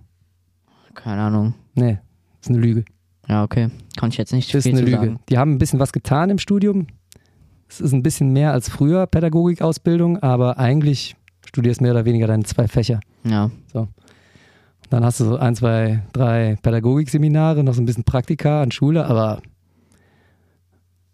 Keine 0.95 1.21
Ahnung. 1.21 1.53
Nee, 1.75 1.99
ist 2.41 2.49
eine 2.49 2.59
Lüge. 2.59 2.83
Ja, 3.27 3.43
okay. 3.43 3.69
Kann 3.95 4.09
ich 4.09 4.17
jetzt 4.17 4.33
nicht 4.33 4.53
ist 4.53 4.63
viel 4.63 4.71
eine 4.71 4.79
zu 4.79 4.85
Lüge. 4.85 4.97
sagen. 4.97 5.19
Die 5.29 5.37
haben 5.37 5.51
ein 5.53 5.57
bisschen 5.59 5.79
was 5.79 5.91
getan 5.93 6.29
im 6.29 6.39
Studium. 6.39 6.87
Es 7.73 7.81
ist 7.81 7.93
ein 7.93 8.03
bisschen 8.03 8.31
mehr 8.31 8.51
als 8.51 8.69
früher 8.69 9.07
Pädagogikausbildung, 9.07 10.21
aber 10.21 10.59
eigentlich 10.59 11.15
studierst 11.43 11.81
mehr 11.81 11.91
oder 11.91 12.05
weniger 12.05 12.27
deine 12.27 12.43
zwei 12.43 12.67
Fächer. 12.67 12.99
Ja. 13.23 13.49
Dann 14.91 15.03
hast 15.03 15.19
du 15.19 15.25
so 15.25 15.37
ein, 15.37 15.55
zwei, 15.55 16.03
drei 16.13 16.55
Pädagogikseminare, 16.61 17.63
noch 17.63 17.73
so 17.73 17.81
ein 17.81 17.87
bisschen 17.87 18.03
Praktika 18.03 18.61
an 18.61 18.69
Schule, 18.69 19.07
aber 19.07 19.41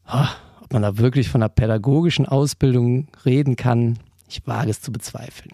ah, 0.04 0.28
ob 0.62 0.74
man 0.74 0.82
da 0.82 0.98
wirklich 0.98 1.30
von 1.30 1.42
einer 1.42 1.48
pädagogischen 1.48 2.26
Ausbildung 2.26 3.08
reden 3.26 3.56
kann, 3.56 3.98
ich 4.28 4.46
wage 4.46 4.70
es 4.70 4.82
zu 4.82 4.92
bezweifeln. 4.92 5.54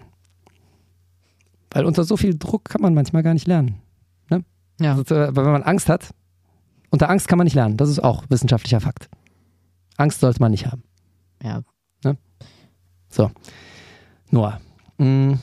Weil 1.70 1.86
unter 1.86 2.03
so 2.03 2.18
viel 2.18 2.36
Druck 2.36 2.66
kann 2.66 2.82
man 2.82 2.95
manchmal 2.95 3.22
gar 3.22 3.36
nicht 3.36 3.45
lernen. 3.45 3.76
Ja. 4.32 4.39
Also, 4.95 5.14
äh, 5.14 5.36
wenn 5.36 5.43
man 5.43 5.62
Angst 5.62 5.88
hat, 5.88 6.10
unter 6.89 7.12
Angst 7.12 7.28
kann 7.28 7.38
man 7.38 7.45
nicht 7.45 7.56
lernen. 7.56 7.78
Das 7.78 7.89
ist 7.89 8.03
auch 8.03 8.24
wissenschaftlicher 8.30 8.82
Fakt. 8.82 9.08
Angst 9.97 10.20
sollte 10.20 10.39
man 10.39 10.51
nicht 10.51 10.66
haben. 10.66 10.84
Ja. 11.46 11.62
Noah, 14.32 14.60
mh, 14.98 15.39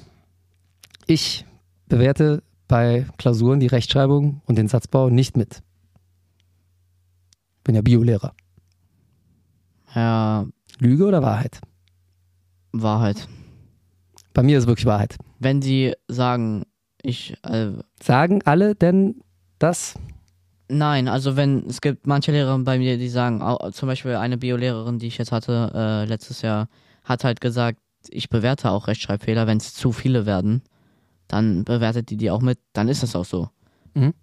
ich 1.06 1.46
bewerte 1.86 2.42
bei 2.68 3.06
Klausuren 3.16 3.60
die 3.60 3.68
Rechtschreibung 3.68 4.42
und 4.46 4.56
den 4.56 4.68
Satzbau 4.68 5.08
nicht 5.08 5.36
mit. 5.36 5.62
Bin 7.64 7.74
ja 7.74 7.82
Biolehrer. 7.82 8.34
Ja, 9.94 10.46
Lüge 10.78 11.06
oder 11.06 11.22
Wahrheit? 11.22 11.60
Wahrheit. 12.72 13.28
Bei 14.34 14.42
mir 14.42 14.58
ist 14.58 14.66
wirklich 14.66 14.86
Wahrheit. 14.86 15.16
Wenn 15.38 15.62
sie 15.62 15.94
sagen, 16.08 16.64
ich, 17.02 17.36
äh, 17.44 17.72
Sagen 18.02 18.42
alle 18.44 18.74
denn 18.74 19.22
das? 19.58 19.94
Nein, 20.72 21.08
also 21.08 21.36
wenn, 21.36 21.66
es 21.66 21.80
gibt 21.80 22.06
manche 22.06 22.32
Lehrer 22.32 22.58
bei 22.58 22.78
mir, 22.78 22.98
die 22.98 23.08
sagen, 23.08 23.42
zum 23.72 23.86
Beispiel 23.88 24.14
eine 24.16 24.38
Biolehrerin, 24.38 24.98
die 24.98 25.06
ich 25.06 25.18
jetzt 25.18 25.32
hatte, 25.32 25.70
äh, 25.74 26.04
letztes 26.06 26.42
Jahr, 26.42 26.68
hat 27.04 27.24
halt 27.24 27.40
gesagt, 27.40 27.78
ich 28.08 28.28
bewerte 28.28 28.70
auch 28.70 28.88
Rechtschreibfehler, 28.88 29.46
wenn 29.46 29.58
es 29.58 29.74
zu 29.74 29.92
viele 29.92 30.26
werden, 30.26 30.62
dann 31.28 31.64
bewertet 31.64 32.10
die 32.10 32.16
die 32.16 32.30
auch 32.30 32.40
mit, 32.42 32.58
dann 32.72 32.88
ist 32.88 33.02
das 33.02 33.14
auch 33.16 33.24
so. 33.24 33.48
Mhm. 33.94 34.14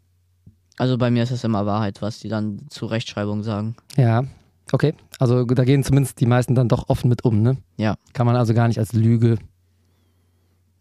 Also 0.77 0.97
bei 0.97 1.11
mir 1.11 1.23
ist 1.23 1.31
es 1.31 1.43
immer 1.43 1.65
Wahrheit, 1.65 2.01
was 2.01 2.19
die 2.19 2.29
dann 2.29 2.65
zu 2.69 2.85
Rechtschreibung 2.85 3.43
sagen. 3.43 3.75
Ja, 3.97 4.23
okay. 4.71 4.93
Also 5.19 5.43
da 5.45 5.65
gehen 5.65 5.83
zumindest 5.83 6.19
die 6.21 6.25
meisten 6.25 6.55
dann 6.55 6.69
doch 6.69 6.87
offen 6.89 7.09
mit 7.09 7.25
um, 7.25 7.41
ne? 7.41 7.57
Ja. 7.77 7.95
Kann 8.13 8.25
man 8.25 8.35
also 8.35 8.53
gar 8.53 8.67
nicht 8.67 8.79
als 8.79 8.93
Lüge 8.93 9.37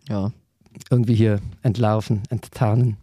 Ja. 0.08 0.32
irgendwie 0.90 1.14
hier 1.14 1.40
entlarven, 1.62 2.22
enttarnen. 2.30 2.96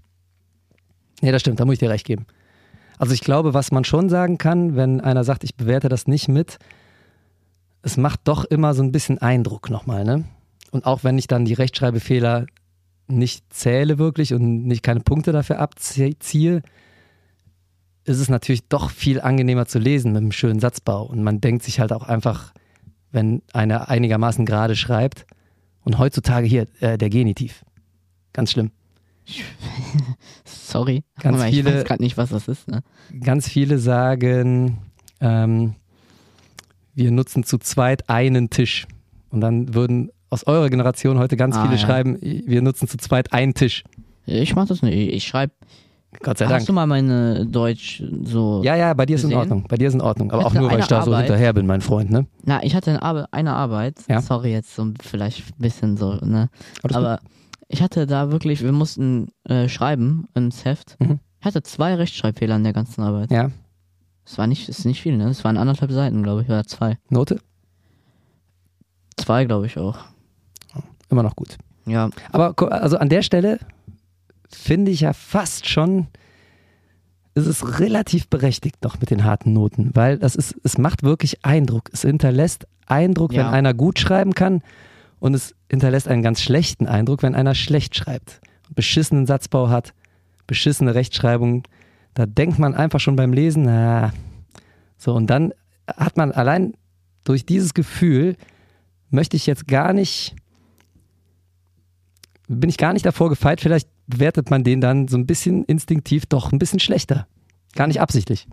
Nee, 1.21 1.31
das 1.31 1.41
stimmt, 1.41 1.59
da 1.59 1.65
muss 1.65 1.73
ich 1.73 1.79
dir 1.79 1.89
recht 1.89 2.05
geben. 2.05 2.25
Also 2.97 3.13
ich 3.13 3.21
glaube, 3.21 3.53
was 3.53 3.71
man 3.71 3.83
schon 3.83 4.09
sagen 4.09 4.37
kann, 4.37 4.75
wenn 4.75 5.01
einer 5.01 5.23
sagt, 5.23 5.43
ich 5.43 5.55
bewerte 5.55 5.89
das 5.89 6.07
nicht 6.07 6.27
mit, 6.27 6.57
es 7.81 7.97
macht 7.97 8.21
doch 8.23 8.45
immer 8.45 8.73
so 8.73 8.83
ein 8.83 8.91
bisschen 8.91 9.19
Eindruck 9.19 9.69
nochmal, 9.69 10.03
ne? 10.03 10.25
Und 10.71 10.85
auch 10.85 11.03
wenn 11.03 11.17
ich 11.17 11.27
dann 11.27 11.45
die 11.45 11.53
Rechtschreibfehler 11.53 12.47
nicht 13.07 13.53
zähle 13.53 13.97
wirklich 13.97 14.33
und 14.33 14.65
nicht 14.65 14.83
keine 14.83 14.99
Punkte 15.01 15.31
dafür 15.31 15.59
abziehe, 15.59 16.61
ist 18.03 18.19
es 18.19 18.29
natürlich 18.29 18.67
doch 18.67 18.89
viel 18.89 19.21
angenehmer 19.21 19.67
zu 19.67 19.79
lesen 19.79 20.11
mit 20.11 20.21
einem 20.21 20.31
schönen 20.31 20.59
Satzbau. 20.59 21.03
Und 21.03 21.23
man 21.23 21.39
denkt 21.39 21.63
sich 21.63 21.79
halt 21.79 21.93
auch 21.93 22.03
einfach, 22.03 22.53
wenn 23.11 23.41
einer 23.53 23.89
einigermaßen 23.89 24.45
gerade 24.45 24.75
schreibt, 24.75 25.25
und 25.85 25.99
heutzutage 25.99 26.47
hier 26.47 26.67
äh, 26.81 26.97
der 26.97 27.09
Genitiv. 27.09 27.63
Ganz 28.33 28.51
schlimm. 28.51 28.71
Sorry. 30.45 31.03
Ganz 31.19 31.37
aber 31.37 31.47
ich 31.49 31.55
viele- 31.55 31.73
weiß 31.75 31.85
gerade 31.85 32.03
nicht, 32.03 32.17
was 32.17 32.29
das 32.29 32.47
ist, 32.47 32.67
ne? 32.67 32.81
Ganz 33.23 33.47
viele 33.47 33.77
sagen, 33.79 34.77
ähm, 35.21 35.75
wir 36.93 37.11
nutzen 37.11 37.43
zu 37.43 37.57
zweit 37.57 38.09
einen 38.09 38.49
Tisch. 38.49 38.87
Und 39.29 39.41
dann 39.41 39.73
würden 39.73 40.11
aus 40.29 40.45
eurer 40.47 40.69
Generation 40.69 41.17
heute 41.17 41.37
ganz 41.37 41.55
Ah, 41.55 41.63
viele 41.63 41.75
ja. 41.75 41.79
schreiben, 41.81 42.17
wir 42.21 42.61
nutzen 42.61 42.87
zu 42.87 42.97
zweit 42.97 43.33
einen 43.33 43.53
Tisch. 43.53 43.83
Ich 44.25 44.55
mach 44.55 44.67
das 44.67 44.81
nicht. 44.81 44.95
Ich 45.13 45.25
schreibe. 45.27 45.53
Gott 46.23 46.37
sei 46.37 46.45
Hast 46.45 46.51
Dank. 46.53 46.65
du 46.67 46.73
mal 46.73 46.87
meine 46.87 47.45
Deutsch 47.45 48.01
so. 48.23 48.61
Ja, 48.63 48.75
ja, 48.77 48.93
bei 48.93 49.05
dir 49.05 49.15
ist 49.17 49.23
in 49.23 49.29
gesehen? 49.31 49.39
Ordnung. 49.41 49.65
Bei 49.67 49.75
dir 49.75 49.89
ist 49.89 49.95
in 49.95 50.01
Ordnung. 50.01 50.31
Aber 50.31 50.45
auch 50.45 50.51
Hatte 50.51 50.59
nur, 50.61 50.71
weil 50.71 50.79
ich 50.79 50.87
da 50.87 51.01
so 51.03 51.11
Arbeit- 51.11 51.25
hinterher 51.25 51.51
bin, 51.51 51.65
mein 51.67 51.81
Freund, 51.81 52.09
ne? 52.09 52.25
Na, 52.43 52.63
ich 52.63 52.73
hatte 52.73 52.91
eine 52.91 53.01
Arbeit, 53.01 53.25
eine 53.31 53.53
Arbeit. 53.53 53.97
Ja. 54.07 54.21
Sorry, 54.21 54.51
jetzt 54.53 54.73
so 54.73 54.93
vielleicht 55.01 55.39
ein 55.49 55.61
bisschen 55.61 55.97
so, 55.97 56.13
ne? 56.23 56.49
Aber 56.83 57.19
ich 57.67 57.81
hatte 57.81 58.05
da 58.07 58.31
wirklich, 58.31 58.61
wir 58.63 58.71
mussten 58.71 59.29
äh, 59.45 59.67
schreiben 59.69 60.27
ins 60.33 60.65
Heft. 60.65 60.97
Mhm. 60.99 61.19
Ich 61.39 61.45
hatte 61.45 61.63
zwei 61.63 61.95
Rechtschreibfehler 61.95 62.55
in 62.55 62.63
der 62.63 62.73
ganzen 62.73 63.01
Arbeit. 63.03 63.31
Ja. 63.31 63.51
Es 64.25 64.37
war 64.37 64.47
nicht, 64.47 64.67
ist 64.69 64.85
nicht 64.85 65.01
viel, 65.01 65.17
ne? 65.17 65.25
Es 65.29 65.43
waren 65.43 65.57
anderthalb 65.57 65.91
Seiten, 65.91 66.23
glaube 66.23 66.41
ich, 66.41 66.47
oder 66.47 66.65
zwei. 66.65 66.97
Note? 67.09 67.39
Zwei, 69.17 69.45
glaube 69.45 69.65
ich 69.67 69.77
auch. 69.77 69.97
Immer 71.09 71.23
noch 71.23 71.35
gut. 71.35 71.57
Ja, 71.85 72.09
Aber 72.31 72.55
also 72.71 72.97
an 72.97 73.09
der 73.09 73.21
Stelle 73.21 73.59
finde 74.49 74.91
ich 74.91 75.01
ja 75.01 75.13
fast 75.13 75.67
schon, 75.67 76.07
ist 77.35 77.45
es 77.45 77.79
relativ 77.79 78.27
berechtigt 78.27 78.83
noch 78.83 78.99
mit 78.99 79.11
den 79.11 79.23
harten 79.23 79.53
Noten, 79.53 79.91
weil 79.93 80.17
das 80.17 80.35
ist, 80.35 80.55
es 80.63 80.77
macht 80.79 81.03
wirklich 81.03 81.45
Eindruck. 81.45 81.89
Es 81.93 82.01
hinterlässt 82.01 82.67
Eindruck, 82.87 83.33
Ja. 83.33 83.45
wenn 83.45 83.53
einer 83.53 83.73
gut 83.73 83.99
schreiben 83.99 84.33
kann 84.33 84.61
und 85.19 85.33
es 85.33 85.55
hinterlässt 85.69 86.07
einen 86.07 86.21
ganz 86.23 86.41
schlechten 86.41 86.87
Eindruck, 86.87 87.23
wenn 87.23 87.35
einer 87.35 87.55
schlecht 87.55 87.95
schreibt. 87.95 88.41
Beschissenen 88.73 89.25
Satzbau 89.25 89.69
hat, 89.69 89.93
beschissene 90.47 90.95
Rechtschreibung. 90.95 91.63
Da 92.13 92.25
denkt 92.25 92.59
man 92.59 92.73
einfach 92.73 92.99
schon 92.99 93.15
beim 93.15 93.33
Lesen, 93.33 93.63
na, 93.63 94.13
so 94.97 95.13
und 95.13 95.27
dann 95.27 95.53
hat 95.87 96.17
man 96.17 96.31
allein 96.31 96.73
durch 97.23 97.45
dieses 97.45 97.73
Gefühl, 97.73 98.35
möchte 99.09 99.35
ich 99.37 99.45
jetzt 99.45 99.67
gar 99.67 99.93
nicht 99.93 100.35
bin 102.47 102.69
ich 102.69 102.77
gar 102.77 102.93
nicht 102.93 103.05
davor 103.05 103.29
gefeit, 103.29 103.59
vielleicht 103.59 103.89
bewertet 104.07 104.51
man 104.51 104.63
den 104.63 104.79
dann 104.81 105.07
so 105.07 105.17
ein 105.17 105.25
bisschen 105.25 105.63
instinktiv 105.65 106.27
doch 106.27 106.51
ein 106.51 106.59
bisschen 106.59 106.79
schlechter. 106.79 107.27
Gar 107.73 107.87
nicht 107.87 108.01
absichtlich. 108.01 108.47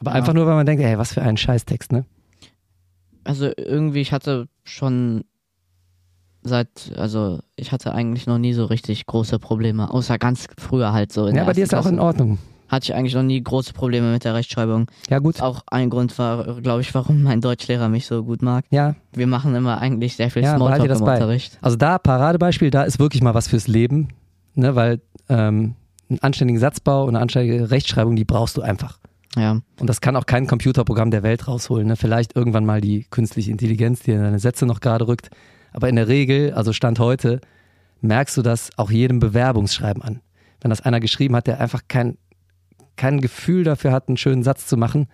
Aber 0.00 0.12
Ja. 0.12 0.16
einfach 0.16 0.32
nur, 0.32 0.46
weil 0.46 0.54
man 0.54 0.64
denkt, 0.66 0.82
ey, 0.82 0.96
was 0.96 1.12
für 1.12 1.22
ein 1.22 1.36
Scheißtext, 1.36 1.92
ne? 1.92 2.06
also 3.24 3.50
irgendwie, 3.56 4.00
ich 4.00 4.12
hatte 4.12 4.48
schon 4.64 5.24
seit, 6.46 6.92
also 6.96 7.40
ich 7.56 7.72
hatte 7.72 7.92
eigentlich 7.92 8.26
noch 8.26 8.38
nie 8.38 8.52
so 8.52 8.64
richtig 8.64 9.06
große 9.06 9.38
Probleme, 9.38 9.90
außer 9.92 10.18
ganz 10.18 10.46
früher 10.58 10.92
halt 10.92 11.12
so. 11.12 11.26
In 11.26 11.36
Ja, 11.36 11.44
bei 11.44 11.52
dir 11.52 11.64
ist 11.64 11.72
ersten 11.72 11.86
auch 11.88 11.90
in 11.90 11.96
Klasse. 11.98 12.06
Ordnung. 12.06 12.38
Hatte 12.68 12.84
ich 12.86 12.94
eigentlich 12.94 13.14
noch 13.14 13.22
nie 13.22 13.40
große 13.40 13.72
Probleme 13.74 14.10
mit 14.12 14.24
der 14.24 14.34
Rechtschreibung. 14.34 14.86
Ja, 15.08 15.20
gut. 15.20 15.40
Auch 15.40 15.62
ein 15.68 15.88
Grund 15.88 16.18
war, 16.18 16.60
glaube 16.62 16.80
ich, 16.80 16.92
warum 16.94 17.22
mein 17.22 17.40
Deutschlehrer 17.40 17.88
mich 17.88 18.06
so 18.06 18.24
gut 18.24 18.42
mag. 18.42 18.64
Ja, 18.70 18.96
Wir 19.12 19.28
machen 19.28 19.54
immer 19.54 19.78
eigentlich 19.80 20.16
sehr 20.16 20.30
viel 20.30 20.42
Ja, 20.42 20.56
Smalltalk 20.56 20.90
im 20.98 21.04
bei. 21.04 21.14
Unterricht. 21.14 21.58
also 21.62 21.76
da, 21.76 21.98
Paradebeispiel, 21.98 22.70
da 22.70 22.82
ist 22.82 22.98
wirklich 22.98 23.22
mal 23.22 23.34
was 23.34 23.46
fürs 23.46 23.68
Leben, 23.68 24.08
ne? 24.56 24.74
Weil 24.74 25.00
ähm, 25.28 25.74
einen 26.08 26.18
anständigen 26.22 26.58
Satzbau 26.60 27.04
und 27.04 27.10
eine 27.10 27.20
anständige 27.20 27.70
Rechtschreibung, 27.70 28.16
die 28.16 28.24
brauchst 28.24 28.56
du 28.56 28.62
einfach. 28.62 28.98
Ja, 29.36 29.60
Und 29.78 29.86
das 29.88 30.00
kann 30.00 30.16
auch 30.16 30.24
kein 30.26 30.46
Computerprogramm 30.46 31.10
der 31.10 31.22
Welt 31.22 31.46
rausholen. 31.46 31.86
Ne? 31.86 31.96
Vielleicht 31.96 32.34
irgendwann 32.34 32.64
mal 32.64 32.80
die 32.80 33.04
künstliche 33.10 33.50
Intelligenz, 33.50 34.00
die 34.00 34.12
in 34.12 34.22
deine 34.22 34.38
Sätze 34.38 34.64
noch 34.66 34.80
gerade 34.80 35.06
rückt. 35.06 35.28
Aber 35.76 35.90
in 35.90 35.96
der 35.96 36.08
Regel, 36.08 36.54
also 36.54 36.72
Stand 36.72 36.98
heute, 36.98 37.40
merkst 38.00 38.34
du 38.38 38.40
das 38.42 38.70
auch 38.78 38.90
jedem 38.90 39.18
Bewerbungsschreiben 39.20 40.02
an. 40.02 40.20
Wenn 40.62 40.70
das 40.70 40.80
einer 40.80 41.00
geschrieben 41.00 41.36
hat, 41.36 41.46
der 41.46 41.60
einfach 41.60 41.82
kein, 41.86 42.16
kein 42.96 43.20
Gefühl 43.20 43.62
dafür 43.62 43.92
hat, 43.92 44.08
einen 44.08 44.16
schönen 44.16 44.42
Satz 44.42 44.66
zu 44.66 44.78
machen 44.78 45.06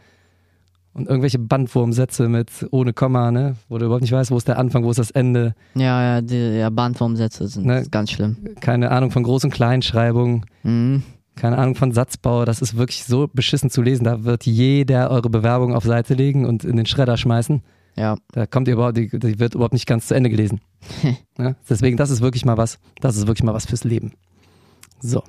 und 0.92 1.08
irgendwelche 1.08 1.40
Bandwurmsätze 1.40 2.28
mit 2.28 2.50
ohne 2.70 2.92
Komma, 2.92 3.32
ne? 3.32 3.56
wo 3.68 3.78
du 3.78 3.86
überhaupt 3.86 4.02
nicht 4.02 4.12
weißt, 4.12 4.30
wo 4.30 4.36
ist 4.36 4.46
der 4.46 4.56
Anfang, 4.58 4.84
wo 4.84 4.90
ist 4.90 4.98
das 5.00 5.10
Ende, 5.10 5.54
ja, 5.74 6.00
ja, 6.16 6.20
die 6.20 6.36
ja, 6.58 6.70
Bandwurmsätze 6.70 7.48
sind 7.48 7.66
Ne? 7.66 7.84
ganz 7.90 8.12
schlimm. 8.12 8.36
keine 8.60 8.92
Ahnung 8.92 9.10
von 9.10 9.24
Groß- 9.24 9.44
und 9.46 9.50
Kleinschreibung, 9.52 10.46
Mhm. 10.62 11.02
keine 11.34 11.58
Ahnung 11.58 11.74
von 11.74 11.90
Satzbau, 11.90 12.44
das 12.44 12.62
ist 12.62 12.76
wirklich 12.76 13.02
so 13.04 13.28
beschissen 13.32 13.68
zu 13.68 13.82
lesen. 13.82 14.04
Da 14.04 14.22
wird 14.22 14.46
jeder 14.46 15.10
eure 15.10 15.28
Bewerbung 15.28 15.74
auf 15.74 15.82
Seite 15.84 16.14
legen 16.14 16.46
und 16.46 16.62
in 16.62 16.76
den 16.76 16.86
Schredder 16.86 17.16
schmeißen. 17.16 17.62
Ja, 17.96 18.16
Da 18.32 18.46
kommt 18.46 18.68
ihr 18.68 18.74
überhaupt, 18.74 18.96
die, 18.96 19.08
die 19.08 19.38
wird 19.38 19.54
überhaupt 19.54 19.74
nicht 19.74 19.86
ganz 19.86 20.06
zu 20.08 20.14
Ende 20.14 20.30
gelesen. 20.30 20.60
ja? 21.38 21.54
Deswegen, 21.68 21.96
das 21.96 22.10
ist 22.10 22.20
wirklich 22.22 22.44
mal 22.44 22.56
was, 22.56 22.78
das 23.00 23.16
ist 23.16 23.26
wirklich 23.26 23.44
mal 23.44 23.54
was 23.54 23.66
fürs 23.66 23.84
Leben. 23.84 24.12
So. 25.00 25.22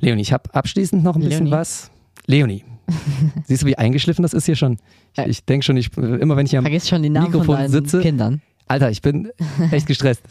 Leonie, 0.00 0.22
ich 0.22 0.32
habe 0.32 0.54
abschließend 0.54 1.02
noch 1.04 1.16
ein 1.16 1.22
bisschen 1.22 1.46
Leonie? 1.46 1.50
was. 1.52 1.90
Leonie. 2.26 2.64
Siehst 3.46 3.62
du, 3.62 3.66
wie 3.66 3.76
eingeschliffen 3.78 4.22
das 4.22 4.32
ist 4.34 4.46
hier 4.46 4.56
schon? 4.56 4.78
Ich, 5.16 5.24
ich 5.26 5.44
denke 5.44 5.64
schon, 5.64 5.76
ich, 5.76 5.96
immer 5.96 6.36
wenn 6.36 6.46
ich 6.46 6.56
am 6.56 6.64
vergiss 6.64 6.88
schon 6.88 7.02
die 7.02 7.08
Namen 7.10 7.30
Mikrofon 7.30 7.56
von 7.56 7.68
sitze- 7.70 8.00
Kindern. 8.00 8.42
Alter, 8.66 8.90
ich 8.90 9.00
bin 9.02 9.30
echt 9.72 9.86
gestresst. 9.86 10.22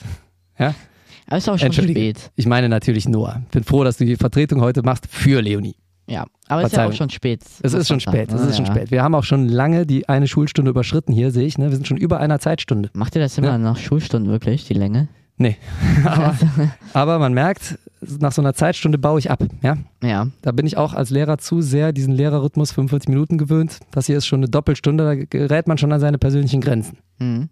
Aber 0.57 1.37
ist 1.37 1.49
auch 1.49 1.57
schon 1.59 1.73
spät. 1.73 2.31
Ich 2.35 2.45
meine 2.47 2.69
natürlich 2.69 3.07
Noah. 3.07 3.43
Bin 3.51 3.63
froh, 3.63 3.83
dass 3.83 3.97
du 3.97 4.05
die 4.05 4.15
Vertretung 4.15 4.61
heute 4.61 4.81
machst 4.81 5.07
für 5.09 5.41
Leonie. 5.41 5.75
Ja, 6.09 6.25
aber 6.47 6.63
ist 6.63 6.75
ja 6.75 6.87
auch 6.87 6.93
schon 6.93 7.09
spät. 7.09 7.41
Es 7.61 7.73
ist 7.73 7.87
schon 7.87 7.99
spät, 7.99 8.31
es 8.31 8.41
ist 8.41 8.57
schon 8.57 8.65
spät. 8.65 8.91
Wir 8.91 9.03
haben 9.03 9.15
auch 9.15 9.23
schon 9.23 9.47
lange 9.47 9.85
die 9.85 10.09
eine 10.09 10.27
Schulstunde 10.27 10.71
überschritten 10.71 11.13
hier, 11.13 11.31
sehe 11.31 11.45
ich. 11.45 11.57
Ne? 11.57 11.69
Wir 11.69 11.75
sind 11.75 11.87
schon 11.87 11.97
über 11.97 12.19
einer 12.19 12.39
Zeitstunde. 12.39 12.89
Macht 12.93 13.15
ihr 13.15 13.21
das 13.21 13.37
immer 13.37 13.47
Ja. 13.49 13.57
nach 13.57 13.77
Schulstunden 13.77 14.31
wirklich, 14.31 14.65
die 14.65 14.73
Länge? 14.73 15.07
aber, 16.05 16.35
aber 16.91 17.17
man 17.19 17.33
merkt, 17.33 17.79
nach 18.01 18.33
so 18.33 18.41
einer 18.41 18.53
Zeitstunde 18.53 18.97
baue 18.97 19.19
ich 19.19 19.31
ab. 19.31 19.41
Ja? 19.61 19.77
Ja, 20.03 20.27
Da 20.41 20.51
bin 20.51 20.65
ich 20.67 20.75
auch 20.75 20.93
als 20.93 21.11
Lehrer 21.11 21.37
zu 21.37 21.61
sehr 21.61 21.93
diesen 21.93 22.13
Lehrerrhythmus 22.13 22.73
45 22.73 23.07
Minuten 23.07 23.37
gewöhnt. 23.37 23.79
Das 23.91 24.07
hier 24.07 24.17
ist 24.17 24.25
schon 24.27 24.39
eine 24.41 24.49
Doppelstunde, 24.49 25.03
da 25.05 25.15
gerät 25.15 25.67
man 25.67 25.77
schon 25.77 25.93
an 25.93 26.01
seine 26.01 26.17
persönlichen 26.17 26.59
Grenzen. 26.59 26.97
Mhm. 27.19 27.47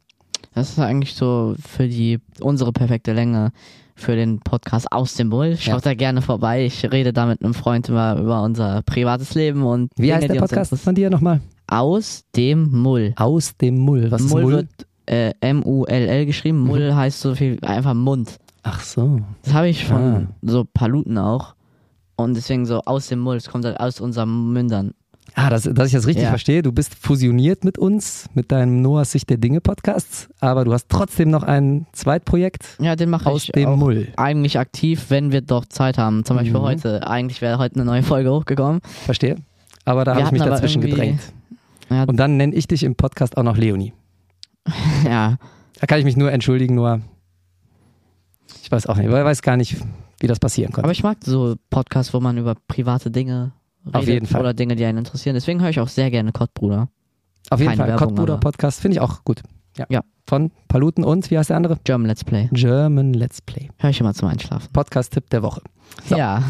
Das 0.54 0.72
ist 0.72 0.80
eigentlich 0.80 1.14
so 1.14 1.56
für 1.66 1.88
die 1.88 2.20
unsere 2.42 2.74
perfekte 2.74 3.14
Länge 3.14 3.52
für 3.98 4.16
den 4.16 4.40
Podcast 4.40 4.92
aus 4.92 5.16
dem 5.16 5.30
Bull. 5.30 5.58
Schaut 5.58 5.86
da 5.86 5.94
gerne 5.94 6.22
vorbei. 6.22 6.66
Ich 6.66 6.84
rede 6.92 7.12
da 7.14 7.26
mit 7.26 7.44
einem 7.44 7.54
Freund 7.54 7.90
über, 7.90 8.18
über 8.20 8.44
unser 8.44 8.82
privates 8.84 9.34
Leben 9.36 9.64
und 9.64 9.90
Wie 9.98 10.04
Dinge, 10.04 10.16
heißt 10.16 10.30
der 10.30 10.40
Podcast 10.40 10.78
von 10.78 10.96
dir 10.96 11.10
nochmal? 11.10 11.42
Aus 11.68 12.24
dem 12.36 12.70
Mull. 12.72 13.14
Aus 13.18 13.58
dem 13.58 13.78
Mull. 13.80 14.10
Was 14.12 14.22
Mull, 14.22 14.40
ist 14.42 14.44
Mull? 14.46 14.54
wird 14.54 14.70
äh, 15.08 15.34
M-U-L-L 15.42 16.26
geschrieben. 16.26 16.60
Mull 16.60 16.94
heißt 16.96 17.20
so 17.20 17.36
viel 17.36 17.58
einfach 17.62 17.94
Mund. 17.94 18.38
Ach 18.64 18.82
so. 18.82 19.20
Das 19.44 19.54
habe 19.54 19.70
ich 19.70 19.86
von 19.86 19.98
Ah. 19.98 20.28
so 20.42 20.66
Paluten 20.74 21.18
auch. 21.18 21.56
Und 22.16 22.36
deswegen 22.36 22.66
so 22.66 22.82
aus 22.86 23.08
dem 23.08 23.20
Mund, 23.20 23.38
es 23.38 23.50
kommt 23.50 23.64
halt 23.66 23.80
aus 23.80 24.00
unseren 24.02 24.52
Mündern. 24.52 24.94
Ah, 25.40 25.52
dass, 25.52 25.64
dass 25.72 25.88
ich 25.90 25.94
das 25.94 26.08
richtig 26.08 26.24
Ja. 26.24 26.30
verstehe. 26.30 26.64
Du 26.64 26.72
bist 26.72 26.96
fusioniert 26.96 27.64
mit 27.64 27.78
uns, 27.78 28.28
mit 28.34 28.52
deinem 28.52 28.82
Noahs 28.82 29.12
Sicht 29.12 29.30
der 29.30 29.38
Dinge 29.38 29.62
Podcasts, 29.62 30.30
aber 30.40 30.66
du 30.66 30.74
hast 30.74 30.90
trotzdem 30.90 31.30
noch 31.30 31.44
ein 31.44 31.86
Zweitprojekt 31.92 32.66
Ja, 32.80 32.96
den 32.96 33.12
mache 33.12 33.30
aus 33.30 33.44
ich 33.44 33.52
dem 33.52 33.70
auch 33.70 33.78
Mull. 33.78 34.08
eigentlich 34.18 34.58
aktiv, 34.58 35.06
wenn 35.10 35.32
wir 35.32 35.42
doch 35.42 35.66
Zeit 35.66 36.00
haben. 36.00 36.26
Zum 36.26 36.38
Beispiel 36.38 36.58
Mhm. 36.60 36.64
heute. 36.64 37.08
Eigentlich 37.08 37.42
wäre 37.42 37.60
heute 37.60 37.76
eine 37.76 37.86
neue 37.86 38.02
Folge 38.02 38.32
hochgekommen. 38.32 38.82
Verstehe. 39.06 39.36
Aber 39.86 40.06
da 40.06 40.16
habe 40.16 40.26
ich 40.26 40.32
mich 40.32 40.42
dazwischen 40.42 40.82
gedrängt. 40.82 41.20
Ja, 41.92 42.04
Und 42.06 42.18
dann 42.18 42.36
nenne 42.38 42.56
ich 42.56 42.68
dich 42.68 42.84
im 42.84 42.96
Podcast 42.96 43.38
auch 43.38 43.44
noch 43.44 43.58
Leonie. 43.58 43.94
ja. 45.06 45.38
Da 45.80 45.86
kann 45.86 46.00
ich 46.00 46.06
mich 46.06 46.18
nur 46.18 46.32
entschuldigen, 46.32 46.74
Noah. 46.74 47.00
Ich 48.64 48.72
weiß 48.72 48.88
auch 48.88 48.98
nicht, 48.98 49.10
weil 49.12 49.20
ich 49.20 49.26
weiß 49.26 49.42
gar 49.44 49.56
nicht, 49.56 49.78
wie 50.20 50.28
das 50.28 50.40
passieren 50.40 50.72
konnte. 50.74 50.86
Aber 50.86 50.92
ich 50.92 51.04
mag 51.04 51.20
so 51.24 51.56
Podcasts, 51.70 52.12
wo 52.14 52.20
man 52.20 52.38
über 52.40 52.56
private 52.68 53.12
Dinge 53.12 53.52
redet 53.88 53.96
Auf 53.96 54.08
jeden 54.08 54.26
Fall. 54.26 54.42
oder 54.42 54.54
Dinge, 54.54 54.76
die 54.76 54.86
einen 54.86 55.00
interessieren. 55.00 55.34
Deswegen 55.36 55.62
höre 55.62 55.70
ich 55.70 55.80
auch 55.80 55.88
sehr 55.88 56.10
gerne 56.12 56.32
Kottbruder. 56.32 56.90
Auf 57.50 57.60
jeden 57.60 57.70
keine 57.72 57.82
Fall, 57.84 57.88
Werbung, 57.90 58.08
Kottbruder 58.08 58.34
aber- 58.34 58.40
Podcast 58.42 58.80
finde 58.82 58.96
ich 58.96 59.02
auch 59.02 59.24
gut. 59.24 59.42
Ja. 59.78 59.86
Ja. 59.90 60.02
Von 60.26 60.52
Paluten 60.68 61.04
und, 61.04 61.30
wie 61.32 61.38
heißt 61.38 61.50
der 61.50 61.58
andere? 61.58 61.78
German 61.84 62.08
Let's 62.08 62.24
Play. 62.24 62.50
German 62.52 63.14
Let's 63.14 63.42
Play. 63.42 63.70
Höre 63.78 63.90
ich 63.92 64.00
immer 64.02 64.14
zum 64.14 64.28
Einschlafen. 64.28 64.68
Podcast-Tipp 64.74 65.30
der 65.30 65.44
Woche. 65.44 65.62
So. 66.06 66.18
Ja. 66.18 66.44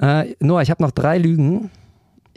Äh, 0.00 0.34
Noah, 0.40 0.62
ich 0.62 0.70
habe 0.70 0.82
noch 0.82 0.90
drei 0.90 1.18
Lügen. 1.18 1.70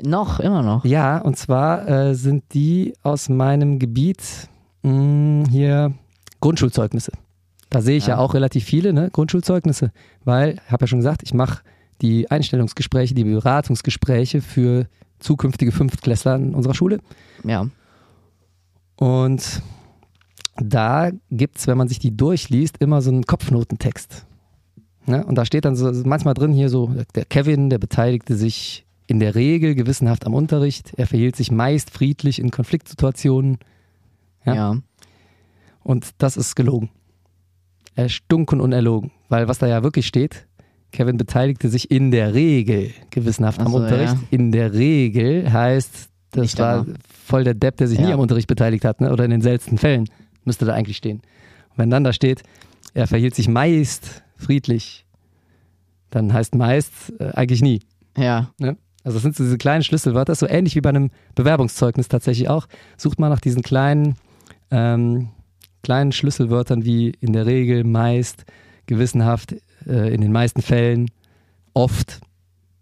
Noch, 0.03 0.39
immer 0.39 0.61
noch. 0.61 0.85
Ja, 0.85 1.17
und 1.19 1.37
zwar 1.37 1.87
äh, 1.87 2.15
sind 2.15 2.43
die 2.53 2.93
aus 3.01 3.29
meinem 3.29 3.79
Gebiet 3.79 4.47
mh, 4.83 5.49
hier 5.49 5.93
Grundschulzeugnisse. 6.41 7.11
Da 7.69 7.81
sehe 7.81 7.97
ich 7.97 8.07
ja. 8.07 8.15
Ja. 8.15 8.19
auch 8.19 8.33
relativ 8.35 8.63
viele, 8.63 8.93
ne? 8.93 9.09
Grundschulzeugnisse, 9.11 9.91
weil, 10.23 10.59
ich 10.65 10.71
habe 10.71 10.83
ja 10.83 10.87
schon 10.87 10.99
gesagt, 10.99 11.23
ich 11.23 11.33
mache 11.33 11.59
die 12.01 12.29
Einstellungsgespräche, 12.29 13.13
die 13.13 13.23
Beratungsgespräche 13.23 14.41
für 14.41 14.87
zukünftige 15.19 15.71
Fünftklässler 15.71 16.35
in 16.35 16.53
unserer 16.53 16.73
Schule. 16.73 16.99
Ja. 17.43 17.67
Und 18.97 19.61
da 20.57 21.11
gibt 21.31 21.57
es, 21.57 21.67
wenn 21.67 21.77
man 21.77 21.87
sich 21.87 21.99
die 21.99 22.15
durchliest, 22.15 22.77
immer 22.79 23.01
so 23.01 23.11
einen 23.11 23.23
Kopfnotentext. 23.23 24.25
Ne? 25.05 25.25
Und 25.25 25.35
da 25.35 25.45
steht 25.45 25.65
dann 25.65 25.75
so 25.75 25.91
manchmal 26.05 26.33
drin 26.33 26.53
hier 26.53 26.69
so, 26.69 26.93
der 27.13 27.25
Kevin, 27.25 27.69
der 27.69 27.77
beteiligte 27.77 28.35
sich 28.35 28.85
in 29.07 29.19
der 29.19 29.35
Regel 29.35 29.75
gewissenhaft 29.75 30.25
am 30.25 30.33
Unterricht. 30.33 30.93
Er 30.97 31.07
verhielt 31.07 31.35
sich 31.35 31.51
meist 31.51 31.91
friedlich 31.91 32.39
in 32.39 32.51
Konfliktsituationen. 32.51 33.57
Ja. 34.45 34.55
Ja. 34.55 34.77
Und 35.83 36.09
das 36.17 36.37
ist 36.37 36.55
gelogen. 36.55 36.89
Erstunken 37.95 38.59
und 38.59 38.71
erlogen. 38.71 39.11
Weil 39.29 39.47
was 39.47 39.59
da 39.59 39.67
ja 39.67 39.83
wirklich 39.83 40.07
steht, 40.07 40.47
Kevin 40.95 41.17
beteiligte 41.17 41.69
sich 41.69 41.91
in 41.91 42.11
der 42.11 42.33
Regel 42.33 42.91
gewissenhaft 43.11 43.59
am 43.59 43.67
so, 43.71 43.77
Unterricht. 43.77 44.13
ja. 44.13 44.19
In 44.31 44.51
der 44.51 44.73
Regel 44.73 45.51
heißt, 45.51 46.09
das 46.31 46.41
Nicht 46.41 46.59
war 46.59 46.85
immer. 46.85 46.95
voll 47.25 47.43
der 47.43 47.53
Depp, 47.53 47.77
der 47.77 47.87
sich 47.87 47.99
nie 47.99 48.07
Ja. 48.09 48.13
am 48.15 48.19
Unterricht 48.19 48.47
beteiligt 48.47 48.83
hat, 48.85 49.01
ne? 49.01 49.11
oder 49.11 49.23
in 49.25 49.31
den 49.31 49.41
seltensten 49.41 49.77
Fällen 49.77 50.09
müsste 50.43 50.65
da 50.65 50.73
eigentlich 50.73 50.97
stehen. 50.97 51.17
Und 51.69 51.77
wenn 51.77 51.89
dann 51.89 52.03
da 52.03 52.13
steht, 52.13 52.43
er 52.93 53.07
verhielt 53.07 53.35
sich 53.35 53.47
meist 53.47 54.23
friedlich, 54.37 55.05
dann 56.09 56.33
heißt 56.33 56.55
meist 56.55 56.91
äh, 57.19 57.31
eigentlich 57.33 57.61
nie. 57.61 57.81
Ja. 58.17 58.51
Ne? 58.57 58.77
Also 59.03 59.17
das 59.17 59.23
sind 59.23 59.35
so 59.35 59.43
diese 59.43 59.57
kleinen 59.57 59.83
Schlüsselwörter, 59.83 60.33
so 60.35 60.47
ähnlich 60.47 60.75
wie 60.75 60.81
bei 60.81 60.89
einem 60.89 61.09
Bewerbungszeugnis 61.35 62.07
tatsächlich 62.07 62.49
auch. 62.49 62.67
Sucht 62.97 63.19
mal 63.19 63.29
nach 63.29 63.39
diesen 63.41 63.61
kleinen, 63.61 64.15
ähm, 64.71 65.29
kleinen 65.83 66.11
Schlüsselwörtern 66.11 66.85
wie 66.85 67.13
in 67.19 67.33
der 67.33 67.45
Regel, 67.45 67.83
meist, 67.83 68.45
gewissenhaft, 68.87 69.55
äh, 69.87 70.13
in 70.13 70.21
den 70.21 70.31
meisten 70.31 70.61
Fällen, 70.61 71.09
oft. 71.73 72.19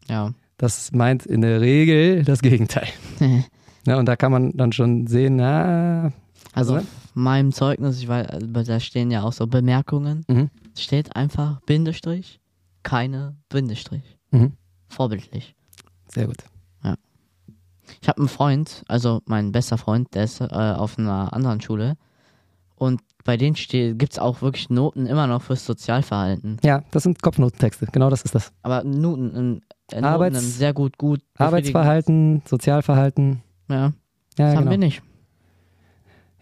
Ja. 0.07 0.33
Das 0.57 0.91
meint 0.91 1.25
in 1.25 1.41
der 1.41 1.61
Regel 1.61 2.23
das 2.23 2.41
Gegenteil. 2.41 2.87
Ja, 3.85 3.99
und 3.99 4.05
da 4.05 4.15
kann 4.15 4.31
man 4.31 4.55
dann 4.55 4.71
schon 4.71 5.07
sehen, 5.07 5.35
na, 5.35 6.13
Also 6.53 6.75
ne? 6.75 6.85
meinem 7.15 7.51
Zeugnis, 7.51 7.99
ich 7.99 8.07
weiß, 8.07 8.27
also 8.27 8.47
da 8.63 8.79
stehen 8.79 9.11
ja 9.11 9.23
auch 9.23 9.33
so 9.33 9.45
Bemerkungen. 9.45 10.23
Mhm. 10.29 10.49
Steht 10.77 11.17
einfach 11.17 11.59
Bindestrich, 11.65 12.39
keine 12.83 13.35
Bindestrich. 13.49 14.17
Mhm. 14.31 14.53
Vorbildlich. 14.87 15.53
sehr 16.07 16.27
gut. 16.27 16.37
Ich 18.01 18.07
habe 18.07 18.19
einen 18.19 18.29
Freund, 18.29 18.83
also 18.87 19.21
mein 19.25 19.51
bester 19.51 19.77
Freund, 19.77 20.13
der 20.15 20.23
ist 20.23 20.39
äh, 20.39 20.45
auf 20.45 20.97
einer 20.97 21.33
anderen 21.33 21.59
Schule. 21.59 21.97
Und 22.75 23.01
bei 23.23 23.37
denen 23.37 23.55
gibt 23.55 24.11
es 24.13 24.19
auch 24.19 24.41
wirklich 24.41 24.69
Noten 24.69 25.05
immer 25.05 25.27
noch 25.27 25.41
fürs 25.43 25.65
Sozialverhalten. 25.65 26.57
Ja, 26.63 26.83
das 26.91 27.03
sind 27.03 27.21
Kopfnotentexte, 27.21 27.87
genau 27.91 28.09
das 28.09 28.23
ist 28.23 28.35
das. 28.35 28.51
Aber 28.63 28.83
Noten, 28.83 29.35
in, 29.35 29.61
äh, 29.91 29.95
Noten 29.95 30.05
Arbeits- 30.05 30.57
sehr 30.57 30.73
gut, 30.73 30.97
gut. 30.97 31.21
Arbeitsverhalten, 31.37 32.41
Sozialverhalten, 32.45 33.41
Ja, 33.69 33.75
ja, 33.77 33.91
das 34.37 34.47
haben 34.55 34.59
genau. 34.59 34.71
wir 34.71 34.77
nicht. 34.79 35.01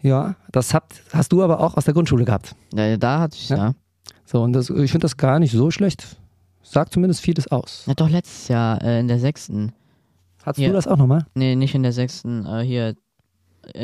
Ja, 0.00 0.34
das 0.50 0.74
habt, 0.74 1.02
hast 1.12 1.30
du 1.32 1.42
aber 1.42 1.60
auch 1.60 1.76
aus 1.76 1.84
der 1.84 1.94
Grundschule 1.94 2.24
gehabt. 2.24 2.56
Da, 2.72 2.96
da 2.96 3.20
hatte 3.20 3.36
ich 3.36 3.48
Ja. 3.50 3.56
ja. 3.56 3.74
So, 4.24 4.42
und 4.42 4.52
das, 4.52 4.70
ich 4.70 4.90
finde 4.90 5.04
das 5.04 5.16
gar 5.16 5.38
nicht 5.38 5.52
so 5.52 5.70
schlecht. 5.70 6.16
Sagt 6.62 6.92
zumindest 6.92 7.20
vieles 7.20 7.48
aus. 7.52 7.84
Ja, 7.86 7.94
doch 7.94 8.08
letztes 8.08 8.48
Jahr 8.48 8.82
äh, 8.82 8.98
in 9.00 9.08
der 9.08 9.18
sechsten. 9.18 9.72
Hattest 10.42 10.60
Ja. 10.62 10.68
du 10.68 10.74
das 10.74 10.88
auch 10.88 10.96
nochmal? 10.96 11.26
Nee, 11.34 11.54
nicht 11.54 11.74
in 11.74 11.82
der 11.82 11.92
sechsten, 11.92 12.46
äh, 12.46 12.62
hier 12.64 12.96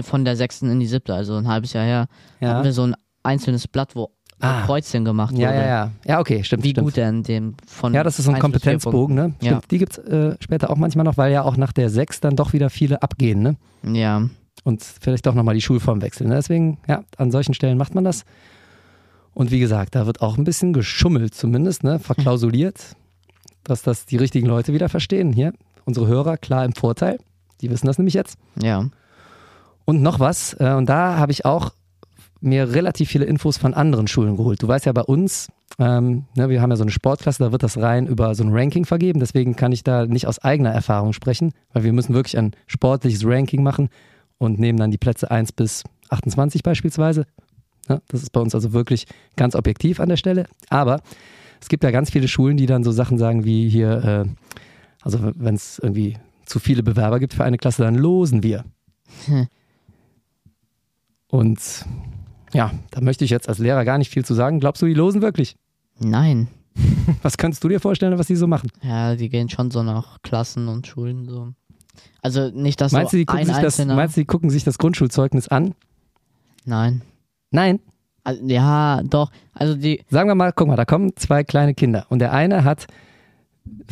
von 0.02 0.24
der 0.24 0.36
sechsten 0.36 0.70
in 0.70 0.80
die 0.80 0.86
siebte, 0.86 1.14
also 1.14 1.36
ein 1.36 1.48
halbes 1.48 1.72
Jahr 1.72 1.84
her, 1.84 2.06
Ja. 2.40 2.48
hatten 2.54 2.64
wir 2.64 2.72
so 2.72 2.82
ein 2.84 2.94
einzelnes 3.22 3.68
Blatt, 3.68 3.94
wo 3.96 4.10
Ah. 4.40 4.62
Kreuzchen 4.66 5.04
gemacht 5.04 5.36
Ja, 5.36 5.48
wurde. 5.48 5.58
ja, 5.58 5.66
ja. 5.66 5.90
Ja, 6.06 6.20
okay, 6.20 6.44
stimmt. 6.44 6.62
Wie 6.62 6.70
stimmt. 6.70 6.84
gut 6.86 6.96
in 6.98 7.24
dem 7.24 7.54
von 7.66 7.92
Ja, 7.92 8.04
das 8.04 8.20
ist 8.20 8.26
so 8.26 8.30
ein 8.30 8.36
1 8.36 8.52
bis 8.52 8.62
4 8.62 8.70
Kompetenzbogen, 8.72 9.16
ne? 9.16 9.34
Stimmt, 9.42 9.68
die 9.72 9.78
gibt's 9.78 9.98
äh, 9.98 10.36
später 10.38 10.70
auch 10.70 10.76
manchmal 10.76 11.04
noch, 11.04 11.16
weil 11.16 11.32
ja 11.32 11.42
auch 11.42 11.56
nach 11.56 11.72
der 11.72 11.90
6 11.90 12.20
dann 12.20 12.36
doch 12.36 12.52
wieder 12.52 12.70
viele 12.70 13.02
abgehen, 13.02 13.42
ne? 13.42 13.56
Ja. 13.82 14.20
ja. 14.20 14.28
Und 14.62 14.84
vielleicht 14.84 15.26
doch 15.26 15.34
nochmal 15.34 15.54
die 15.56 15.60
Schulform 15.60 16.02
wechseln. 16.02 16.28
Ne? 16.28 16.36
Deswegen, 16.36 16.78
ja, 16.86 17.02
an 17.16 17.32
solchen 17.32 17.52
Stellen 17.54 17.78
macht 17.78 17.96
man 17.96 18.04
das. 18.04 18.24
Und 19.34 19.50
wie 19.50 19.58
gesagt, 19.60 19.94
da 19.96 20.06
wird 20.06 20.20
auch 20.20 20.36
ein 20.38 20.44
bisschen 20.44 20.72
geschummelt 20.72 21.34
zumindest, 21.34 21.82
ne? 21.82 21.98
Verklausuliert, 21.98 22.94
dass 23.64 23.82
das 23.82 24.06
die 24.06 24.16
richtigen 24.18 24.46
Leute 24.46 24.72
wieder 24.72 24.88
verstehen. 24.88 25.32
Hier, 25.32 25.52
unsere 25.84 26.06
Hörer 26.06 26.36
klar 26.36 26.64
im 26.64 26.74
Vorteil. 26.74 27.18
Die 27.60 27.70
wissen 27.70 27.86
das 27.88 27.98
nämlich 27.98 28.14
jetzt. 28.14 28.38
Ja. 28.62 28.86
Und 29.89 30.03
noch 30.03 30.20
was, 30.20 30.53
äh, 30.61 30.74
und 30.74 30.86
da 30.91 31.16
habe 31.16 31.32
ich 31.32 31.47
auch 31.47 31.72
mir 32.43 32.74
relativ 32.74 33.09
viele 33.09 33.24
Infos 33.24 33.57
von 33.57 33.72
anderen 33.72 34.07
Schulen 34.07 34.36
geholt. 34.36 34.62
Du 34.62 34.68
weißt 34.68 34.84
ja 34.84 34.93
bei 34.93 35.01
uns, 35.01 35.49
ähm, 35.78 36.26
ne, 36.36 36.51
wir 36.51 36.61
haben 36.61 36.68
ja 36.68 36.76
so 36.76 36.82
eine 36.82 36.91
Sportklasse, 36.91 37.43
da 37.43 37.53
wird 37.53 37.62
das 37.62 37.78
rein 37.78 38.07
über 38.07 38.34
so 38.34 38.45
ein 38.45 38.51
Ranking 38.53 38.84
vergeben. 38.84 39.18
Deswegen 39.18 39.57
kann 39.57 39.72
ich 39.72 39.84
da 39.84 40.05
nicht 40.05 40.26
aus 40.26 40.41
eigener 40.41 40.72
Erfahrung 40.72 41.14
sprechen, 41.14 41.55
weil 41.72 41.84
wir 41.84 41.95
müssen 41.95 42.12
wirklich 42.12 42.36
ein 42.36 42.53
sportliches 42.66 43.24
Ranking 43.24 43.62
machen 43.62 43.89
und 44.36 44.59
nehmen 44.59 44.78
dann 44.78 44.91
die 44.91 44.99
Plätze 44.99 45.30
1 45.30 45.53
bis 45.53 45.85
28 46.10 46.62
beispielsweise. 46.62 47.24
Ne, 47.89 48.02
das 48.09 48.23
ist 48.23 48.32
bei 48.32 48.43
uns 48.43 48.55
also 48.55 48.74
wirklich 48.74 49.06
ganz 49.36 49.56
objektiv 49.56 50.01
an 50.01 50.10
der 50.10 50.19
Stelle. 50.19 50.48
Aber 50.69 51.01
es 51.62 51.69
gibt 51.70 51.82
ja 51.82 51.93
ganz 51.93 52.10
viele 52.10 52.28
Schulen, 52.28 52.59
die 52.59 52.66
dann 52.66 52.85
so 52.85 52.93
Sachen 52.93 53.16
sagen 53.16 53.47
wie 53.47 53.70
hier, 53.70 54.05
äh, 54.05 54.24
also 55.01 55.32
wenn 55.35 55.55
es 55.55 55.78
irgendwie 55.78 56.19
zu 56.44 56.59
viele 56.59 56.82
Bewerber 56.82 57.20
gibt 57.20 57.32
für 57.32 57.44
eine 57.44 57.56
Klasse, 57.56 57.85
dann 57.85 57.94
losen 57.94 58.43
wir. 58.43 58.66
Hm. 59.24 59.47
Und 61.30 61.86
ja, 62.52 62.72
da 62.90 63.00
möchte 63.00 63.24
ich 63.24 63.30
jetzt 63.30 63.48
als 63.48 63.59
Lehrer 63.59 63.84
gar 63.84 63.98
nicht 63.98 64.10
viel 64.10 64.24
zu 64.24 64.34
sagen. 64.34 64.60
Glaubst 64.60 64.82
du, 64.82 64.86
die 64.86 64.94
losen 64.94 65.22
wirklich? 65.22 65.56
Nein. 65.98 66.48
Was 67.22 67.36
könntest 67.36 67.62
du 67.64 67.68
dir 67.68 67.80
vorstellen, 67.80 68.16
was 68.18 68.28
die 68.28 68.36
so 68.36 68.46
machen? 68.46 68.70
Ja, 68.82 69.16
die 69.16 69.28
gehen 69.28 69.48
schon 69.48 69.70
so 69.70 69.82
nach 69.82 70.22
Klassen 70.22 70.68
und 70.68 70.86
Schulen 70.86 71.28
so. 71.28 71.52
Also 72.22 72.50
nicht, 72.50 72.80
dass 72.80 72.92
Meinst, 72.92 73.10
so 73.10 73.16
du, 73.16 73.18
die 73.18 73.26
gucken 73.26 73.48
ein 73.48 73.55
sich 73.55 73.59
das, 73.59 73.84
meinst 73.84 74.16
du, 74.16 74.20
die 74.20 74.26
gucken 74.26 74.50
sich 74.50 74.62
das 74.62 74.78
Grundschulzeugnis 74.78 75.48
an? 75.48 75.74
Nein. 76.64 77.02
Nein. 77.50 77.80
Also, 78.22 78.44
ja, 78.46 79.02
doch. 79.02 79.32
Also 79.55 79.74
die... 79.74 80.05
Sagen 80.09 80.28
wir 80.28 80.34
mal, 80.34 80.52
guck 80.52 80.68
mal, 80.68 80.76
da 80.76 80.84
kommen 80.84 81.16
zwei 81.16 81.42
kleine 81.42 81.74
Kinder 81.74 82.06
und 82.10 82.20
der 82.20 82.32
eine 82.32 82.62
hat 82.62 82.86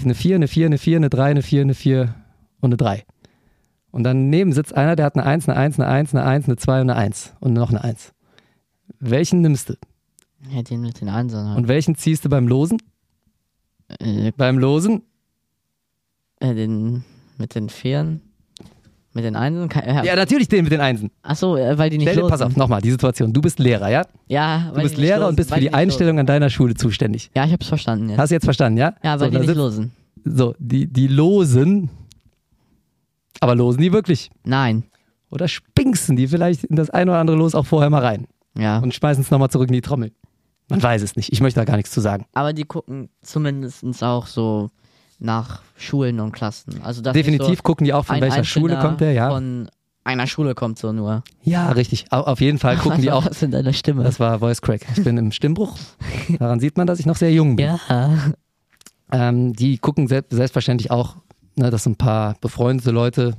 eine 0.02 0.14
4, 0.14 0.36
eine 0.36 0.48
4, 0.48 0.66
eine 0.66 0.78
4, 0.78 0.96
eine 0.96 1.10
3, 1.10 1.24
eine 1.24 1.42
4, 1.42 1.62
eine 1.62 1.74
4 1.74 2.14
und 2.60 2.68
eine 2.68 2.76
3. 2.76 3.04
Und 3.96 4.02
daneben 4.04 4.52
sitzt 4.52 4.76
einer, 4.76 4.94
der 4.94 5.06
hat 5.06 5.14
eine 5.16 5.24
1, 5.24 5.48
eine 5.48 5.56
1, 5.56 5.80
eine 5.80 5.88
1, 5.88 6.14
eine 6.14 6.22
1, 6.24 6.44
eine 6.48 6.56
2 6.56 6.80
und 6.82 6.90
eine 6.90 6.96
1 7.00 7.32
und 7.40 7.54
noch 7.54 7.70
eine 7.70 7.82
1. 7.82 8.12
Welchen 9.00 9.40
nimmst 9.40 9.70
du? 9.70 9.74
Ja, 10.50 10.60
den 10.62 10.82
mit 10.82 11.00
den 11.00 11.08
Einsern 11.08 11.48
halt. 11.48 11.56
Und 11.56 11.68
welchen 11.68 11.94
ziehst 11.96 12.22
du 12.24 12.28
beim 12.28 12.46
Losen? 12.46 12.76
Äh, 13.98 14.32
Beim 14.36 14.58
Losen? 14.58 15.00
äh, 16.40 16.52
den 16.54 17.04
mit 17.38 17.54
den 17.54 17.70
Vieren? 17.70 18.20
Mit 19.14 19.24
den 19.24 19.34
Einsen? 19.34 19.70
Ja. 19.74 20.04
Ja, 20.04 20.14
natürlich 20.14 20.48
den 20.48 20.64
mit 20.64 20.72
den 20.72 20.82
Einsen. 20.82 21.10
Achso, 21.22 21.56
äh, 21.56 21.78
weil 21.78 21.88
die 21.88 21.96
nicht 21.96 22.04
Stell 22.08 22.16
dir, 22.16 22.20
losen. 22.20 22.30
pass 22.32 22.42
auf, 22.42 22.54
nochmal, 22.54 22.82
die 22.82 22.90
Situation. 22.90 23.32
Du 23.32 23.40
bist 23.40 23.58
Lehrer, 23.58 23.88
ja? 23.88 24.02
Ja, 24.28 24.66
Du 24.68 24.76
weil 24.76 24.82
bist 24.82 24.96
die 24.96 25.00
nicht 25.00 25.08
Lehrer 25.08 25.20
losen, 25.20 25.28
und 25.30 25.36
bist 25.36 25.48
für 25.48 25.54
die 25.56 25.60
nicht 25.62 25.72
losen. 25.72 25.80
Einstellung 25.80 26.18
an 26.18 26.26
deiner 26.26 26.50
Schule 26.50 26.74
zuständig. 26.74 27.30
Ja, 27.34 27.46
ich 27.46 27.52
hab's 27.52 27.66
verstanden 27.68 28.10
jetzt. 28.10 28.18
Hast 28.18 28.28
du 28.28 28.34
jetzt 28.34 28.44
verstanden, 28.44 28.76
ja? 28.78 28.94
ja, 29.02 29.18
weil 29.18 29.32
so, 29.32 29.38
die 29.40 29.46
nicht 29.46 29.56
losen. 29.56 29.92
So, 30.24 30.54
die, 30.58 30.86
die 30.86 31.06
losen, 31.06 31.88
aber 33.40 33.54
losen 33.54 33.80
die 33.82 33.92
wirklich? 33.92 34.30
Nein. 34.44 34.84
Oder 35.30 35.48
spinksen 35.48 36.16
die 36.16 36.28
vielleicht 36.28 36.64
in 36.64 36.76
das 36.76 36.90
ein 36.90 37.08
oder 37.08 37.18
andere 37.18 37.36
Los 37.36 37.54
auch 37.54 37.66
vorher 37.66 37.90
mal 37.90 38.02
rein 38.04 38.26
Ja. 38.56 38.78
und 38.78 38.94
schmeißen 38.94 39.22
es 39.22 39.30
nochmal 39.30 39.50
zurück 39.50 39.68
in 39.68 39.74
die 39.74 39.80
Trommel? 39.80 40.12
Man 40.68 40.82
weiß 40.82 41.02
es 41.02 41.16
nicht. 41.16 41.32
Ich 41.32 41.40
möchte 41.40 41.60
da 41.60 41.64
gar 41.64 41.76
nichts 41.76 41.90
zu 41.92 42.00
sagen. 42.00 42.26
Aber 42.32 42.52
die 42.52 42.64
gucken 42.64 43.08
zumindest 43.22 43.84
auch 44.02 44.26
so 44.26 44.70
nach 45.18 45.62
Schulen 45.76 46.20
und 46.20 46.32
Klassen. 46.32 46.80
Also 46.82 47.02
Definitiv 47.02 47.56
so 47.58 47.62
gucken 47.62 47.84
die 47.84 47.92
auch, 47.92 48.04
von 48.04 48.20
welcher 48.20 48.44
Schule 48.44 48.74
Einzelner 48.74 48.88
kommt 48.88 49.00
der, 49.00 49.12
ja. 49.12 49.30
Von 49.30 49.68
einer 50.04 50.26
Schule 50.26 50.54
kommt 50.54 50.78
so 50.78 50.92
nur. 50.92 51.22
Ja, 51.42 51.70
richtig. 51.72 52.06
Au- 52.12 52.20
Auf 52.22 52.40
jeden 52.40 52.58
Fall 52.58 52.76
gucken 52.76 53.00
die 53.02 53.10
auch. 53.12 53.26
Was 53.26 53.42
in 53.42 53.50
deiner 53.50 53.72
Stimme? 53.72 54.02
Das 54.04 54.20
war 54.20 54.38
Voice 54.40 54.60
Crack. 54.62 54.82
Ich 54.96 55.02
bin 55.04 55.16
im 55.18 55.32
Stimmbruch. 55.32 55.76
Daran 56.38 56.60
sieht 56.60 56.76
man, 56.76 56.86
dass 56.86 57.00
ich 57.00 57.06
noch 57.06 57.16
sehr 57.16 57.32
jung 57.32 57.56
bin. 57.56 57.66
ja. 57.88 58.18
Ähm, 59.12 59.52
die 59.52 59.78
gucken 59.78 60.08
selbst, 60.08 60.32
selbstverständlich 60.34 60.90
auch, 60.90 61.16
ne, 61.56 61.70
dass 61.70 61.86
ein 61.86 61.96
paar 61.96 62.36
befreundete 62.40 62.90
Leute 62.90 63.34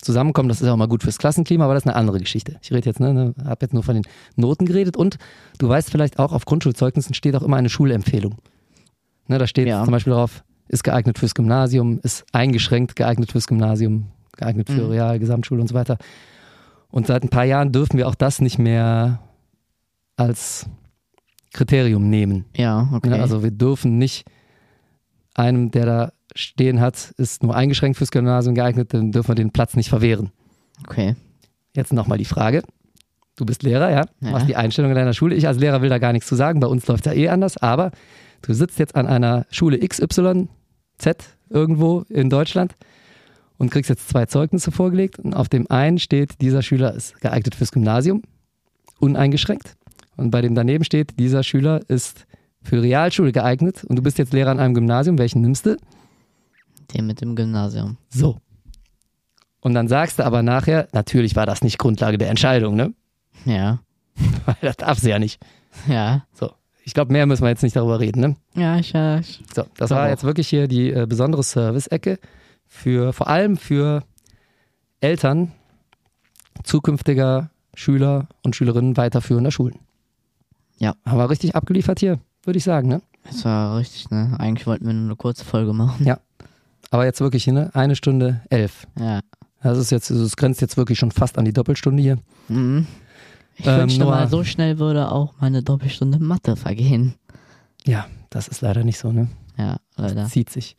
zusammenkommen. 0.00 0.48
Das 0.48 0.60
ist 0.60 0.68
auch 0.68 0.76
mal 0.76 0.88
gut 0.88 1.02
fürs 1.02 1.18
Klassenklima, 1.18 1.64
aber 1.64 1.74
das 1.74 1.84
ist 1.84 1.88
eine 1.88 1.96
andere 1.96 2.18
Geschichte. 2.18 2.56
Ich 2.62 2.72
rede 2.72 2.88
jetzt, 2.88 3.00
ne, 3.00 3.14
ne 3.14 3.34
habe 3.44 3.58
jetzt 3.62 3.72
nur 3.72 3.82
von 3.82 3.94
den 3.94 4.04
Noten 4.36 4.66
geredet 4.66 4.96
und 4.96 5.16
du 5.58 5.68
weißt 5.68 5.90
vielleicht 5.90 6.18
auch, 6.18 6.32
auf 6.32 6.44
Grundschulzeugnissen 6.44 7.14
steht 7.14 7.36
auch 7.36 7.42
immer 7.42 7.56
eine 7.56 7.68
Schulempfehlung. 7.68 8.36
Ne, 9.28 9.38
da 9.38 9.46
steht 9.46 9.68
Ja. 9.68 9.84
zum 9.84 9.92
Beispiel 9.92 10.12
drauf, 10.12 10.44
ist 10.68 10.82
geeignet 10.84 11.18
fürs 11.18 11.34
Gymnasium, 11.34 12.00
ist 12.02 12.24
eingeschränkt 12.32 12.96
geeignet 12.96 13.30
fürs 13.32 13.46
Gymnasium, 13.46 14.08
geeignet 14.36 14.68
für 14.70 14.82
Mhm. 14.84 14.90
Real, 14.90 15.18
Gesamtschule 15.18 15.60
und 15.60 15.68
so 15.68 15.74
weiter. 15.74 15.98
Und 16.90 17.06
seit 17.06 17.22
ein 17.22 17.28
paar 17.30 17.44
Jahren 17.44 17.72
dürfen 17.72 17.96
wir 17.96 18.08
auch 18.08 18.14
das 18.14 18.40
nicht 18.40 18.58
mehr 18.58 19.20
als 20.16 20.66
Kriterium 21.52 22.10
nehmen. 22.10 22.44
Ja, 22.56 22.88
okay. 22.92 23.10
Ne? 23.10 23.20
Also 23.20 23.42
wir 23.42 23.50
dürfen 23.50 23.98
nicht 23.98 24.24
einem, 25.34 25.70
der 25.70 25.86
da 25.86 26.12
stehen 26.34 26.80
hat, 26.80 27.12
ist 27.16 27.42
nur 27.42 27.54
eingeschränkt 27.54 27.98
fürs 27.98 28.10
Gymnasium 28.10 28.54
geeignet, 28.54 28.94
dann 28.94 29.12
dürfen 29.12 29.28
wir 29.28 29.34
den 29.34 29.52
Platz 29.52 29.76
nicht 29.76 29.88
verwehren. 29.88 30.30
okay. 30.86 31.14
Jetzt 31.74 31.92
nochmal 31.92 32.18
die 32.18 32.26
Frage. 32.26 32.62
Du 33.36 33.46
bist 33.46 33.62
Lehrer, 33.62 33.90
ja? 33.90 34.04
Ja. 34.20 34.30
Machst 34.30 34.46
die 34.48 34.56
Einstellung 34.56 34.90
in 34.90 34.94
deiner 34.94 35.14
Schule. 35.14 35.34
Ich 35.34 35.46
als 35.46 35.58
Lehrer 35.58 35.80
will 35.80 35.88
da 35.88 35.96
gar 35.96 36.12
nichts 36.12 36.28
zu 36.28 36.34
sagen. 36.34 36.60
Bei 36.60 36.66
uns 36.66 36.86
läuft 36.86 37.06
es 37.06 37.12
ja 37.14 37.18
eh 37.18 37.28
anders. 37.30 37.56
Aber 37.56 37.92
du 38.42 38.52
sitzt 38.52 38.78
jetzt 38.78 38.94
an 38.94 39.06
einer 39.06 39.46
Schule 39.50 39.78
XYZ 39.78 40.48
irgendwo 41.48 42.02
in 42.10 42.28
Deutschland 42.28 42.74
und 43.56 43.70
kriegst 43.70 43.88
jetzt 43.88 44.08
zwei 44.08 44.26
Zeugnisse 44.26 44.70
vorgelegt. 44.70 45.18
Und 45.18 45.34
auf 45.34 45.48
dem 45.48 45.70
einen 45.70 45.98
steht, 45.98 46.42
dieser 46.42 46.60
Schüler 46.60 46.92
ist 46.92 47.20
geeignet 47.22 47.54
fürs 47.54 47.72
Gymnasium, 47.72 48.22
uneingeschränkt. 49.00 49.76
Und 50.16 50.30
bei 50.30 50.42
dem 50.42 50.54
daneben 50.54 50.84
steht, 50.84 51.18
dieser 51.18 51.42
Schüler 51.42 51.80
ist 51.88 52.26
für 52.62 52.82
Realschule 52.82 53.32
geeignet. 53.32 53.84
Und 53.84 53.96
du 53.96 54.02
bist 54.02 54.18
jetzt 54.18 54.32
Lehrer 54.32 54.50
an 54.50 54.60
einem 54.60 54.74
Gymnasium. 54.74 55.18
Welchen 55.18 55.42
nimmst 55.42 55.66
du? 55.66 55.76
Den 56.94 57.06
mit 57.06 57.20
dem 57.20 57.36
Gymnasium. 57.36 57.96
So. 58.08 58.38
Und 59.60 59.74
dann 59.74 59.88
sagst 59.88 60.18
du 60.18 60.24
aber 60.24 60.42
nachher, 60.42 60.88
natürlich 60.92 61.36
war 61.36 61.46
das 61.46 61.62
nicht 61.62 61.78
Grundlage 61.78 62.18
der 62.18 62.30
Entscheidung, 62.30 62.74
ne? 62.74 62.94
Ja. 63.44 63.80
Weil 64.44 64.56
das 64.60 64.76
darf 64.76 64.98
sie 64.98 65.10
ja 65.10 65.18
nicht. 65.18 65.40
Ja. 65.88 66.26
So. 66.32 66.50
Ich 66.84 66.94
glaube, 66.94 67.12
mehr 67.12 67.26
müssen 67.26 67.42
wir 67.42 67.48
jetzt 67.48 67.62
nicht 67.62 67.76
darüber 67.76 68.00
reden, 68.00 68.20
ne? 68.20 68.36
Ja, 68.54 68.76
ich, 68.76 68.92
ich 68.94 69.42
So, 69.54 69.64
das 69.76 69.90
war 69.90 70.08
jetzt 70.08 70.24
wirklich 70.24 70.48
hier 70.48 70.66
die 70.66 70.90
äh, 70.90 71.06
besondere 71.06 71.44
Service-Ecke 71.44 72.18
für, 72.66 73.12
vor 73.12 73.28
allem 73.28 73.56
für 73.56 74.02
Eltern 75.00 75.52
zukünftiger 76.64 77.50
Schüler 77.74 78.28
und 78.42 78.56
Schülerinnen 78.56 78.96
weiterführender 78.96 79.52
Schulen. 79.52 79.78
Ja. 80.78 80.94
Haben 81.06 81.18
wir 81.18 81.30
richtig 81.30 81.54
abgeliefert 81.54 82.00
hier, 82.00 82.18
würde 82.44 82.58
ich 82.58 82.64
sagen, 82.64 82.88
ne? 82.88 83.02
Das 83.24 83.44
war 83.44 83.76
richtig, 83.76 84.10
ne? 84.10 84.34
Eigentlich 84.38 84.66
wollten 84.66 84.86
wir 84.86 84.92
nur 84.92 85.04
eine 85.04 85.16
kurze 85.16 85.44
Folge 85.44 85.72
machen. 85.72 86.04
Ja. 86.06 86.18
Aber 86.90 87.04
jetzt 87.04 87.20
wirklich 87.20 87.46
ne? 87.46 87.70
Eine 87.72 87.96
Stunde 87.96 88.40
elf. 88.50 88.86
Ja. 88.98 89.20
Das 89.62 89.78
ist 89.78 89.90
jetzt, 89.90 90.10
also 90.10 90.24
es 90.24 90.36
grenzt 90.36 90.60
jetzt 90.60 90.76
wirklich 90.76 90.98
schon 90.98 91.12
fast 91.12 91.38
an 91.38 91.44
die 91.44 91.52
Doppelstunde 91.52 92.02
hier. 92.02 92.18
Mhm. 92.48 92.86
Ich 93.56 93.66
Ähm, 93.66 93.82
wünschte 93.82 94.04
mal, 94.04 94.28
so 94.28 94.42
schnell 94.44 94.78
würde 94.78 95.10
auch 95.12 95.34
meine 95.40 95.62
Doppelstunde 95.62 96.18
Mathe 96.18 96.56
vergehen. 96.56 97.14
Ja, 97.86 98.06
das 98.30 98.48
ist 98.48 98.60
leider 98.60 98.82
nicht 98.82 98.98
so, 98.98 99.12
ne? 99.12 99.28
Ja, 99.56 99.76
leider. 99.96 100.26
zieht 100.26 100.50
sich. 100.50 100.76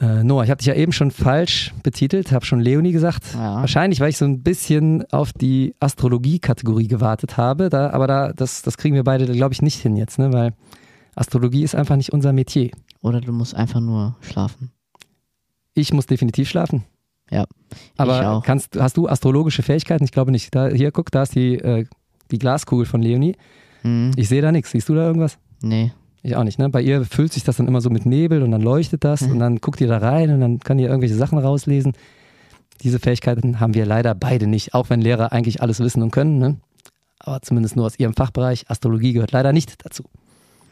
Äh, 0.00 0.24
Noah, 0.24 0.44
ich 0.44 0.50
habe 0.50 0.58
dich 0.58 0.66
ja 0.66 0.74
eben 0.74 0.92
schon 0.92 1.10
falsch 1.10 1.74
betitelt, 1.82 2.32
habe 2.32 2.46
schon 2.46 2.60
Leonie 2.60 2.92
gesagt. 2.92 3.34
Ja. 3.34 3.56
Wahrscheinlich, 3.56 4.00
weil 4.00 4.08
ich 4.08 4.16
so 4.16 4.24
ein 4.24 4.42
bisschen 4.42 5.04
auf 5.12 5.32
die 5.34 5.74
Astrologie-Kategorie 5.78 6.88
gewartet 6.88 7.36
habe, 7.36 7.68
da, 7.68 7.90
aber 7.90 8.06
da, 8.06 8.32
das, 8.32 8.62
das 8.62 8.78
kriegen 8.78 8.94
wir 8.94 9.04
beide, 9.04 9.26
glaube 9.26 9.52
ich, 9.52 9.60
nicht 9.60 9.78
hin 9.80 9.96
jetzt, 9.96 10.18
ne? 10.18 10.32
weil 10.32 10.54
Astrologie 11.16 11.64
ist 11.64 11.74
einfach 11.74 11.96
nicht 11.96 12.12
unser 12.12 12.32
Metier. 12.32 12.70
Oder 13.02 13.20
du 13.20 13.32
musst 13.32 13.54
einfach 13.54 13.80
nur 13.80 14.16
schlafen. 14.20 14.70
Ich 15.74 15.92
muss 15.92 16.06
definitiv 16.06 16.48
schlafen. 16.48 16.84
Ja, 17.30 17.44
Aber 17.96 18.20
ich 18.20 18.26
auch. 18.26 18.42
Kannst, 18.42 18.80
hast 18.80 18.96
du 18.96 19.06
astrologische 19.06 19.62
Fähigkeiten? 19.62 20.04
Ich 20.04 20.12
glaube 20.12 20.32
nicht. 20.32 20.54
Da, 20.54 20.68
hier, 20.68 20.90
guck, 20.92 21.10
da 21.10 21.22
ist 21.22 21.34
die, 21.34 21.54
äh, 21.56 21.84
die 22.30 22.38
Glaskugel 22.38 22.86
von 22.86 23.02
Leonie. 23.02 23.36
Mhm. 23.82 24.12
Ich 24.16 24.28
sehe 24.28 24.42
da 24.42 24.50
nichts. 24.50 24.72
Siehst 24.72 24.88
du 24.88 24.94
da 24.94 25.06
irgendwas? 25.06 25.38
Nee. 25.62 25.92
Ich 26.22 26.36
auch 26.36 26.44
nicht, 26.44 26.58
ne? 26.58 26.68
Bei 26.68 26.82
ihr 26.82 27.04
füllt 27.04 27.32
sich 27.32 27.44
das 27.44 27.56
dann 27.56 27.66
immer 27.66 27.80
so 27.80 27.88
mit 27.90 28.04
Nebel 28.04 28.42
und 28.42 28.50
dann 28.50 28.60
leuchtet 28.60 29.04
das 29.04 29.22
Mhm. 29.22 29.32
und 29.32 29.38
dann 29.38 29.56
guckt 29.58 29.80
ihr 29.80 29.88
da 29.88 29.98
rein 29.98 30.30
und 30.32 30.40
dann 30.40 30.58
kann 30.58 30.78
ihr 30.78 30.88
irgendwelche 30.88 31.14
Sachen 31.14 31.38
rauslesen. 31.38 31.92
Diese 32.82 32.98
Fähigkeiten 32.98 33.60
haben 33.60 33.74
wir 33.74 33.86
leider 33.86 34.14
beide 34.14 34.46
nicht, 34.46 34.74
auch 34.74 34.90
wenn 34.90 35.00
Lehrer 35.00 35.32
eigentlich 35.32 35.62
alles 35.62 35.80
wissen 35.80 36.02
und 36.02 36.10
können, 36.10 36.38
ne? 36.38 36.56
Aber 37.18 37.42
zumindest 37.42 37.76
nur 37.76 37.86
aus 37.86 37.98
ihrem 37.98 38.14
Fachbereich. 38.14 38.64
Astrologie 38.70 39.12
gehört 39.12 39.32
leider 39.32 39.52
nicht 39.52 39.84
dazu. 39.84 40.04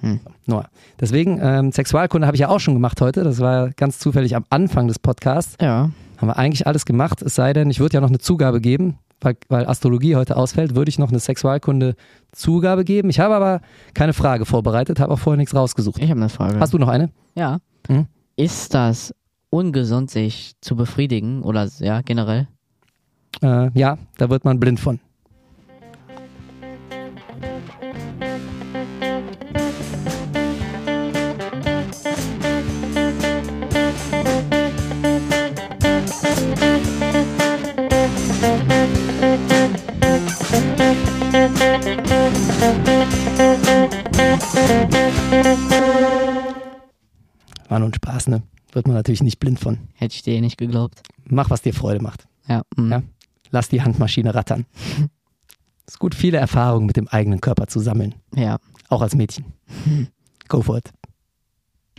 Hm. 0.01 0.21
Noah. 0.47 0.69
Deswegen, 1.01 1.39
ähm, 1.43 1.73
Sexualkunde 1.73 2.27
habe 2.27 2.37
ich 2.37 2.41
ja 2.41 2.49
auch 2.49 2.61
schon 2.61 2.75
gemacht 2.75 3.01
heute. 3.01 3.25
Das 3.25 3.41
war 3.41 3.71
ganz 3.71 3.99
zufällig 3.99 4.37
am 4.37 4.45
Anfang 4.49 4.87
des 4.89 4.99
Podcasts. 4.99 5.57
Ja. 5.61 5.91
Haben 6.19 6.29
wir 6.29 6.37
eigentlich 6.39 6.67
alles 6.67 6.85
gemacht, 6.87 7.21
es 7.23 7.35
sei 7.35 7.53
denn, 7.53 7.69
ich 7.71 7.81
würde 7.81 7.95
ja 7.95 8.01
noch 8.01 8.09
eine 8.09 8.19
Zugabe 8.19 8.61
geben, 8.61 8.99
weil, 9.21 9.37
weil 9.49 9.67
Astrologie 9.67 10.17
heute 10.17 10.37
ausfällt, 10.37 10.75
würde 10.75 10.89
ich 10.89 10.99
noch 10.99 11.11
eine 11.11 11.19
Sexualkunde-Zugabe 11.19 12.85
geben. 12.85 13.11
Ich 13.11 13.21
habe 13.21 13.35
aber 13.35 13.61
keine 13.95 14.13
Frage 14.13 14.45
vorbereitet, 14.45 15.01
habe 15.01 15.13
auch 15.13 15.19
vorher 15.19 15.37
nichts 15.37 15.55
rausgesucht. 15.55 15.99
Ich 15.99 16.11
habe 16.11 16.21
eine 16.21 16.29
Frage. 16.29 16.61
Hast 16.61 16.73
du 16.73 16.79
noch 16.79 16.89
eine? 16.89 17.11
Ja. 17.35 17.59
Mhm. 17.89 18.07
Ist 18.37 18.75
das 18.75 19.15
ungesund, 19.51 20.11
sich 20.11 20.53
zu 20.61 20.77
befriedigen? 20.77 21.43
Oder 21.43 21.69
ja, 21.79 22.03
generell? 22.03 22.49
Äh, 23.43 23.71
ja, 23.79 23.99
da 24.17 24.31
wird 24.31 24.45
man 24.45 24.61
blind 24.61 24.81
von. 24.81 25.01
War 47.69 47.79
nur 47.79 47.89
ein 47.89 47.95
Spaß, 47.95 48.29
ne? 48.29 48.43
Wird 48.73 48.87
man 48.87 48.97
natürlich 48.97 49.23
nicht 49.23 49.39
blind 49.39 49.61
von. 49.61 49.79
Hätte 49.95 50.15
ich 50.15 50.23
dir 50.23 50.35
eh 50.35 50.41
nicht 50.41 50.59
geglaubt. 50.59 51.03
Mach, 51.25 51.51
was 51.51 51.63
dir 51.63 51.75
Freude 51.75 52.03
macht. 52.03 52.27
Ja. 52.49 52.63
mhm. 52.77 52.91
Ja. 52.91 53.03
Lass 53.51 53.69
die 53.69 53.83
Handmaschine 53.83 54.35
rattern. 54.35 54.67
ist 55.87 55.99
gut, 55.99 56.15
viele 56.15 56.39
Erfahrungen 56.39 56.87
mit 56.87 56.97
dem 56.97 57.09
eigenen 57.09 57.41
Körper 57.41 57.67
zu 57.67 57.81
sammeln. 57.81 58.15
Ja. 58.35 58.59
Auch 58.89 59.03
als 59.03 59.15
Mädchen. 59.15 59.47
Go 60.49 60.63
for 60.63 60.79
it. 60.79 60.93